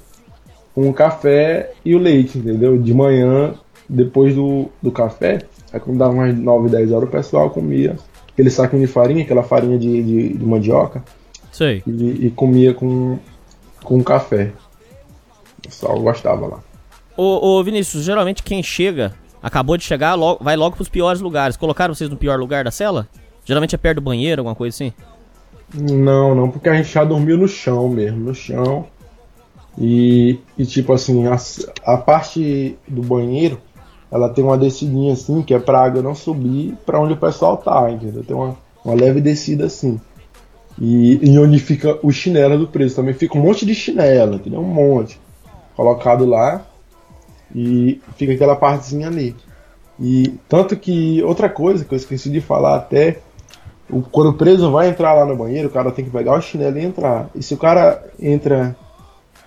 com 0.75 0.89
o 0.89 0.93
café 0.93 1.73
e 1.85 1.95
o 1.95 1.99
leite, 1.99 2.39
entendeu? 2.39 2.77
De 2.77 2.93
manhã, 2.93 3.55
depois 3.89 4.35
do, 4.35 4.71
do 4.83 4.91
café, 4.91 5.41
aí 5.73 5.79
quando 5.79 5.99
dava 5.99 6.13
umas 6.13 6.37
9, 6.37 6.69
10 6.69 6.93
horas, 6.93 7.09
o 7.09 7.13
pessoal 7.13 7.51
comia 7.51 7.97
aquele 8.35 8.51
saquinho 8.51 8.85
de 8.85 8.93
farinha, 8.93 9.23
aquela 9.23 9.43
farinha 9.43 9.79
de, 9.79 10.03
de, 10.03 10.29
de 10.37 10.45
mandioca. 10.45 11.03
Sei. 11.51 11.83
E, 11.87 12.27
e, 12.27 12.31
comia 12.31 12.75
com, 12.75 13.19
com 13.83 14.03
café. 14.03 14.53
O 15.59 15.63
pessoal 15.63 15.99
gostava 16.01 16.47
lá. 16.47 16.61
Ô, 17.17 17.47
ô 17.47 17.65
Vinícius, 17.65 18.05
geralmente 18.05 18.43
quem 18.43 18.61
chega, 18.61 19.15
acabou 19.41 19.77
de 19.77 19.85
chegar, 19.85 20.15
logo, 20.15 20.43
vai 20.43 20.57
logo 20.57 20.75
pros 20.75 20.89
piores 20.89 21.21
lugares. 21.21 21.57
Colocaram 21.57 21.95
vocês 21.95 22.11
no 22.11 22.17
pior 22.17 22.39
lugar 22.39 22.65
da 22.65 22.73
cela? 22.73 23.09
Geralmente 23.45 23.77
é 23.77 23.79
perto 23.79 23.97
do 23.97 24.03
banheiro, 24.03 24.41
alguma 24.41 24.57
coisa 24.57 24.75
assim? 24.75 24.93
Não, 25.73 26.35
não, 26.35 26.51
porque 26.51 26.69
a 26.69 26.75
gente 26.75 26.93
já 26.93 27.05
dormiu 27.05 27.39
no 27.39 27.47
chão 27.47 27.89
mesmo, 27.89 28.19
no 28.19 28.35
chão. 28.35 28.87
E, 29.79 30.41
e 30.59 30.67
tipo 30.67 30.93
assim, 30.93 31.27
a, 31.27 31.37
a 31.85 31.97
parte 31.97 32.77
do 32.87 33.03
banheiro 33.03 33.61
ela 34.11 34.29
tem 34.29 34.45
uma 34.45 34.59
descidinha 34.59 35.13
assim, 35.13 35.43
que 35.43 35.55
é 35.55 35.59
pra 35.59 35.85
água 35.85 36.03
não 36.03 36.15
subir 36.15 36.77
para 36.87 37.01
onde 37.01 37.15
o 37.15 37.17
pessoal 37.17 37.57
tá, 37.57 37.91
entendeu? 37.91 38.23
Tem 38.23 38.37
uma, 38.37 38.57
uma 38.85 38.95
leve 38.95 39.21
descida 39.21 39.67
assim. 39.67 40.01
E, 40.79 41.31
e 41.31 41.39
onde 41.39 41.59
fica 41.59 41.99
o 42.03 42.11
chinelo 42.11 42.59
do 42.59 42.67
preso 42.67 42.97
também 42.97 43.15
fica 43.15 43.39
um 43.39 43.43
monte 43.43 43.65
de 43.65 43.75
chinelo, 43.75 44.37
entendeu? 44.37 44.61
Um 44.61 44.65
monte. 44.65 45.21
Colocado 45.77 46.25
lá. 46.25 46.65
E 47.55 48.01
fica 48.17 48.33
aquela 48.33 48.57
partezinha 48.57 49.07
ali. 49.07 49.35
E 49.99 50.35
tanto 50.49 50.77
que 50.77 51.23
outra 51.23 51.49
coisa 51.49 51.85
que 51.85 51.95
eu 51.95 51.97
esqueci 51.97 52.29
de 52.29 52.41
falar 52.41 52.77
até, 52.77 53.19
o, 53.89 54.03
quando 54.03 54.31
o 54.31 54.35
preso 54.35 54.71
vai 54.71 54.89
entrar 54.89 55.15
lá 55.15 55.25
no 55.25 55.37
banheiro, 55.37 55.69
o 55.69 55.73
cara 55.73 55.93
tem 55.93 56.05
que 56.05 56.11
pegar 56.11 56.37
o 56.37 56.43
chinelo 56.43 56.79
e 56.79 56.85
entrar. 56.85 57.31
E 57.35 57.43
se 57.43 57.55
o 57.55 57.59
cara 57.59 58.03
entra 58.19 58.77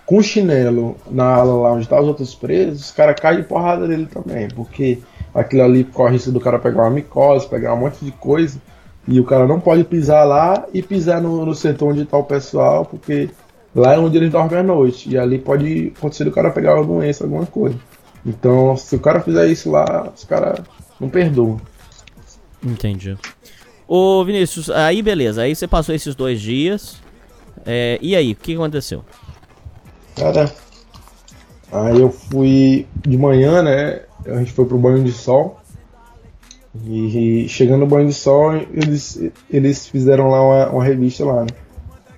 com 0.08 0.22
chinelo 0.22 0.96
na 1.10 1.34
ala 1.34 1.54
lá 1.54 1.72
onde 1.72 1.86
tá 1.86 2.00
os 2.00 2.08
outros 2.08 2.34
presos, 2.34 2.86
os 2.86 2.90
caras 2.90 3.20
caem 3.20 3.42
de 3.42 3.46
porrada 3.46 3.86
dele 3.86 4.06
também, 4.06 4.48
porque 4.48 5.00
aquilo 5.34 5.62
ali 5.62 5.84
corre 5.84 6.14
risco 6.14 6.32
do 6.32 6.40
cara 6.40 6.58
pegar 6.58 6.84
uma 6.84 6.90
micose, 6.90 7.46
pegar 7.46 7.74
um 7.74 7.80
monte 7.80 8.02
de 8.02 8.10
coisa, 8.12 8.58
e 9.06 9.20
o 9.20 9.24
cara 9.24 9.46
não 9.46 9.60
pode 9.60 9.84
pisar 9.84 10.24
lá 10.24 10.66
e 10.72 10.82
pisar 10.82 11.20
no, 11.20 11.44
no 11.44 11.54
setor 11.54 11.90
onde 11.90 12.06
tá 12.06 12.16
o 12.16 12.24
pessoal, 12.24 12.86
porque 12.86 13.28
lá 13.74 13.92
é 13.92 13.98
onde 13.98 14.16
eles 14.16 14.30
dormem 14.30 14.58
à 14.58 14.62
noite, 14.62 15.10
e 15.10 15.18
ali 15.18 15.38
pode 15.38 15.92
acontecer 15.94 16.24
do 16.24 16.32
cara 16.32 16.50
pegar 16.50 16.76
uma 16.76 16.86
doença, 16.86 17.24
alguma 17.24 17.44
coisa. 17.44 17.76
Então, 18.24 18.78
se 18.78 18.96
o 18.96 19.00
cara 19.00 19.20
fizer 19.20 19.46
isso 19.48 19.70
lá, 19.70 20.10
os 20.16 20.24
caras 20.24 20.60
não 20.98 21.10
perdoam. 21.10 21.60
Entendi. 22.64 23.14
Ô 23.86 24.24
Vinícius, 24.24 24.70
aí 24.70 25.02
beleza, 25.02 25.42
aí 25.42 25.54
você 25.54 25.68
passou 25.68 25.94
esses 25.94 26.14
dois 26.14 26.40
dias, 26.40 26.96
é, 27.66 27.98
e 28.00 28.16
aí, 28.16 28.32
o 28.32 28.36
que 28.36 28.54
aconteceu? 28.54 29.04
Cara, 30.18 30.52
aí 31.70 32.00
eu 32.00 32.10
fui 32.10 32.86
de 33.06 33.16
manhã, 33.16 33.62
né? 33.62 34.02
A 34.26 34.38
gente 34.38 34.52
foi 34.52 34.64
pro 34.64 34.78
banho 34.78 35.04
de 35.04 35.12
sol. 35.12 35.58
E 36.84 37.46
chegando 37.48 37.80
no 37.80 37.86
banho 37.86 38.08
de 38.08 38.14
sol, 38.14 38.54
eles, 38.72 39.20
eles 39.50 39.88
fizeram 39.88 40.28
lá 40.28 40.42
uma, 40.42 40.70
uma 40.70 40.84
revista 40.84 41.24
lá, 41.24 41.42
né? 41.42 41.48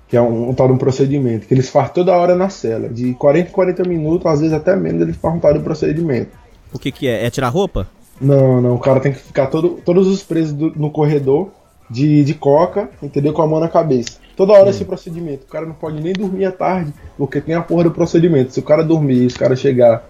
Que 0.07 0.17
é 0.17 0.21
um, 0.21 0.49
um 0.49 0.53
tal 0.53 0.67
de 0.67 0.73
um 0.73 0.77
procedimento. 0.77 1.47
Que 1.47 1.53
eles 1.53 1.69
fazem 1.69 1.93
toda 1.93 2.15
hora 2.15 2.35
na 2.35 2.49
cela. 2.49 2.89
De 2.89 3.13
40 3.13 3.49
em 3.49 3.51
40 3.51 3.83
minutos, 3.87 4.25
às 4.25 4.39
vezes 4.39 4.53
até 4.53 4.75
menos, 4.75 5.01
eles 5.01 5.15
fazem 5.17 5.37
um 5.37 5.41
tal 5.41 5.53
de 5.53 5.59
procedimento. 5.59 6.31
O 6.73 6.79
que 6.79 6.91
que 6.91 7.07
é? 7.07 7.25
É 7.25 7.29
tirar 7.29 7.49
roupa? 7.49 7.87
Não, 8.19 8.61
não. 8.61 8.75
O 8.75 8.79
cara 8.79 8.99
tem 8.99 9.13
que 9.13 9.19
ficar 9.19 9.47
todo, 9.47 9.79
todos 9.85 10.07
os 10.07 10.23
presos 10.23 10.53
do, 10.53 10.71
no 10.75 10.91
corredor 10.91 11.51
de, 11.91 12.23
de 12.23 12.33
coca, 12.33 12.89
entendeu? 13.03 13.33
Com 13.33 13.41
a 13.41 13.47
mão 13.47 13.59
na 13.59 13.67
cabeça. 13.67 14.17
Toda 14.35 14.53
hora 14.53 14.67
hum. 14.67 14.69
esse 14.69 14.85
procedimento. 14.85 15.43
O 15.43 15.47
cara 15.47 15.65
não 15.65 15.73
pode 15.73 16.01
nem 16.01 16.13
dormir 16.13 16.45
à 16.45 16.51
tarde, 16.51 16.93
porque 17.17 17.41
tem 17.41 17.53
a 17.53 17.61
porra 17.61 17.83
do 17.83 17.91
procedimento. 17.91 18.53
Se 18.53 18.59
o 18.59 18.63
cara 18.63 18.83
dormir 18.83 19.23
e 19.23 19.25
os 19.25 19.35
cara 19.35 19.55
chegar 19.55 20.03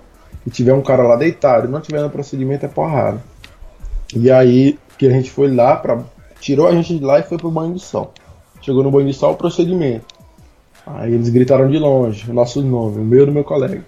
e 0.46 0.50
tiver 0.50 0.74
um 0.74 0.82
cara 0.82 1.04
lá 1.04 1.16
deitado 1.16 1.68
e 1.68 1.72
não 1.72 1.82
tiver 1.82 2.02
no 2.02 2.10
procedimento, 2.10 2.66
é 2.66 2.70
porrada. 2.70 3.22
E 4.16 4.30
aí 4.30 4.78
que 4.98 5.08
a 5.08 5.10
gente 5.10 5.32
foi 5.32 5.54
lá, 5.54 5.76
pra, 5.76 6.04
tirou 6.40 6.68
a 6.68 6.72
gente 6.72 6.98
de 6.98 7.04
lá 7.04 7.20
e 7.20 7.24
foi 7.24 7.38
pro 7.38 7.50
banho 7.50 7.74
de 7.74 7.80
sol. 7.80 8.14
Chegou 8.62 8.84
no 8.84 8.92
banho 8.92 9.08
de 9.08 9.14
sol, 9.14 9.34
o 9.34 9.38
procedimento. 9.38 10.06
Aí 10.86 11.14
eles 11.14 11.30
gritaram 11.30 11.68
de 11.68 11.80
longe, 11.80 12.30
o 12.30 12.34
nosso 12.34 12.62
nome, 12.62 13.00
o 13.00 13.04
meu 13.04 13.24
e 13.24 13.26
do 13.26 13.32
meu 13.32 13.44
colega. 13.44 13.84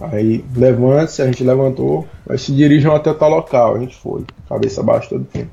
Aí 0.00 0.44
levante-se, 0.56 1.22
a 1.22 1.26
gente 1.26 1.44
levantou, 1.44 2.06
aí 2.28 2.36
se 2.36 2.52
dirijam 2.52 2.94
até 2.94 3.14
tal 3.14 3.30
local, 3.30 3.76
a 3.76 3.78
gente 3.78 3.96
foi, 3.96 4.24
cabeça 4.48 4.82
baixa 4.82 5.10
todo 5.10 5.22
o 5.22 5.24
tempo. 5.24 5.50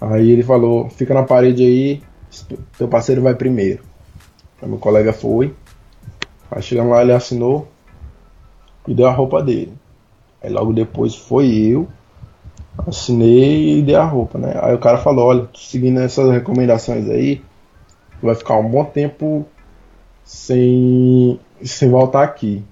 Aí 0.00 0.30
ele 0.30 0.42
falou, 0.42 0.88
fica 0.90 1.14
na 1.14 1.22
parede 1.22 1.62
aí, 1.62 2.02
teu 2.76 2.88
parceiro 2.88 3.22
vai 3.22 3.34
primeiro. 3.34 3.82
Aí 4.60 4.68
meu 4.68 4.78
colega 4.78 5.12
foi. 5.12 5.54
Aí 6.50 6.62
chegamos 6.62 6.92
lá, 6.92 7.02
ele 7.02 7.12
assinou 7.12 7.68
e 8.86 8.94
deu 8.94 9.06
a 9.06 9.12
roupa 9.12 9.42
dele. 9.42 9.72
Aí 10.42 10.50
logo 10.50 10.72
depois 10.72 11.14
foi 11.14 11.54
eu, 11.54 11.88
assinei 12.86 13.78
e 13.78 13.82
dei 13.82 13.94
a 13.94 14.04
roupa, 14.04 14.38
né? 14.38 14.58
Aí 14.60 14.74
o 14.74 14.78
cara 14.78 14.98
falou, 14.98 15.26
olha, 15.26 15.48
seguindo 15.54 16.00
essas 16.00 16.30
recomendações 16.30 17.08
aí, 17.08 17.42
vai 18.22 18.34
ficar 18.34 18.58
um 18.58 18.68
bom 18.68 18.84
tempo 18.84 19.46
sem, 20.22 21.38
sem 21.62 21.90
voltar 21.90 22.22
aqui. 22.22 22.62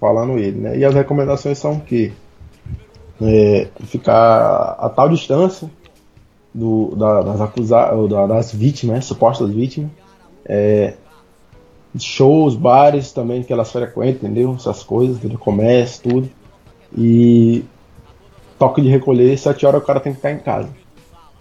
Falando 0.00 0.38
ele, 0.38 0.58
né? 0.58 0.78
E 0.78 0.84
as 0.84 0.94
recomendações 0.94 1.58
são 1.58 1.74
o 1.74 1.80
quê? 1.80 2.12
É, 3.20 3.68
ficar 3.84 4.76
a 4.78 4.88
tal 4.88 5.08
distância 5.08 5.70
do, 6.54 6.94
da, 6.96 7.22
das 7.22 7.40
acusadas, 7.40 8.08
das 8.28 8.52
vítimas, 8.52 8.96
né, 8.96 9.00
supostas 9.00 9.50
vítimas. 9.50 9.90
É, 10.44 10.94
shows, 11.98 12.54
bares 12.54 13.12
também 13.12 13.42
que 13.42 13.52
elas 13.52 13.70
frequentam, 13.70 14.30
entendeu? 14.30 14.54
Essas 14.54 14.82
coisas, 14.82 15.16
entendeu? 15.16 15.38
comércio, 15.38 16.10
tudo. 16.10 16.30
E 16.96 17.64
toque 18.58 18.80
de 18.80 18.88
recolher, 18.88 19.36
7 19.36 19.66
horas 19.66 19.82
o 19.82 19.84
cara 19.84 20.00
tem 20.00 20.12
que 20.12 20.18
estar 20.18 20.30
em 20.30 20.38
casa. 20.38 20.68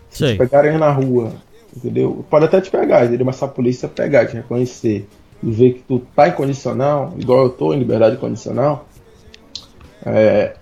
Se 0.10 0.32
te 0.32 0.38
pegarem 0.38 0.78
na 0.78 0.92
rua, 0.92 1.32
entendeu? 1.76 2.26
Pode 2.30 2.46
até 2.46 2.60
te 2.60 2.70
pegar, 2.70 3.06
entendeu? 3.06 3.26
Mas 3.26 3.38
se 3.38 3.46
a 3.46 3.48
polícia 3.48 3.88
pegar, 3.88 4.28
te 4.28 4.36
reconhecer 4.36 5.08
e 5.42 5.52
ver 5.52 5.74
que 5.74 5.82
tu 5.82 6.02
tá 6.16 6.28
em 6.28 6.34
condicional, 6.34 7.14
igual 7.18 7.44
eu 7.44 7.50
tô 7.50 7.74
em 7.74 7.80
liberdade 7.80 8.18
condicional, 8.18 8.86
é, 10.06 10.56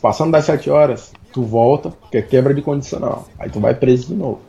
passando 0.00 0.32
das 0.32 0.44
7 0.44 0.70
horas, 0.70 1.12
tu 1.36 1.42
volta, 1.42 1.90
porque 1.90 2.16
é 2.16 2.22
quebra 2.22 2.54
de 2.54 2.62
condicional. 2.62 3.28
Aí 3.38 3.50
tu 3.50 3.60
vai 3.60 3.74
preso 3.74 4.08
de 4.08 4.14
novo. 4.14 4.40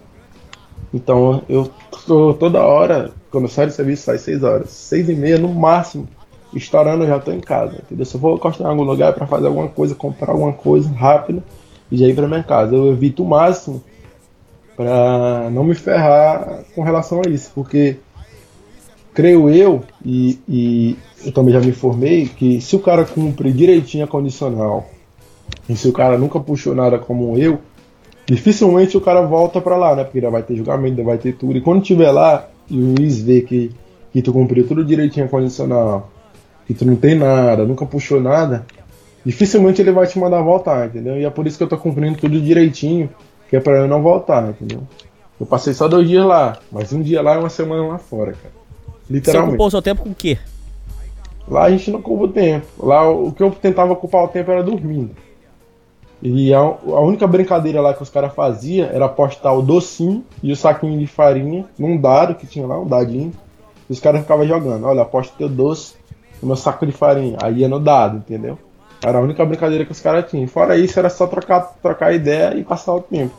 Então 0.93 1.43
eu 1.49 1.69
estou 1.93 2.33
toda 2.33 2.65
hora, 2.65 3.11
quando 3.29 3.43
eu 3.43 3.49
saio 3.49 3.67
do 3.67 3.73
serviço, 3.73 4.03
sai 4.03 4.17
6 4.17 4.41
horas. 4.41 4.69
6 4.69 5.09
e 5.09 5.13
meia 5.13 5.38
no 5.38 5.53
máximo, 5.53 6.07
estourando, 6.53 7.03
eu 7.03 7.09
já 7.09 7.17
estou 7.17 7.33
em 7.33 7.41
casa. 7.41 7.75
Entendeu? 7.75 8.05
Se 8.05 8.15
eu 8.15 8.21
vou 8.21 8.35
encostar 8.35 8.67
em 8.67 8.69
algum 8.69 8.83
lugar 8.83 9.11
para 9.13 9.27
fazer 9.27 9.47
alguma 9.47 9.67
coisa, 9.67 9.93
comprar 9.95 10.31
alguma 10.31 10.53
coisa 10.53 10.89
rápida 10.89 11.43
e 11.91 11.97
já 11.97 12.07
ir 12.07 12.15
para 12.15 12.25
minha 12.25 12.41
casa. 12.41 12.73
Eu 12.73 12.88
evito 12.88 13.21
o 13.21 13.27
máximo 13.27 13.83
para 14.77 15.49
não 15.49 15.65
me 15.65 15.75
ferrar 15.75 16.63
com 16.73 16.83
relação 16.83 17.21
a 17.25 17.29
isso, 17.29 17.51
porque 17.53 17.97
creio 19.13 19.49
eu, 19.49 19.83
e, 20.05 20.39
e 20.47 20.97
eu 21.25 21.33
também 21.33 21.53
já 21.53 21.59
me 21.59 21.67
informei, 21.67 22.27
que 22.27 22.61
se 22.61 22.77
o 22.77 22.79
cara 22.79 23.03
cumpre 23.03 23.51
direitinho 23.51 24.05
a 24.05 24.07
condicional, 24.07 24.88
e 25.70 25.76
se 25.76 25.88
o 25.88 25.93
cara 25.93 26.18
nunca 26.18 26.39
puxou 26.39 26.74
nada 26.74 26.98
como 26.98 27.38
eu, 27.38 27.60
dificilmente 28.26 28.98
o 28.98 29.02
cara 29.02 29.22
volta 29.22 29.60
para 29.60 29.76
lá, 29.76 29.95
né? 29.95 30.04
Porque 30.04 30.22
já 30.22 30.30
vai 30.30 30.43
ter 30.43 30.56
julgamento, 30.56 31.04
vai 31.04 31.18
ter 31.18 31.34
tudo. 31.34 31.58
E 31.58 31.62
quando 31.62 31.82
tiver 31.82 32.12
lá 32.12 32.48
e 32.70 32.78
o 32.78 32.95
juiz 32.98 33.22
vê 33.22 33.41
que, 33.41 33.72
que 34.12 34.22
tu 34.22 34.34
cumpriu 34.34 34.68
tudo 34.68 34.84
direitinho 34.84 35.28
condicional, 35.28 36.10
que 36.66 36.74
tu 36.74 36.86
não 36.86 36.95
tem 36.95 37.16
nada, 37.16 37.66
nunca 37.66 37.86
puxou 37.86 38.22
nada, 38.22 38.66
dificilmente 39.26 39.82
ele 39.82 39.91
vai 39.91 40.08
te 40.08 40.18
mandar 40.20 40.41
voltar, 40.41 40.88
entendeu? 40.88 41.18
E 41.18 41.26
é 41.26 41.30
por 41.30 41.48
isso 41.48 41.58
que 41.58 41.64
eu 41.64 41.70
tô 41.70 41.78
cumprindo 41.78 42.18
tudo 42.18 42.39
direitinho, 42.39 43.10
que 43.50 43.56
é 43.56 43.60
pra 43.60 43.78
eu 43.78 43.88
não 43.88 44.02
voltar, 44.02 44.50
entendeu? 44.50 44.84
Eu 45.39 45.45
passei 45.45 45.74
só 45.74 45.88
dois 45.88 46.08
dias 46.08 46.26
lá, 46.26 46.58
mas 46.72 46.91
um 46.91 47.02
dia 47.02 47.22
lá 47.22 47.36
e 47.36 47.39
uma 47.39 47.50
semana 47.50 47.86
lá 47.88 47.98
fora, 47.98 48.34
cara. 48.34 48.54
Literalmente. 49.10 49.52
Você 49.52 49.54
ocupou 49.54 49.68
o 49.68 49.72
seu 49.72 49.82
tempo 49.82 50.04
com 50.04 50.10
o 50.10 50.16
quê? 50.16 50.38
Lá 51.48 51.64
a 51.64 51.70
gente 51.70 51.91
não 51.91 52.00
ocupa 52.00 52.24
o 52.26 52.28
tempo. 52.28 52.66
Lá 52.80 53.10
o 53.10 53.32
que 53.32 53.41
eu 53.41 53.52
tentava 53.52 53.93
ocupar 53.93 54.24
o 54.24 54.28
tempo 54.28 54.52
era 54.52 54.64
dormindo. 54.64 55.12
E 56.22 56.53
a, 56.53 56.59
a 56.59 56.99
única 57.01 57.28
brincadeira 57.28 57.80
lá 57.80 57.93
que 57.93 58.01
os 58.01 58.09
caras 58.09 58.34
faziam 58.34 58.89
era 58.89 59.05
apostar 59.05 59.55
o 59.55 59.61
docinho 59.61 60.24
e 60.41 60.51
o 60.51 60.55
saquinho 60.55 60.97
de 60.97 61.05
farinha 61.05 61.65
num 61.78 61.99
dado 61.99 62.36
que 62.36 62.47
tinha 62.47 62.65
lá, 62.65 62.80
um 62.80 62.88
dadinho. 62.88 63.32
E 63.89 63.93
os 63.93 63.99
caras 63.99 64.22
ficavam 64.22 64.47
jogando. 64.47 64.86
Olha, 64.86 65.03
aposta 65.03 65.34
teu 65.38 65.47
doce 65.47 65.95
no 66.41 66.47
meu 66.47 66.55
saco 66.55 66.86
de 66.86 66.91
farinha. 66.91 67.38
Aí 67.41 67.59
ia 67.59 67.70
no 67.70 67.80
dado, 67.80 68.18
entendeu? 68.18 68.57
Era 69.03 69.20
a 69.20 69.22
única 69.22 69.45
brincadeira 69.45 69.86
que 69.86 69.91
os 69.91 69.99
caras 69.99 70.30
tinham. 70.30 70.47
Fora 70.47 70.76
isso, 70.78 70.97
era 70.97 71.09
só 71.09 71.28
trocar, 71.28 71.61
trocar 71.82 72.13
ideia 72.13 72.57
e 72.57 72.63
passar 72.63 72.95
o 72.95 73.01
tempo. 73.01 73.34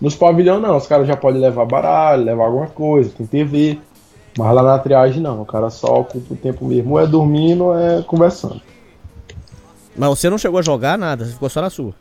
Nos 0.00 0.16
pavilhão 0.16 0.60
não, 0.60 0.76
os 0.76 0.86
caras 0.86 1.06
já 1.06 1.16
podem 1.16 1.40
levar 1.40 1.64
baralho, 1.66 2.24
levar 2.24 2.46
alguma 2.46 2.66
coisa, 2.66 3.12
tem 3.16 3.26
TV. 3.26 3.78
Mas 4.36 4.54
lá 4.54 4.62
na 4.62 4.78
triagem 4.78 5.22
não, 5.22 5.42
o 5.42 5.46
cara 5.46 5.70
só 5.70 6.00
ocupa 6.00 6.34
o 6.34 6.36
tempo 6.36 6.64
mesmo, 6.64 6.92
ou 6.92 7.00
é 7.00 7.06
dormindo 7.06 7.64
ou 7.64 7.78
é 7.78 8.02
conversando. 8.02 8.60
Mas 9.96 10.08
você 10.08 10.28
não 10.28 10.38
chegou 10.38 10.58
a 10.58 10.62
jogar 10.62 10.98
nada, 10.98 11.24
você 11.24 11.32
ficou 11.32 11.48
só 11.48 11.60
na 11.60 11.70
sua. 11.70 11.94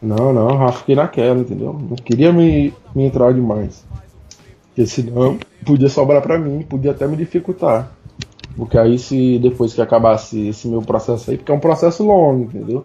Não, 0.00 0.32
não, 0.32 0.58
já 0.58 0.72
fiquei 0.72 0.94
naquela, 0.94 1.40
entendeu? 1.40 1.72
Não 1.72 1.96
queria 1.96 2.32
me, 2.32 2.72
me 2.94 3.04
entrar 3.04 3.32
demais. 3.32 3.84
Porque 4.68 4.86
senão 4.86 5.38
podia 5.66 5.88
sobrar 5.88 6.22
pra 6.22 6.38
mim, 6.38 6.62
podia 6.62 6.92
até 6.92 7.06
me 7.06 7.16
dificultar. 7.16 7.90
Porque 8.56 8.78
aí 8.78 8.98
se 8.98 9.38
depois 9.38 9.74
que 9.74 9.80
acabasse 9.80 10.48
esse 10.48 10.68
meu 10.68 10.82
processo 10.82 11.30
aí, 11.30 11.36
porque 11.36 11.50
é 11.50 11.54
um 11.54 11.60
processo 11.60 12.04
longo, 12.04 12.44
entendeu? 12.44 12.84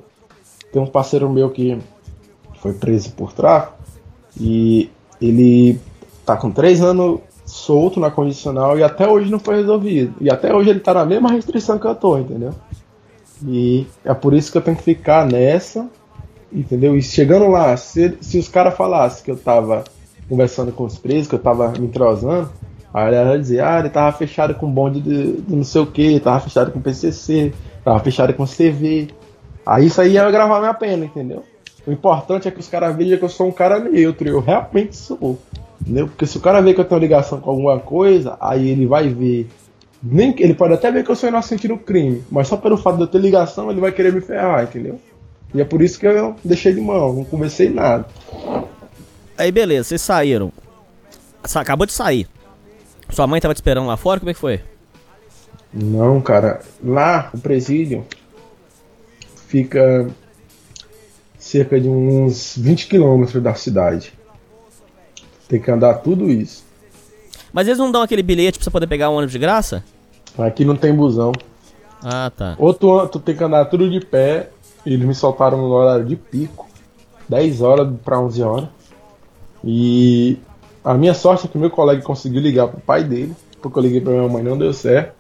Tem 0.72 0.82
um 0.82 0.88
parceiro 0.88 1.30
meu 1.30 1.50
que 1.52 1.78
foi 2.56 2.74
preso 2.74 3.12
por 3.12 3.32
tráfico 3.34 3.78
e 4.40 4.90
ele 5.22 5.80
tá 6.26 6.36
com 6.36 6.50
três 6.50 6.82
anos 6.82 7.20
solto 7.46 8.00
na 8.00 8.10
condicional 8.10 8.78
e 8.78 8.84
até 8.84 9.08
hoje 9.08 9.30
não 9.30 9.40
foi 9.40 9.58
resolvido. 9.58 10.16
E 10.20 10.30
até 10.30 10.54
hoje 10.54 10.70
ele 10.70 10.80
tá 10.80 10.94
na 10.94 11.06
mesma 11.06 11.32
restrição 11.32 11.78
que 11.78 11.86
eu 11.86 11.96
tô, 11.96 12.18
entendeu? 12.18 12.54
E 13.46 13.86
é 14.04 14.14
por 14.14 14.34
isso 14.34 14.52
que 14.52 14.58
eu 14.58 14.62
tenho 14.62 14.78
que 14.78 14.84
ficar 14.84 15.26
nessa, 15.26 15.88
entendeu? 16.54 16.96
E 16.96 17.02
chegando 17.02 17.48
lá, 17.48 17.76
se, 17.76 18.18
se 18.22 18.38
os 18.38 18.48
caras 18.48 18.76
falassem 18.76 19.24
que 19.24 19.32
eu 19.32 19.38
tava 19.38 19.84
conversando 20.30 20.72
com 20.72 20.86
os 20.86 20.98
presos, 20.98 21.28
que 21.28 21.36
eu 21.36 21.40
tava 21.40 21.70
me 21.72 21.86
entrosando, 21.86 22.50
aí 22.94 23.14
ela 23.14 23.38
dizer, 23.38 23.64
ah, 23.64 23.80
ele 23.80 23.90
tava 23.90 24.16
fechado 24.16 24.56
com 24.56 24.70
bonde 24.70 25.02
de, 25.02 25.42
de 25.42 25.56
não 25.56 25.64
sei 25.64 25.82
o 25.82 25.88
que, 25.88 26.20
tava 26.20 26.40
fechado 26.40 26.72
com 26.72 26.82
PCC, 26.82 27.54
tava 27.84 28.00
fechado 28.00 28.34
com 28.34 28.46
CV. 28.46 29.10
Aí 29.66 29.88
isso 29.88 30.00
aí 30.00 30.14
ia 30.14 30.30
gravar 30.30 30.60
minha 30.60 30.74
pena, 30.74 31.06
entendeu? 31.06 31.44
O 31.86 31.92
importante 31.92 32.48
é 32.48 32.52
que 32.52 32.60
os 32.60 32.68
caras 32.68 32.96
vejam 32.96 33.18
que 33.18 33.26
eu 33.26 33.30
sou 33.30 33.48
um 33.48 33.52
cara 33.52 33.80
neutro, 33.80 34.28
eu 34.28 34.40
realmente 34.40 34.96
sou. 34.96 35.38
Entendeu? 35.82 36.08
Porque 36.08 36.26
se 36.26 36.38
o 36.38 36.42
cara 36.42 36.62
vê 36.62 36.74
que 36.74 36.80
eu 36.80 36.86
tenho 36.86 37.02
ligação 37.02 37.42
com 37.42 37.50
alguma 37.50 37.80
coisa, 37.80 38.38
aí 38.40 38.70
ele 38.70 38.86
vai 38.86 39.10
ver. 39.10 39.50
Nem, 40.02 40.34
ele 40.40 40.54
pode 40.54 40.74
até 40.74 40.92
ver 40.92 41.04
que 41.04 41.12
eu 41.12 41.16
sou 41.16 41.30
inocente 41.30 41.68
no 41.68 41.78
crime, 41.78 42.24
mas 42.30 42.48
só 42.48 42.58
pelo 42.58 42.78
fato 42.78 42.98
de 42.98 43.04
eu 43.04 43.08
ter 43.08 43.20
ligação, 43.20 43.72
ele 43.72 43.80
vai 43.80 43.92
querer 43.92 44.14
me 44.14 44.20
ferrar, 44.20 44.64
entendeu? 44.64 45.00
E 45.54 45.62
é 45.62 45.66
por 45.66 45.82
isso 45.82 46.00
que 46.00 46.08
eu 46.08 46.36
deixei 46.44 46.74
de 46.74 46.82
mão, 46.82 47.14
não 47.14 47.24
conversei 47.24 47.70
nada. 47.70 48.06
Aí 49.38 49.52
beleza, 49.52 49.90
vocês 49.90 50.02
saíram. 50.02 50.52
Acabou 51.56 51.86
de 51.86 51.94
sair. 51.94 52.28
Sua 53.10 53.28
mãe 53.28 53.40
tava 53.40 53.54
te 53.54 53.58
esperando 53.58 53.88
lá 53.88 53.98
fora? 53.98 54.20
Como 54.20 54.30
é 54.30 54.34
que 54.34 54.40
foi? 54.40 54.62
Não, 55.74 56.22
cara. 56.22 56.62
Lá, 56.84 57.30
o 57.34 57.38
presídio 57.38 58.06
fica 59.48 60.08
cerca 61.38 61.80
de 61.80 61.90
uns 61.90 62.56
20 62.58 62.88
quilômetros 62.88 63.44
da 63.44 63.54
cidade. 63.54 64.14
Tem 65.48 65.62
que 65.62 65.70
andar 65.70 65.96
tudo 65.96 66.32
isso. 66.32 66.64
Mas 67.52 67.68
eles 67.68 67.78
não 67.78 67.92
dão 67.92 68.02
aquele 68.02 68.24
bilhete 68.24 68.58
pra 68.58 68.64
você 68.64 68.72
poder 68.72 68.88
pegar 68.88 69.10
um 69.10 69.16
ônibus 69.16 69.34
de 69.34 69.40
graça? 69.40 69.84
Aqui 70.38 70.66
não 70.66 70.76
tem 70.76 70.96
busão. 70.96 71.32
Ah, 72.02 72.32
tá. 72.36 72.56
Ou 72.58 72.74
tu, 72.74 73.08
tu 73.08 73.20
tem 73.20 73.36
que 73.36 73.44
andar 73.44 73.66
tudo 73.66 73.90
de 73.90 74.00
pé. 74.04 74.50
Eles 74.86 75.06
me 75.06 75.16
soltaram 75.16 75.58
no 75.58 75.72
horário 75.72 76.06
de 76.06 76.16
pico. 76.16 76.68
10 77.30 77.62
horas 77.62 77.90
para 78.04 78.20
11 78.20 78.44
horas. 78.44 78.70
E 79.64 80.38
a 80.84 80.94
minha 80.94 81.14
sorte 81.14 81.46
é 81.46 81.50
que 81.50 81.58
meu 81.58 81.70
colega 81.70 82.02
conseguiu 82.02 82.42
ligar 82.42 82.68
pro 82.68 82.82
pai 82.82 83.04
dele. 83.04 83.34
Porque 83.62 83.80
eu 83.80 83.84
liguei 83.84 84.02
pra 84.02 84.12
minha 84.12 84.28
mãe 84.28 84.44
não 84.44 84.58
deu 84.58 84.74
certo. 84.74 85.14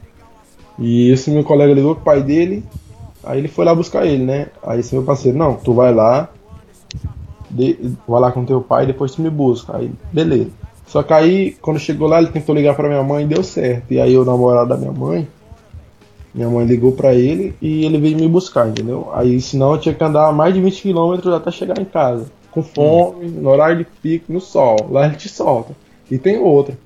E 0.77 1.09
esse 1.11 1.31
meu 1.31 1.43
colega 1.43 1.73
ligou 1.73 1.95
pro 1.95 2.03
pai 2.03 2.21
dele. 2.21 2.63
Aí 3.23 3.39
ele 3.39 3.47
foi 3.47 3.63
lá 3.63 3.73
buscar 3.73 4.05
ele, 4.05 4.23
né? 4.23 4.47
Aí 4.61 4.81
esse 4.81 4.93
meu 4.93 5.03
parceiro, 5.03 5.37
não, 5.37 5.55
tu 5.55 5.73
vai 5.73 5.93
lá, 5.93 6.29
de, 7.49 7.95
vai 8.05 8.19
lá 8.19 8.31
com 8.31 8.43
teu 8.43 8.61
pai 8.61 8.85
depois 8.85 9.13
tu 9.13 9.21
me 9.21 9.29
busca. 9.29 9.77
Aí, 9.77 9.91
beleza. 10.11 10.51
Só 10.85 11.01
que 11.01 11.13
aí, 11.13 11.51
quando 11.61 11.79
chegou 11.79 12.07
lá, 12.07 12.19
ele 12.19 12.31
tentou 12.31 12.53
ligar 12.53 12.75
pra 12.75 12.87
minha 12.87 13.03
mãe 13.03 13.23
e 13.23 13.27
deu 13.27 13.43
certo. 13.43 13.91
E 13.91 13.99
aí 13.99 14.17
o 14.17 14.25
namorado 14.25 14.69
da 14.69 14.77
minha 14.77 14.91
mãe, 14.91 15.27
minha 16.33 16.49
mãe 16.49 16.65
ligou 16.65 16.91
pra 16.91 17.13
ele 17.13 17.53
e 17.61 17.85
ele 17.85 17.99
veio 17.99 18.17
me 18.17 18.27
buscar, 18.27 18.67
entendeu? 18.67 19.09
Aí 19.13 19.39
senão 19.39 19.73
eu 19.73 19.79
tinha 19.79 19.93
que 19.93 20.03
andar 20.03 20.31
mais 20.33 20.53
de 20.53 20.61
20 20.61 20.81
km 20.81 21.29
até 21.33 21.51
chegar 21.51 21.79
em 21.79 21.85
casa. 21.85 22.25
Com 22.49 22.63
fome, 22.63 23.27
no 23.29 23.49
horário 23.49 23.77
de 23.77 23.85
pico, 24.01 24.31
no 24.31 24.39
sol. 24.39 24.77
Lá 24.89 25.05
ele 25.05 25.15
te 25.15 25.29
solta. 25.29 25.75
E 26.09 26.17
tem 26.17 26.37
outra. 26.37 26.77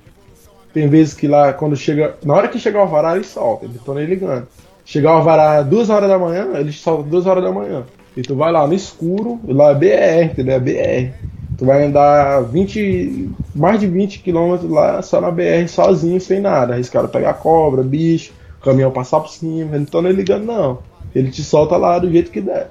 Tem 0.72 0.86
vezes 0.88 1.14
que 1.14 1.26
lá, 1.26 1.52
quando 1.52 1.76
chega. 1.76 2.16
Na 2.24 2.34
hora 2.34 2.48
que 2.48 2.58
chegar 2.58 2.80
o 2.80 2.82
alvará, 2.82 3.14
ele 3.14 3.24
solta. 3.24 3.64
Ele 3.64 3.78
tô 3.84 3.94
nem 3.94 4.06
ligando. 4.06 4.46
Chegar 4.84 5.12
o 5.12 5.16
alvará 5.16 5.62
duas 5.62 5.90
horas 5.90 6.08
da 6.08 6.18
manhã, 6.18 6.48
ele 6.54 6.72
solta 6.72 7.02
duas 7.02 7.26
horas 7.26 7.44
da 7.44 7.52
manhã. 7.52 7.84
E 8.16 8.22
tu 8.22 8.34
vai 8.34 8.50
lá 8.50 8.66
no 8.66 8.74
escuro, 8.74 9.38
lá 9.46 9.70
é 9.70 9.74
BR, 9.74 10.32
entendeu? 10.32 10.54
É 10.54 10.60
BR. 10.60 11.14
Tu 11.56 11.64
vai 11.64 11.84
andar 11.84 12.42
20, 12.44 13.30
mais 13.54 13.80
de 13.80 13.86
20 13.86 14.20
km 14.20 14.58
lá 14.68 15.02
só 15.02 15.20
na 15.20 15.30
BR, 15.30 15.68
sozinho, 15.68 16.20
sem 16.20 16.40
nada. 16.40 16.74
Arriscado 16.74 17.08
pegar 17.08 17.34
cobra, 17.34 17.82
bicho, 17.82 18.32
caminhão 18.62 18.90
passar 18.90 19.20
por 19.20 19.30
cima. 19.30 19.70
Ele 19.70 19.78
não 19.78 19.84
tô 19.86 20.02
nem 20.02 20.12
ligando, 20.12 20.44
não. 20.44 20.78
Ele 21.14 21.30
te 21.30 21.42
solta 21.42 21.76
lá 21.76 21.98
do 21.98 22.10
jeito 22.10 22.30
que 22.30 22.40
der. 22.40 22.70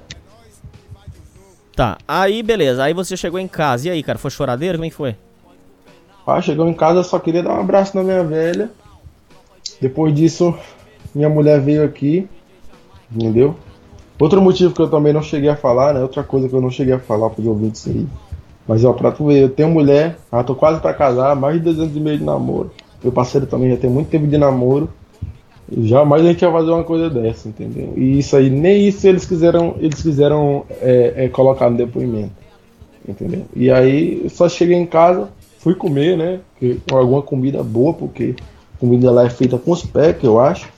Tá, 1.74 1.96
aí 2.06 2.42
beleza. 2.42 2.82
Aí 2.82 2.92
você 2.92 3.16
chegou 3.16 3.38
em 3.38 3.48
casa. 3.48 3.88
E 3.88 3.90
aí, 3.90 4.02
cara, 4.02 4.18
foi 4.18 4.30
choradeiro? 4.30 4.78
Como 4.78 4.86
é 4.86 4.90
que 4.90 4.96
foi? 4.96 5.16
Ah, 6.26 6.42
chegou 6.42 6.68
em 6.68 6.74
casa, 6.74 7.02
só 7.02 7.18
queria 7.18 7.42
dar 7.42 7.54
um 7.54 7.60
abraço 7.60 7.96
na 7.96 8.02
minha 8.02 8.22
velha. 8.22 8.70
Depois 9.80 10.14
disso, 10.14 10.54
minha 11.14 11.28
mulher 11.28 11.60
veio 11.60 11.84
aqui, 11.84 12.28
entendeu? 13.10 13.56
Outro 14.18 14.42
motivo 14.42 14.74
que 14.74 14.82
eu 14.82 14.90
também 14.90 15.12
não 15.12 15.22
cheguei 15.22 15.48
a 15.48 15.56
falar, 15.56 15.94
né? 15.94 16.02
Outra 16.02 16.22
coisa 16.22 16.48
que 16.48 16.54
eu 16.54 16.60
não 16.60 16.70
cheguei 16.70 16.92
a 16.92 16.98
falar 16.98 17.30
para 17.30 17.40
os 17.40 17.46
ouvintes 17.46 17.86
aí. 17.86 18.06
Mas 18.66 18.84
ó, 18.84 18.92
pra 18.92 19.10
tu 19.10 19.26
ver, 19.26 19.44
eu 19.44 19.48
tenho 19.48 19.70
mulher, 19.70 20.18
ah, 20.30 20.44
tô 20.44 20.54
quase 20.54 20.80
para 20.80 20.92
casar, 20.92 21.34
mais 21.34 21.56
de 21.56 21.60
dois 21.60 21.78
anos 21.78 21.96
e 21.96 22.00
meio 22.00 22.18
de 22.18 22.24
namoro. 22.24 22.70
Meu 23.02 23.12
parceiro 23.12 23.46
também 23.46 23.70
já 23.70 23.76
tem 23.76 23.88
muito 23.88 24.10
tempo 24.10 24.26
de 24.26 24.36
namoro. 24.36 24.90
Jamais 25.70 26.24
a 26.24 26.28
gente 26.28 26.42
ia 26.42 26.50
fazer 26.50 26.70
uma 26.70 26.84
coisa 26.84 27.10
dessa, 27.10 27.48
entendeu? 27.48 27.92
E 27.96 28.18
isso 28.18 28.36
aí, 28.36 28.48
nem 28.48 28.88
isso 28.88 29.06
eles 29.06 29.26
quiseram, 29.26 29.76
eles 29.78 30.00
quiseram 30.02 30.64
é, 30.80 31.24
é, 31.24 31.28
colocar 31.28 31.68
no 31.68 31.76
depoimento. 31.76 32.32
Entendeu? 33.06 33.44
E 33.54 33.70
aí 33.70 34.26
só 34.30 34.48
cheguei 34.48 34.76
em 34.76 34.86
casa, 34.86 35.28
fui 35.58 35.74
comer, 35.74 36.16
né? 36.16 36.40
Com 36.88 36.96
alguma 36.96 37.22
comida 37.22 37.62
boa, 37.62 37.92
porque 37.92 38.34
a 38.76 38.80
comida 38.80 39.10
lá 39.10 39.26
é 39.26 39.30
feita 39.30 39.58
com 39.58 39.70
os 39.70 39.84
pés, 39.84 40.16
que 40.16 40.26
eu 40.26 40.38
acho. 40.38 40.68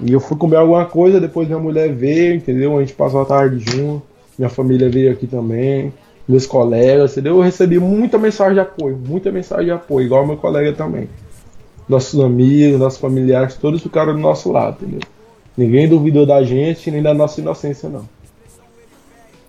E 0.00 0.12
eu 0.12 0.20
fui 0.20 0.36
comer 0.36 0.56
alguma 0.56 0.86
coisa, 0.86 1.20
depois 1.20 1.46
minha 1.46 1.58
mulher 1.58 1.92
veio, 1.92 2.34
entendeu? 2.34 2.76
A 2.76 2.80
gente 2.80 2.94
passou 2.94 3.20
a 3.20 3.24
tarde 3.24 3.58
junto, 3.58 4.02
minha 4.38 4.48
família 4.48 4.88
veio 4.88 5.12
aqui 5.12 5.26
também, 5.26 5.92
meus 6.26 6.46
colegas, 6.46 7.12
entendeu? 7.12 7.36
Eu 7.36 7.42
recebi 7.42 7.78
muita 7.78 8.16
mensagem 8.16 8.54
de 8.54 8.60
apoio, 8.60 8.96
muita 8.96 9.30
mensagem 9.30 9.66
de 9.66 9.70
apoio, 9.72 10.06
igual 10.06 10.26
meu 10.26 10.36
colega 10.36 10.72
também. 10.72 11.08
Nossos 11.90 12.20
amigos, 12.20 12.78
nossos 12.78 13.00
familiares, 13.00 13.56
todos 13.56 13.82
ficaram 13.82 14.12
do 14.12 14.20
nosso 14.20 14.52
lado, 14.52 14.76
entendeu? 14.80 15.00
Ninguém 15.56 15.88
duvidou 15.88 16.24
da 16.24 16.42
gente, 16.44 16.88
nem 16.90 17.02
da 17.02 17.12
nossa 17.12 17.40
inocência, 17.40 17.88
não. 17.88 18.08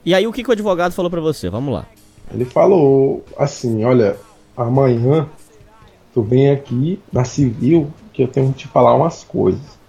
E 0.04 0.16
aí, 0.16 0.26
o 0.26 0.34
que, 0.34 0.44
que 0.44 0.50
o 0.50 0.52
advogado 0.52 0.92
falou 0.92 1.12
para 1.12 1.22
você? 1.22 1.50
Vamos 1.50 1.72
lá. 1.72 1.86
Ele 2.34 2.44
falou 2.44 3.24
assim: 3.38 3.84
olha, 3.84 4.18
amanhã 4.58 5.28
tu 6.14 6.24
vem 6.24 6.50
aqui 6.50 7.00
na 7.14 7.24
civil 7.24 7.88
que 8.12 8.24
eu 8.24 8.28
tenho 8.28 8.52
que 8.52 8.60
te 8.60 8.68
falar 8.68 8.96
umas 8.96 9.24
coisas. 9.24 9.80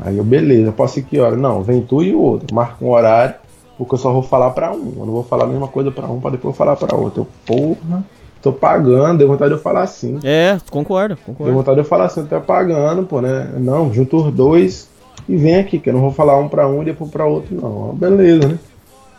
Aí 0.00 0.18
eu, 0.18 0.24
beleza, 0.24 0.72
posso 0.72 0.98
ir 0.98 1.04
que 1.04 1.18
hora? 1.18 1.36
Não, 1.36 1.62
vem 1.62 1.80
tu 1.80 2.02
e 2.02 2.12
o 2.12 2.20
outro, 2.20 2.52
marca 2.52 2.84
um 2.84 2.90
horário, 2.90 3.36
porque 3.78 3.94
eu 3.94 3.98
só 3.98 4.12
vou 4.12 4.22
falar 4.22 4.50
pra 4.50 4.72
um. 4.72 4.94
Eu 4.98 5.06
não 5.06 5.12
vou 5.12 5.22
falar 5.22 5.44
a 5.44 5.48
mesma 5.48 5.68
coisa 5.68 5.92
pra 5.92 6.06
um 6.08 6.20
pra 6.20 6.30
depois 6.30 6.56
falar 6.56 6.74
pra 6.74 6.96
outro. 6.96 7.22
Eu, 7.22 7.28
porra, 7.46 8.04
tô 8.46 8.52
pagando, 8.52 9.18
deu 9.18 9.28
vontade 9.28 9.50
de 9.50 9.56
eu 9.56 9.62
falar 9.62 9.82
assim. 9.82 10.18
É, 10.22 10.58
concordo, 10.70 11.16
concordo. 11.16 11.44
Deu 11.44 11.54
vontade 11.54 11.76
de 11.76 11.80
eu 11.80 11.88
falar 11.88 12.04
assim, 12.06 12.20
eu 12.20 12.26
tô 12.26 12.40
pagando, 12.40 13.04
pô, 13.04 13.20
né? 13.20 13.52
Não, 13.58 13.92
junta 13.92 14.16
os 14.16 14.32
dois 14.32 14.88
e 15.28 15.36
vem 15.36 15.56
aqui, 15.56 15.78
que 15.78 15.88
eu 15.88 15.94
não 15.94 16.00
vou 16.00 16.12
falar 16.12 16.38
um 16.38 16.48
pra 16.48 16.68
um 16.68 16.82
e 16.82 16.84
depois 16.84 17.10
pra 17.10 17.26
outro, 17.26 17.54
não. 17.54 17.94
Beleza, 17.94 18.48
né? 18.48 18.58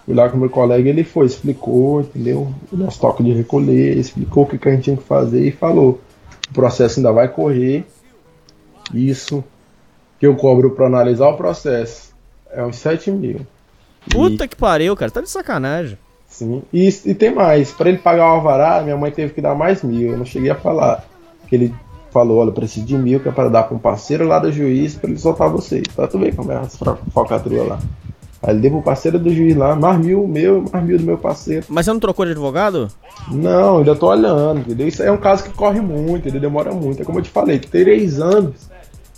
Fui 0.05 0.15
lá 0.15 0.29
com 0.29 0.37
meu 0.37 0.49
colega, 0.49 0.89
ele 0.89 1.03
foi, 1.03 1.25
explicou, 1.25 1.99
entendeu? 1.99 2.47
O 2.71 2.77
nosso 2.77 2.99
toque 2.99 3.21
de 3.21 3.33
recolher, 3.33 3.97
explicou 3.97 4.43
o 4.43 4.45
que, 4.47 4.57
que 4.57 4.69
a 4.69 4.71
gente 4.71 4.83
tinha 4.83 4.95
que 4.95 5.03
fazer 5.03 5.45
e 5.45 5.51
falou: 5.51 5.99
o 6.49 6.53
processo 6.53 6.99
ainda 6.99 7.11
vai 7.11 7.27
correr. 7.27 7.85
Isso 8.93 9.43
que 10.17 10.25
eu 10.25 10.35
cobro 10.37 10.71
para 10.71 10.87
analisar 10.87 11.27
o 11.27 11.35
processo 11.35 12.13
é 12.49 12.63
uns 12.63 12.77
7 12.77 13.11
mil. 13.11 13.41
Puta 14.09 14.45
e, 14.45 14.47
que 14.47 14.55
pariu, 14.55 14.95
cara, 14.95 15.11
tá 15.11 15.19
de 15.19 15.29
sacanagem. 15.29 15.97
Sim, 16.37 16.61
e, 16.71 16.87
e 17.05 17.15
tem 17.15 17.33
mais: 17.33 17.71
para 17.71 17.89
ele 17.89 17.97
pagar 17.97 18.27
o 18.27 18.35
alvará, 18.35 18.83
minha 18.83 18.95
mãe 18.95 19.09
teve 19.09 19.33
que 19.33 19.41
dar 19.41 19.55
mais 19.55 19.81
mil. 19.81 20.11
Eu 20.11 20.17
não 20.19 20.25
cheguei 20.25 20.51
a 20.51 20.55
falar. 20.55 21.03
Que 21.47 21.55
ele 21.55 21.73
falou: 22.11 22.37
olha, 22.37 22.51
preciso 22.51 22.85
de 22.85 22.95
mil 22.95 23.19
que 23.19 23.27
é 23.27 23.31
para 23.31 23.49
dar 23.49 23.63
para 23.63 23.75
um 23.75 23.79
parceiro 23.79 24.27
lá 24.27 24.37
do 24.37 24.51
juiz 24.51 24.93
para 24.93 25.09
ele 25.09 25.17
soltar 25.17 25.49
vocês. 25.49 25.83
Tá 25.95 26.07
tudo 26.07 26.23
bem 26.23 26.31
como 26.31 26.51
é 26.51 26.57
a 26.57 26.63
falcatrua 27.11 27.63
lá. 27.63 27.79
Aí 28.43 28.53
ele 28.53 28.61
deu 28.61 28.71
pro 28.71 28.83
parceiro 28.83 29.17
do 29.17 29.33
juiz 29.33 29.55
lá, 29.55 29.75
mais 29.75 29.97
mil 29.97 30.27
meu, 30.27 30.63
mais 30.71 30.85
mil 30.85 30.99
do 30.99 31.03
meu 31.03 31.17
parceiro. 31.17 31.65
Mas 31.69 31.85
você 31.85 31.93
não 31.93 31.99
trocou 31.99 32.23
de 32.23 32.33
advogado? 32.33 32.87
Não, 33.31 33.79
ainda 33.79 33.95
tô 33.95 34.07
olhando, 34.07 34.59
entendeu? 34.59 34.87
Isso 34.87 35.01
é 35.01 35.11
um 35.11 35.17
caso 35.17 35.43
que 35.43 35.49
corre 35.49 35.81
muito, 35.81 36.27
ele 36.27 36.39
demora 36.39 36.71
muito. 36.71 37.01
É 37.01 37.05
como 37.05 37.17
eu 37.17 37.23
te 37.23 37.31
falei, 37.31 37.57
três 37.57 38.21
anos 38.21 38.69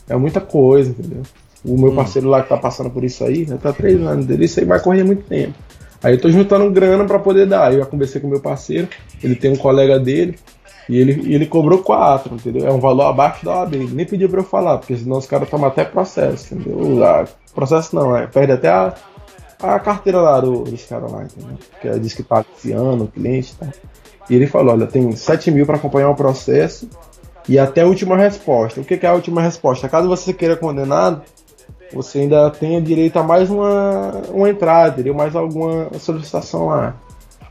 é 0.08 0.16
muita 0.16 0.40
coisa, 0.40 0.92
entendeu? 0.92 1.24
O 1.66 1.78
meu 1.78 1.92
hum. 1.92 1.96
parceiro 1.96 2.30
lá 2.30 2.42
que 2.42 2.48
tá 2.48 2.56
passando 2.56 2.90
por 2.90 3.04
isso 3.04 3.26
aí, 3.26 3.44
já 3.44 3.58
tá 3.58 3.74
três 3.74 4.02
anos 4.02 4.26
dele, 4.26 4.46
isso 4.46 4.62
aí 4.62 4.66
vai 4.66 4.80
correr 4.80 5.04
muito 5.04 5.24
tempo. 5.24 5.54
Aí 6.02 6.14
eu 6.14 6.22
tô 6.22 6.30
juntando 6.30 6.70
grana 6.72 7.06
para 7.06 7.20
poder 7.20 7.46
dar. 7.46 7.74
Eu 7.74 7.80
já 7.80 7.86
conversei 7.86 8.22
com 8.22 8.28
meu 8.28 8.40
parceiro, 8.40 8.88
ele 9.22 9.36
tem 9.36 9.52
um 9.52 9.58
colega 9.58 10.00
dele, 10.00 10.38
e 10.88 10.98
ele, 10.98 11.22
e 11.30 11.36
ele 11.36 11.46
cobrou 11.46 11.80
quatro, 11.80 12.34
entendeu? 12.34 12.68
É 12.68 12.72
um 12.72 12.80
valor 12.80 13.04
abaixo 13.04 13.46
da 13.46 13.60
OAB. 13.60 13.76
Ele 13.76 13.94
nem 13.94 14.06
pediu 14.06 14.28
pra 14.28 14.40
eu 14.40 14.44
falar, 14.44 14.80
porque 14.80 14.98
senão 14.98 15.18
os 15.18 15.28
caras 15.28 15.50
tomam 15.50 15.68
até 15.68 15.86
processo, 15.86 16.56
entendeu? 16.56 17.04
Ah, 17.04 17.26
processo 17.54 17.96
não, 17.96 18.18
é, 18.18 18.26
perde 18.26 18.54
até 18.54 18.70
a, 18.70 18.96
a 19.62 19.80
carteira 19.80 20.20
lá 20.20 20.40
do, 20.40 20.64
dos 20.64 20.84
caras 20.86 21.12
lá, 21.12 21.24
entendeu? 21.24 21.58
Que 21.80 22.00
diz 22.00 22.14
que 22.14 22.24
tá 22.24 22.44
ano, 22.74 23.08
cliente 23.08 23.56
tá. 23.56 23.68
E 24.30 24.36
ele 24.36 24.48
falou: 24.48 24.74
olha, 24.74 24.88
tem 24.88 25.12
7 25.12 25.52
mil 25.52 25.66
para 25.66 25.76
acompanhar 25.76 26.10
o 26.10 26.16
processo 26.16 26.90
e 27.48 27.60
até 27.60 27.82
a 27.82 27.88
última 27.88 28.18
resposta. 28.18 28.82
O 28.82 28.84
que, 28.84 28.98
que 28.98 29.06
é 29.06 29.10
a 29.10 29.14
última 29.14 29.42
resposta? 29.42 29.90
Caso 29.90 30.08
você 30.08 30.34
queira 30.34 30.56
condenado, 30.56 31.22
você 31.94 32.20
ainda 32.20 32.50
tenha 32.50 32.82
direito 32.82 33.18
a 33.18 33.24
mais 33.24 33.50
uma, 33.50 34.22
uma 34.30 34.50
entrada, 34.50 34.94
entendeu? 34.94 35.14
Mais 35.14 35.36
alguma 35.36 35.90
solicitação 36.00 36.68
lá. 36.68 36.96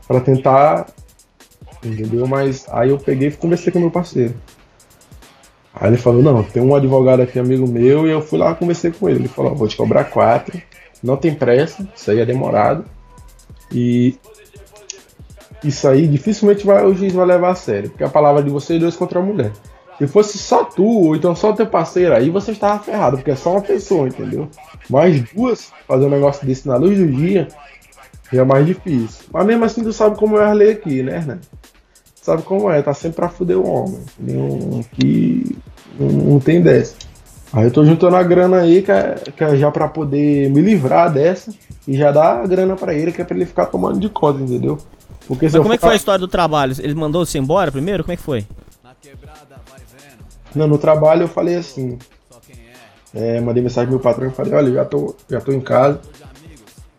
para 0.07 0.19
tentar. 0.19 0.87
Entendeu? 1.83 2.27
Mas 2.27 2.65
aí 2.69 2.89
eu 2.89 2.97
peguei 2.97 3.29
e 3.29 3.31
conversei 3.31 3.71
com 3.71 3.79
meu 3.79 3.91
parceiro. 3.91 4.33
Aí 5.73 5.89
ele 5.89 5.97
falou: 5.97 6.21
Não, 6.21 6.43
tem 6.43 6.61
um 6.61 6.75
advogado 6.75 7.21
aqui, 7.21 7.39
amigo 7.39 7.67
meu, 7.67 8.07
e 8.07 8.11
eu 8.11 8.21
fui 8.21 8.37
lá 8.37 8.53
conversei 8.55 8.91
com 8.91 9.07
ele. 9.07 9.19
Ele 9.19 9.27
falou: 9.27 9.55
Vou 9.55 9.67
te 9.67 9.77
cobrar 9.77 10.05
quatro 10.05 10.61
não 11.01 11.17
tem 11.17 11.33
pressa, 11.33 11.87
isso 11.95 12.11
aí 12.11 12.19
é 12.19 12.25
demorado. 12.25 12.85
E 13.71 14.17
isso 15.63 15.87
aí 15.87 16.07
dificilmente 16.07 16.65
vai, 16.65 16.85
o 16.85 16.93
juiz 16.93 17.13
vai 17.13 17.25
levar 17.25 17.51
a 17.51 17.55
sério, 17.55 17.89
porque 17.89 18.03
é 18.03 18.07
a 18.07 18.09
palavra 18.09 18.43
de 18.43 18.49
vocês 18.49 18.79
dois 18.79 18.95
contra 18.95 19.19
a 19.19 19.21
mulher. 19.21 19.51
Se 19.99 20.07
fosse 20.07 20.37
só 20.37 20.63
tu, 20.63 20.85
ou 20.85 21.15
então 21.15 21.35
só 21.35 21.51
teu 21.51 21.67
parceiro, 21.67 22.15
aí 22.15 22.29
você 22.29 22.53
estava 22.53 22.81
ferrado, 22.81 23.17
porque 23.17 23.31
é 23.31 23.35
só 23.35 23.51
uma 23.51 23.61
pessoa, 23.61 24.07
entendeu? 24.07 24.47
Mais 24.89 25.21
duas, 25.33 25.71
fazer 25.85 26.05
um 26.05 26.09
negócio 26.09 26.47
desse 26.47 26.65
na 26.65 26.77
luz 26.77 26.97
do 26.97 27.05
dia, 27.05 27.49
já 28.31 28.41
é 28.43 28.45
mais 28.45 28.65
difícil. 28.65 29.25
Mas 29.31 29.45
mesmo 29.45 29.65
assim, 29.65 29.83
tu 29.83 29.91
sabe 29.91 30.17
como 30.17 30.37
é 30.37 30.45
a 30.45 30.53
lei 30.53 30.71
aqui, 30.71 31.03
né, 31.03 31.19
né? 31.27 31.39
Sabe 32.21 32.43
como 32.43 32.71
é, 32.71 32.81
tá 32.81 32.93
sempre 32.93 33.17
pra 33.17 33.27
fuder 33.27 33.57
o 33.57 33.67
homem. 33.67 33.99
Nenhum 34.17 34.81
que 34.93 35.57
não, 35.99 36.07
não 36.07 36.39
tem 36.39 36.61
dessa. 36.61 36.95
Aí 37.51 37.65
eu 37.65 37.71
tô 37.71 37.83
juntando 37.83 38.15
a 38.15 38.23
grana 38.23 38.57
aí, 38.57 38.81
que 38.81 38.91
é, 38.91 39.15
que 39.35 39.43
é 39.43 39.57
já 39.57 39.69
pra 39.69 39.87
poder 39.87 40.49
me 40.49 40.61
livrar 40.61 41.11
dessa 41.11 41.51
e 41.85 41.97
já 41.97 42.11
dar 42.11 42.41
a 42.41 42.47
grana 42.47 42.75
pra 42.75 42.93
ele, 42.93 43.11
que 43.11 43.21
é 43.21 43.25
pra 43.25 43.35
ele 43.35 43.45
ficar 43.45 43.65
tomando 43.65 43.99
de 43.99 44.07
conta, 44.07 44.41
entendeu? 44.41 44.77
Porque 45.27 45.45
Mas 45.45 45.55
como 45.55 45.73
é 45.73 45.77
que 45.77 45.83
foi 45.83 45.93
a 45.93 45.97
história 45.97 46.19
do 46.19 46.27
trabalho? 46.27 46.75
Ele 46.79 46.93
mandou 46.93 47.25
você 47.25 47.37
embora 47.37 47.71
primeiro? 47.71 48.03
Como 48.03 48.13
é 48.13 48.15
que 48.15 48.23
foi? 48.23 48.45
No 50.55 50.77
trabalho 50.77 51.23
eu 51.23 51.27
falei 51.27 51.55
assim. 51.55 51.97
É, 53.13 53.39
mandei 53.41 53.63
mensagem 53.63 53.87
pro 53.87 53.95
meu 53.95 53.99
patrão 53.99 54.27
e 54.27 54.31
falei, 54.31 54.53
olha, 54.53 54.73
já 54.73 54.85
tô, 54.85 55.15
já 55.27 55.41
tô 55.41 55.51
em 55.51 55.61
casa. 55.61 55.99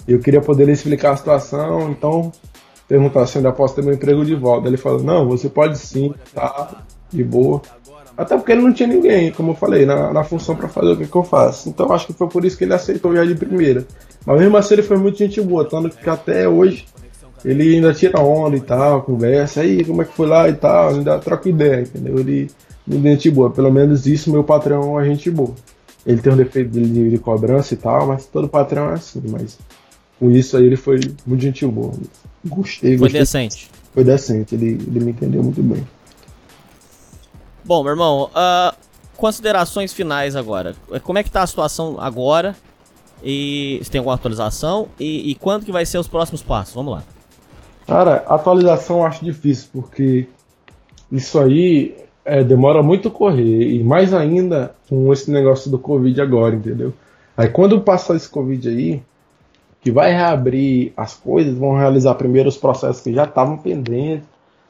Eu 0.09 0.19
queria 0.19 0.41
poder 0.41 0.65
lhe 0.65 0.73
explicar 0.73 1.13
a 1.13 1.17
situação, 1.17 1.91
então 1.91 2.33
perguntar 2.89 3.27
se 3.27 3.39
ainda 3.39 3.53
posso 3.53 3.77
ter 3.77 3.83
meu 3.83 3.95
emprego 3.95 4.25
de 4.25 4.35
volta. 4.35 4.67
Ele 4.67 4.77
falou, 4.77 5.03
não, 5.03 5.29
você 5.29 5.49
pode 5.49 5.79
sim, 5.79 6.13
tá, 6.35 6.83
de 7.11 7.23
boa. 7.23 7.63
Até 8.17 8.37
porque 8.37 8.53
ele 8.53 8.63
não 8.63 8.73
tinha 8.73 8.89
ninguém, 8.89 9.31
como 9.31 9.53
eu 9.53 9.55
falei, 9.55 9.87
na, 9.87 10.13
na 10.13 10.25
função 10.25 10.57
para 10.57 10.69
fazer 10.69 10.93
o 10.93 10.97
que, 10.97 11.07
que, 11.07 11.17
eu 11.17 11.23
faço. 11.23 11.69
Então 11.69 11.93
acho 11.93 12.09
que 12.09 12.13
foi 12.13 12.29
por 12.29 12.45
isso 12.45 12.59
que 12.59 12.65
ele 12.65 12.75
aceitou 12.75 13.15
já 13.15 13.25
de 13.25 13.35
primeira. 13.35 13.87
Mas 14.27 14.41
mesmo 14.41 14.57
assim 14.57 14.75
ele 14.75 14.83
foi 14.83 14.99
muito 14.99 15.17
gente 15.17 15.41
boa, 15.41 15.65
tanto 15.65 15.97
que 15.97 16.11
até 16.11 16.49
hoje 16.49 16.85
ele 17.45 17.77
ainda 17.77 17.95
tira 17.95 18.21
onda 18.21 18.57
e 18.57 18.61
tal, 18.61 19.03
conversa, 19.03 19.63
aí 19.63 19.85
como 19.85 20.03
é 20.03 20.05
que 20.05 20.13
foi 20.13 20.27
lá 20.27 20.49
e 20.49 20.53
tal, 20.53 20.91
ainda 20.91 21.19
troca 21.19 21.49
ideia, 21.49 21.81
entendeu? 21.81 22.19
Ele 22.19 22.51
gente 22.91 23.31
boa, 23.31 23.51
pelo 23.51 23.71
menos 23.71 24.07
isso 24.07 24.31
meu 24.31 24.45
patrão 24.45 24.99
é 24.99 25.05
gente 25.05 25.31
boa. 25.31 25.55
Ele 26.07 26.21
tem 26.21 26.33
um 26.33 26.37
defeito 26.37 26.71
de, 26.71 27.11
de 27.11 27.19
cobrança 27.19 27.75
e 27.75 27.77
tal, 27.77 28.07
mas 28.07 28.27
todo 28.27 28.49
patrão 28.49 28.91
é 28.91 28.95
assim, 28.95 29.23
mas 29.29 29.59
com 30.19 30.31
isso 30.31 30.57
aí 30.57 30.65
ele 30.65 30.77
foi 30.77 31.01
muito 31.27 31.43
gentil 31.43 31.71
boa. 31.71 31.93
Gostei, 32.45 32.97
Foi 32.97 33.09
gostei. 33.09 33.21
decente. 33.21 33.71
Foi 33.93 34.05
decente, 34.05 34.55
ele, 34.55 34.71
ele 34.71 35.01
me 35.01 35.11
entendeu 35.11 35.43
muito 35.43 35.63
bem. 35.63 35.87
Bom, 37.65 37.83
meu 37.83 37.93
irmão, 37.93 38.31
uh, 38.31 38.75
considerações 39.17 39.93
finais 39.93 40.35
agora. 40.35 40.75
Como 41.03 41.19
é 41.19 41.23
que 41.23 41.31
tá 41.31 41.43
a 41.43 41.47
situação 41.47 41.97
agora? 42.01 42.57
E 43.23 43.81
se 43.83 43.91
tem 43.91 43.99
alguma 43.99 44.15
atualização? 44.15 44.89
E, 44.99 45.31
e 45.31 45.35
quando 45.35 45.65
que 45.65 45.73
vai 45.73 45.85
ser 45.85 45.99
os 45.99 46.09
próximos 46.09 46.43
passos? 46.43 46.75
Vamos 46.75 46.95
lá. 46.95 47.03
Cara, 47.87 48.25
atualização 48.29 48.99
eu 48.99 49.07
acho 49.07 49.25
difícil, 49.25 49.69
porque 49.73 50.27
isso 51.13 51.39
aí 51.39 51.97
é, 52.25 52.43
demora 52.45 52.83
muito 52.83 53.11
correr. 53.11 53.75
E 53.75 53.83
mais 53.83 54.13
ainda 54.13 54.75
com 54.89 55.13
esse 55.13 55.31
negócio 55.31 55.71
do 55.71 55.79
Covid 55.79 56.21
agora, 56.21 56.55
entendeu? 56.55 56.93
Aí 57.37 57.49
quando 57.49 57.81
passar 57.81 58.17
esse 58.17 58.29
Covid 58.29 58.69
aí, 58.69 59.03
que 59.81 59.91
vai 59.91 60.13
reabrir 60.13 60.93
as 60.97 61.15
coisas, 61.15 61.57
vão 61.57 61.77
realizar 61.77 62.15
primeiro 62.15 62.49
os 62.49 62.57
processos 62.57 63.03
que 63.03 63.13
já 63.15 63.25
estavam 63.25 63.57
pendentes 63.57 64.27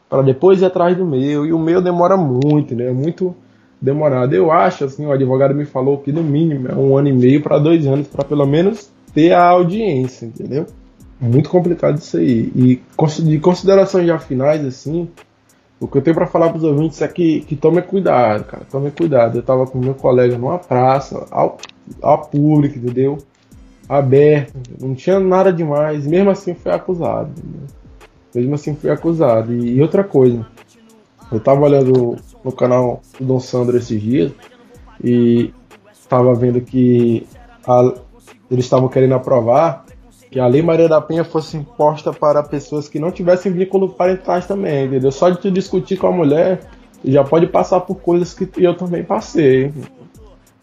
para 0.08 0.22
depois 0.22 0.60
ir 0.60 0.64
atrás 0.64 0.96
do 0.96 1.04
meu. 1.04 1.44
E 1.46 1.52
o 1.52 1.58
meu 1.58 1.82
demora 1.82 2.16
muito, 2.16 2.74
né? 2.74 2.88
É 2.88 2.92
muito 2.92 3.34
demorado. 3.80 4.34
Eu 4.34 4.50
acho, 4.52 4.84
assim, 4.84 5.06
o 5.06 5.12
advogado 5.12 5.54
me 5.54 5.64
falou 5.64 5.98
que 5.98 6.12
no 6.12 6.22
mínimo 6.22 6.68
é 6.68 6.74
um 6.74 6.96
ano 6.96 7.08
e 7.08 7.12
meio 7.12 7.42
para 7.42 7.58
dois 7.58 7.86
anos 7.86 8.06
para 8.06 8.24
pelo 8.24 8.46
menos 8.46 8.90
ter 9.14 9.32
a 9.32 9.44
audiência, 9.48 10.26
entendeu? 10.26 10.66
Muito 11.20 11.50
complicado 11.50 11.98
isso 11.98 12.16
aí. 12.16 12.52
E 12.54 12.82
de 13.22 13.38
considerações 13.38 14.06
já 14.06 14.18
finais, 14.18 14.64
assim, 14.64 15.08
o 15.80 15.88
que 15.88 15.96
eu 15.96 16.02
tenho 16.02 16.14
para 16.14 16.26
falar 16.26 16.50
para 16.50 16.58
os 16.58 16.64
ouvintes 16.64 17.00
é 17.00 17.08
que, 17.08 17.40
que 17.40 17.56
tome 17.56 17.80
cuidado, 17.80 18.44
cara. 18.44 18.64
Tome 18.70 18.90
cuidado. 18.90 19.38
Eu 19.38 19.42
tava 19.42 19.66
com 19.66 19.78
meu 19.78 19.94
colega 19.94 20.36
numa 20.36 20.58
praça, 20.58 21.26
ao, 21.30 21.56
ao 22.02 22.18
público, 22.26 22.78
entendeu? 22.78 23.16
Aberto, 23.88 24.52
não 24.78 24.94
tinha 24.94 25.18
nada 25.18 25.50
demais. 25.50 26.06
Mesmo 26.06 26.30
assim 26.30 26.54
foi 26.54 26.72
acusado, 26.72 27.30
entendeu? 27.30 27.66
Mesmo 28.34 28.54
assim 28.54 28.74
fui 28.74 28.90
acusado. 28.90 29.54
E 29.54 29.80
outra 29.80 30.04
coisa, 30.04 30.46
eu 31.32 31.40
tava 31.40 31.62
olhando 31.62 32.16
no 32.44 32.52
canal 32.52 33.00
do 33.18 33.24
Dom 33.24 33.40
Sandro 33.40 33.78
esses 33.78 34.00
dias 34.00 34.32
e 35.02 35.50
tava 36.10 36.34
vendo 36.34 36.60
que 36.60 37.26
a, 37.66 37.94
eles 38.50 38.66
estavam 38.66 38.88
querendo 38.88 39.14
aprovar 39.14 39.86
que 40.30 40.38
a 40.38 40.46
Lei 40.46 40.62
Maria 40.62 40.88
da 40.88 41.00
Penha 41.00 41.24
fosse 41.24 41.56
imposta 41.56 42.12
para 42.12 42.42
pessoas 42.42 42.88
que 42.88 43.00
não 43.00 43.10
tivessem 43.10 43.50
vínculo 43.50 43.88
parentais 43.88 44.46
também, 44.46 44.86
entendeu? 44.86 45.10
Só 45.10 45.28
de 45.28 45.40
te 45.40 45.50
discutir 45.50 45.96
com 45.96 46.06
a 46.06 46.12
mulher, 46.12 46.60
já 47.04 47.24
pode 47.24 47.48
passar 47.48 47.80
por 47.80 47.96
coisas 47.96 48.32
que 48.32 48.48
eu 48.56 48.76
também 48.76 49.02
passei. 49.02 49.72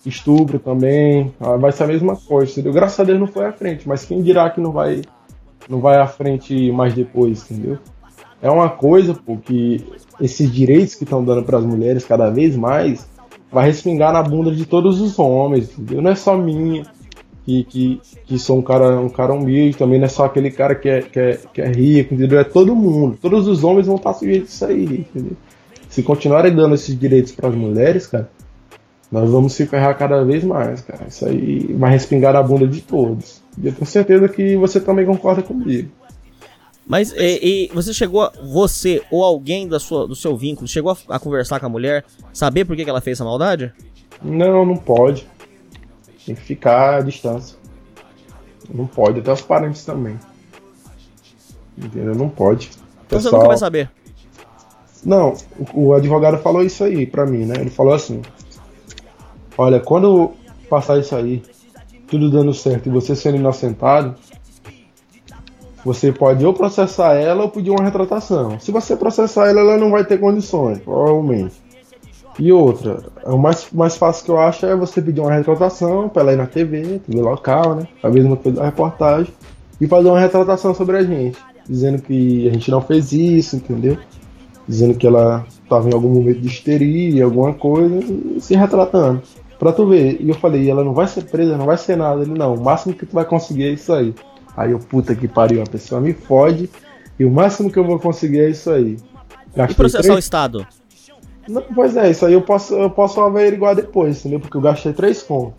Estupro 0.06 0.57
também, 0.57 1.34
ah, 1.39 1.57
vai 1.57 1.73
ser 1.73 1.84
a 1.84 1.88
mesma 1.88 2.15
coisa, 2.15 2.52
entendeu? 2.52 2.72
Graças 2.72 2.98
a 2.98 3.03
Deus 3.03 3.19
não 3.19 3.27
foi 3.27 3.45
à 3.45 3.52
frente, 3.52 3.85
mas 3.85 4.06
quem 4.06 4.22
dirá 4.22 4.49
que 4.49 4.61
não 4.61 4.72
vai 4.72 5.02
não 5.68 5.81
vai 5.81 5.98
à 5.98 6.07
frente 6.07 6.72
mais 6.72 6.94
depois, 6.94 7.52
entendeu? 7.52 7.77
É 8.41 8.49
uma 8.49 8.69
coisa, 8.69 9.14
pô, 9.14 9.35
que 9.35 9.84
esses 10.22 10.49
direitos 10.49 10.95
que 10.95 11.03
estão 11.03 11.22
dando 11.23 11.44
para 11.44 11.57
as 11.57 11.65
mulheres 11.65 12.06
cada 12.06 12.30
vez 12.30 12.56
mais 12.56 13.06
vai 13.52 13.65
respingar 13.65 14.14
na 14.14 14.23
bunda 14.23 14.52
de 14.52 14.65
todos 14.65 15.02
os 15.02 15.19
homens, 15.19 15.77
entendeu? 15.77 16.02
Não 16.02 16.11
é 16.11 16.15
só 16.15 16.38
minha, 16.38 16.85
que, 17.48 17.64
que, 17.64 18.02
que 18.26 18.38
sou 18.38 18.57
um 18.60 18.61
cara, 18.61 18.99
um 18.99 19.07
cara 19.07 19.32
humilde, 19.32 19.78
também 19.78 19.98
não 19.98 20.06
é 20.06 20.10
só 20.10 20.26
aquele 20.26 20.52
cara 20.52 20.76
que 20.76 20.90
é, 20.90 21.02
que 21.02 21.18
é, 21.18 21.40
que 21.53 21.61
é 21.61 21.68
rico, 21.69 22.14
entendeu? 22.14 22.41
É 22.41 22.44
todo 22.44 22.76
mundo. 22.76 23.18
Todos 23.22 23.48
os 23.48 23.64
homens 23.64 23.88
vão 23.88 23.95
estar 23.95 24.14
sujeitos 24.14 24.49
a 24.49 24.53
isso 24.53 24.65
aí, 24.65 24.99
entendeu? 24.99 25.38
Se 25.88 26.03
continuarem 26.03 26.53
dando 26.53 26.76
esses 26.76 26.99
direitos 26.99 27.32
para 27.32 27.48
as 27.48 27.56
mulheres, 27.56 28.06
cara, 28.06 28.30
nós 29.10 29.30
vamos 29.30 29.53
se 29.53 29.65
ferrar 29.65 29.98
cada 29.98 30.26
vez 30.26 30.44
mais, 30.44 30.82
cara. 30.82 31.06
Isso 31.07 31.26
aí 31.26 31.74
vai 31.74 31.90
respingar 31.90 32.36
a 32.36 32.44
bunda 32.44 32.68
de 32.68 32.82
todos. 32.82 33.41
E 33.57 33.68
eu 33.68 33.74
tenho 33.74 33.86
certeza 33.86 34.28
que 34.28 34.57
você 34.57 34.82
também 34.82 35.06
concorda 35.06 35.41
comigo. 35.41 35.90
Mas 36.86 37.14
e, 37.14 37.69
e 37.69 37.74
você 37.74 37.94
chegou, 37.94 38.30
você 38.44 39.02
ou 39.10 39.24
alguém 39.24 39.69
da 39.69 39.80
sua, 39.80 40.06
do 40.06 40.15
seu 40.15 40.36
vínculo, 40.36 40.68
chegou 40.68 40.91
a, 40.91 41.15
a 41.15 41.19
conversar 41.19 41.61
com 41.61 41.65
a 41.65 41.69
mulher, 41.69 42.03
saber 42.34 42.65
por 42.65 42.76
que, 42.76 42.84
que 42.84 42.90
ela 42.90 42.99
fez 42.99 43.18
essa 43.18 43.24
maldade? 43.24 43.72
Não, 44.22 44.65
não 44.65 44.76
pode. 44.76 45.26
Tem 46.28 46.36
que 46.36 46.41
ficar 46.41 46.95
à 46.95 47.02
distância. 47.02 47.58
Não 48.70 48.86
pode, 48.86 49.22
até 49.22 49.32
os 49.32 49.40
parentes 49.40 49.86
também. 49.86 50.20
Entendeu? 51.78 52.14
Não 52.14 52.28
pode. 52.28 52.70
Então 53.06 53.18
você 53.18 53.32
nunca 53.32 53.48
vai 53.48 53.58
saber. 53.58 53.90
Não, 55.06 55.36
o, 55.74 55.86
o 55.86 55.94
advogado 55.94 56.38
falou 56.40 56.62
isso 56.62 56.84
aí 56.84 57.06
pra 57.06 57.26
mim, 57.26 57.45
né? 57.45 57.56
Ele 57.62 57.70
falou 57.70 57.94
assim: 57.94 58.22
Olha, 59.58 59.80
quando 59.80 60.32
passar 60.70 60.99
isso 60.99 61.16
aí, 61.16 61.41
tudo 62.10 62.30
dando 62.30 62.54
certo 62.54 62.88
e 62.88 62.91
você 62.91 63.16
sendo 63.16 63.38
inocentado, 63.38 64.16
você 65.86 66.12
pode 66.12 66.45
ou 66.45 66.54
processar 66.54 67.14
ela 67.14 67.44
ou 67.44 67.49
pedir 67.49 67.70
uma 67.70 67.86
retratação. 67.86 68.60
Se 68.60 68.70
você 68.70 68.98
processar 68.98 69.48
ela, 69.48 69.62
ela 69.62 69.78
não 69.78 69.91
vai 69.91 70.04
ter 70.04 70.20
condições, 70.20 70.80
provavelmente. 70.80 71.56
E 72.40 72.52
outra, 72.52 73.04
o 73.26 73.38
mais, 73.38 73.68
mais 73.72 73.98
fácil 73.98 74.26
que 74.26 74.32
eu 74.32 74.40
acho 74.40 74.66
é 74.66 74.76
você 74.76 75.02
pedir 75.02 75.22
uma 75.22 75.34
retratação 75.34 76.08
pra 76.08 76.22
ela 76.22 76.34
ir 76.34 76.38
na 76.38 76.46
TV, 76.46 77.00
TV 77.00 77.22
local, 77.22 77.76
né? 77.76 77.88
A 78.04 78.10
mesma 78.10 78.36
coisa 78.36 78.60
da 78.60 78.66
reportagem, 78.66 79.34
e 79.82 79.88
fazer 79.88 80.08
uma 80.08 80.20
retratação 80.20 80.74
sobre 80.74 80.98
a 80.98 81.04
gente, 81.04 81.38
dizendo 81.68 82.02
que 82.02 82.48
a 82.48 82.54
gente 82.54 82.70
não 82.70 82.82
fez 82.82 83.12
isso, 83.12 83.56
entendeu? 83.56 83.98
Dizendo 84.68 84.96
que 84.96 85.08
ela 85.08 85.46
estava 85.64 85.90
em 85.90 85.94
algum 85.94 86.10
momento 86.10 86.40
de 86.40 86.48
histeria, 86.48 87.26
alguma 87.26 87.54
coisa, 87.54 87.96
e 87.96 88.40
se 88.40 88.56
retratando. 88.56 89.22
Pra 89.58 89.72
tu 89.72 89.88
ver. 89.88 90.18
E 90.20 90.30
eu 90.30 90.36
falei, 90.36 90.70
ela 90.70 90.84
não 90.84 90.94
vai 90.94 91.08
ser 91.08 91.24
presa, 91.24 91.58
não 91.58 91.66
vai 91.66 91.78
ser 91.78 91.96
nada. 91.96 92.22
Ele, 92.22 92.38
não, 92.38 92.54
o 92.54 92.64
máximo 92.64 92.94
que 92.94 93.06
tu 93.06 93.14
vai 93.14 93.26
conseguir 93.26 93.64
é 93.64 93.72
isso 93.72 93.92
aí. 93.92 94.14
Aí 94.56 94.72
eu, 94.72 94.80
puta 94.80 95.16
que 95.16 95.28
pariu, 95.28 95.64
a 95.64 95.66
pessoa 95.66 96.00
me 96.00 96.14
fode, 96.14 96.70
e 97.20 97.26
o 97.26 97.32
máximo 97.32 97.72
que 97.72 97.80
eu 97.80 97.84
vou 97.84 97.98
conseguir 98.00 98.42
é 98.42 98.50
isso 98.50 98.70
aí. 98.70 98.98
Gastei 99.56 99.74
e 99.74 99.76
processar 99.76 100.04
três... 100.04 100.16
o 100.16 100.20
Estado? 100.20 100.68
Não, 101.48 101.61
pois 101.74 101.95
é, 101.95 102.10
isso 102.10 102.26
aí 102.26 102.34
eu 102.34 102.41
posso, 102.41 102.76
eu 102.76 102.90
posso 102.90 103.22
averiguar 103.22 103.76
depois, 103.76 104.19
entendeu? 104.19 104.40
Porque 104.40 104.57
eu 104.57 104.61
gastei 104.61 104.94
três 104.94 105.24
contos. 105.24 105.53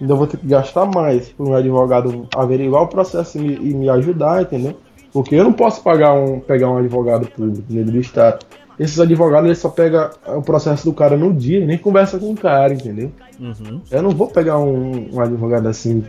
Ainda 0.00 0.14
vou 0.14 0.26
ter 0.26 0.36
que 0.36 0.46
gastar 0.46 0.86
mais 0.86 1.28
para 1.28 1.46
um 1.46 1.54
advogado 1.54 2.28
averiguar 2.34 2.82
o 2.82 2.88
processo 2.88 3.36
e 3.38 3.40
me, 3.40 3.54
e 3.54 3.74
me, 3.74 3.90
ajudar, 3.90 4.42
entendeu? 4.42 4.76
Porque 5.12 5.34
eu 5.34 5.44
não 5.44 5.52
posso 5.52 5.82
pagar 5.82 6.12
um, 6.14 6.38
pegar 6.38 6.70
um 6.70 6.78
advogado 6.78 7.26
público 7.26 7.64
dentro 7.68 7.92
do 7.92 7.98
Estado 7.98 8.46
esses 8.78 8.98
advogados 9.00 9.46
eles 9.46 9.58
só 9.58 9.68
pegam 9.68 10.08
o 10.36 10.42
processo 10.42 10.84
do 10.84 10.92
cara 10.92 11.16
no 11.16 11.34
dia, 11.34 11.66
nem 11.66 11.76
conversa 11.76 12.18
com 12.18 12.30
o 12.30 12.36
cara, 12.36 12.72
entendeu? 12.72 13.10
Uhum. 13.40 13.80
Eu 13.90 14.02
não 14.02 14.10
vou 14.10 14.28
pegar 14.28 14.58
um, 14.58 15.12
um 15.12 15.20
advogado 15.20 15.66
assim, 15.66 16.04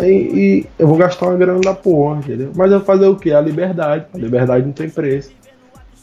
e, 0.00 0.06
e, 0.06 0.66
eu 0.78 0.86
vou 0.86 0.96
gastar 0.96 1.26
uma 1.26 1.36
grana 1.36 1.60
da 1.60 1.74
porra, 1.74 2.18
entendeu? 2.18 2.52
Mas 2.54 2.70
eu 2.70 2.78
vou 2.78 2.86
fazer 2.86 3.06
o 3.06 3.16
que? 3.16 3.32
A 3.32 3.40
liberdade. 3.40 4.06
A 4.14 4.18
liberdade 4.18 4.64
não 4.64 4.72
tem 4.72 4.88
preço, 4.88 5.32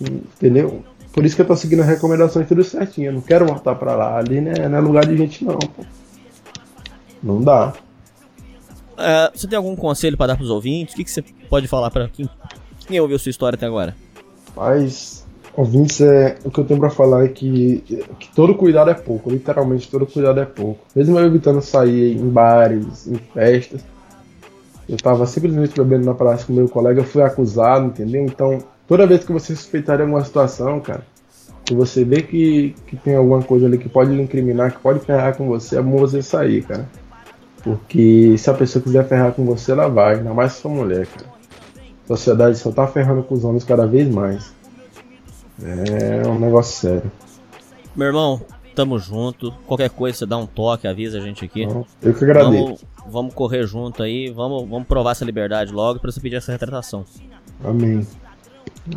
entendeu? 0.02 0.84
Por 1.20 1.26
isso 1.26 1.36
que 1.36 1.42
eu 1.42 1.46
tô 1.46 1.54
seguindo 1.54 1.82
as 1.82 1.88
recomendações 1.88 2.48
tudo 2.48 2.64
certinho. 2.64 3.10
Eu 3.10 3.14
não 3.16 3.20
quero 3.20 3.46
voltar 3.46 3.76
pra 3.76 3.94
lá. 3.94 4.18
Ali 4.18 4.40
né, 4.40 4.70
não 4.70 4.78
é 4.78 4.80
lugar 4.80 5.06
de 5.06 5.18
gente, 5.18 5.44
não, 5.44 5.60
pô. 5.60 5.84
Não 7.22 7.42
dá. 7.42 7.74
É, 8.98 9.30
você 9.36 9.46
tem 9.46 9.58
algum 9.58 9.76
conselho 9.76 10.16
para 10.16 10.28
dar 10.28 10.38
pros 10.38 10.50
ouvintes? 10.50 10.94
O 10.94 10.96
que, 10.98 11.04
que 11.04 11.12
você 11.12 11.22
pode 11.50 11.68
falar 11.68 11.92
para 11.92 12.08
quem, 12.08 12.30
quem 12.88 13.02
ouviu 13.02 13.20
sua 13.20 13.32
história 13.32 13.58
até 13.58 13.66
agora? 13.66 13.94
Mas 14.56 15.28
Ouvintes, 15.58 16.00
é, 16.00 16.38
o 16.46 16.50
que 16.50 16.62
eu 16.62 16.64
tenho 16.64 16.80
pra 16.80 16.90
falar 16.90 17.26
é 17.26 17.28
que, 17.28 17.84
que 18.18 18.34
todo 18.34 18.56
cuidado 18.56 18.92
é 18.92 18.94
pouco, 18.94 19.30
literalmente 19.30 19.92
todo 19.92 20.06
cuidado 20.06 20.40
é 20.40 20.46
pouco. 20.46 20.80
Mesmo 20.96 21.20
eu 21.20 21.26
evitando 21.26 21.62
sair 21.62 22.16
em 22.16 22.30
bares, 22.30 23.08
em 23.08 23.16
festas, 23.34 23.82
eu 24.88 24.96
tava 24.96 25.26
simplesmente 25.26 25.76
bebendo 25.76 26.06
na 26.06 26.14
praça 26.14 26.46
com 26.46 26.54
meu 26.54 26.70
colega, 26.70 27.04
fui 27.04 27.22
acusado, 27.22 27.88
entendeu? 27.88 28.24
Então, 28.24 28.60
toda 28.88 29.06
vez 29.06 29.24
que 29.24 29.32
você 29.32 29.56
suspeitar 29.56 29.98
de 29.98 30.04
alguma 30.04 30.24
situação, 30.26 30.80
cara, 30.80 31.06
que 31.70 31.76
você 31.76 32.04
vê 32.04 32.24
que, 32.24 32.76
que 32.88 32.98
tem 32.98 33.16
alguma 33.16 33.44
coisa 33.44 33.68
ali 33.68 33.78
que 33.78 33.88
pode 33.88 34.12
lhe 34.12 34.24
incriminar, 34.24 34.72
que 34.72 34.80
pode 34.80 35.02
ferrar 35.02 35.38
com 35.38 35.48
você, 35.48 35.78
é 35.78 35.82
bom 35.82 35.98
você 35.98 36.20
sair, 36.20 36.64
cara. 36.64 36.90
Porque 37.64 38.36
se 38.40 38.50
a 38.50 38.56
pessoa 38.56 38.82
quiser 38.82 39.08
ferrar 39.08 39.34
com 39.34 39.46
você, 39.46 39.72
ela 39.72 39.88
vai, 39.88 40.16
ainda 40.16 40.34
mais 40.34 40.54
se 40.54 40.64
for 40.64 40.70
mulher, 40.70 41.06
cara. 41.06 41.28
A 42.06 42.08
sociedade 42.08 42.58
só 42.58 42.72
tá 42.72 42.88
ferrando 42.88 43.22
com 43.22 43.36
os 43.36 43.44
homens 43.44 43.64
cada 43.64 43.86
vez 43.86 44.10
mais. 44.10 44.52
É 45.62 46.28
um 46.28 46.40
negócio 46.40 46.76
sério. 46.76 47.12
Meu 47.96 48.08
irmão, 48.08 48.42
tamo 48.74 48.98
junto. 48.98 49.52
Qualquer 49.68 49.92
coisa, 49.92 50.18
você 50.18 50.26
dá 50.26 50.38
um 50.38 50.48
toque, 50.48 50.88
avisa 50.88 51.20
a 51.20 51.22
gente 51.22 51.46
aqui. 51.46 51.68
Eu 52.02 52.14
que 52.16 52.24
agradeço. 52.24 52.64
Vamos, 52.64 52.86
vamos 53.08 53.34
correr 53.36 53.68
junto 53.68 54.02
aí, 54.02 54.32
vamos, 54.32 54.68
vamos 54.68 54.88
provar 54.88 55.12
essa 55.12 55.24
liberdade 55.24 55.72
logo 55.72 56.00
pra 56.00 56.12
você 56.12 56.20
pedir 56.20 56.38
essa 56.38 56.52
retratação. 56.52 57.06
Amém. 57.64 58.08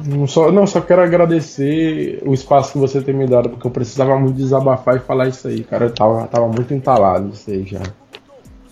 Não 0.07 0.27
só, 0.27 0.51
não, 0.51 0.67
só 0.67 0.81
quero 0.81 1.03
agradecer 1.03 2.23
o 2.25 2.33
espaço 2.33 2.73
que 2.73 2.79
você 2.79 3.01
tem 3.01 3.15
me 3.15 3.27
dado, 3.27 3.51
porque 3.51 3.67
eu 3.67 3.71
precisava 3.71 4.19
muito 4.19 4.37
desabafar 4.37 4.97
e 4.97 5.01
falar 5.01 5.29
isso 5.29 5.49
aí, 5.49 5.63
cara. 5.65 5.87
Eu 5.87 5.95
tava, 5.95 6.27
tava 6.27 6.49
muito 6.49 6.73
entalado 6.73 7.31
isso 7.33 7.51
aí 7.51 7.65
já. 7.65 7.83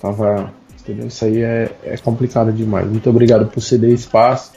Tava. 0.01 0.53
Entendeu? 0.81 1.09
Isso 1.09 1.25
aí 1.25 1.43
é, 1.43 1.71
é 1.85 1.97
complicado 1.99 2.53
demais. 2.53 2.87
Muito 2.87 3.09
obrigado 3.11 3.47
por 3.47 3.61
ceder 3.61 3.93
espaço. 3.93 4.53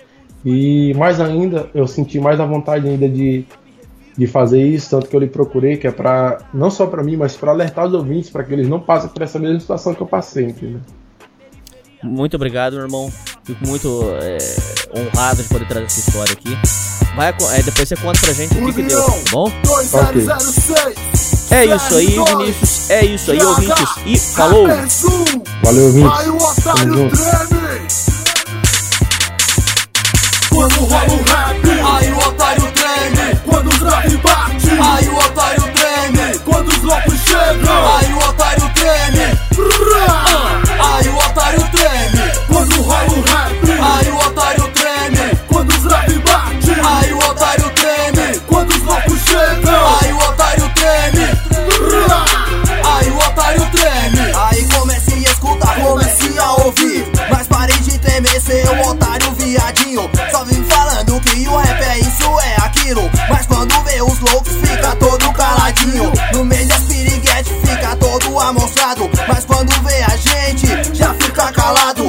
E 0.46 0.94
mais 0.96 1.20
ainda, 1.22 1.70
eu 1.74 1.88
senti 1.88 2.20
mais 2.20 2.40
a 2.40 2.46
vontade 2.46 2.88
ainda 2.88 3.08
de, 3.08 3.46
de 4.18 4.28
fazer 4.28 4.62
isso, 4.62 4.90
tanto 4.90 5.08
que 5.08 5.16
eu 5.16 5.20
lhe 5.20 5.28
procurei, 5.28 5.78
que 5.78 5.88
é 5.88 5.92
para 5.92 6.40
não 6.54 6.70
só 6.70 6.86
para 6.86 7.04
mim, 7.04 7.16
mas 7.16 7.36
para 7.36 7.52
alertar 7.52 7.88
os 7.88 7.94
ouvintes, 7.94 8.30
para 8.30 8.44
que 8.44 8.54
eles 8.54 8.68
não 8.68 8.80
passem 8.80 9.10
por 9.10 9.22
essa 9.22 9.40
mesma 9.40 9.60
situação 9.60 9.94
que 9.94 10.02
eu 10.02 10.08
passei, 10.08 10.46
entendeu? 10.46 10.82
Muito 12.04 12.36
obrigado, 12.36 12.74
meu 12.74 12.84
irmão. 12.84 13.10
Fico 13.46 13.68
muito 13.68 14.06
é, 14.22 14.38
honrado 14.98 15.44
de 15.44 15.50
poder 15.50 15.68
trazer 15.68 15.86
essa 15.86 16.00
história 16.00 16.32
aqui. 16.32 16.58
Vai, 17.14 17.28
é, 17.28 17.62
depois 17.62 17.90
você 17.90 17.96
conta 17.98 18.18
pra 18.22 18.32
gente 18.34 18.58
o 18.58 18.66
que, 18.66 18.74
que 18.74 18.84
deu, 18.84 19.04
tá 19.04 19.32
bom? 19.32 19.48
Okay. 19.48 20.26
É 21.52 21.66
isso 21.66 21.96
aí, 21.96 22.08
Vinícius. 22.08 22.90
É 22.90 23.06
isso 23.06 23.32
aí, 23.32 23.44
ouvintes. 23.44 23.90
E 24.06 24.18
falou! 24.18 24.66
Valeu, 25.62 25.86
ouvintes. 25.88 26.64
Tamo 26.64 26.94
junto. 26.94 27.18
Quando 30.50 30.76
rola 30.86 31.14
o 31.14 31.24
rap, 31.24 31.70
aí 31.70 32.12
o 32.14 32.18
otário 32.18 32.72
treme. 32.72 33.36
Quando 33.46 33.68
o 33.68 33.86
rap 33.86 34.18
bate, 34.18 34.70
aí 34.70 35.10
o 35.10 35.18
otário 35.18 35.64
treme. 35.74 36.40
Quando 36.40 36.70
os 36.70 36.82
loucos 36.82 37.20
chegam, 37.26 37.98
aí 37.98 38.14
o 38.14 38.18
otário 38.20 38.72
treme. 38.74 39.38
Aí 40.80 41.10
o 41.10 41.18
otário 41.18 41.60
treme. 41.60 41.73
O 43.08 43.22
rap, 43.22 43.54
aí 43.82 44.10
o 44.12 44.18
otário 44.18 44.68
treme. 44.70 45.36
Quando 45.48 45.70
os 45.72 45.84
rap 45.92 46.18
bate, 46.20 46.72
aí 46.84 47.14
o 47.14 47.18
otário 47.18 47.70
treme. 47.72 48.40
Quando 48.48 48.70
os 48.72 48.84
loucos 48.84 49.20
chegam, 49.26 49.98
aí 50.02 50.14
o 50.14 50.18
otário 50.18 50.72
treme. 50.76 51.28
Aí 52.86 53.10
o 53.10 53.18
otário 53.18 53.70
treme. 53.72 54.34
Aí 54.36 54.68
comece 54.70 55.14
a 55.14 55.18
escutar, 55.18 55.76
comece 55.80 56.40
a 56.40 56.52
ouvir. 56.64 57.06
Mas 57.30 57.48
pare 57.48 57.74
de 57.80 57.98
temer, 58.00 58.42
seu 58.42 58.82
otário 58.90 59.32
viadinho. 59.34 60.10
Só 60.32 60.44
vem 60.46 60.64
falando 60.64 61.20
que 61.22 61.48
o 61.48 61.58
rap 61.58 61.82
é 61.82 62.00
isso, 62.00 62.40
é 62.44 62.56
aquilo. 62.66 63.10
Mas 63.30 63.46
quando 63.48 63.74
vê 63.84 64.02
os 64.02 64.20
loucos, 64.20 64.54
fica 64.56 64.96
todo 64.96 65.34
caladinho. 65.34 66.12
No 66.34 66.46
meio 66.46 66.68
das 66.68 66.82
piriguetes, 66.82 67.54
fica 67.66 67.96
todo 67.96 68.40
amostrado. 68.40 69.10
Mas 69.28 69.46
quando 69.46 69.72
vê 69.84 70.04
a 70.04 70.16
gente, 70.16 70.96
já 70.96 71.14
fica 71.16 71.52
calado. 71.52 72.03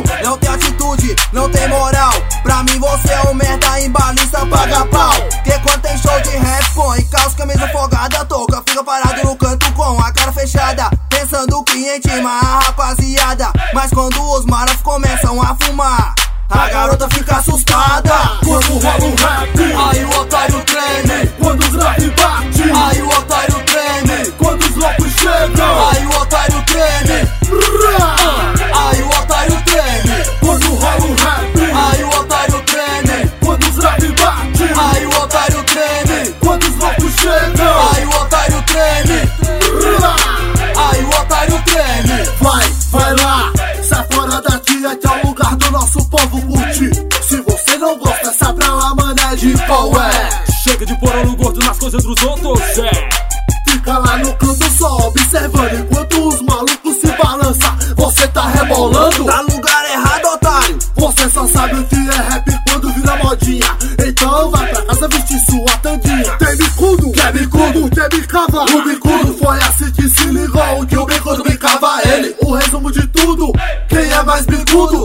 Não 1.35 1.51
tem 1.51 1.66
moral. 1.69 2.12
Pra 2.44 2.62
mim 2.62 2.78
você 2.78 3.12
é 3.12 3.28
um 3.28 3.35
merda 3.35 3.81
em 3.81 3.90
balista, 3.90 4.47
paga 4.47 4.86
pau. 4.86 5.15
Que 5.43 5.59
quando 5.59 5.81
tem 5.82 5.98
show 5.98 6.20
de 6.20 6.31
rap, 6.31 6.65
põe 6.73 7.02
caos, 7.06 7.35
camisa 7.35 7.66
folgada, 7.70 8.24
toca. 8.24 8.62
Fica 8.65 8.85
parado 8.85 9.20
no 9.24 9.35
canto 9.35 9.73
com 9.73 9.98
a 9.98 10.12
cara 10.12 10.32
fechada. 10.32 10.89
Pensando 11.11 11.61
que 11.65 11.97
intima 11.97 12.31
a 12.31 12.61
rapaziada. 12.61 13.51
Mas 13.74 13.90
quando 13.90 14.23
os 14.31 14.47
maras 14.47 14.81
começam 14.82 15.43
a 15.43 15.56
fumar. 15.61 16.15
A 16.51 16.69
garota 16.69 17.09
fica 17.09 17.36
assustada 17.36 18.39
Quando 18.44 18.78
rola 18.78 19.05
um 19.06 19.15
rap 19.15 19.90
Aí 19.90 20.05
o 20.05 20.20
otário 20.20 20.62
treme 20.65 21.27
Quando 21.39 21.61
os 21.62 21.74
rap 21.74 22.11
bate 22.11 22.53
de 49.53 49.66
qual 49.66 49.93
é. 50.01 50.45
Chega 50.62 50.87
de 50.87 50.99
por 50.99 51.15
olho 51.15 51.37
gordo 51.37 51.61
nas 51.61 51.79
coisas 51.79 52.03
dos 52.03 52.23
outros, 52.23 52.79
é. 52.79 53.09
Fica 53.69 53.99
lá 53.99 54.16
no 54.19 54.33
canto 54.35 54.71
só 54.71 55.09
observando 55.09 55.75
enquanto 55.75 56.29
os 56.29 56.41
malucos 56.41 56.97
se 56.97 57.09
balançam. 57.23 57.77
Você 57.97 58.27
tá 58.29 58.49
rebolando? 58.49 59.25
Tá 59.25 59.43
no 59.43 59.57
lugar 59.57 59.85
errado, 59.91 60.25
otário. 60.35 60.79
Você 60.97 61.29
só 61.29 61.47
sabe 61.47 61.75
o 61.75 61.85
que 61.85 61.97
é 61.97 62.31
rap 62.31 62.45
quando 62.69 62.91
vira 62.93 63.16
modinha. 63.16 63.77
Então 64.07 64.51
vai 64.51 64.66
pra 64.69 64.83
casa 64.87 65.09
vestir 65.09 65.39
sua 65.51 65.77
tandinha. 65.83 66.37
Tem 66.39 66.57
bicudo, 66.57 67.12
quer 67.12 67.33
bicudo, 67.33 67.91
quer 67.91 68.09
bicava. 68.09 68.62
O 68.62 68.85
bicudo 68.85 69.37
foi 69.37 69.59
assim 69.59 69.91
que 69.93 70.09
se 70.09 70.27
ligou. 70.27 70.87
Que 70.87 70.97
o 70.97 71.05
bicudo 71.05 71.43
bicava 71.43 72.01
ele. 72.07 72.35
O 72.43 72.55
resumo 72.55 72.91
de 72.91 73.07
tudo: 73.09 73.53
quem 73.89 74.11
é 74.11 74.23
mais 74.23 74.47
bicudo? 74.47 75.05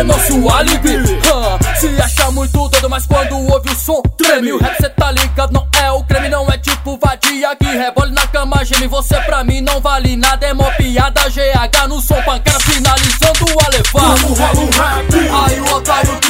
É 0.00 0.02
nosso 0.02 0.48
álibi. 0.48 0.96
Hã, 0.96 1.78
se 1.78 2.02
acha 2.02 2.30
muito 2.30 2.68
doido, 2.68 2.88
mas 2.88 3.06
quando 3.06 3.38
ouve 3.38 3.70
o 3.70 3.76
som, 3.76 4.02
treme. 4.16 4.52
O 4.52 4.58
rap 4.58 4.76
cê 4.80 4.88
tá 4.88 5.12
ligado, 5.12 5.52
não 5.52 5.66
é 5.78 5.90
o 5.90 6.02
creme, 6.04 6.28
não 6.28 6.46
é 6.48 6.56
tipo 6.58 6.98
vadia 6.98 7.54
que 7.56 7.66
rebole 7.66 8.12
na 8.12 8.26
cama, 8.26 8.64
geme. 8.64 8.86
Você 8.86 9.16
pra 9.20 9.44
mim 9.44 9.60
não 9.60 9.80
vale 9.80 10.16
nada, 10.16 10.46
é 10.46 10.54
mó 10.54 10.70
piada. 10.76 11.20
GH 11.28 11.88
no 11.88 12.00
som, 12.00 12.20
pancada 12.22 12.60
finalizando 12.60 13.46
a 13.64 13.68
levar. 13.70 14.14
O 14.24 14.70
rap, 14.70 15.46
aí 15.46 15.60
o 15.60 15.74
otário 15.74 16.16
treme. 16.20 16.29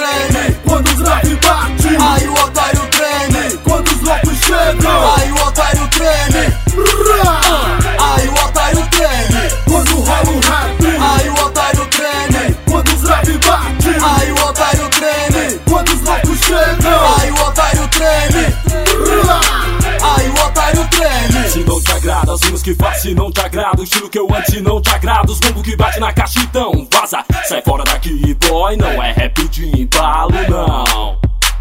Se 23.61 23.71
não 23.71 23.71
te 23.71 23.71
agrada 23.71 23.81
O 23.81 23.85
estilo 23.85 24.09
que 24.09 24.19
eu 24.19 24.29
antes 24.35 24.63
não 24.63 24.81
te 24.81 24.91
agrada 24.91 25.33
Os 25.33 25.39
bombos 25.39 25.63
que 25.63 25.77
bate 25.77 26.01
na 26.01 26.13
caixa 26.13 26.41
então 26.41 26.89
vaza. 26.93 27.25
Sai 27.49 27.63
fora 27.63 27.85
daqui 27.85 28.37
boy, 28.49 28.77
não 28.77 29.03
é 29.03 29.13
rap 29.13 29.49
de 29.49 29.83
embalo 29.83 30.35
não. 30.49 31.19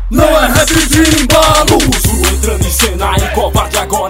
Não 0.09 0.25
é 0.25 0.47
rap 0.47 0.67
de 0.67 1.21
embalo. 1.21 1.77
Uso 1.77 2.35
entrando 2.35 2.65
em 2.65 2.71
cena 2.71 3.15
e 3.17 3.35
covarde 3.35 3.77
agora 3.77 4.08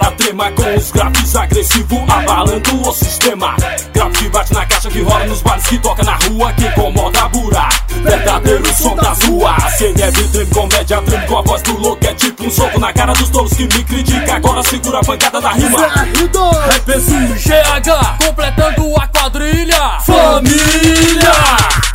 Com 0.70 0.76
os 0.76 0.92
grafes 0.92 1.34
agressivos 1.34 1.98
abalando 2.08 2.88
o 2.88 2.92
sistema. 2.92 3.56
Grave 3.92 4.16
que 4.16 4.28
bate 4.28 4.54
na 4.54 4.64
caixa 4.64 4.88
que 4.88 5.02
rola 5.02 5.26
nos 5.26 5.42
bares 5.42 5.66
que 5.66 5.76
toca 5.78 6.04
na 6.04 6.14
rua 6.14 6.52
Que 6.52 6.66
incomoda 6.66 7.22
a 7.22 7.28
bura 7.28 7.68
Verdadeiro 7.88 8.74
som 8.76 8.94
das 8.94 9.18
ruas 9.22 9.74
Cê 9.78 9.92
deve 9.92 10.22
treme 10.28 10.46
comédia, 10.50 11.02
treme 11.02 11.26
com 11.26 11.38
a 11.38 11.42
voz 11.42 11.62
do 11.62 11.76
louco. 11.76 12.06
É 12.06 12.14
tipo 12.14 12.44
um 12.44 12.50
soco 12.50 12.78
na 12.78 12.92
cara 12.92 13.12
dos 13.14 13.28
tolos 13.30 13.52
que 13.52 13.64
me 13.64 13.82
critica. 13.82 14.34
Agora 14.36 14.62
segura 14.62 15.00
a 15.00 15.04
pancada 15.04 15.40
da 15.40 15.50
rima. 15.50 15.78
Rap 15.88 16.86
GH, 16.86 18.24
completando 18.24 18.94
a 18.96 19.08
quadrilha. 19.08 19.98
Família! 20.06 21.32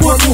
Quando 0.02 0.34